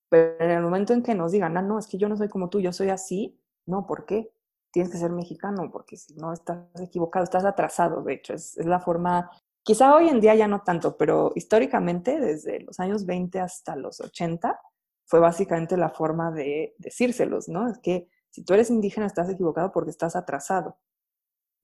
Pero 0.09 0.45
en 0.45 0.51
el 0.51 0.61
momento 0.61 0.93
en 0.93 1.05
que 1.05 1.15
nos 1.15 1.31
digan, 1.31 1.57
ah, 1.57 1.63
no, 1.63 1.79
es 1.79 1.87
que 1.87 1.99
yo 1.99 2.09
no 2.09 2.17
soy 2.17 2.29
como 2.29 2.51
tú, 2.51 2.59
yo 2.59 2.73
soy 2.73 2.89
así, 2.89 3.41
no, 3.65 3.87
¿por 3.87 4.07
qué? 4.07 4.35
Tienes 4.73 4.91
que 4.91 4.99
ser 4.99 5.13
mexicano, 5.13 5.71
porque 5.71 5.97
si 5.97 6.15
no 6.15 6.33
estás 6.33 6.67
equivocado, 6.81 7.23
estás 7.23 7.45
atrasado, 7.45 8.03
de 8.03 8.15
hecho, 8.15 8.35
es, 8.35 8.59
es 8.59 8.67
la 8.67 8.81
forma, 8.81 9.31
quizá 9.63 9.95
hoy 9.95 10.09
en 10.09 10.21
día 10.21 10.35
ya 10.35 10.49
no 10.49 10.63
tanto, 10.63 10.97
pero 10.97 11.31
históricamente, 11.37 12.19
desde 12.19 12.59
los 12.59 12.81
años 12.81 13.07
20 13.07 13.39
hasta 13.39 13.77
los 13.77 14.01
80, 14.01 14.61
fue 15.07 15.21
básicamente 15.21 15.77
la 15.77 15.91
forma 15.91 16.33
de 16.33 16.75
decírselos, 16.79 17.49
¿no? 17.49 17.69
Es 17.69 17.79
que 17.79 18.09
si 18.31 18.43
tú 18.43 18.53
eres 18.55 18.69
indígena 18.69 19.07
estás 19.07 19.31
equivocado 19.31 19.71
porque 19.71 19.91
estás 19.91 20.17
atrasado. 20.17 20.77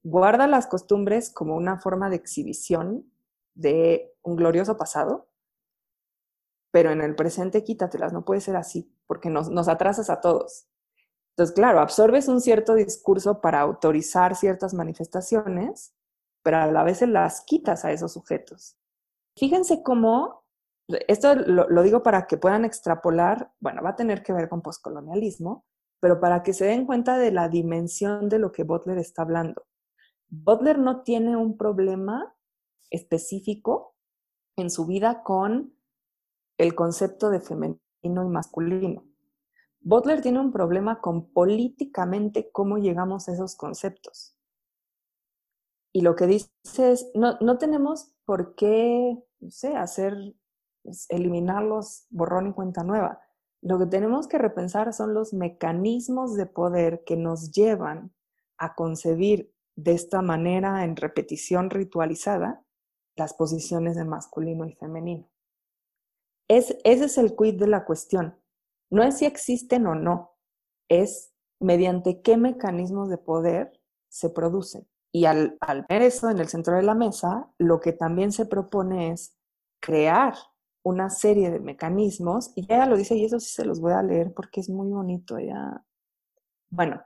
Guarda 0.02 0.46
las 0.46 0.66
costumbres 0.66 1.30
como 1.30 1.56
una 1.56 1.78
forma 1.78 2.08
de 2.08 2.16
exhibición 2.16 3.10
de 3.54 4.14
un 4.22 4.36
glorioso 4.36 4.76
pasado, 4.76 5.28
pero 6.70 6.90
en 6.90 7.00
el 7.00 7.16
presente 7.16 7.64
quítatelas, 7.64 8.12
no 8.12 8.24
puede 8.24 8.40
ser 8.40 8.56
así, 8.56 8.94
porque 9.06 9.28
nos, 9.28 9.50
nos 9.50 9.68
atrasas 9.68 10.08
a 10.08 10.20
todos. 10.20 10.66
Entonces, 11.30 11.54
claro, 11.54 11.80
absorbes 11.80 12.28
un 12.28 12.40
cierto 12.40 12.74
discurso 12.74 13.40
para 13.40 13.60
autorizar 13.60 14.36
ciertas 14.36 14.74
manifestaciones, 14.74 15.94
pero 16.42 16.58
a 16.58 16.66
la 16.66 16.84
vez 16.84 16.98
se 16.98 17.06
las 17.06 17.42
quitas 17.42 17.84
a 17.84 17.92
esos 17.92 18.12
sujetos. 18.12 18.76
Fíjense 19.36 19.82
cómo, 19.82 20.44
esto 21.08 21.34
lo, 21.34 21.68
lo 21.68 21.82
digo 21.82 22.02
para 22.02 22.26
que 22.26 22.36
puedan 22.36 22.64
extrapolar, 22.64 23.52
bueno, 23.60 23.82
va 23.82 23.90
a 23.90 23.96
tener 23.96 24.22
que 24.22 24.32
ver 24.32 24.48
con 24.48 24.62
poscolonialismo, 24.62 25.64
pero 26.00 26.20
para 26.20 26.42
que 26.42 26.52
se 26.52 26.64
den 26.64 26.86
cuenta 26.86 27.18
de 27.18 27.30
la 27.30 27.48
dimensión 27.48 28.28
de 28.28 28.38
lo 28.38 28.52
que 28.52 28.64
Butler 28.64 28.98
está 28.98 29.22
hablando. 29.22 29.66
Butler 30.30 30.78
no 30.78 31.02
tiene 31.02 31.36
un 31.36 31.56
problema 31.56 32.34
específico 32.90 33.96
en 34.56 34.70
su 34.70 34.86
vida 34.86 35.22
con 35.22 35.74
el 36.56 36.74
concepto 36.74 37.30
de 37.30 37.40
femenino 37.40 37.80
y 38.02 38.28
masculino. 38.28 39.04
Butler 39.80 40.20
tiene 40.20 40.40
un 40.40 40.52
problema 40.52 41.00
con 41.00 41.32
políticamente 41.32 42.50
cómo 42.52 42.78
llegamos 42.78 43.28
a 43.28 43.32
esos 43.32 43.56
conceptos. 43.56 44.36
Y 45.92 46.02
lo 46.02 46.14
que 46.14 46.26
dice 46.26 46.50
es, 46.76 47.10
no, 47.14 47.36
no 47.40 47.58
tenemos 47.58 48.12
por 48.24 48.54
qué, 48.54 49.18
no 49.40 49.50
sé, 49.50 49.74
hacer, 49.76 50.16
pues, 50.82 51.06
eliminarlos 51.08 52.06
borrón 52.10 52.48
y 52.48 52.52
cuenta 52.52 52.84
nueva. 52.84 53.20
Lo 53.62 53.78
que 53.78 53.86
tenemos 53.86 54.28
que 54.28 54.38
repensar 54.38 54.92
son 54.92 55.14
los 55.14 55.32
mecanismos 55.32 56.36
de 56.36 56.46
poder 56.46 57.02
que 57.04 57.16
nos 57.16 57.50
llevan 57.50 58.14
a 58.58 58.74
concebir 58.74 59.52
de 59.82 59.92
esta 59.92 60.20
manera 60.20 60.84
en 60.84 60.96
repetición 60.96 61.70
ritualizada 61.70 62.62
las 63.16 63.34
posiciones 63.34 63.96
de 63.96 64.04
masculino 64.04 64.66
y 64.66 64.74
femenino. 64.74 65.28
Es, 66.48 66.76
ese 66.84 67.04
es 67.06 67.18
el 67.18 67.34
quid 67.34 67.58
de 67.58 67.66
la 67.66 67.84
cuestión. 67.84 68.38
No 68.90 69.02
es 69.02 69.18
si 69.18 69.24
existen 69.24 69.86
o 69.86 69.94
no, 69.94 70.36
es 70.88 71.32
mediante 71.60 72.20
qué 72.22 72.36
mecanismos 72.36 73.08
de 73.08 73.18
poder 73.18 73.80
se 74.08 74.30
producen. 74.30 74.86
Y 75.12 75.24
al, 75.24 75.56
al 75.60 75.86
ver 75.88 76.02
eso 76.02 76.28
en 76.28 76.38
el 76.38 76.48
centro 76.48 76.76
de 76.76 76.82
la 76.82 76.94
mesa, 76.94 77.50
lo 77.58 77.80
que 77.80 77.92
también 77.92 78.32
se 78.32 78.46
propone 78.46 79.12
es 79.12 79.36
crear 79.80 80.34
una 80.82 81.10
serie 81.10 81.50
de 81.50 81.60
mecanismos, 81.60 82.52
y 82.54 82.64
ella 82.64 82.86
lo 82.86 82.96
dice, 82.96 83.14
y 83.14 83.24
eso 83.24 83.38
sí 83.38 83.50
se 83.50 83.64
los 83.64 83.80
voy 83.80 83.92
a 83.92 84.02
leer 84.02 84.32
porque 84.34 84.60
es 84.60 84.68
muy 84.68 84.88
bonito. 84.88 85.38
ya 85.38 85.84
Bueno, 86.70 87.02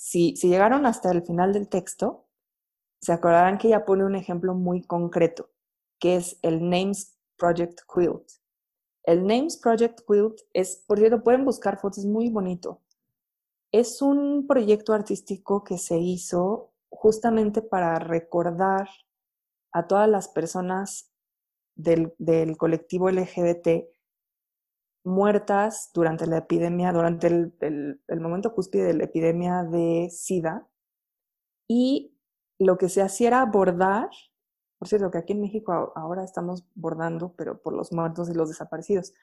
si, 0.00 0.34
si 0.34 0.48
llegaron 0.48 0.86
hasta 0.86 1.10
el 1.10 1.22
final 1.22 1.52
del 1.52 1.68
texto, 1.68 2.26
se 3.02 3.12
acordarán 3.12 3.58
que 3.58 3.68
ella 3.68 3.84
pone 3.84 4.02
un 4.02 4.16
ejemplo 4.16 4.54
muy 4.54 4.82
concreto, 4.82 5.50
que 5.98 6.16
es 6.16 6.38
el 6.40 6.70
Names 6.70 7.18
Project 7.36 7.80
Quilt. 7.92 8.26
El 9.02 9.26
Names 9.26 9.58
Project 9.58 10.00
Quilt 10.06 10.40
es, 10.54 10.82
por 10.86 10.98
cierto, 10.98 11.22
pueden 11.22 11.44
buscar 11.44 11.78
fotos, 11.78 12.06
muy 12.06 12.30
bonito. 12.30 12.80
Es 13.72 14.00
un 14.00 14.46
proyecto 14.46 14.94
artístico 14.94 15.64
que 15.64 15.76
se 15.76 15.98
hizo 15.98 16.72
justamente 16.88 17.60
para 17.60 17.98
recordar 17.98 18.88
a 19.70 19.86
todas 19.86 20.08
las 20.08 20.28
personas 20.28 21.12
del, 21.74 22.16
colectivo 22.56 23.10
LGBT 23.10 23.84
muertas 25.04 25.90
durante 25.94 26.26
la 26.26 26.38
epidemia, 26.38 26.92
durante 26.92 27.26
el, 27.26 28.00
momento 28.20 28.54
cúspide 28.54 28.84
de 28.84 28.94
la 28.94 29.04
epidemia 29.04 29.62
de 29.64 30.08
SIDA. 30.10 30.66
Y 31.68 32.16
lo 32.58 32.78
que 32.78 32.88
se 32.88 33.02
hacía 33.02 33.28
era 33.28 33.44
bordar, 33.46 34.10
por 34.78 34.88
cierto, 34.88 35.10
que 35.10 35.18
aquí 35.18 35.32
en 35.32 35.40
México 35.40 35.92
ahora 35.94 36.24
estamos 36.24 36.66
bordando, 36.74 37.34
pero 37.36 37.60
por 37.60 37.72
los 37.74 37.92
muertos 37.92 38.28
y 38.28 38.34
los 38.34 38.48
desaparecidos. 38.48 39.14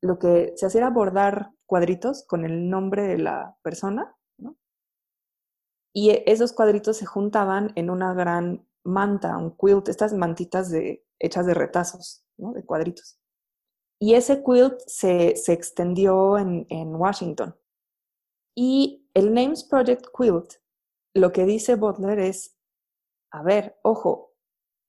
Lo 0.00 0.18
que 0.18 0.52
se 0.56 0.66
hacía 0.66 0.82
era 0.82 0.90
bordar 0.90 1.50
cuadritos 1.66 2.24
con 2.26 2.44
el 2.44 2.70
nombre 2.70 3.02
de 3.02 3.18
la 3.18 3.56
persona, 3.62 4.14
Y 5.98 6.10
esos 6.26 6.52
cuadritos 6.52 6.98
se 6.98 7.06
juntaban 7.06 7.72
en 7.74 7.88
una 7.88 8.12
gran 8.12 8.66
manta, 8.84 9.38
un 9.38 9.56
quilt, 9.56 9.88
estas 9.88 10.12
mantitas 10.12 10.70
de, 10.70 11.06
hechas 11.18 11.46
de 11.46 11.54
retazos, 11.54 12.24
¿no? 12.36 12.52
de 12.52 12.64
cuadritos. 12.64 13.18
Y 13.98 14.14
ese 14.14 14.42
quilt 14.42 14.78
se, 14.86 15.36
se 15.36 15.52
extendió 15.52 16.38
en, 16.38 16.66
en, 16.68 16.94
Washington. 16.94 17.56
Y 18.54 19.08
el 19.14 19.32
Names 19.32 19.64
Project 19.64 20.06
Quilt, 20.16 20.54
lo 21.14 21.32
que 21.32 21.44
dice 21.44 21.76
Butler 21.76 22.18
es, 22.18 22.56
a 23.30 23.42
ver, 23.42 23.78
ojo, 23.82 24.34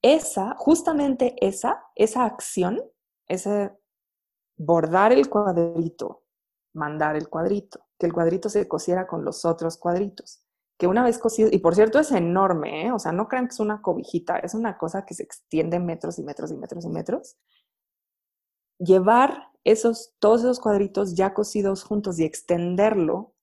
esa, 0.02 0.56
justamente 0.58 1.36
esa, 1.46 1.86
esa 1.96 2.26
acción, 2.26 2.82
ese 3.28 3.72
bordar 4.58 5.14
el 5.14 5.30
cuadrito, 5.30 6.24
mandar 6.74 7.16
el 7.16 7.30
cuadrito, 7.30 7.86
que 7.98 8.06
el 8.06 8.14
cuadrito 8.14 8.50
se 8.50 8.68
cosiera 8.68 9.08
con 9.08 9.24
los 9.24 9.46
otros 9.46 9.78
cuadritos, 9.78 10.44
que 10.78 10.88
una 10.88 11.04
vez 11.04 11.18
cosido, 11.18 11.50
y 11.52 11.60
por 11.60 11.76
cierto 11.76 12.00
es 12.00 12.12
enorme, 12.12 12.88
¿eh? 12.88 12.92
o 12.92 13.00
sea, 13.00 13.12
no 13.12 13.28
crean 13.28 13.48
que 13.48 13.54
es 13.54 13.60
una 13.60 13.82
cobijita, 13.82 14.38
es 14.40 14.54
una 14.54 14.78
cosa 14.78 15.06
que 15.06 15.14
se 15.14 15.24
extiende 15.24 15.80
metros 15.80 16.20
y 16.20 16.24
metros 16.24 16.52
y 16.52 16.58
metros 16.58 16.86
y 16.86 16.90
metros. 16.90 17.38
Llevar 18.80 19.52
esos, 19.64 20.16
todos 20.20 20.42
esos 20.42 20.60
cuadritos 20.60 21.16
ya 21.16 21.34
cosidos 21.34 21.84
juntos 21.84 22.20
y 22.20 22.24
extenderlo 22.24 23.34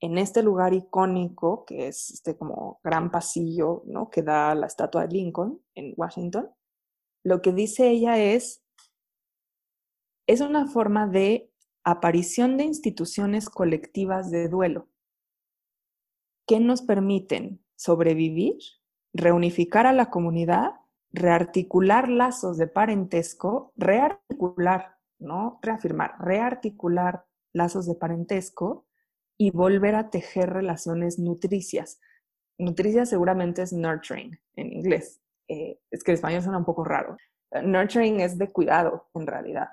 en 0.00 0.18
este 0.18 0.42
lugar 0.42 0.72
icónico, 0.72 1.64
que 1.64 1.88
es 1.88 2.10
este 2.10 2.36
como 2.36 2.80
gran 2.82 3.10
pasillo, 3.10 3.82
¿no? 3.86 4.10
Que 4.10 4.22
da 4.22 4.54
la 4.54 4.66
estatua 4.66 5.06
de 5.06 5.14
Lincoln 5.14 5.62
en 5.74 5.94
Washington, 5.96 6.50
lo 7.22 7.42
que 7.42 7.52
dice 7.52 7.90
ella 7.90 8.18
es, 8.18 8.62
es 10.26 10.40
una 10.40 10.66
forma 10.66 11.06
de 11.06 11.52
aparición 11.84 12.56
de 12.56 12.64
instituciones 12.64 13.48
colectivas 13.50 14.30
de 14.30 14.48
duelo 14.48 14.88
que 16.46 16.60
nos 16.60 16.82
permiten 16.82 17.64
sobrevivir, 17.76 18.58
reunificar 19.12 19.86
a 19.86 19.92
la 19.92 20.10
comunidad, 20.10 20.79
rearticular 21.12 22.08
lazos 22.08 22.56
de 22.58 22.66
parentesco, 22.66 23.72
rearticular 23.76 25.00
¿no? 25.20 25.58
Reafirmar, 25.62 26.14
rearticular 26.18 27.24
lazos 27.52 27.86
de 27.86 27.94
parentesco 27.94 28.86
y 29.38 29.50
volver 29.50 29.94
a 29.94 30.10
tejer 30.10 30.50
relaciones 30.50 31.18
nutricias. 31.18 32.00
Nutricias 32.58 33.08
seguramente 33.08 33.62
es 33.62 33.72
nurturing 33.72 34.38
en 34.56 34.72
inglés. 34.72 35.20
Eh, 35.48 35.78
es 35.90 36.02
que 36.02 36.12
el 36.12 36.16
español 36.16 36.42
suena 36.42 36.58
un 36.58 36.64
poco 36.64 36.84
raro. 36.84 37.16
Nurturing 37.62 38.20
es 38.20 38.38
de 38.38 38.50
cuidado, 38.50 39.08
en 39.14 39.26
realidad. 39.26 39.68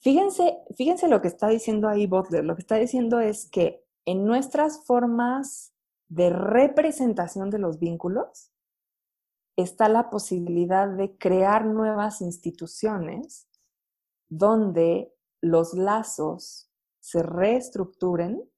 Fíjense, 0.00 0.58
fíjense 0.76 1.08
lo 1.08 1.20
que 1.20 1.28
está 1.28 1.48
diciendo 1.48 1.88
ahí 1.88 2.06
Butler. 2.06 2.44
Lo 2.44 2.54
que 2.54 2.62
está 2.62 2.76
diciendo 2.76 3.20
es 3.20 3.48
que 3.50 3.84
en 4.04 4.24
nuestras 4.24 4.84
formas 4.86 5.74
de 6.08 6.30
representación 6.30 7.50
de 7.50 7.58
los 7.58 7.78
vínculos 7.78 8.52
está 9.62 9.88
la 9.88 10.08
posibilidad 10.08 10.88
de 10.88 11.18
crear 11.18 11.64
nuevas 11.64 12.20
instituciones 12.20 13.48
donde 14.28 15.12
los 15.40 15.74
lazos 15.74 16.70
se 17.00 17.24
reestructuren 17.24 18.48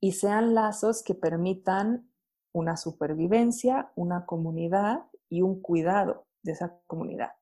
y 0.00 0.12
sean 0.12 0.54
lazos 0.54 1.02
que 1.02 1.14
permitan 1.14 2.12
una 2.52 2.76
supervivencia, 2.76 3.90
una 3.94 4.26
comunidad 4.26 5.06
y 5.30 5.40
un 5.40 5.62
cuidado 5.62 6.26
de 6.42 6.52
esa 6.52 6.78
comunidad. 6.86 7.32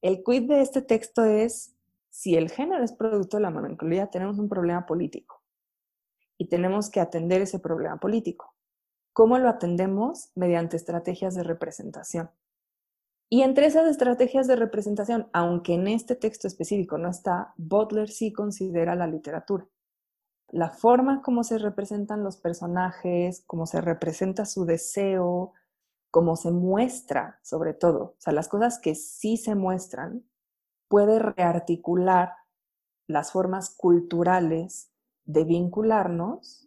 El 0.00 0.24
quid 0.24 0.48
de 0.48 0.62
este 0.62 0.80
texto 0.80 1.24
es, 1.24 1.76
si 2.08 2.34
el 2.34 2.50
género 2.50 2.82
es 2.82 2.92
producto 2.92 3.36
de 3.36 3.42
la 3.42 3.50
melancolía, 3.50 4.06
tenemos 4.06 4.38
un 4.38 4.48
problema 4.48 4.86
político 4.86 5.42
y 6.38 6.48
tenemos 6.48 6.88
que 6.88 7.00
atender 7.00 7.42
ese 7.42 7.58
problema 7.58 7.98
político. 7.98 8.53
¿Cómo 9.14 9.38
lo 9.38 9.48
atendemos? 9.48 10.30
Mediante 10.34 10.76
estrategias 10.76 11.36
de 11.36 11.44
representación. 11.44 12.30
Y 13.30 13.42
entre 13.42 13.66
esas 13.66 13.88
estrategias 13.88 14.48
de 14.48 14.56
representación, 14.56 15.28
aunque 15.32 15.74
en 15.74 15.86
este 15.86 16.16
texto 16.16 16.48
específico 16.48 16.98
no 16.98 17.08
está, 17.08 17.54
Butler 17.56 18.10
sí 18.10 18.32
considera 18.32 18.96
la 18.96 19.06
literatura. 19.06 19.66
La 20.48 20.68
forma 20.68 21.22
como 21.22 21.44
se 21.44 21.58
representan 21.58 22.24
los 22.24 22.36
personajes, 22.36 23.44
cómo 23.46 23.66
se 23.66 23.80
representa 23.80 24.46
su 24.46 24.64
deseo, 24.64 25.52
cómo 26.10 26.34
se 26.34 26.50
muestra, 26.50 27.38
sobre 27.42 27.72
todo, 27.72 28.02
o 28.02 28.16
sea, 28.18 28.32
las 28.32 28.48
cosas 28.48 28.80
que 28.80 28.96
sí 28.96 29.36
se 29.36 29.54
muestran, 29.54 30.24
puede 30.88 31.20
rearticular 31.20 32.32
las 33.06 33.30
formas 33.30 33.70
culturales 33.70 34.90
de 35.24 35.44
vincularnos, 35.44 36.63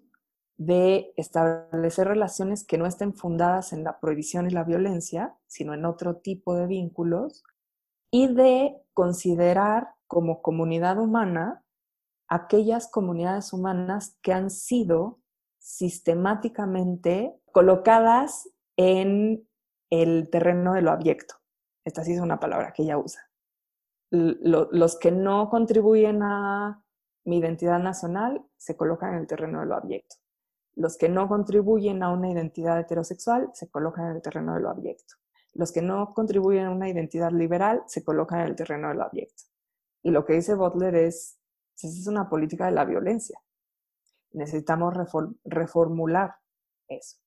de 0.58 1.14
establecer 1.16 2.08
relaciones 2.08 2.66
que 2.66 2.78
no 2.78 2.88
estén 2.88 3.14
fundadas 3.14 3.74
en 3.74 3.84
la 3.84 4.00
prohibición 4.00 4.48
y 4.48 4.52
la 4.52 4.64
violencia, 4.64 5.36
sino 5.46 5.74
en 5.74 5.86
otro 5.86 6.18
tipo 6.18 6.56
de 6.56 6.66
vínculos, 6.66 7.44
y 8.12 8.34
de 8.34 8.82
considerar 8.94 9.90
como 10.08 10.42
comunidad 10.42 10.98
humana 11.00 11.64
aquellas 12.30 12.90
comunidades 12.90 13.54
humanas 13.54 14.18
que 14.22 14.34
han 14.34 14.50
sido 14.50 15.20
sistemáticamente 15.60 17.36
colocadas 17.52 18.50
en 18.78 19.48
el 19.90 20.30
terreno 20.30 20.74
de 20.74 20.82
lo 20.82 20.92
abyecto. 20.92 21.36
Esta 21.86 22.04
sí 22.04 22.14
es 22.14 22.20
una 22.20 22.40
palabra 22.40 22.74
que 22.74 22.84
ella 22.84 22.98
usa. 22.98 23.22
los 24.10 24.98
que 25.00 25.12
no 25.12 25.50
contribuyen 25.50 26.24
a 26.24 26.82
mi 27.26 27.40
identidad 27.40 27.80
nacional 27.80 28.42
se 28.56 28.78
colocan 28.78 29.14
en 29.14 29.20
el 29.20 29.28
terreno 29.28 29.60
de 29.60 29.66
lo 29.66 29.76
abyecto. 29.76 30.16
Los 30.78 30.96
que 30.96 31.10
no 31.10 31.28
contribuyen 31.28 32.04
a 32.04 32.12
una 32.12 32.30
identidad 32.30 32.80
heterosexual 32.80 33.50
se 33.54 33.68
colocan 33.68 34.12
en 34.12 34.18
el 34.18 34.22
terreno 34.22 34.54
de 34.54 34.60
lo 34.60 34.70
abyecto. 34.70 35.16
Los 35.54 35.72
que 35.72 35.82
no 35.82 36.14
contribuyen 36.14 36.66
a 36.66 36.70
una 36.70 36.88
identidad 36.88 37.32
liberal 37.32 37.82
se 37.88 38.04
colocan 38.04 38.42
en 38.42 38.46
el 38.46 38.56
terreno 38.56 38.90
de 38.90 38.94
lo 38.94 39.06
abyecto. 39.06 39.46
Y 40.04 40.12
lo 40.12 40.24
que 40.24 40.34
dice 40.34 40.54
Butler 40.54 40.94
es, 40.94 41.40
esa 41.76 41.88
es 41.88 42.06
una 42.06 42.30
política 42.30 42.68
de 42.68 42.74
la 42.74 42.86
violencia. 42.86 43.42
Necesitamos 44.34 44.94
reformular 45.44 46.36
eso. 46.88 47.18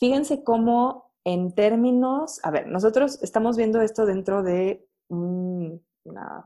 Fíjense 0.00 0.42
cómo 0.42 1.12
en 1.24 1.54
términos, 1.54 2.40
a 2.42 2.50
ver, 2.50 2.66
nosotros 2.66 3.22
estamos 3.22 3.58
viendo 3.58 3.82
esto 3.82 4.06
dentro 4.06 4.42
de 4.42 4.88
una 5.10 6.42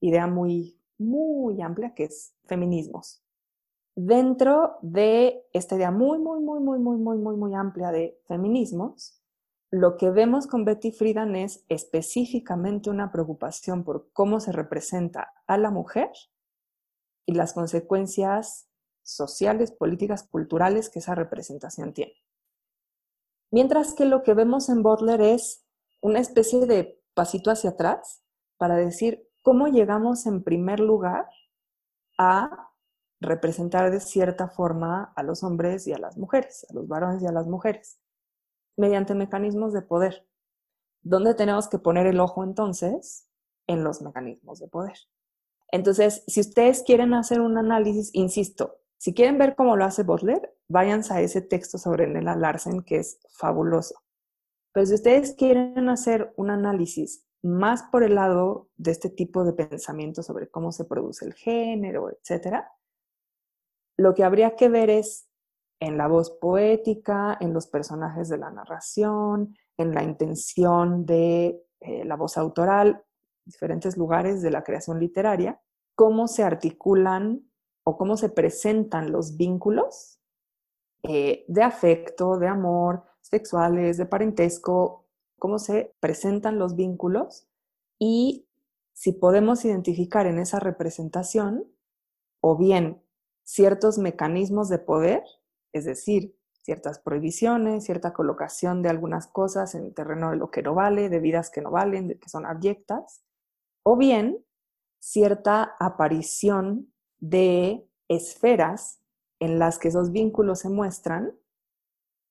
idea 0.00 0.26
muy, 0.26 0.76
muy 0.98 1.62
amplia 1.62 1.94
que 1.94 2.04
es 2.04 2.34
feminismos. 2.46 3.22
Dentro 3.94 4.78
de 4.82 5.46
esta 5.52 5.76
idea 5.76 5.92
muy, 5.92 6.18
muy, 6.18 6.40
muy, 6.40 6.58
muy, 6.58 6.80
muy, 6.80 6.96
muy, 6.96 7.16
muy, 7.18 7.36
muy 7.36 7.54
amplia 7.54 7.92
de 7.92 8.18
feminismos, 8.26 9.22
lo 9.70 9.96
que 9.96 10.10
vemos 10.10 10.48
con 10.48 10.64
Betty 10.64 10.90
Friedan 10.90 11.36
es 11.36 11.64
específicamente 11.68 12.90
una 12.90 13.12
preocupación 13.12 13.84
por 13.84 14.10
cómo 14.12 14.40
se 14.40 14.50
representa 14.50 15.32
a 15.46 15.58
la 15.58 15.70
mujer 15.70 16.10
y 17.24 17.34
las 17.34 17.52
consecuencias 17.52 18.68
sociales, 19.04 19.70
políticas, 19.70 20.24
culturales 20.24 20.90
que 20.90 20.98
esa 20.98 21.14
representación 21.14 21.92
tiene. 21.92 22.14
Mientras 23.50 23.94
que 23.94 24.04
lo 24.04 24.22
que 24.22 24.34
vemos 24.34 24.68
en 24.68 24.82
Butler 24.82 25.20
es 25.20 25.64
una 26.00 26.20
especie 26.20 26.66
de 26.66 27.00
pasito 27.14 27.50
hacia 27.50 27.70
atrás 27.70 28.22
para 28.56 28.76
decir 28.76 29.28
cómo 29.42 29.68
llegamos 29.68 30.26
en 30.26 30.42
primer 30.42 30.80
lugar 30.80 31.26
a 32.18 32.70
representar 33.20 33.90
de 33.90 34.00
cierta 34.00 34.48
forma 34.48 35.12
a 35.16 35.22
los 35.22 35.42
hombres 35.42 35.86
y 35.86 35.92
a 35.92 35.98
las 35.98 36.16
mujeres, 36.16 36.66
a 36.70 36.74
los 36.74 36.88
varones 36.88 37.22
y 37.22 37.26
a 37.26 37.32
las 37.32 37.46
mujeres, 37.46 38.00
mediante 38.76 39.14
mecanismos 39.14 39.72
de 39.72 39.82
poder. 39.82 40.26
¿Dónde 41.02 41.34
tenemos 41.34 41.68
que 41.68 41.78
poner 41.78 42.06
el 42.06 42.20
ojo 42.20 42.44
entonces? 42.44 43.26
En 43.66 43.84
los 43.84 44.02
mecanismos 44.02 44.58
de 44.58 44.68
poder. 44.68 44.96
Entonces, 45.72 46.24
si 46.26 46.40
ustedes 46.40 46.82
quieren 46.82 47.14
hacer 47.14 47.40
un 47.40 47.56
análisis, 47.56 48.10
insisto, 48.12 48.80
si 49.00 49.14
quieren 49.14 49.38
ver 49.38 49.56
cómo 49.56 49.76
lo 49.76 49.86
hace 49.86 50.02
Butler, 50.02 50.54
váyanse 50.68 51.14
a 51.14 51.22
ese 51.22 51.40
texto 51.40 51.78
sobre 51.78 52.06
Nella 52.06 52.36
Larsen, 52.36 52.82
que 52.82 52.98
es 52.98 53.18
fabuloso. 53.30 53.94
Pero 54.74 54.84
si 54.84 54.92
ustedes 54.92 55.34
quieren 55.34 55.88
hacer 55.88 56.34
un 56.36 56.50
análisis 56.50 57.26
más 57.42 57.82
por 57.84 58.02
el 58.02 58.16
lado 58.16 58.68
de 58.76 58.90
este 58.90 59.08
tipo 59.08 59.42
de 59.42 59.54
pensamiento 59.54 60.22
sobre 60.22 60.50
cómo 60.50 60.70
se 60.70 60.84
produce 60.84 61.24
el 61.24 61.32
género, 61.32 62.10
etc., 62.10 62.58
lo 63.96 64.12
que 64.14 64.22
habría 64.22 64.54
que 64.54 64.68
ver 64.68 64.90
es 64.90 65.30
en 65.80 65.96
la 65.96 66.06
voz 66.06 66.30
poética, 66.32 67.38
en 67.40 67.54
los 67.54 67.68
personajes 67.68 68.28
de 68.28 68.36
la 68.36 68.50
narración, 68.50 69.56
en 69.78 69.94
la 69.94 70.02
intención 70.02 71.06
de 71.06 71.64
eh, 71.80 72.04
la 72.04 72.16
voz 72.16 72.36
autoral, 72.36 73.02
diferentes 73.46 73.96
lugares 73.96 74.42
de 74.42 74.50
la 74.50 74.62
creación 74.62 75.00
literaria, 75.00 75.58
cómo 75.94 76.28
se 76.28 76.42
articulan 76.42 77.49
o 77.84 77.96
cómo 77.96 78.16
se 78.16 78.28
presentan 78.28 79.12
los 79.12 79.36
vínculos 79.36 80.20
eh, 81.02 81.44
de 81.48 81.62
afecto, 81.62 82.38
de 82.38 82.48
amor, 82.48 83.04
sexuales, 83.20 83.96
de 83.96 84.06
parentesco, 84.06 85.06
cómo 85.38 85.58
se 85.58 85.94
presentan 86.00 86.58
los 86.58 86.76
vínculos 86.76 87.48
y 87.98 88.46
si 88.92 89.12
podemos 89.12 89.64
identificar 89.64 90.26
en 90.26 90.38
esa 90.38 90.60
representación 90.60 91.64
o 92.40 92.56
bien 92.56 93.02
ciertos 93.44 93.98
mecanismos 93.98 94.68
de 94.68 94.78
poder, 94.78 95.22
es 95.72 95.84
decir, 95.86 96.36
ciertas 96.62 96.98
prohibiciones, 96.98 97.84
cierta 97.84 98.12
colocación 98.12 98.82
de 98.82 98.90
algunas 98.90 99.26
cosas 99.26 99.74
en 99.74 99.86
el 99.86 99.94
terreno 99.94 100.30
de 100.30 100.36
lo 100.36 100.50
que 100.50 100.62
no 100.62 100.74
vale, 100.74 101.08
de 101.08 101.18
vidas 101.18 101.50
que 101.50 101.62
no 101.62 101.70
valen, 101.70 102.08
de 102.08 102.18
que 102.18 102.28
son 102.28 102.44
abyectas, 102.44 103.22
o 103.82 103.96
bien 103.96 104.44
cierta 104.98 105.76
aparición 105.80 106.92
de 107.20 107.86
esferas 108.08 109.00
en 109.38 109.58
las 109.58 109.78
que 109.78 109.88
esos 109.88 110.12
vínculos 110.12 110.60
se 110.60 110.68
muestran 110.68 111.34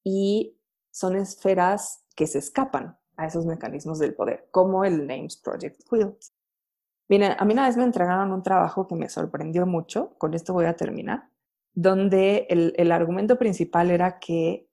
y 0.04 0.58
son 0.92 1.16
esferas 1.16 2.04
que 2.16 2.28
se 2.28 2.40
escapan 2.40 2.98
a 3.16 3.26
esos 3.26 3.46
mecanismos 3.46 4.00
del 4.00 4.16
poder, 4.16 4.48
como 4.52 4.84
el 4.84 5.08
Names 5.08 5.38
Project 5.38 5.82
Quilt. 5.90 6.18
Miren, 7.10 7.36
a 7.38 7.46
mí 7.46 7.54
una 7.54 7.68
vez 7.68 7.78
me 7.78 7.84
entregaron 7.84 8.32
un 8.32 8.44
trabajo 8.44 8.88
que 8.88 8.96
me 8.96 9.10
sorprendió 9.10 9.66
mucho, 9.66 10.16
con 10.18 10.34
esto 10.34 10.54
voy 10.54 10.66
a 10.66 10.76
terminar, 10.76 11.30
donde 11.74 12.48
el, 12.50 12.74
el 12.78 12.92
argumento 12.92 13.38
principal 13.38 13.92
era 13.92 14.20
que 14.20 14.70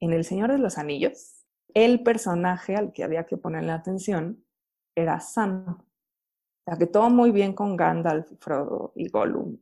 en 0.00 0.12
El 0.12 0.24
Señor 0.24 0.52
de 0.52 0.58
los 0.58 0.78
Anillos, 0.78 1.44
el 1.74 2.02
personaje 2.02 2.76
al 2.76 2.92
que 2.92 3.04
había 3.04 3.24
que 3.24 3.36
ponerle 3.36 3.72
atención 3.72 4.44
era 4.94 5.20
Sam, 5.20 5.85
sea, 6.70 6.78
que 6.78 6.86
todo 6.86 7.10
muy 7.10 7.30
bien 7.30 7.52
con 7.52 7.76
Gandalf, 7.76 8.30
Frodo 8.38 8.92
y 8.94 9.08
Gollum. 9.08 9.58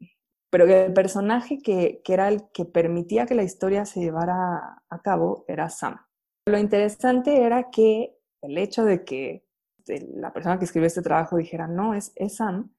Pero 0.51 0.65
el 0.65 0.93
personaje 0.93 1.59
que, 1.59 2.01
que 2.05 2.15
era 2.15 2.29
el 2.29 2.51
que 2.53 2.65
permitía 2.65 3.27
que 3.27 3.35
la 3.35 3.43
historia 3.43 3.85
se 3.85 4.01
llevara 4.01 4.83
a 4.89 5.03
cabo 5.03 5.45
era 5.49 5.69
Sam. 5.69 5.99
Lo 6.47 6.59
interesante 6.59 7.43
era 7.43 7.71
que 7.71 8.17
el 8.43 8.59
hecho 8.59 8.85
de 8.85 9.05
que 9.05 9.45
la 9.87 10.33
persona 10.33 10.59
que 10.59 10.65
escribió 10.65 10.87
este 10.87 11.03
trabajo 11.03 11.37
dijera, 11.37 11.67
no, 11.67 11.95
es, 11.95 12.13
es 12.17 12.37
Sam, 12.37 12.73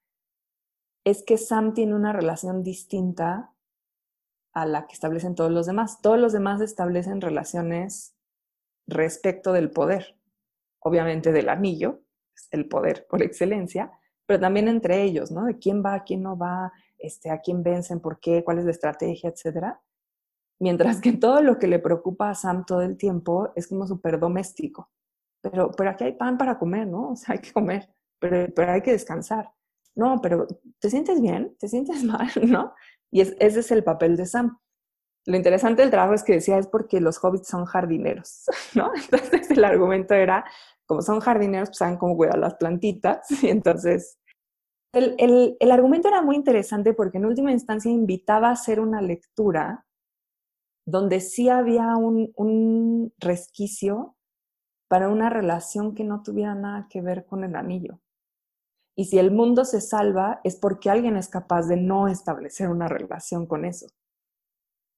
es 1.04 1.24
que 1.24 1.38
Sam 1.38 1.74
tiene 1.74 1.96
una 1.96 2.14
relación 2.14 2.64
distinta 2.64 3.54
a 4.54 4.66
la 4.66 4.88
que 4.88 4.94
establecen 4.94 5.36
todos 5.36 5.52
los 5.52 5.68
demás. 5.68 6.02
Todos 6.02 6.18
los 6.18 6.34
demás 6.34 6.62
establecen 6.62 7.22
relaciones 7.22 8.16
respecto 8.88 9.52
del 9.52 9.70
poder, 9.70 10.18
obviamente 10.80 11.32
del 11.32 11.50
anillo, 11.50 12.02
el 12.52 12.68
poder 12.68 13.06
por 13.08 13.22
excelencia, 13.22 13.92
pero 14.26 14.40
también 14.40 14.68
entre 14.68 15.04
ellos, 15.04 15.32
¿no? 15.32 15.46
De 15.46 15.58
quién 15.58 15.84
va, 15.84 16.04
quién 16.04 16.24
no 16.24 16.38
va, 16.38 16.72
este, 16.98 17.30
a 17.30 17.40
quién 17.40 17.64
vencen, 17.64 18.00
por 18.00 18.20
qué, 18.20 18.44
cuál 18.44 18.60
es 18.60 18.66
la 18.66 18.72
estrategia, 18.72 19.30
etcétera. 19.30 19.82
Mientras 20.60 21.02
que 21.02 21.14
todo 21.14 21.42
lo 21.42 21.60
que 21.60 21.68
le 21.68 21.80
preocupa 21.80 22.30
a 22.30 22.36
Sam 22.36 22.66
todo 22.66 22.82
el 22.82 22.98
tiempo 22.98 23.52
es 23.56 23.68
como 23.68 23.86
súper 23.86 24.20
doméstico. 24.20 24.90
Pero, 25.42 25.72
pero 25.72 25.90
aquí 25.90 26.06
hay 26.06 26.14
pan 26.14 26.38
para 26.38 26.58
comer, 26.58 26.88
¿no? 26.88 27.12
O 27.12 27.16
sea, 27.16 27.34
hay 27.34 27.40
que 27.40 27.52
comer, 27.52 27.90
pero, 28.20 28.52
pero 28.56 28.72
hay 28.72 28.82
que 28.82 28.94
descansar. 28.94 29.52
No, 29.96 30.20
pero 30.22 30.48
¿te 30.80 30.90
sientes 30.90 31.22
bien? 31.22 31.56
¿Te 31.60 31.68
sientes 31.68 32.04
mal? 32.04 32.30
¿No? 32.48 32.74
Y 33.12 33.22
ese 33.22 33.60
es 33.60 33.72
el 33.72 33.84
papel 33.84 34.18
de 34.18 34.26
Sam. 34.26 34.58
Lo 35.26 35.38
interesante 35.38 35.82
del 35.82 35.92
trabajo 35.92 36.14
es 36.14 36.24
que 36.24 36.34
decía 36.34 36.58
es 36.58 36.68
porque 36.68 37.02
los 37.02 37.24
hobbits 37.24 37.48
son 37.48 37.66
jardineros, 37.66 38.44
¿no? 38.76 38.92
Entonces 38.96 39.50
el 39.52 39.64
argumento 39.64 40.14
era, 40.14 40.46
como 40.86 41.02
son 41.02 41.20
jardineros, 41.20 41.70
pues 41.70 41.78
saben 41.80 41.98
cómo 41.98 42.16
cuidar 42.16 42.38
las 42.38 42.56
plantitas. 42.56 43.28
Y 43.44 43.50
entonces 43.50 44.18
el, 44.94 45.16
el, 45.18 45.58
el 45.60 45.72
argumento 45.72 46.08
era 46.08 46.22
muy 46.22 46.36
interesante 46.36 46.94
porque 46.94 47.18
en 47.18 47.26
última 47.26 47.52
instancia 47.52 47.92
invitaba 47.92 48.50
a 48.50 48.54
hacer 48.54 48.80
una 48.80 49.02
lectura 49.02 49.86
donde 50.86 51.20
sí 51.20 51.50
había 51.50 51.98
un, 51.98 52.32
un 52.36 53.14
resquicio 53.18 54.16
para 54.88 55.10
una 55.10 55.30
relación 55.30 55.96
que 55.96 56.04
no 56.04 56.22
tuviera 56.22 56.56
nada 56.56 56.88
que 56.90 57.02
ver 57.02 57.26
con 57.26 57.44
el 57.44 57.56
anillo. 57.56 58.00
Y 58.96 59.06
si 59.06 59.20
el 59.20 59.32
mundo 59.32 59.66
se 59.66 59.82
salva 59.82 60.40
es 60.44 60.56
porque 60.56 60.90
alguien 60.90 61.18
es 61.18 61.28
capaz 61.28 61.64
de 61.68 61.76
no 61.76 62.08
establecer 62.08 62.70
una 62.70 62.88
relación 62.88 63.46
con 63.46 63.66
eso. 63.66 63.88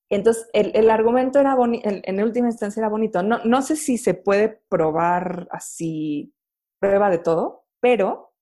Entonces, 0.10 0.50
el, 0.54 0.72
el 0.76 0.90
argumento 0.90 1.40
era 1.40 1.56
bonito, 1.56 1.90
en 1.90 2.24
última 2.24 2.48
instancia 2.48 2.80
era 2.80 2.90
bonito. 2.90 3.24
No, 3.24 3.44
no 3.44 3.62
sé 3.62 3.76
si 3.76 3.98
se 3.98 4.14
puede 4.14 4.62
probar 4.70 5.48
así, 5.52 6.34
prueba 6.80 7.10
de 7.10 7.18
todo, 7.18 7.66
pero 7.82 8.34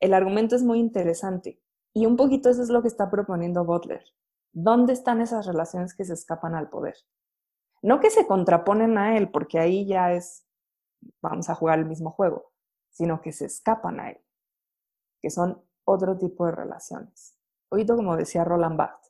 el 0.00 0.14
argumento 0.14 0.54
es 0.54 0.62
muy 0.62 0.78
interesante. 0.78 1.60
Y 1.92 2.06
un 2.06 2.16
poquito 2.16 2.50
eso 2.50 2.62
es 2.62 2.68
lo 2.68 2.82
que 2.82 2.88
está 2.88 3.10
proponiendo 3.10 3.64
Butler. 3.64 4.04
¿Dónde 4.52 4.92
están 4.92 5.20
esas 5.20 5.46
relaciones 5.46 5.94
que 5.94 6.04
se 6.04 6.14
escapan 6.14 6.54
al 6.54 6.70
poder? 6.70 6.94
No 7.82 8.00
que 8.00 8.10
se 8.10 8.26
contraponen 8.26 8.98
a 8.98 9.16
él, 9.16 9.30
porque 9.30 9.58
ahí 9.58 9.86
ya 9.86 10.12
es, 10.12 10.46
vamos 11.20 11.50
a 11.50 11.54
jugar 11.54 11.78
el 11.78 11.86
mismo 11.86 12.10
juego, 12.12 12.52
sino 12.90 13.20
que 13.20 13.32
se 13.32 13.46
escapan 13.46 14.00
a 14.00 14.10
él 14.10 14.20
que 15.20 15.30
son 15.30 15.62
otro 15.84 16.16
tipo 16.16 16.46
de 16.46 16.52
relaciones. 16.52 17.36
Oído 17.70 17.96
como 17.96 18.16
decía 18.16 18.44
Roland 18.44 18.76
Barthes, 18.76 19.07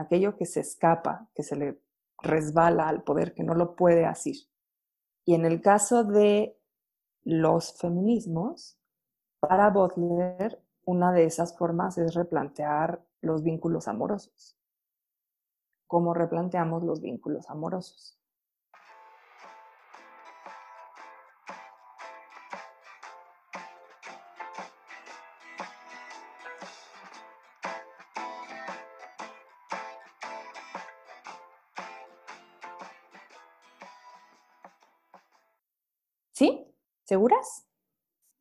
aquello 0.00 0.36
que 0.36 0.46
se 0.46 0.60
escapa, 0.60 1.28
que 1.34 1.42
se 1.42 1.56
le 1.56 1.80
resbala 2.22 2.88
al 2.88 3.02
poder, 3.02 3.34
que 3.34 3.44
no 3.44 3.54
lo 3.54 3.76
puede 3.76 4.06
hacer. 4.06 4.34
Y 5.24 5.34
en 5.34 5.44
el 5.44 5.60
caso 5.60 6.04
de 6.04 6.58
los 7.22 7.78
feminismos, 7.78 8.78
para 9.40 9.70
Butler, 9.70 10.62
una 10.84 11.12
de 11.12 11.24
esas 11.24 11.56
formas 11.56 11.98
es 11.98 12.14
replantear 12.14 13.02
los 13.20 13.42
vínculos 13.42 13.88
amorosos. 13.88 14.56
¿Cómo 15.86 16.14
replanteamos 16.14 16.82
los 16.82 17.00
vínculos 17.00 17.48
amorosos? 17.48 18.19
¿Seguras? 37.10 37.66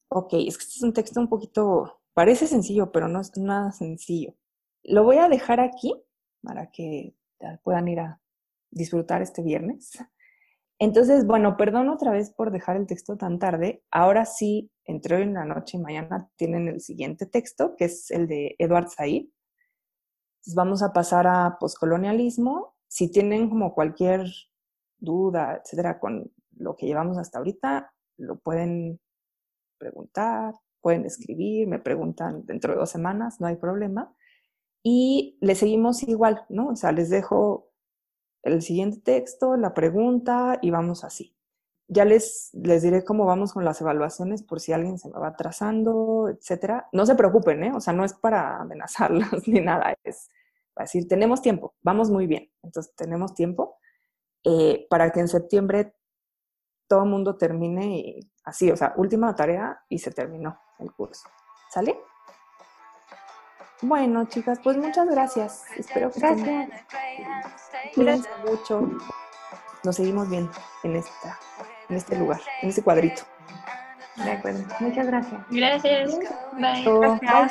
Ok, 0.10 0.34
es 0.34 0.56
que 0.56 0.64
este 0.64 0.76
es 0.76 0.84
un 0.84 0.94
texto 0.94 1.20
un 1.20 1.28
poquito, 1.28 2.04
parece 2.14 2.46
sencillo, 2.46 2.92
pero 2.92 3.08
no 3.08 3.20
es 3.20 3.36
nada 3.36 3.72
sencillo. 3.72 4.36
Lo 4.84 5.04
voy 5.04 5.18
a 5.18 5.28
dejar 5.28 5.60
aquí 5.60 6.00
para 6.44 6.70
que 6.70 7.16
puedan 7.64 7.88
ir 7.88 8.00
a 8.00 8.22
disfrutar 8.70 9.24
este 9.24 9.42
viernes. 9.42 9.98
Entonces, 10.78 11.26
bueno, 11.26 11.58
perdón 11.58 11.90
otra 11.90 12.12
vez 12.12 12.30
por 12.32 12.52
dejar 12.52 12.78
el 12.78 12.86
texto 12.86 13.18
tan 13.18 13.40
tarde. 13.40 13.84
Ahora 13.90 14.26
sí, 14.26 14.72
entre 14.86 15.16
hoy 15.16 15.24
en 15.24 15.34
la 15.34 15.46
noche 15.46 15.78
y 15.78 15.82
mañana 15.82 16.30
tienen 16.36 16.68
el 16.68 16.80
siguiente 16.80 17.26
texto, 17.26 17.76
que 17.76 17.86
es 17.86 18.12
el 18.12 18.28
de 18.28 18.56
Edward 18.60 18.90
Said. 18.90 19.30
Entonces, 20.42 20.54
vamos 20.56 20.84
a 20.84 20.94
pasar 20.94 21.26
a 21.26 21.58
poscolonialismo. 21.60 22.76
Si 22.88 23.12
tienen 23.12 23.50
como 23.50 23.74
cualquier 23.74 24.28
duda, 25.00 25.60
etcétera, 25.64 26.00
con 26.00 26.32
lo 26.52 26.76
que 26.76 26.86
llevamos 26.86 27.18
hasta 27.18 27.40
ahorita, 27.40 27.92
lo 28.20 28.38
pueden 28.38 29.00
preguntar, 29.78 30.54
pueden 30.82 31.06
escribir, 31.06 31.68
me 31.68 31.80
preguntan 31.80 32.46
dentro 32.46 32.74
de 32.74 32.80
dos 32.80 32.90
semanas, 32.90 33.40
no 33.42 33.48
hay 33.48 33.56
problema. 33.56 34.14
Y 34.84 35.38
le 35.42 35.56
seguimos 35.56 36.04
igual, 36.04 36.46
¿no? 36.50 36.70
O 36.70 36.76
sea, 36.76 36.92
les 36.92 37.10
dejo 37.10 37.70
el 38.44 38.62
siguiente 38.62 39.02
texto, 39.02 39.58
la 39.58 39.74
pregunta 39.74 40.60
y 40.62 40.72
vamos 40.72 41.04
así. 41.04 41.36
Ya 41.88 42.06
les, 42.06 42.52
les 42.54 42.84
diré 42.84 43.04
cómo 43.04 43.26
vamos 43.26 43.54
con 43.54 43.66
las 43.66 43.82
evaluaciones 43.82 44.44
por 44.44 44.60
si 44.60 44.74
alguien 44.74 45.00
se 45.00 45.10
me 45.10 45.20
va 45.20 45.30
atrasando, 45.30 46.30
etcétera. 46.30 46.88
No 46.94 47.06
se 47.06 47.16
preocupen, 47.16 47.64
¿eh? 47.64 47.72
O 47.76 47.82
sea, 47.82 47.94
no 47.94 48.06
es 48.06 48.14
para 48.14 48.62
amenazarlos 48.62 49.30
ni 49.48 49.60
nada, 49.62 49.96
es 50.04 50.30
para 50.74 50.86
decir, 50.86 51.08
tenemos 51.08 51.42
tiempo, 51.42 51.76
vamos 51.82 52.10
muy 52.10 52.28
bien. 52.28 52.50
Entonces, 52.64 52.94
tenemos 52.96 53.34
tiempo 53.34 53.78
eh, 54.46 54.88
para 54.90 55.12
que 55.12 55.20
en 55.20 55.28
septiembre 55.28 55.94
todo 56.90 57.04
el 57.04 57.10
mundo 57.10 57.38
termine 57.38 57.86
y 57.86 58.32
así, 58.44 58.70
o 58.72 58.76
sea, 58.76 58.94
última 58.98 59.34
tarea 59.36 59.82
y 59.88 60.00
se 60.00 60.12
terminó 60.12 60.60
el 60.80 60.92
curso. 60.92 61.30
¿Sale? 61.70 61.98
Bueno, 63.82 64.26
chicas, 64.26 64.60
pues 64.62 64.76
muchas 64.76 65.08
gracias. 65.08 65.64
Espero 65.78 66.12
que 66.12 66.20
gracias. 66.20 66.70
Cuídense 67.96 68.30
mucho. 68.44 68.90
Nos 69.84 69.96
seguimos 69.96 70.30
viendo 70.30 70.52
en 70.84 70.98
esta, 70.98 71.40
en 71.88 71.96
este 71.96 72.18
lugar, 72.18 72.42
en 72.62 72.70
este 72.70 72.82
cuadrito. 72.82 73.22
De 74.18 74.32
acuerdo. 74.32 74.66
Muchas 74.82 75.08
gracias. 75.08 75.42
Gracias. 75.50 76.20
Bye. 76.54 76.84
Bye. 76.84 77.50